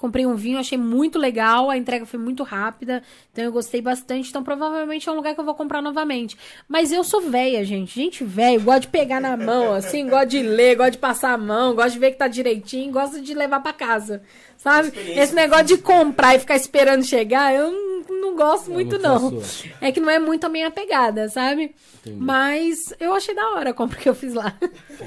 [0.00, 4.30] comprei um vinho, achei muito legal, a entrega foi muito rápida, então eu gostei bastante,
[4.30, 6.38] então provavelmente é um lugar que eu vou comprar novamente.
[6.66, 7.94] Mas eu sou velha, gente.
[7.94, 11.36] Gente velho, gosta de pegar na mão, assim, gosta de ler, gosta de passar a
[11.38, 14.22] mão, gosta de ver que tá direitinho, gosta de levar pra casa.
[14.56, 14.90] Sabe?
[15.18, 19.38] Esse negócio de comprar e ficar esperando chegar, eu não, não gosto muito, não
[19.82, 21.74] É que não é muito a minha pegada, sabe?
[22.16, 24.56] Mas eu achei da hora a compra que eu fiz lá.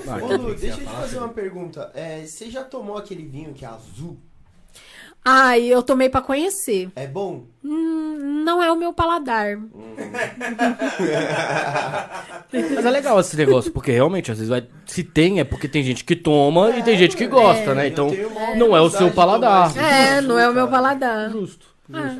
[0.08, 1.92] Ah, Ô, Lu, deixa eu te fazer uma pergunta.
[1.96, 4.20] É, você já tomou aquele vinho que é azul?
[5.26, 6.90] Ai, eu tomei pra conhecer.
[6.96, 7.46] É bom?
[7.64, 9.58] Hum, não é o meu paladar.
[12.52, 14.68] Mas é legal esse negócio, porque realmente, às vezes, vai...
[14.86, 17.88] se tem, é porque tem gente que toma e tem gente que gosta, né?
[17.88, 18.10] Então,
[18.58, 19.72] não é o seu paladar.
[19.78, 21.32] É, não é o meu paladar.
[21.32, 21.68] Justo.
[21.92, 22.18] Ah.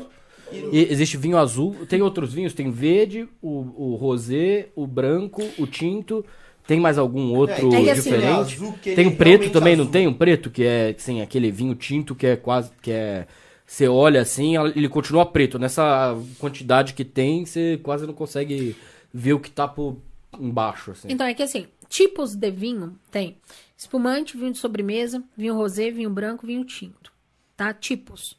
[0.52, 5.66] E existe vinho azul, tem outros vinhos, tem verde, o, o rosé, o branco, o
[5.66, 6.24] tinto.
[6.66, 8.62] Tem mais algum outro É que assim, diferente?
[8.62, 9.92] ele tem é um preto também, não azul.
[9.92, 10.08] tem?
[10.08, 13.26] Um preto que é, assim, aquele vinho tinto que é quase, que é...
[13.66, 15.58] Você olha assim, ele continua preto.
[15.58, 18.76] Nessa quantidade que tem, você quase não consegue
[19.12, 19.96] ver o que tá por
[20.38, 21.08] embaixo, assim.
[21.10, 23.36] Então, é que assim, tipos de vinho tem
[23.76, 27.12] espumante, vinho de sobremesa, vinho rosé, vinho branco, vinho tinto.
[27.56, 27.72] Tá?
[27.72, 28.36] Tipos.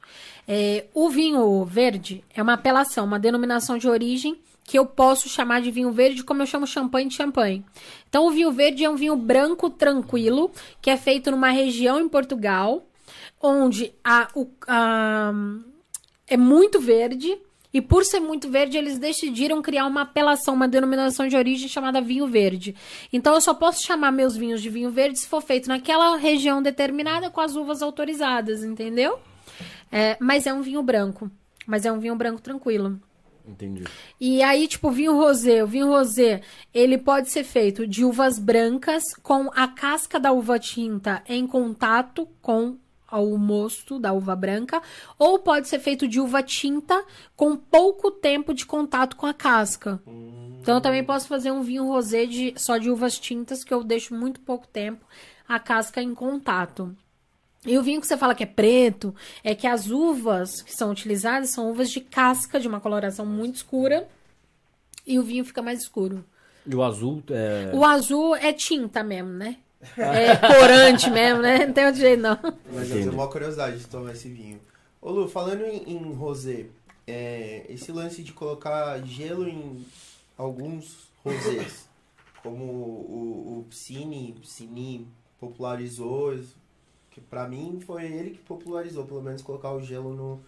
[0.47, 5.61] É, o vinho verde é uma apelação, uma denominação de origem que eu posso chamar
[5.61, 7.63] de vinho verde como eu chamo champanhe de champanhe.
[8.09, 10.51] Então, o vinho verde é um vinho branco tranquilo,
[10.81, 12.83] que é feito numa região em Portugal,
[13.39, 15.31] onde a, o, a,
[16.27, 17.37] é muito verde.
[17.71, 21.99] E por ser muito verde, eles decidiram criar uma apelação, uma denominação de origem chamada
[21.99, 22.73] vinho verde.
[23.11, 26.63] Então eu só posso chamar meus vinhos de vinho verde se for feito naquela região
[26.63, 29.19] determinada com as uvas autorizadas, entendeu?
[29.91, 31.29] É, mas é um vinho branco.
[31.67, 32.97] Mas é um vinho branco tranquilo.
[33.47, 33.83] Entendi.
[34.19, 35.63] E aí, tipo, o vinho rosé.
[35.63, 36.41] O vinho rosé,
[36.73, 42.27] ele pode ser feito de uvas brancas com a casca da uva tinta em contato
[42.41, 42.77] com
[43.11, 44.81] o mosto da uva branca,
[45.17, 47.05] ou pode ser feito de uva tinta
[47.35, 50.01] com pouco tempo de contato com a casca.
[50.59, 53.83] Então eu também posso fazer um vinho rosé de, só de uvas tintas, que eu
[53.83, 55.05] deixo muito pouco tempo
[55.47, 56.95] a casca em contato.
[57.65, 59.13] E o vinho que você fala que é preto,
[59.43, 63.55] é que as uvas que são utilizadas são uvas de casca, de uma coloração muito
[63.55, 64.07] escura,
[65.05, 66.23] e o vinho fica mais escuro.
[66.65, 67.71] E o azul é...
[67.73, 69.57] O azul é tinta mesmo, né?
[69.97, 71.65] É corante mesmo, né?
[71.65, 72.37] Não tem outro jeito, não.
[72.73, 74.59] Mas eu tenho uma curiosidade de tomar esse vinho.
[75.01, 76.65] Ô Lu, falando em, em rosé,
[77.05, 79.85] é, esse lance de colocar gelo em
[80.35, 81.87] alguns rosés,
[82.41, 85.07] como o, o Psini, Psini
[85.39, 86.39] popularizou,
[87.15, 90.41] que pra mim foi ele que popularizou, pelo menos colocar o gelo no,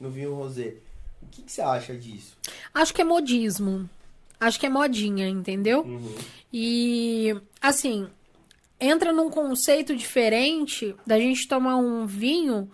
[0.00, 0.76] no vinho rosé.
[1.20, 2.38] O que, que você acha disso?
[2.72, 3.88] Acho que é modismo.
[4.40, 5.82] Acho que é modinha, entendeu?
[5.82, 6.14] Uhum.
[6.50, 8.08] E, assim,
[8.80, 12.70] entra num conceito diferente da gente tomar um vinho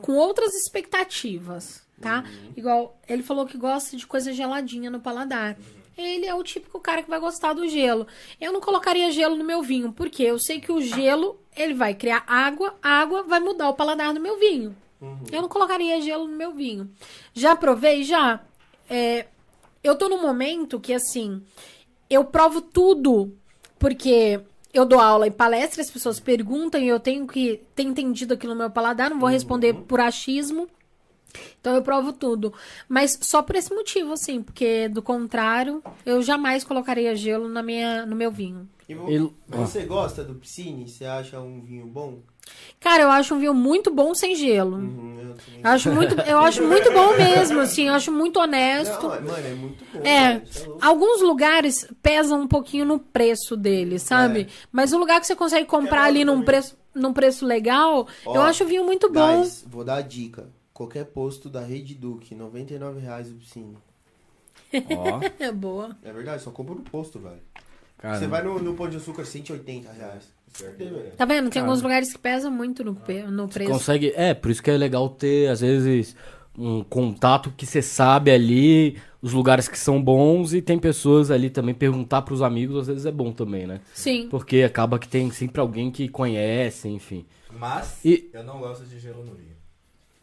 [0.00, 2.24] com outras expectativas, tá?
[2.56, 5.58] Igual, ele falou que gosta de coisa geladinha no paladar.
[5.96, 8.06] Ele é o típico cara que vai gostar do gelo.
[8.40, 11.94] Eu não colocaria gelo no meu vinho, porque eu sei que o gelo, ele vai
[11.94, 14.74] criar água, a água vai mudar o paladar do meu vinho.
[15.30, 16.90] Eu não colocaria gelo no meu vinho.
[17.34, 18.04] Já provei?
[18.04, 18.40] Já.
[18.88, 19.26] É,
[19.82, 21.42] eu tô num momento que, assim,
[22.08, 23.36] eu provo tudo,
[23.78, 24.40] porque
[24.72, 28.54] eu dou aula em palestra, as pessoas perguntam e eu tenho que ter entendido aquilo
[28.54, 30.68] no meu paladar, não vou responder por achismo.
[31.60, 32.52] Então eu provo tudo.
[32.88, 38.04] Mas só por esse motivo, assim, porque do contrário, eu jamais colocaria gelo na minha,
[38.06, 38.68] no meu vinho.
[38.88, 40.88] E Ele- Você gosta do Psini?
[40.88, 42.18] Você acha um vinho bom?
[42.80, 44.76] Cara, eu acho um vinho muito bom sem gelo.
[44.76, 49.08] Uhum, eu acho muito, eu acho muito bom mesmo, assim, eu acho muito honesto.
[49.08, 50.00] Não, mano, é muito bom.
[50.04, 50.84] É, cara, louco.
[50.84, 54.40] alguns lugares pesam um pouquinho no preço dele, sabe?
[54.42, 54.46] É.
[54.72, 58.42] Mas o lugar que você consegue comprar ali num preço, num preço legal, Ó, eu
[58.42, 59.38] acho o vinho muito bom.
[59.38, 60.48] Guys, vou dar a dica.
[60.72, 63.76] Qualquer posto da Rede Duque, 99 reais o Psini.
[64.74, 65.96] Ó, É boa.
[66.02, 67.40] É verdade, só compra no posto, velho.
[67.98, 68.18] cara.
[68.18, 70.24] Você vai no, no Pão de Açúcar, 180 reais.
[70.52, 71.12] Certo, velho?
[71.16, 71.50] Tá vendo?
[71.50, 73.70] Tem alguns lugares que pesam muito no, pe- no preço.
[73.70, 74.12] Consegue.
[74.16, 76.14] É, por isso que é legal ter, às vezes,
[76.58, 81.48] um contato que você sabe ali, os lugares que são bons, e tem pessoas ali
[81.48, 83.80] também perguntar pros amigos, às vezes é bom também, né?
[83.94, 84.28] Sim.
[84.30, 87.24] Porque acaba que tem sempre alguém que conhece, enfim.
[87.58, 89.51] Mas E- eu não gosto de gelo no vinho.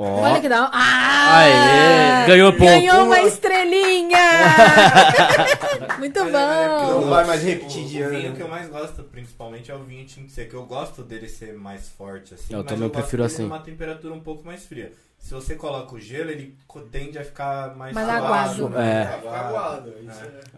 [0.02, 0.22] Ó.
[0.22, 0.70] Olha que dá.
[0.74, 1.40] Ah!
[2.24, 2.28] Aê!
[2.28, 2.64] Ganhou ponto.
[2.64, 4.18] Ganhou uma estrelinha!
[6.00, 6.32] muito Não
[7.02, 7.10] bom!
[7.10, 8.36] vai mais repetir de o vinho ano.
[8.36, 10.56] que eu mais gosto, principalmente, é o vinho tinto seco.
[10.56, 12.54] Eu gosto dele ser mais forte, assim.
[12.54, 13.44] Eu mas também eu prefiro assim.
[13.44, 14.92] numa temperatura um pouco mais fria.
[15.20, 16.56] Se você coloca o gelo, ele
[16.92, 18.70] tende a ficar mais, Mais aguado.
[18.70, 19.02] né?
[19.02, 19.16] É.
[19.16, 19.48] Aguado.
[19.48, 19.94] Aguado,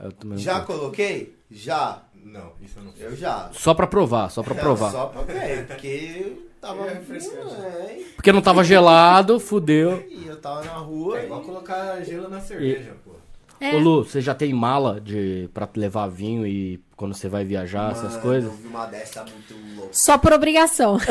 [0.06, 0.10] É.
[0.20, 1.36] Também Já não- coloquei?
[1.50, 2.04] Já.
[2.24, 3.02] Não, isso eu não fiz.
[3.02, 3.50] Eu já.
[3.54, 4.92] Só pra provar, só pra provar.
[4.92, 6.86] Só pra ver, porque tava...
[6.86, 7.56] É refrescante.
[7.56, 10.06] É, Porque não tava gelado, fudeu.
[10.10, 11.46] e eu tava na rua É igual e...
[11.46, 13.12] colocar gelo na cerveja, pô.
[13.60, 13.76] É.
[13.76, 17.92] Ô Lu, você já tem mala de pra levar vinho e quando você vai viajar,
[17.92, 18.52] essas Mano, coisas?
[18.52, 19.90] Eu vi uma dessa muito louca.
[19.94, 20.98] Só por obrigação.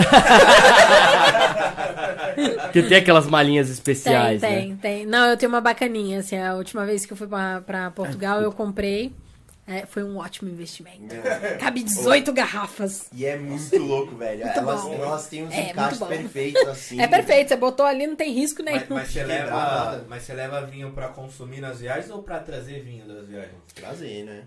[2.63, 4.79] Porque tem aquelas malinhas Tem, especiais, tem, né?
[4.83, 5.07] tem.
[5.07, 8.41] Não, eu tenho uma bacaninha, assim, a última vez que eu fui pra, pra Portugal,
[8.41, 9.13] eu comprei
[9.71, 11.15] É, foi um ótimo investimento.
[11.15, 11.57] É.
[11.57, 13.09] Cabe 18 garrafas.
[13.13, 14.45] E é muito louco, velho.
[14.45, 14.95] Muito elas, bom.
[15.01, 17.01] elas têm uns É, encaixes perfeitos, assim.
[17.01, 18.81] É perfeito, você botou ali, não tem risco nenhum.
[18.81, 22.83] Mas, mas você leva, mas você leva vinho pra consumir nas viagens ou pra trazer
[22.83, 23.63] vinho das viagens?
[23.73, 24.43] Trazer, né?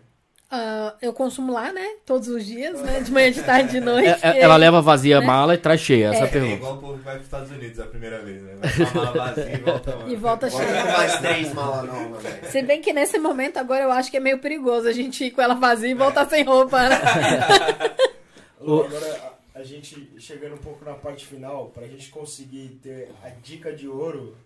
[0.55, 1.95] Ah, eu consumo lá, né?
[2.05, 2.99] Todos os dias, né?
[2.99, 4.07] De manhã, de tarde, de noite.
[4.23, 5.25] É- é- ela leva vazia a né?
[5.25, 6.53] mala e traz cheia, essa é a É pergunta.
[6.53, 8.55] igual o povo que vai pros Estados Unidos a primeira vez, né?
[8.61, 10.11] Vai com a mala vazia e volta, mano.
[10.11, 10.83] E volta cheia.
[10.83, 12.45] com mais três malas novas, velho.
[12.51, 15.31] Se bem que nesse momento agora eu acho que é meio perigoso a gente ir
[15.31, 17.01] com ela vazia e voltar sem roupa, né?
[18.61, 23.09] Lu, Agora, a, a gente chegando um pouco na parte final, pra gente conseguir ter
[23.23, 24.37] a dica de ouro,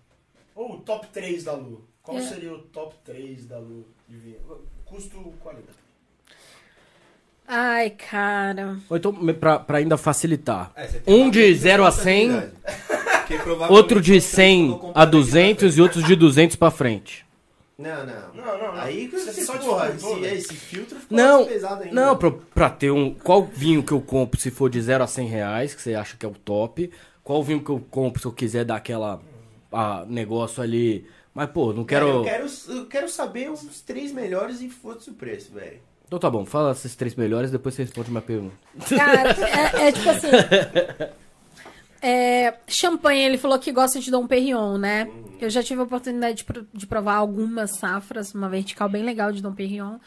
[0.56, 1.86] ou o top 3 da Lu.
[2.02, 2.22] Qual É.
[2.22, 4.38] seria o top 3 da Lu de vinho?
[4.86, 5.86] Custo-qualidade.
[7.48, 8.78] Ai, cara.
[8.90, 10.72] Ou então, pra, pra ainda facilitar.
[10.76, 13.28] É, Um de coisa 0 a de 100, responsabilidade.
[13.28, 15.78] Que provavelmente outro de vocês 100 vão comprar a daqui pra 200 frente.
[15.78, 17.26] e outros de 200 pra frente.
[17.78, 18.34] Não, não.
[18.34, 18.82] Não, não, não.
[18.82, 20.34] Aí que Você você, só porra, esse, né?
[20.34, 21.96] esse filtro ficou Não, mais pesado ainda.
[21.96, 23.14] não, pra, pra ter um...
[23.14, 26.18] Qual vinho que eu compro se for de 0 a 100 reais, que você acha
[26.18, 26.90] que é o top?
[27.24, 29.22] Qual vinho que eu compro se eu quiser dar aquela...
[29.72, 31.06] ah, negócio ali...
[31.34, 32.08] Mas, pô, não quero...
[32.08, 32.48] eu quero.
[32.70, 35.78] Eu quero saber os três melhores e foda-se o preço, velho.
[36.08, 38.56] Então tá bom, fala esses três melhores, depois você responde minha pergunta.
[38.96, 40.28] Cara, é, é tipo assim.
[42.02, 45.10] É, champanhe, ele falou que gosta de Dom Perignon, né?
[45.42, 49.42] Eu já tive a oportunidade de, de provar algumas safras, uma vertical bem legal de
[49.42, 49.98] Dom Perignon.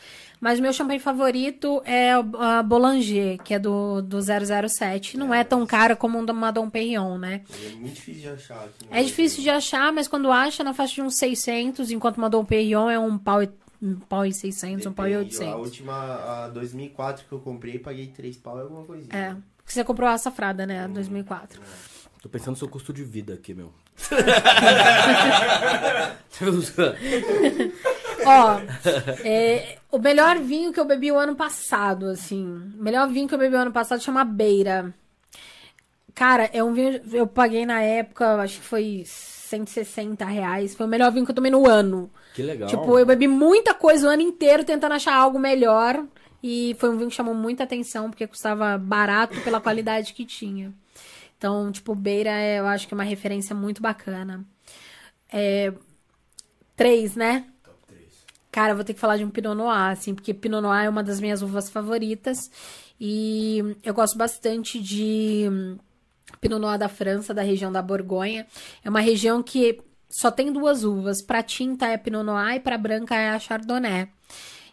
[0.40, 5.18] Mas meu champanhe favorito é a Boulanger, que é do, do 007.
[5.18, 7.42] Não é tão cara como uma Dom Perignon, né?
[7.62, 8.86] É muito difícil de achar aqui.
[8.88, 12.30] no É difícil de achar, mas quando acha, na faixa de uns 600, enquanto uma
[12.30, 13.50] Dom Perignon é um pau e,
[13.82, 15.36] um pau e 600, um pau e Depende.
[15.36, 15.60] A 800.
[15.60, 19.16] última, a 2004 que eu comprei, paguei três pau e alguma coisinha.
[19.16, 20.84] É, porque você comprou a safrada, né?
[20.84, 21.60] A 2004.
[22.22, 23.72] Tô pensando no seu custo de vida aqui, meu.
[28.26, 28.60] Ó,
[29.24, 32.44] é, o melhor vinho que eu bebi o ano passado, assim.
[32.78, 34.94] O melhor vinho que eu bebi o ano passado chama Beira.
[36.14, 37.00] Cara, é um vinho.
[37.12, 40.74] Eu paguei na época, acho que foi 160 reais.
[40.74, 42.10] Foi o melhor vinho que eu tomei no ano.
[42.34, 42.68] que legal.
[42.68, 46.04] Tipo, eu bebi muita coisa o ano inteiro tentando achar algo melhor.
[46.42, 50.72] E foi um vinho que chamou muita atenção, porque custava barato pela qualidade que tinha.
[51.36, 54.44] Então, tipo, Beira é, eu acho que é uma referência muito bacana.
[55.32, 55.72] É,
[56.76, 57.44] três, né?
[58.50, 60.88] Cara, eu vou ter que falar de um Pinot Noir, assim, porque Pinot Noir é
[60.88, 62.50] uma das minhas uvas favoritas.
[63.00, 65.48] E eu gosto bastante de
[66.40, 68.46] Pinot Noir da França, da região da Borgonha.
[68.84, 71.22] É uma região que só tem duas uvas.
[71.22, 74.08] Pra tinta é Pinot Noir e pra branca é a Chardonnay.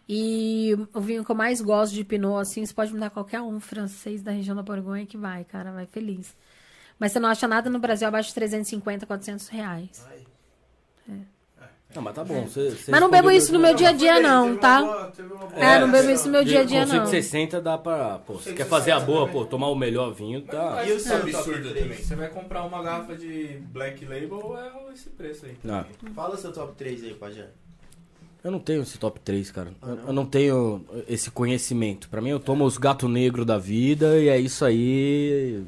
[0.10, 3.42] E o vinho que eu mais gosto de Pinot, assim, você pode me dar qualquer
[3.42, 6.36] um francês da região da Borgonha que vai, cara, vai feliz.
[6.98, 10.08] Mas você não acha nada no Brasil abaixo de 350, 400 reais.
[11.96, 12.44] Não, mas tá bom.
[12.46, 14.82] Você, você Mas não bebo isso no meu dia a dia, não, tá?
[14.82, 17.06] boa- boa- É, não bebo isso no meu dia a dia, não.
[17.06, 18.20] 160 dá pra.
[18.20, 20.84] Pô, você quer fazer a boa, pô, tomar o melhor vinho, tá.
[20.86, 21.14] E o É.
[21.16, 21.98] absurdo também.
[21.98, 25.56] Você vai comprar uma garrafa de Black Label, é esse preço aí.
[25.68, 25.86] Ah.
[26.14, 27.48] Fala seu top 3 aí, Pajé.
[28.44, 29.72] Eu não tenho esse top 3, cara.
[29.82, 30.08] Ah, Eu- não?
[30.08, 32.08] eu não tenho esse conhecimento.
[32.10, 35.64] Pra mim, eu tomo os gato negro da vida e é isso aí.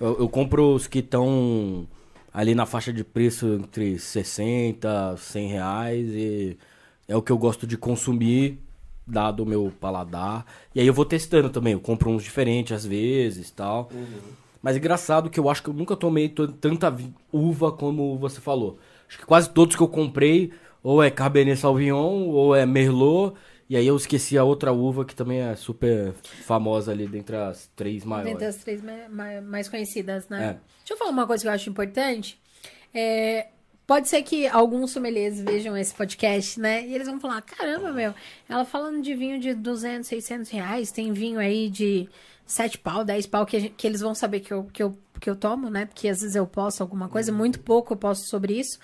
[0.00, 1.86] Eu, eu compro os que estão
[2.32, 6.58] ali na faixa de preço entre 60, 100 reais e
[7.08, 8.58] é o que eu gosto de consumir,
[9.06, 10.46] dado o meu paladar.
[10.74, 11.72] E aí eu vou testando também.
[11.72, 13.90] Eu compro uns diferentes às vezes tal.
[14.62, 16.94] Mas é engraçado que eu acho que eu nunca tomei tanta
[17.32, 18.78] uva como você falou.
[19.08, 20.52] Acho que quase todos que eu comprei,
[20.82, 23.34] ou é Cabernet Sauvignon, ou é Merlot.
[23.70, 26.12] E aí eu esqueci a outra uva que também é super
[26.44, 28.32] famosa ali dentre as três maiores.
[28.32, 30.38] Dentre as três ma- ma- mais conhecidas, né?
[30.44, 30.52] É.
[30.78, 32.36] Deixa eu falar uma coisa que eu acho importante.
[32.92, 33.46] É,
[33.86, 36.84] pode ser que alguns sommeliers vejam esse podcast, né?
[36.84, 38.12] E eles vão falar, caramba, meu,
[38.48, 42.08] ela falando de vinho de 200, 600 reais, tem vinho aí de
[42.44, 45.36] 7 pau, 10 pau, que, que eles vão saber que eu, que, eu, que eu
[45.36, 45.86] tomo, né?
[45.86, 48.80] Porque às vezes eu posto alguma coisa, muito pouco eu posto sobre isso.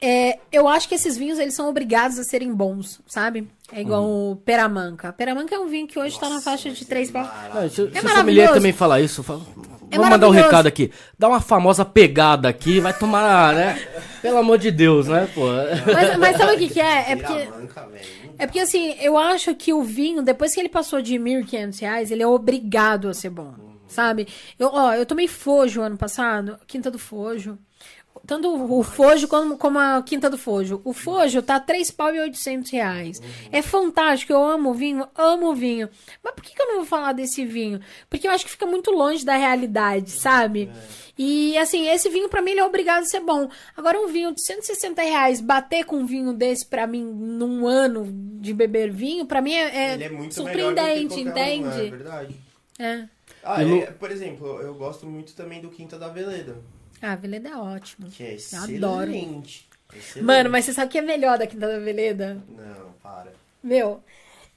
[0.00, 3.48] É, eu acho que esses vinhos, eles são obrigados a serem bons, sabe?
[3.72, 5.12] É igual o Peramanca.
[5.12, 7.30] Peramanca é um vinho que hoje tá na faixa de 3 pau.
[7.54, 8.16] Não, se, se o maravilhoso.
[8.16, 9.46] sommelier também falar isso, eu falo,
[9.90, 10.90] É vamos mandar um recado aqui.
[11.18, 13.82] Dá uma famosa pegada aqui, vai tomar, né?
[14.20, 15.46] Pelo amor de Deus, né, pô?
[15.92, 17.12] Mas, mas sabe o que, que é?
[17.12, 17.48] É porque.
[18.36, 22.10] É porque assim, eu acho que o vinho, depois que ele passou de 1.500 reais,
[22.10, 23.54] ele é obrigado a ser bom,
[23.86, 24.26] sabe?
[24.58, 27.56] Eu, ó, eu tomei Fojo ano passado, Quinta do Fojo.
[28.26, 30.80] Tanto o Fojo como, como a Quinta do Fojo.
[30.84, 33.20] O Fojo tá 3 pau e 800 reais.
[33.52, 35.88] É fantástico, eu amo vinho, amo vinho.
[36.22, 37.80] Mas por que, que eu não vou falar desse vinho?
[38.08, 40.70] Porque eu acho que fica muito longe da realidade, sabe?
[41.18, 43.48] E assim, esse vinho pra mim ele é obrigado a ser bom.
[43.76, 48.06] Agora um vinho de 160 reais, bater com um vinho desse pra mim num ano
[48.40, 51.40] de beber vinho, pra mim é, é Ele é muito surpreendente, melhor do que qualquer
[51.40, 51.80] um, entende?
[51.86, 52.34] é verdade.
[52.78, 53.04] É.
[53.44, 56.56] Ah, Lu- é, por exemplo, eu gosto muito também do Quinta da Veleda,
[57.04, 58.08] Ah, Veleda é ótimo.
[58.08, 59.10] que é adoro.
[59.10, 59.68] excelente.
[59.94, 60.24] Excelente.
[60.26, 62.38] Mano, mas você sabe o que é melhor da Quinta da Veleda?
[62.48, 63.32] Não, para.
[63.62, 64.02] Meu,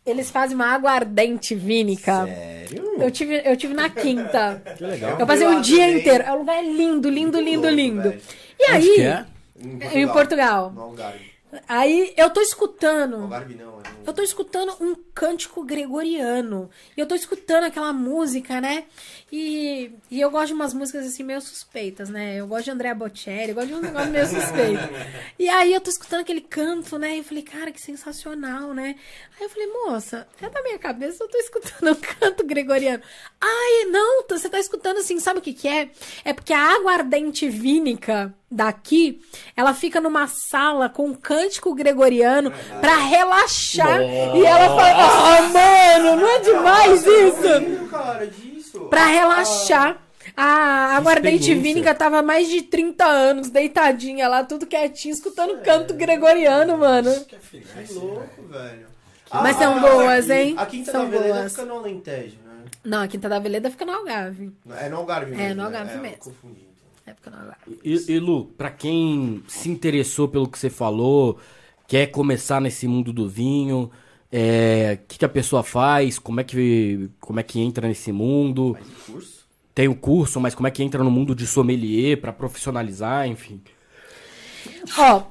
[0.06, 2.26] eles fazem uma aguardente vínica.
[2.26, 3.02] Sério?
[3.02, 4.62] Eu tive, eu tive na quinta.
[4.78, 5.20] Que legal.
[5.20, 6.00] Eu passei um dia também.
[6.00, 6.24] inteiro.
[6.24, 8.10] É um lugar lindo, lindo, Muito lindo, louco, lindo.
[8.10, 8.22] velho.
[8.60, 9.26] E aí, que é?
[9.94, 10.72] em Portugal.
[10.72, 11.32] No Algarve.
[11.68, 13.16] Aí eu tô No escutando.
[13.16, 13.84] Algarve não, é no...
[14.08, 16.70] Eu tô escutando um cântico gregoriano.
[16.96, 18.84] E eu tô escutando aquela música, né?
[19.32, 22.36] E, e eu gosto de umas músicas assim meio suspeitas, né?
[22.36, 24.84] Eu gosto de Andrea Bocelli, eu gosto de um negócio meio suspeito.
[25.40, 27.16] E aí eu tô escutando aquele canto, né?
[27.16, 28.96] E eu falei, cara, que sensacional, né?
[29.38, 33.02] Aí eu falei, moça, é da minha cabeça, eu tô escutando um canto gregoriano.
[33.40, 35.90] Ai, não, você tá escutando assim, sabe o que que é?
[36.24, 39.22] É porque a aguardente vínica daqui,
[39.56, 44.02] ela fica numa sala com um cântico gregoriano pra relaxar.
[44.02, 47.88] E ela fala, ah, mano, não é demais isso?
[47.90, 48.80] Cara, disso.
[48.90, 50.04] Pra relaxar.
[50.36, 55.96] A aguardente vínica tava há mais de 30 anos, deitadinha lá, tudo quietinho, escutando canto
[55.96, 57.10] gregoriano, mano.
[57.10, 58.86] Ah, que louco, velho.
[59.34, 60.54] Mas Ah, são mas boas, hein?
[60.58, 61.52] A Quinta São da Veleda boas.
[61.52, 62.66] fica no Alentejo, né?
[62.84, 64.52] Não, a Quinta da Veleda fica no Algarve.
[64.78, 65.44] É no Algarve mesmo.
[65.44, 65.64] É, no né?
[65.66, 66.18] Algarve eu mesmo.
[66.20, 66.88] confundi, então.
[67.08, 67.80] É, fica no Algarve.
[67.84, 71.40] E, e, Lu, pra quem se interessou pelo que você falou,
[71.88, 73.92] quer começar nesse mundo do vinho,
[74.32, 78.12] é, o que, que a pessoa faz, como é que, como é que entra nesse
[78.12, 78.78] mundo?
[78.80, 79.48] Mas e curso?
[79.74, 83.62] Tem o curso, mas como é que entra no mundo de sommelier pra profissionalizar, enfim.
[84.98, 85.24] Ó,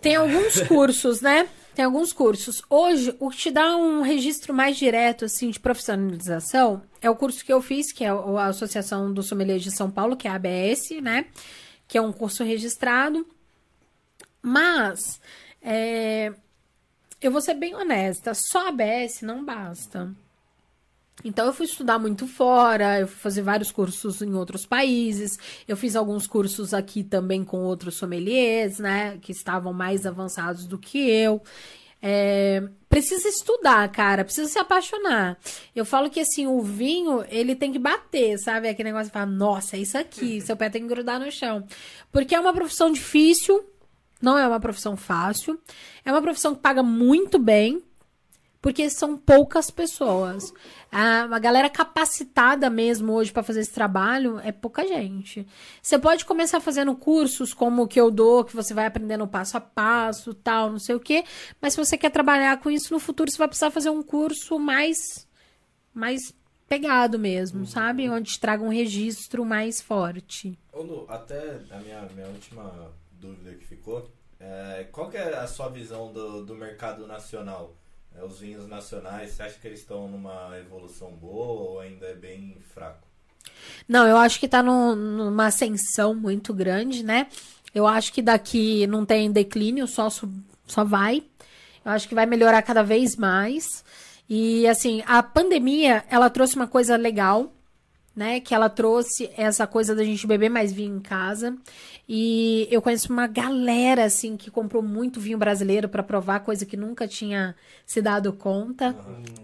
[0.00, 1.48] tem alguns cursos, né?
[1.74, 2.62] Tem alguns cursos.
[2.68, 7.42] Hoje, o que te dá um registro mais direto, assim, de profissionalização é o curso
[7.44, 10.34] que eu fiz, que é a Associação do Sommelier de São Paulo, que é a
[10.34, 11.24] ABS, né?
[11.88, 13.26] Que é um curso registrado.
[14.42, 15.18] Mas,
[15.62, 16.34] é,
[17.22, 20.14] eu vou ser bem honesta, só a ABS não basta.
[21.24, 25.38] Então eu fui estudar muito fora, eu fui fazer vários cursos em outros países,
[25.68, 30.78] eu fiz alguns cursos aqui também com outros sommeliers, né, que estavam mais avançados do
[30.78, 31.40] que eu.
[32.04, 35.38] É, precisa estudar, cara, precisa se apaixonar.
[35.76, 38.68] Eu falo que assim, o vinho, ele tem que bater, sabe?
[38.68, 41.64] Aquele negócio de falar, nossa, é isso aqui, seu pé tem que grudar no chão.
[42.10, 43.64] Porque é uma profissão difícil,
[44.22, 45.60] não é uma profissão fácil,
[46.04, 47.82] é uma profissão que paga muito bem,
[48.62, 50.54] porque são poucas pessoas.
[50.90, 55.44] A, galera capacitada mesmo hoje para fazer esse trabalho é pouca gente.
[55.82, 59.56] Você pode começar fazendo cursos como o que eu dou, que você vai aprendendo passo
[59.56, 61.24] a passo, tal, não sei o quê.
[61.60, 64.58] Mas se você quer trabalhar com isso no futuro, você vai precisar fazer um curso
[64.58, 65.26] mais
[65.92, 66.32] mais
[66.68, 68.08] pegado mesmo, sabe?
[68.08, 70.58] Onde te traga um registro mais forte.
[70.72, 72.92] Ô Lu, até a minha, minha última
[73.22, 77.76] dúvida que ficou, é, qual que é a sua visão do, do mercado nacional?
[78.14, 82.14] É, os vinhos nacionais, você acha que eles estão numa evolução boa ou ainda é
[82.14, 83.06] bem fraco?
[83.88, 87.28] Não, eu acho que tá num- numa ascensão muito grande, né?
[87.74, 90.08] Eu acho que daqui não tem declínio, só,
[90.66, 91.22] só vai.
[91.84, 93.84] Eu acho que vai melhorar cada vez mais.
[94.28, 97.52] E, assim, a pandemia, ela trouxe uma coisa legal,
[98.14, 98.40] né?
[98.40, 101.56] Que ela trouxe essa coisa da gente beber mais vinho em casa.
[102.08, 106.76] E eu conheço uma galera, assim, que comprou muito vinho brasileiro para provar, coisa que
[106.76, 107.54] nunca tinha
[107.86, 108.94] se dado conta,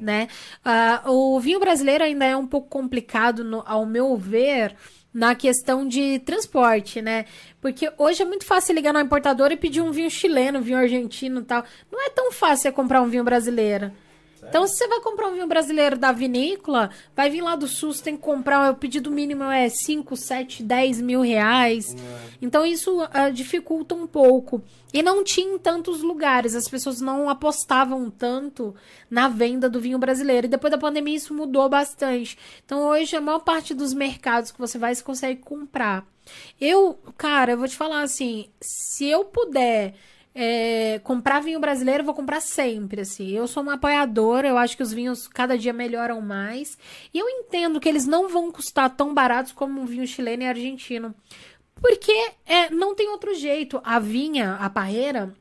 [0.00, 0.28] né?
[0.64, 4.74] Ah, o vinho brasileiro ainda é um pouco complicado, no- ao meu ver,
[5.14, 7.24] na questão de transporte, né?
[7.60, 10.78] Porque hoje é muito fácil ligar na importadora e pedir um vinho chileno, um vinho
[10.78, 11.64] argentino e tal.
[11.90, 13.90] Não é tão fácil você comprar um vinho brasileiro.
[14.46, 17.92] Então, se você vai comprar um vinho brasileiro da vinícola, vai vir lá do sul,
[17.92, 21.96] você tem que comprar, o pedido mínimo é 5, 7, 10 mil reais.
[22.40, 24.62] Então, isso ah, dificulta um pouco.
[24.92, 28.74] E não tinha em tantos lugares, as pessoas não apostavam tanto
[29.10, 30.46] na venda do vinho brasileiro.
[30.46, 32.38] E depois da pandemia, isso mudou bastante.
[32.64, 36.06] Então, hoje, a maior parte dos mercados que você vai, você consegue comprar.
[36.60, 39.94] Eu, cara, eu vou te falar assim, se eu puder
[40.40, 43.28] é, comprar vinho brasileiro, vou comprar sempre, assim.
[43.30, 46.78] Eu sou uma apoiadora, eu acho que os vinhos cada dia melhoram mais.
[47.12, 50.46] E eu entendo que eles não vão custar tão baratos como um vinho chileno e
[50.46, 51.12] argentino.
[51.74, 52.12] Porque
[52.46, 53.80] é, não tem outro jeito.
[53.82, 55.34] A vinha, a parreira,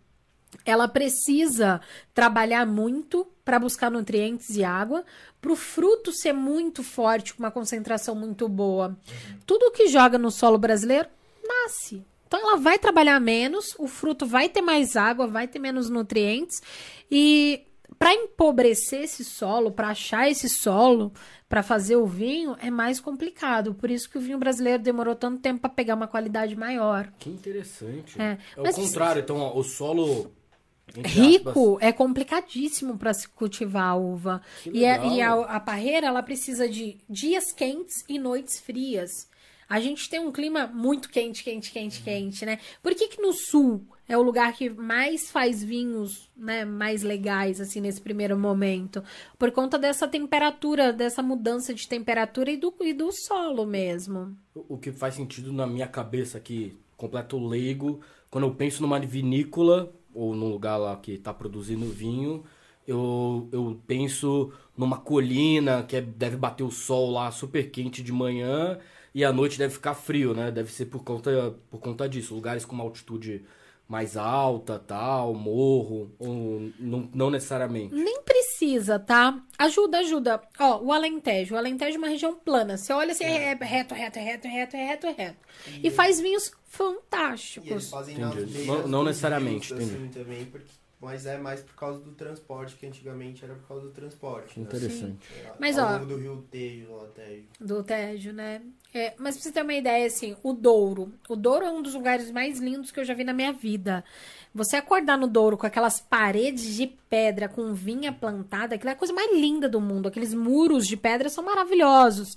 [0.66, 1.80] ela precisa
[2.11, 5.06] trabalhar muito para buscar nutrientes e água,
[5.40, 8.98] para o fruto ser muito forte, com uma concentração muito boa.
[9.45, 11.08] Tudo que joga no solo brasileiro
[11.43, 12.03] nasce.
[12.28, 16.62] Então ela vai trabalhar menos, o fruto vai ter mais água, vai ter menos nutrientes
[17.10, 17.64] e
[17.98, 21.12] para empobrecer esse solo, para achar esse solo,
[21.50, 23.74] para fazer o vinho é mais complicado.
[23.74, 27.12] Por isso que o vinho brasileiro demorou tanto tempo para pegar uma qualidade maior.
[27.18, 28.22] Que interessante.
[28.22, 30.32] É, É, o contrário, então, ó, o solo.
[31.04, 34.42] Rico é complicadíssimo para se cultivar a uva.
[34.66, 35.12] E, a, legal.
[35.14, 39.28] e a, a parreira ela precisa de dias quentes e noites frias.
[39.70, 42.60] A gente tem um clima muito quente, quente, quente, quente, né?
[42.82, 47.60] Por que, que no sul é o lugar que mais faz vinhos, né, mais legais
[47.60, 49.04] assim nesse primeiro momento?
[49.38, 54.38] Por conta dessa temperatura, dessa mudança de temperatura e do, e do solo mesmo.
[54.56, 58.00] O que faz sentido na minha cabeça aqui, completo leigo,
[58.32, 62.44] quando eu penso numa vinícola ou num lugar lá que tá produzindo vinho,
[62.88, 68.14] eu, eu penso numa colina que é- deve bater o sol lá super quente de
[68.14, 68.80] manhã
[69.20, 70.52] e à noite deve ficar frio, né?
[70.52, 72.36] Deve ser por conta, por conta disso.
[72.36, 73.44] Lugares com uma altitude
[73.88, 77.96] mais alta, tal, morro, ou não, não necessariamente.
[77.96, 79.42] Nem precisa, tá?
[79.58, 80.42] Ajuda, ajuda.
[80.60, 81.56] Ó, o Alentejo.
[81.56, 82.78] O Alentejo é uma região plana.
[82.78, 85.38] Você olha assim, é reto, reto, reto, reto, reto, reto.
[85.82, 87.90] E faz vinhos E eles fantásticos.
[87.90, 88.66] fazem Entendi.
[88.66, 90.04] Não- não necessariamente, rios, entendi.
[90.04, 90.68] assim, também, porque,
[91.00, 94.59] mas é mais por causa do transporte, que antigamente era por causa do transporte.
[94.59, 94.66] né?
[94.66, 95.19] Interessante.
[95.45, 97.43] É, Mas, ao ó- longo do rio Tejo, lá Tejo.
[97.59, 98.61] Do Tejo, né?
[98.93, 101.14] É, mas pra você ter uma ideia, assim, o Douro.
[101.30, 104.03] O Douro é um dos lugares mais lindos que eu já vi na minha vida.
[104.56, 108.95] Você acordar no Douro com aquelas paredes de pedra com vinha plantada, aquilo é a
[108.98, 110.08] coisa mais linda do mundo.
[110.08, 112.35] Aqueles muros de pedra são maravilhosos.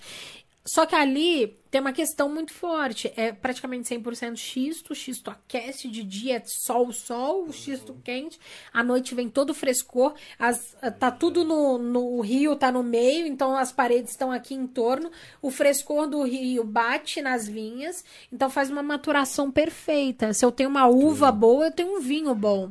[0.73, 3.13] Só que ali tem uma questão muito forte.
[3.17, 4.93] É praticamente 100% xisto.
[4.93, 8.39] O xisto aquece de dia, é sol, sol, o xisto quente.
[8.73, 10.15] À noite vem todo frescor.
[10.39, 14.55] As, tá tudo no, no o rio, tá no meio, então as paredes estão aqui
[14.55, 15.11] em torno.
[15.43, 20.33] O frescor do rio bate nas vinhas, então faz uma maturação perfeita.
[20.33, 22.71] Se eu tenho uma uva boa, eu tenho um vinho bom.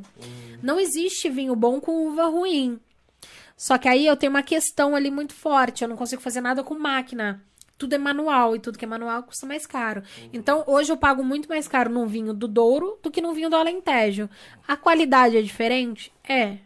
[0.62, 2.80] Não existe vinho bom com uva ruim.
[3.58, 5.84] Só que aí eu tenho uma questão ali muito forte.
[5.84, 7.44] Eu não consigo fazer nada com máquina.
[7.80, 10.02] Tudo é manual e tudo que é manual custa mais caro.
[10.34, 13.48] Então, hoje eu pago muito mais caro num vinho do Douro do que num vinho
[13.48, 14.28] do Alentejo.
[14.68, 16.12] A qualidade é diferente?
[16.22, 16.58] É.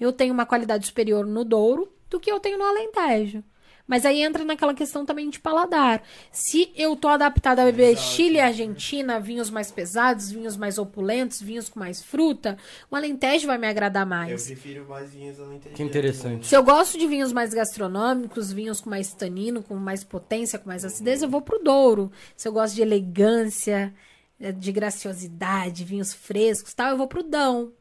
[0.00, 3.44] Eu tenho uma qualidade superior no Douro do que eu tenho no Alentejo.
[3.86, 6.02] Mas aí entra naquela questão também de paladar.
[6.32, 11.40] Se eu tô adaptada a beber Chile e Argentina, vinhos mais pesados, vinhos mais opulentos,
[11.40, 12.58] vinhos com mais fruta,
[12.90, 14.46] o Alentejo vai me agradar Eu mais.
[14.46, 15.76] prefiro mais vinhos alentejanos.
[15.76, 16.46] Que interessante.
[16.46, 20.68] Se eu gosto de vinhos mais gastronômicos, vinhos com mais tanino, com mais potência, com
[20.68, 22.10] mais acidez, eu vou pro Douro.
[22.36, 23.94] Se eu gosto de elegância,
[24.40, 27.72] eh, de graciosidade, vinhos frescos, tal, eu vou pro Dão.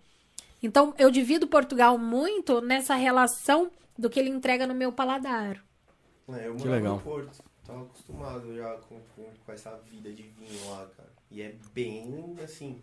[0.61, 5.63] Então, eu divido Portugal muito nessa relação do que ele entrega no meu paladar.
[6.29, 6.95] É, eu Que legal.
[6.95, 7.43] no Porto.
[7.65, 11.09] Tava acostumado já com, com, com essa vida de vinho lá, cara.
[11.31, 12.81] E é bem, assim...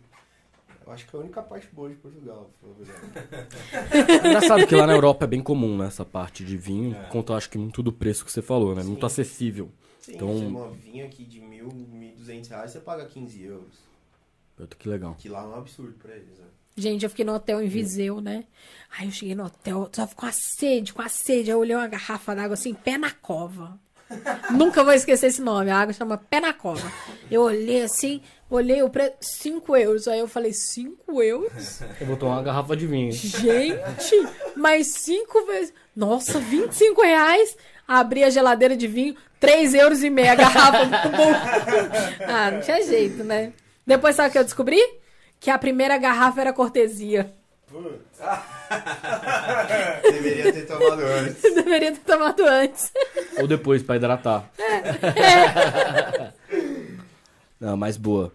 [0.85, 2.49] Eu acho que é a única parte boa de Portugal.
[4.21, 7.03] É engraçado que lá na Europa é bem comum né, essa parte de vinho, É.
[7.05, 8.81] conta, acho que muito do preço que você falou, né?
[8.81, 8.89] Sim.
[8.89, 9.71] Muito acessível.
[9.99, 13.79] Sim, Então- você uma vinho aqui de mil, mil duzentos reais, você paga 15 euros.
[14.57, 15.15] Puta, Que legal.
[15.17, 16.45] Que lá é um absurdo pra eles, né?
[16.75, 18.45] Gente, eu fiquei no hotel em Viseu, né?
[18.97, 21.51] Aí eu cheguei no hotel, tava com a sede, com a sede.
[21.51, 23.79] Aí eu olhei uma garrafa d'água assim, pé na cova.
[24.51, 25.69] Nunca vou esquecer esse nome.
[25.69, 26.91] A água chama pé na cova.
[27.29, 30.07] Eu olhei assim, olhei o preço, 5 euros.
[30.07, 31.81] Aí eu falei, 5 euros?
[31.99, 33.11] Eu tomar uma garrafa de vinho.
[33.11, 35.73] Gente, mais 5 vezes.
[35.95, 37.55] Nossa, 25 reais.
[37.87, 40.89] Abri a geladeira de vinho, 3 euros e meia a garrafa.
[42.25, 43.51] ah, não tinha jeito, né?
[43.85, 45.02] Depois sabe o que eu descobri?
[45.43, 47.29] Que a primeira garrafa era cortesia.
[50.01, 51.41] Deveria ter tomado antes.
[51.53, 52.93] Deveria ter tomado antes.
[53.37, 54.49] Ou depois, pra hidratar.
[54.57, 56.31] É.
[57.59, 58.31] Não, mas boa.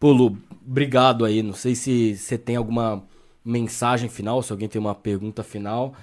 [0.00, 1.40] Pô, Lu, obrigado aí.
[1.40, 3.00] Não sei se você tem alguma
[3.44, 5.94] mensagem final, se alguém tem uma pergunta final.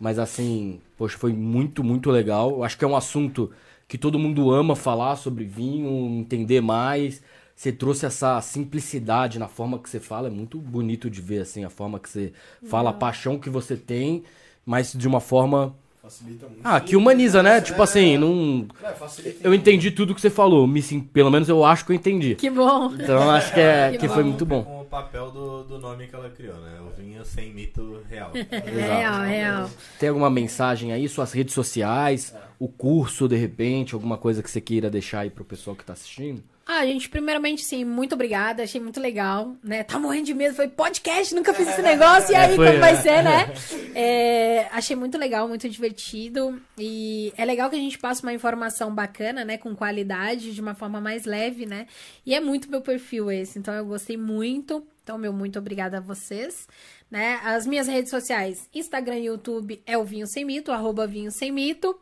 [0.00, 2.50] Mas assim, poxa, foi muito, muito legal.
[2.50, 3.52] Eu acho que é um assunto
[3.86, 7.22] que todo mundo ama falar sobre vinho, entender mais.
[7.62, 10.26] Você trouxe essa simplicidade na forma que você fala.
[10.26, 12.32] É muito bonito de ver, assim, a forma que você
[12.64, 14.24] fala, a paixão que você tem,
[14.66, 15.72] mas de uma forma.
[16.02, 16.60] Facilita muito.
[16.64, 17.60] Ah, que humaniza, né?
[17.60, 18.66] Tipo assim, não.
[18.82, 20.66] É, facilita Eu entendi tudo que você falou.
[20.66, 22.34] Me, sim- pelo menos eu acho que eu entendi.
[22.34, 22.92] Que bom.
[22.94, 24.64] Então acho que, é, Que que foi muito bom.
[24.64, 26.80] Com o papel do, do nome que ela criou, né?
[26.80, 28.32] O vinho sem mito real.
[28.34, 29.70] Real, real.
[30.00, 34.60] Tem alguma mensagem aí, suas redes sociais, o curso, de repente, alguma coisa que você
[34.60, 36.42] queira deixar aí pro pessoal que tá assistindo?
[36.64, 39.82] Ah, gente, primeiramente, sim, muito obrigada, achei muito legal, né?
[39.82, 42.92] Tá morrendo de medo, foi podcast, nunca fiz esse negócio, e aí Foi, como vai
[42.92, 42.96] é.
[42.96, 43.52] ser, né?
[43.94, 48.94] É, achei muito legal, muito divertido, e é legal que a gente passe uma informação
[48.94, 49.58] bacana, né?
[49.58, 51.88] Com qualidade, de uma forma mais leve, né?
[52.24, 56.00] E é muito meu perfil esse, então eu gostei muito, então, meu muito obrigada a
[56.00, 56.68] vocês,
[57.10, 57.40] né?
[57.42, 61.50] As minhas redes sociais, Instagram e YouTube é o Vinho Sem Mito, arroba Vinho Sem
[61.50, 61.98] Mito.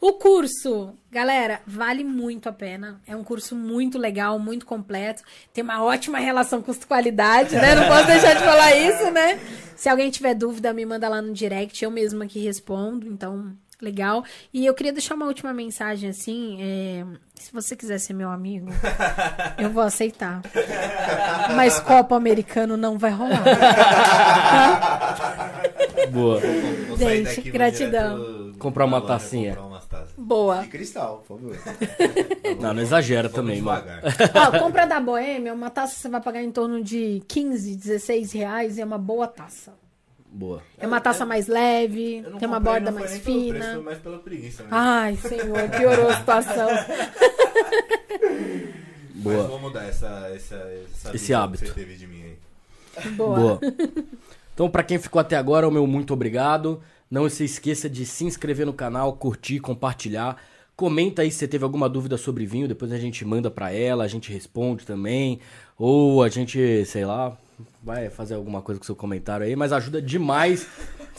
[0.00, 2.98] O curso, galera, vale muito a pena.
[3.06, 5.22] É um curso muito legal, muito completo.
[5.52, 7.74] Tem uma ótima relação custo-qualidade, né?
[7.74, 9.38] Não posso deixar de falar isso, né?
[9.76, 11.84] Se alguém tiver dúvida, me manda lá no direct.
[11.84, 13.06] Eu mesma que respondo.
[13.08, 14.24] Então, legal.
[14.54, 16.56] E eu queria deixar uma última mensagem assim.
[16.62, 17.04] é,
[17.34, 18.68] Se você quiser ser meu amigo,
[19.58, 20.40] eu vou aceitar.
[21.54, 23.44] Mas copo americano não vai rolar.
[26.10, 26.40] Boa.
[26.88, 28.18] Vou sair Gente, vou gratidão.
[28.18, 29.56] direto Comprar uma tacinha.
[29.90, 30.12] Taças.
[30.16, 30.62] Boa.
[30.62, 31.56] De cristal, por favor.
[32.60, 33.82] Não, não exagera Vamos também, mano.
[33.82, 34.54] devagar.
[34.54, 38.76] Ó, compra da Boêmia, uma taça você vai pagar em torno de 15, 16 reais
[38.78, 39.72] e é uma boa taça.
[40.32, 40.62] Boa.
[40.78, 43.74] É uma taça mais leve, tem uma comprei, borda mais pelo preço, fina.
[43.74, 44.62] foi mais pela preguiça.
[44.62, 44.68] Né?
[44.70, 46.68] Ai, senhor, piorou a situação.
[49.14, 49.42] Mas Boa.
[49.48, 50.54] vou mudar essa, essa,
[50.94, 51.64] essa Esse hábito.
[51.64, 53.10] que você teve de mim aí.
[53.12, 53.38] Boa.
[53.38, 53.60] Boa.
[54.54, 56.82] Então, pra quem ficou até agora, o meu muito obrigado.
[57.10, 60.40] Não se esqueça de se inscrever no canal, curtir, compartilhar.
[60.76, 64.04] Comenta aí se você teve alguma dúvida sobre vinho, depois a gente manda pra ela,
[64.04, 65.40] a gente responde também.
[65.76, 67.36] Ou a gente, sei lá,
[67.82, 70.68] vai fazer alguma coisa com seu comentário aí, mas ajuda demais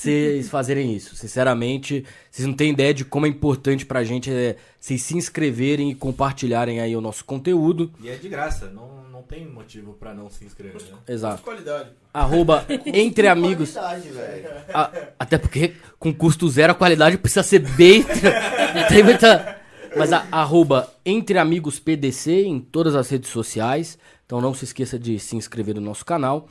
[0.02, 1.16] vocês fazerem isso.
[1.16, 5.92] Sinceramente, vocês não têm ideia de como é importante pra gente é, vocês se inscreverem
[5.92, 7.92] e compartilharem aí o nosso conteúdo.
[8.02, 10.98] E é de graça, não, não tem motivo pra não se inscrever, né?
[11.08, 11.44] Exato.
[11.44, 11.90] Qualidade.
[12.14, 13.76] Arroba entre amigos.
[13.78, 18.04] A- até porque com custo zero a qualidade precisa ser bem.
[18.90, 19.60] tem muita.
[19.96, 23.98] Mas a, arroba Entre Amigos PDC em todas as redes sociais.
[24.26, 26.48] Então não se esqueça de se inscrever no nosso canal.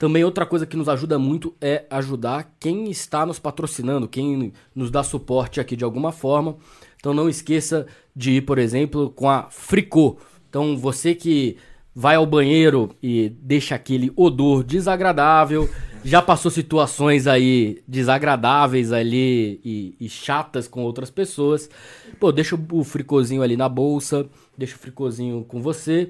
[0.00, 4.90] Também outra coisa que nos ajuda muito é ajudar quem está nos patrocinando, quem nos
[4.90, 6.56] dá suporte aqui de alguma forma.
[6.96, 10.16] Então não esqueça de ir, por exemplo, com a Fricô.
[10.48, 11.58] Então você que
[11.94, 15.68] vai ao banheiro e deixa aquele odor desagradável,
[16.02, 21.68] já passou situações aí desagradáveis ali e, e chatas com outras pessoas,
[22.18, 26.08] pô, deixa o fricozinho ali na bolsa, deixa o fricozinho com você,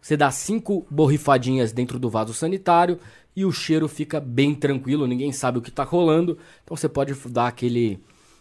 [0.00, 2.98] você dá cinco borrifadinhas dentro do vaso sanitário
[3.40, 7.14] e o cheiro fica bem tranquilo, ninguém sabe o que tá rolando, então você pode
[7.28, 7.98] dar aquele,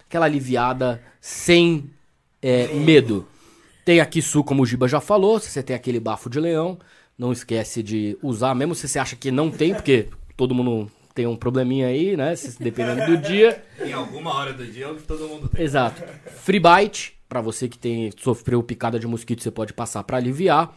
[0.07, 1.89] aquela aliviada sem
[2.41, 3.27] é, medo.
[3.85, 6.77] Tem aqui su, como o Giba já falou, se você tem aquele bafo de leão,
[7.17, 11.25] não esquece de usar, mesmo se você acha que não tem, porque todo mundo tem
[11.25, 12.33] um probleminha aí, né?
[12.59, 13.63] Dependendo do dia.
[13.79, 15.63] Em alguma hora do dia é o que todo mundo tem.
[15.63, 16.01] Exato.
[16.43, 20.73] Free bite, pra você que tem sofreu picada de mosquito, você pode passar pra aliviar.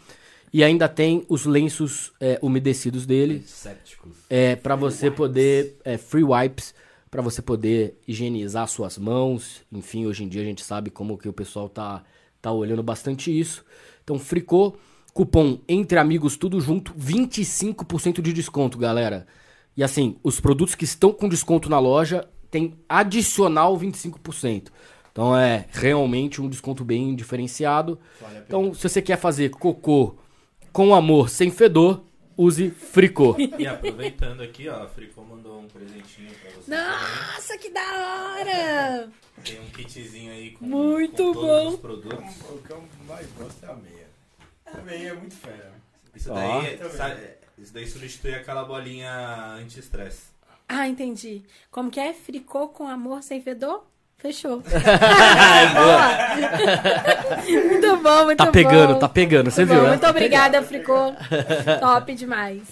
[0.52, 4.12] E ainda tem os lenços é, umedecidos dele, Sépticos.
[4.28, 6.74] é, para você poder é, free wipes
[7.12, 9.60] para você poder higienizar suas mãos.
[9.70, 12.02] Enfim, hoje em dia a gente sabe como que o pessoal tá
[12.40, 13.64] tá olhando bastante isso.
[14.02, 14.74] Então, fricô,
[15.12, 19.26] cupom entre amigos tudo junto, 25% de desconto, galera.
[19.76, 24.68] E assim, os produtos que estão com desconto na loja tem adicional 25%.
[25.12, 27.98] Então é realmente um desconto bem diferenciado.
[28.47, 30.16] Então, se você quer fazer cocô
[30.73, 32.02] com amor, sem fedor,
[32.36, 33.36] use fricô.
[33.59, 36.70] E aproveitando aqui, ó, a Fricô mandou um presentinho pra você.
[36.70, 36.86] também.
[36.86, 37.81] Nossa, que da
[38.36, 39.10] hora!
[39.44, 41.68] Tem um kitzinho aí com, Muito com todos bom.
[41.68, 42.41] os produtos.
[42.51, 44.07] O que eu mais gosto é a meia.
[44.67, 45.73] A meia é muito fera.
[46.15, 46.34] Isso Ó.
[46.34, 47.20] daí, sabe,
[47.59, 50.33] isso daí substitui aquela bolinha anti-estresse.
[50.68, 51.42] Ah, entendi.
[51.70, 52.15] Como que é?
[52.15, 53.84] Fricô com amor sem fedor?
[54.23, 54.62] Fechou.
[55.75, 56.09] Boa.
[57.68, 58.52] muito bom, muito Tá bom.
[58.52, 59.97] pegando, tá pegando, você Muito viu, bom, né?
[59.97, 61.12] Muito obrigada, Fricô.
[61.81, 62.62] Top demais.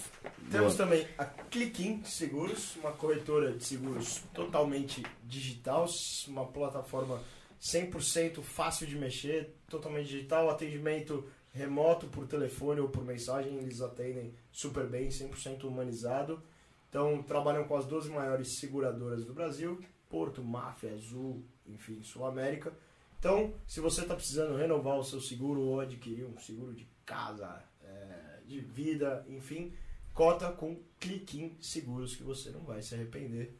[0.49, 5.85] Temos também a Clickin Seguros, uma corretora de seguros totalmente digital,
[6.27, 7.19] uma plataforma
[7.61, 14.33] 100% fácil de mexer, totalmente digital, atendimento remoto por telefone ou por mensagem, eles atendem
[14.51, 16.41] super bem, 100% humanizado.
[16.89, 19.79] Então, trabalham com as 12 maiores seguradoras do Brasil,
[20.11, 22.73] Porto, Máfia, Azul, enfim, Sul América.
[23.17, 27.63] Então, se você está precisando renovar o seu seguro ou adquirir um seguro de casa,
[27.83, 29.71] é, de vida, enfim,
[30.13, 33.57] cota com Clickin Seguros que você não vai se arrepender.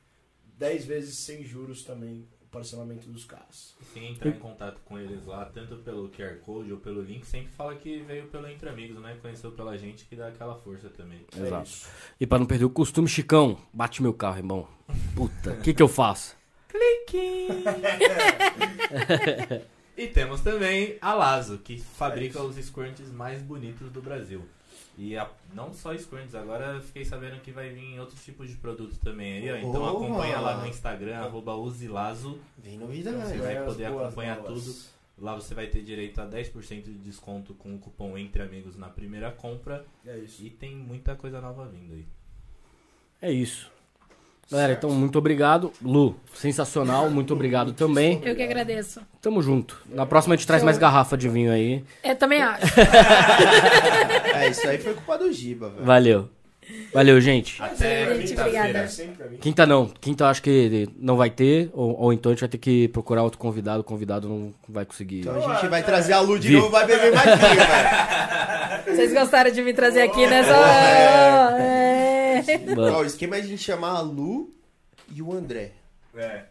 [0.57, 3.75] 10 vezes sem juros também o parcelamento dos carros.
[3.81, 7.25] E se entrar em contato com eles lá, tanto pelo QR Code ou pelo link,
[7.25, 9.17] sempre fala que veio pelo Entre Amigos, né?
[9.21, 11.25] Conheceu pela gente, que dá aquela força também.
[11.35, 11.67] É Exato.
[11.67, 11.89] isso.
[12.19, 14.67] E pra não perder o costume, Chicão, bate meu carro, irmão.
[15.15, 16.40] Puta, o que que eu faço?
[16.73, 17.05] E
[20.03, 24.43] E temos também a Lazo, que fabrica os scrunchies mais bonitos do Brasil.
[24.97, 28.55] E a- não só scrunchies, agora eu fiquei sabendo que vai vir outros tipos de
[28.55, 29.55] produtos também aí, ó.
[29.57, 29.91] Então Boa.
[29.91, 31.53] acompanha lá no Instagram, arroba.
[32.57, 33.37] Vem Você novidade.
[33.37, 34.63] vai poder boas acompanhar novas.
[34.63, 34.75] tudo.
[35.17, 38.89] Lá você vai ter direito a 10% de desconto com o cupom Entre Amigos na
[38.89, 39.85] primeira compra.
[40.05, 40.43] É isso.
[40.43, 42.05] E tem muita coisa nova vindo aí.
[43.21, 43.69] É isso.
[44.49, 45.71] Galera, então muito obrigado.
[45.81, 48.21] Lu, sensacional, muito obrigado também.
[48.23, 48.99] Eu que agradeço.
[49.21, 49.81] Tamo junto.
[49.89, 51.83] Na próxima a gente traz mais garrafa de vinho aí.
[52.03, 52.65] Eu também acho.
[54.35, 55.85] É, isso aí foi culpa do Giba, velho.
[55.85, 56.29] Valeu.
[56.93, 57.61] Valeu, gente.
[57.61, 58.59] Até Gente, quinta-feira.
[58.87, 59.37] obrigada.
[59.41, 59.87] Quinta não.
[59.99, 61.69] Quinta eu acho que não vai ter.
[61.73, 63.81] Ou, ou então a gente vai ter que procurar outro convidado.
[63.81, 65.21] O convidado não vai conseguir.
[65.21, 66.55] Então a gente vai trazer a Lu de Vi.
[66.55, 68.95] novo, vai beber mais vinho, velho.
[68.95, 70.53] Vocês gostaram de me trazer aqui nessa.
[70.53, 72.00] É.
[72.75, 74.53] Mano, Ó, o esquema é a gente chamar a Lu
[75.13, 75.73] e o André.
[76.15, 76.45] É.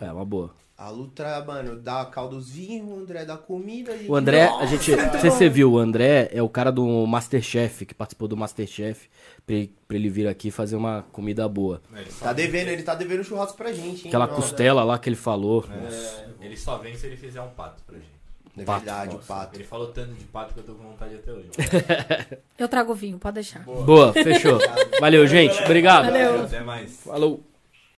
[0.00, 0.54] É, uma boa.
[0.76, 1.44] A Lu, tra...
[1.44, 3.94] mano, dá a calda dos vinhos, o André dá comida.
[3.94, 4.08] E...
[4.08, 4.96] O André, a gente.
[4.96, 8.34] Não sei se você viu, o André é o cara do Masterchef, que participou do
[8.34, 9.10] Masterchef,
[9.44, 11.82] pra ele, pra ele vir aqui fazer uma comida boa.
[11.94, 14.08] Ele só Tá devendo, ele tá devendo churrasco pra gente, hein?
[14.08, 14.40] Aquela Nossa.
[14.40, 15.66] costela lá que ele falou.
[15.70, 18.19] É, ele só vem se ele fizer um pato pra gente.
[18.58, 19.26] É Pato, verdade, o nossa.
[19.34, 19.56] pato.
[19.56, 21.48] Ele falou tanto de pato que eu tô com vontade até hoje.
[22.58, 23.60] Eu trago vinho, pode deixar.
[23.60, 24.58] Boa, fechou.
[25.00, 25.58] Valeu, gente.
[25.62, 26.06] Obrigado.
[26.06, 26.44] Valeu.
[26.44, 27.00] Até mais.
[27.04, 27.42] Falou.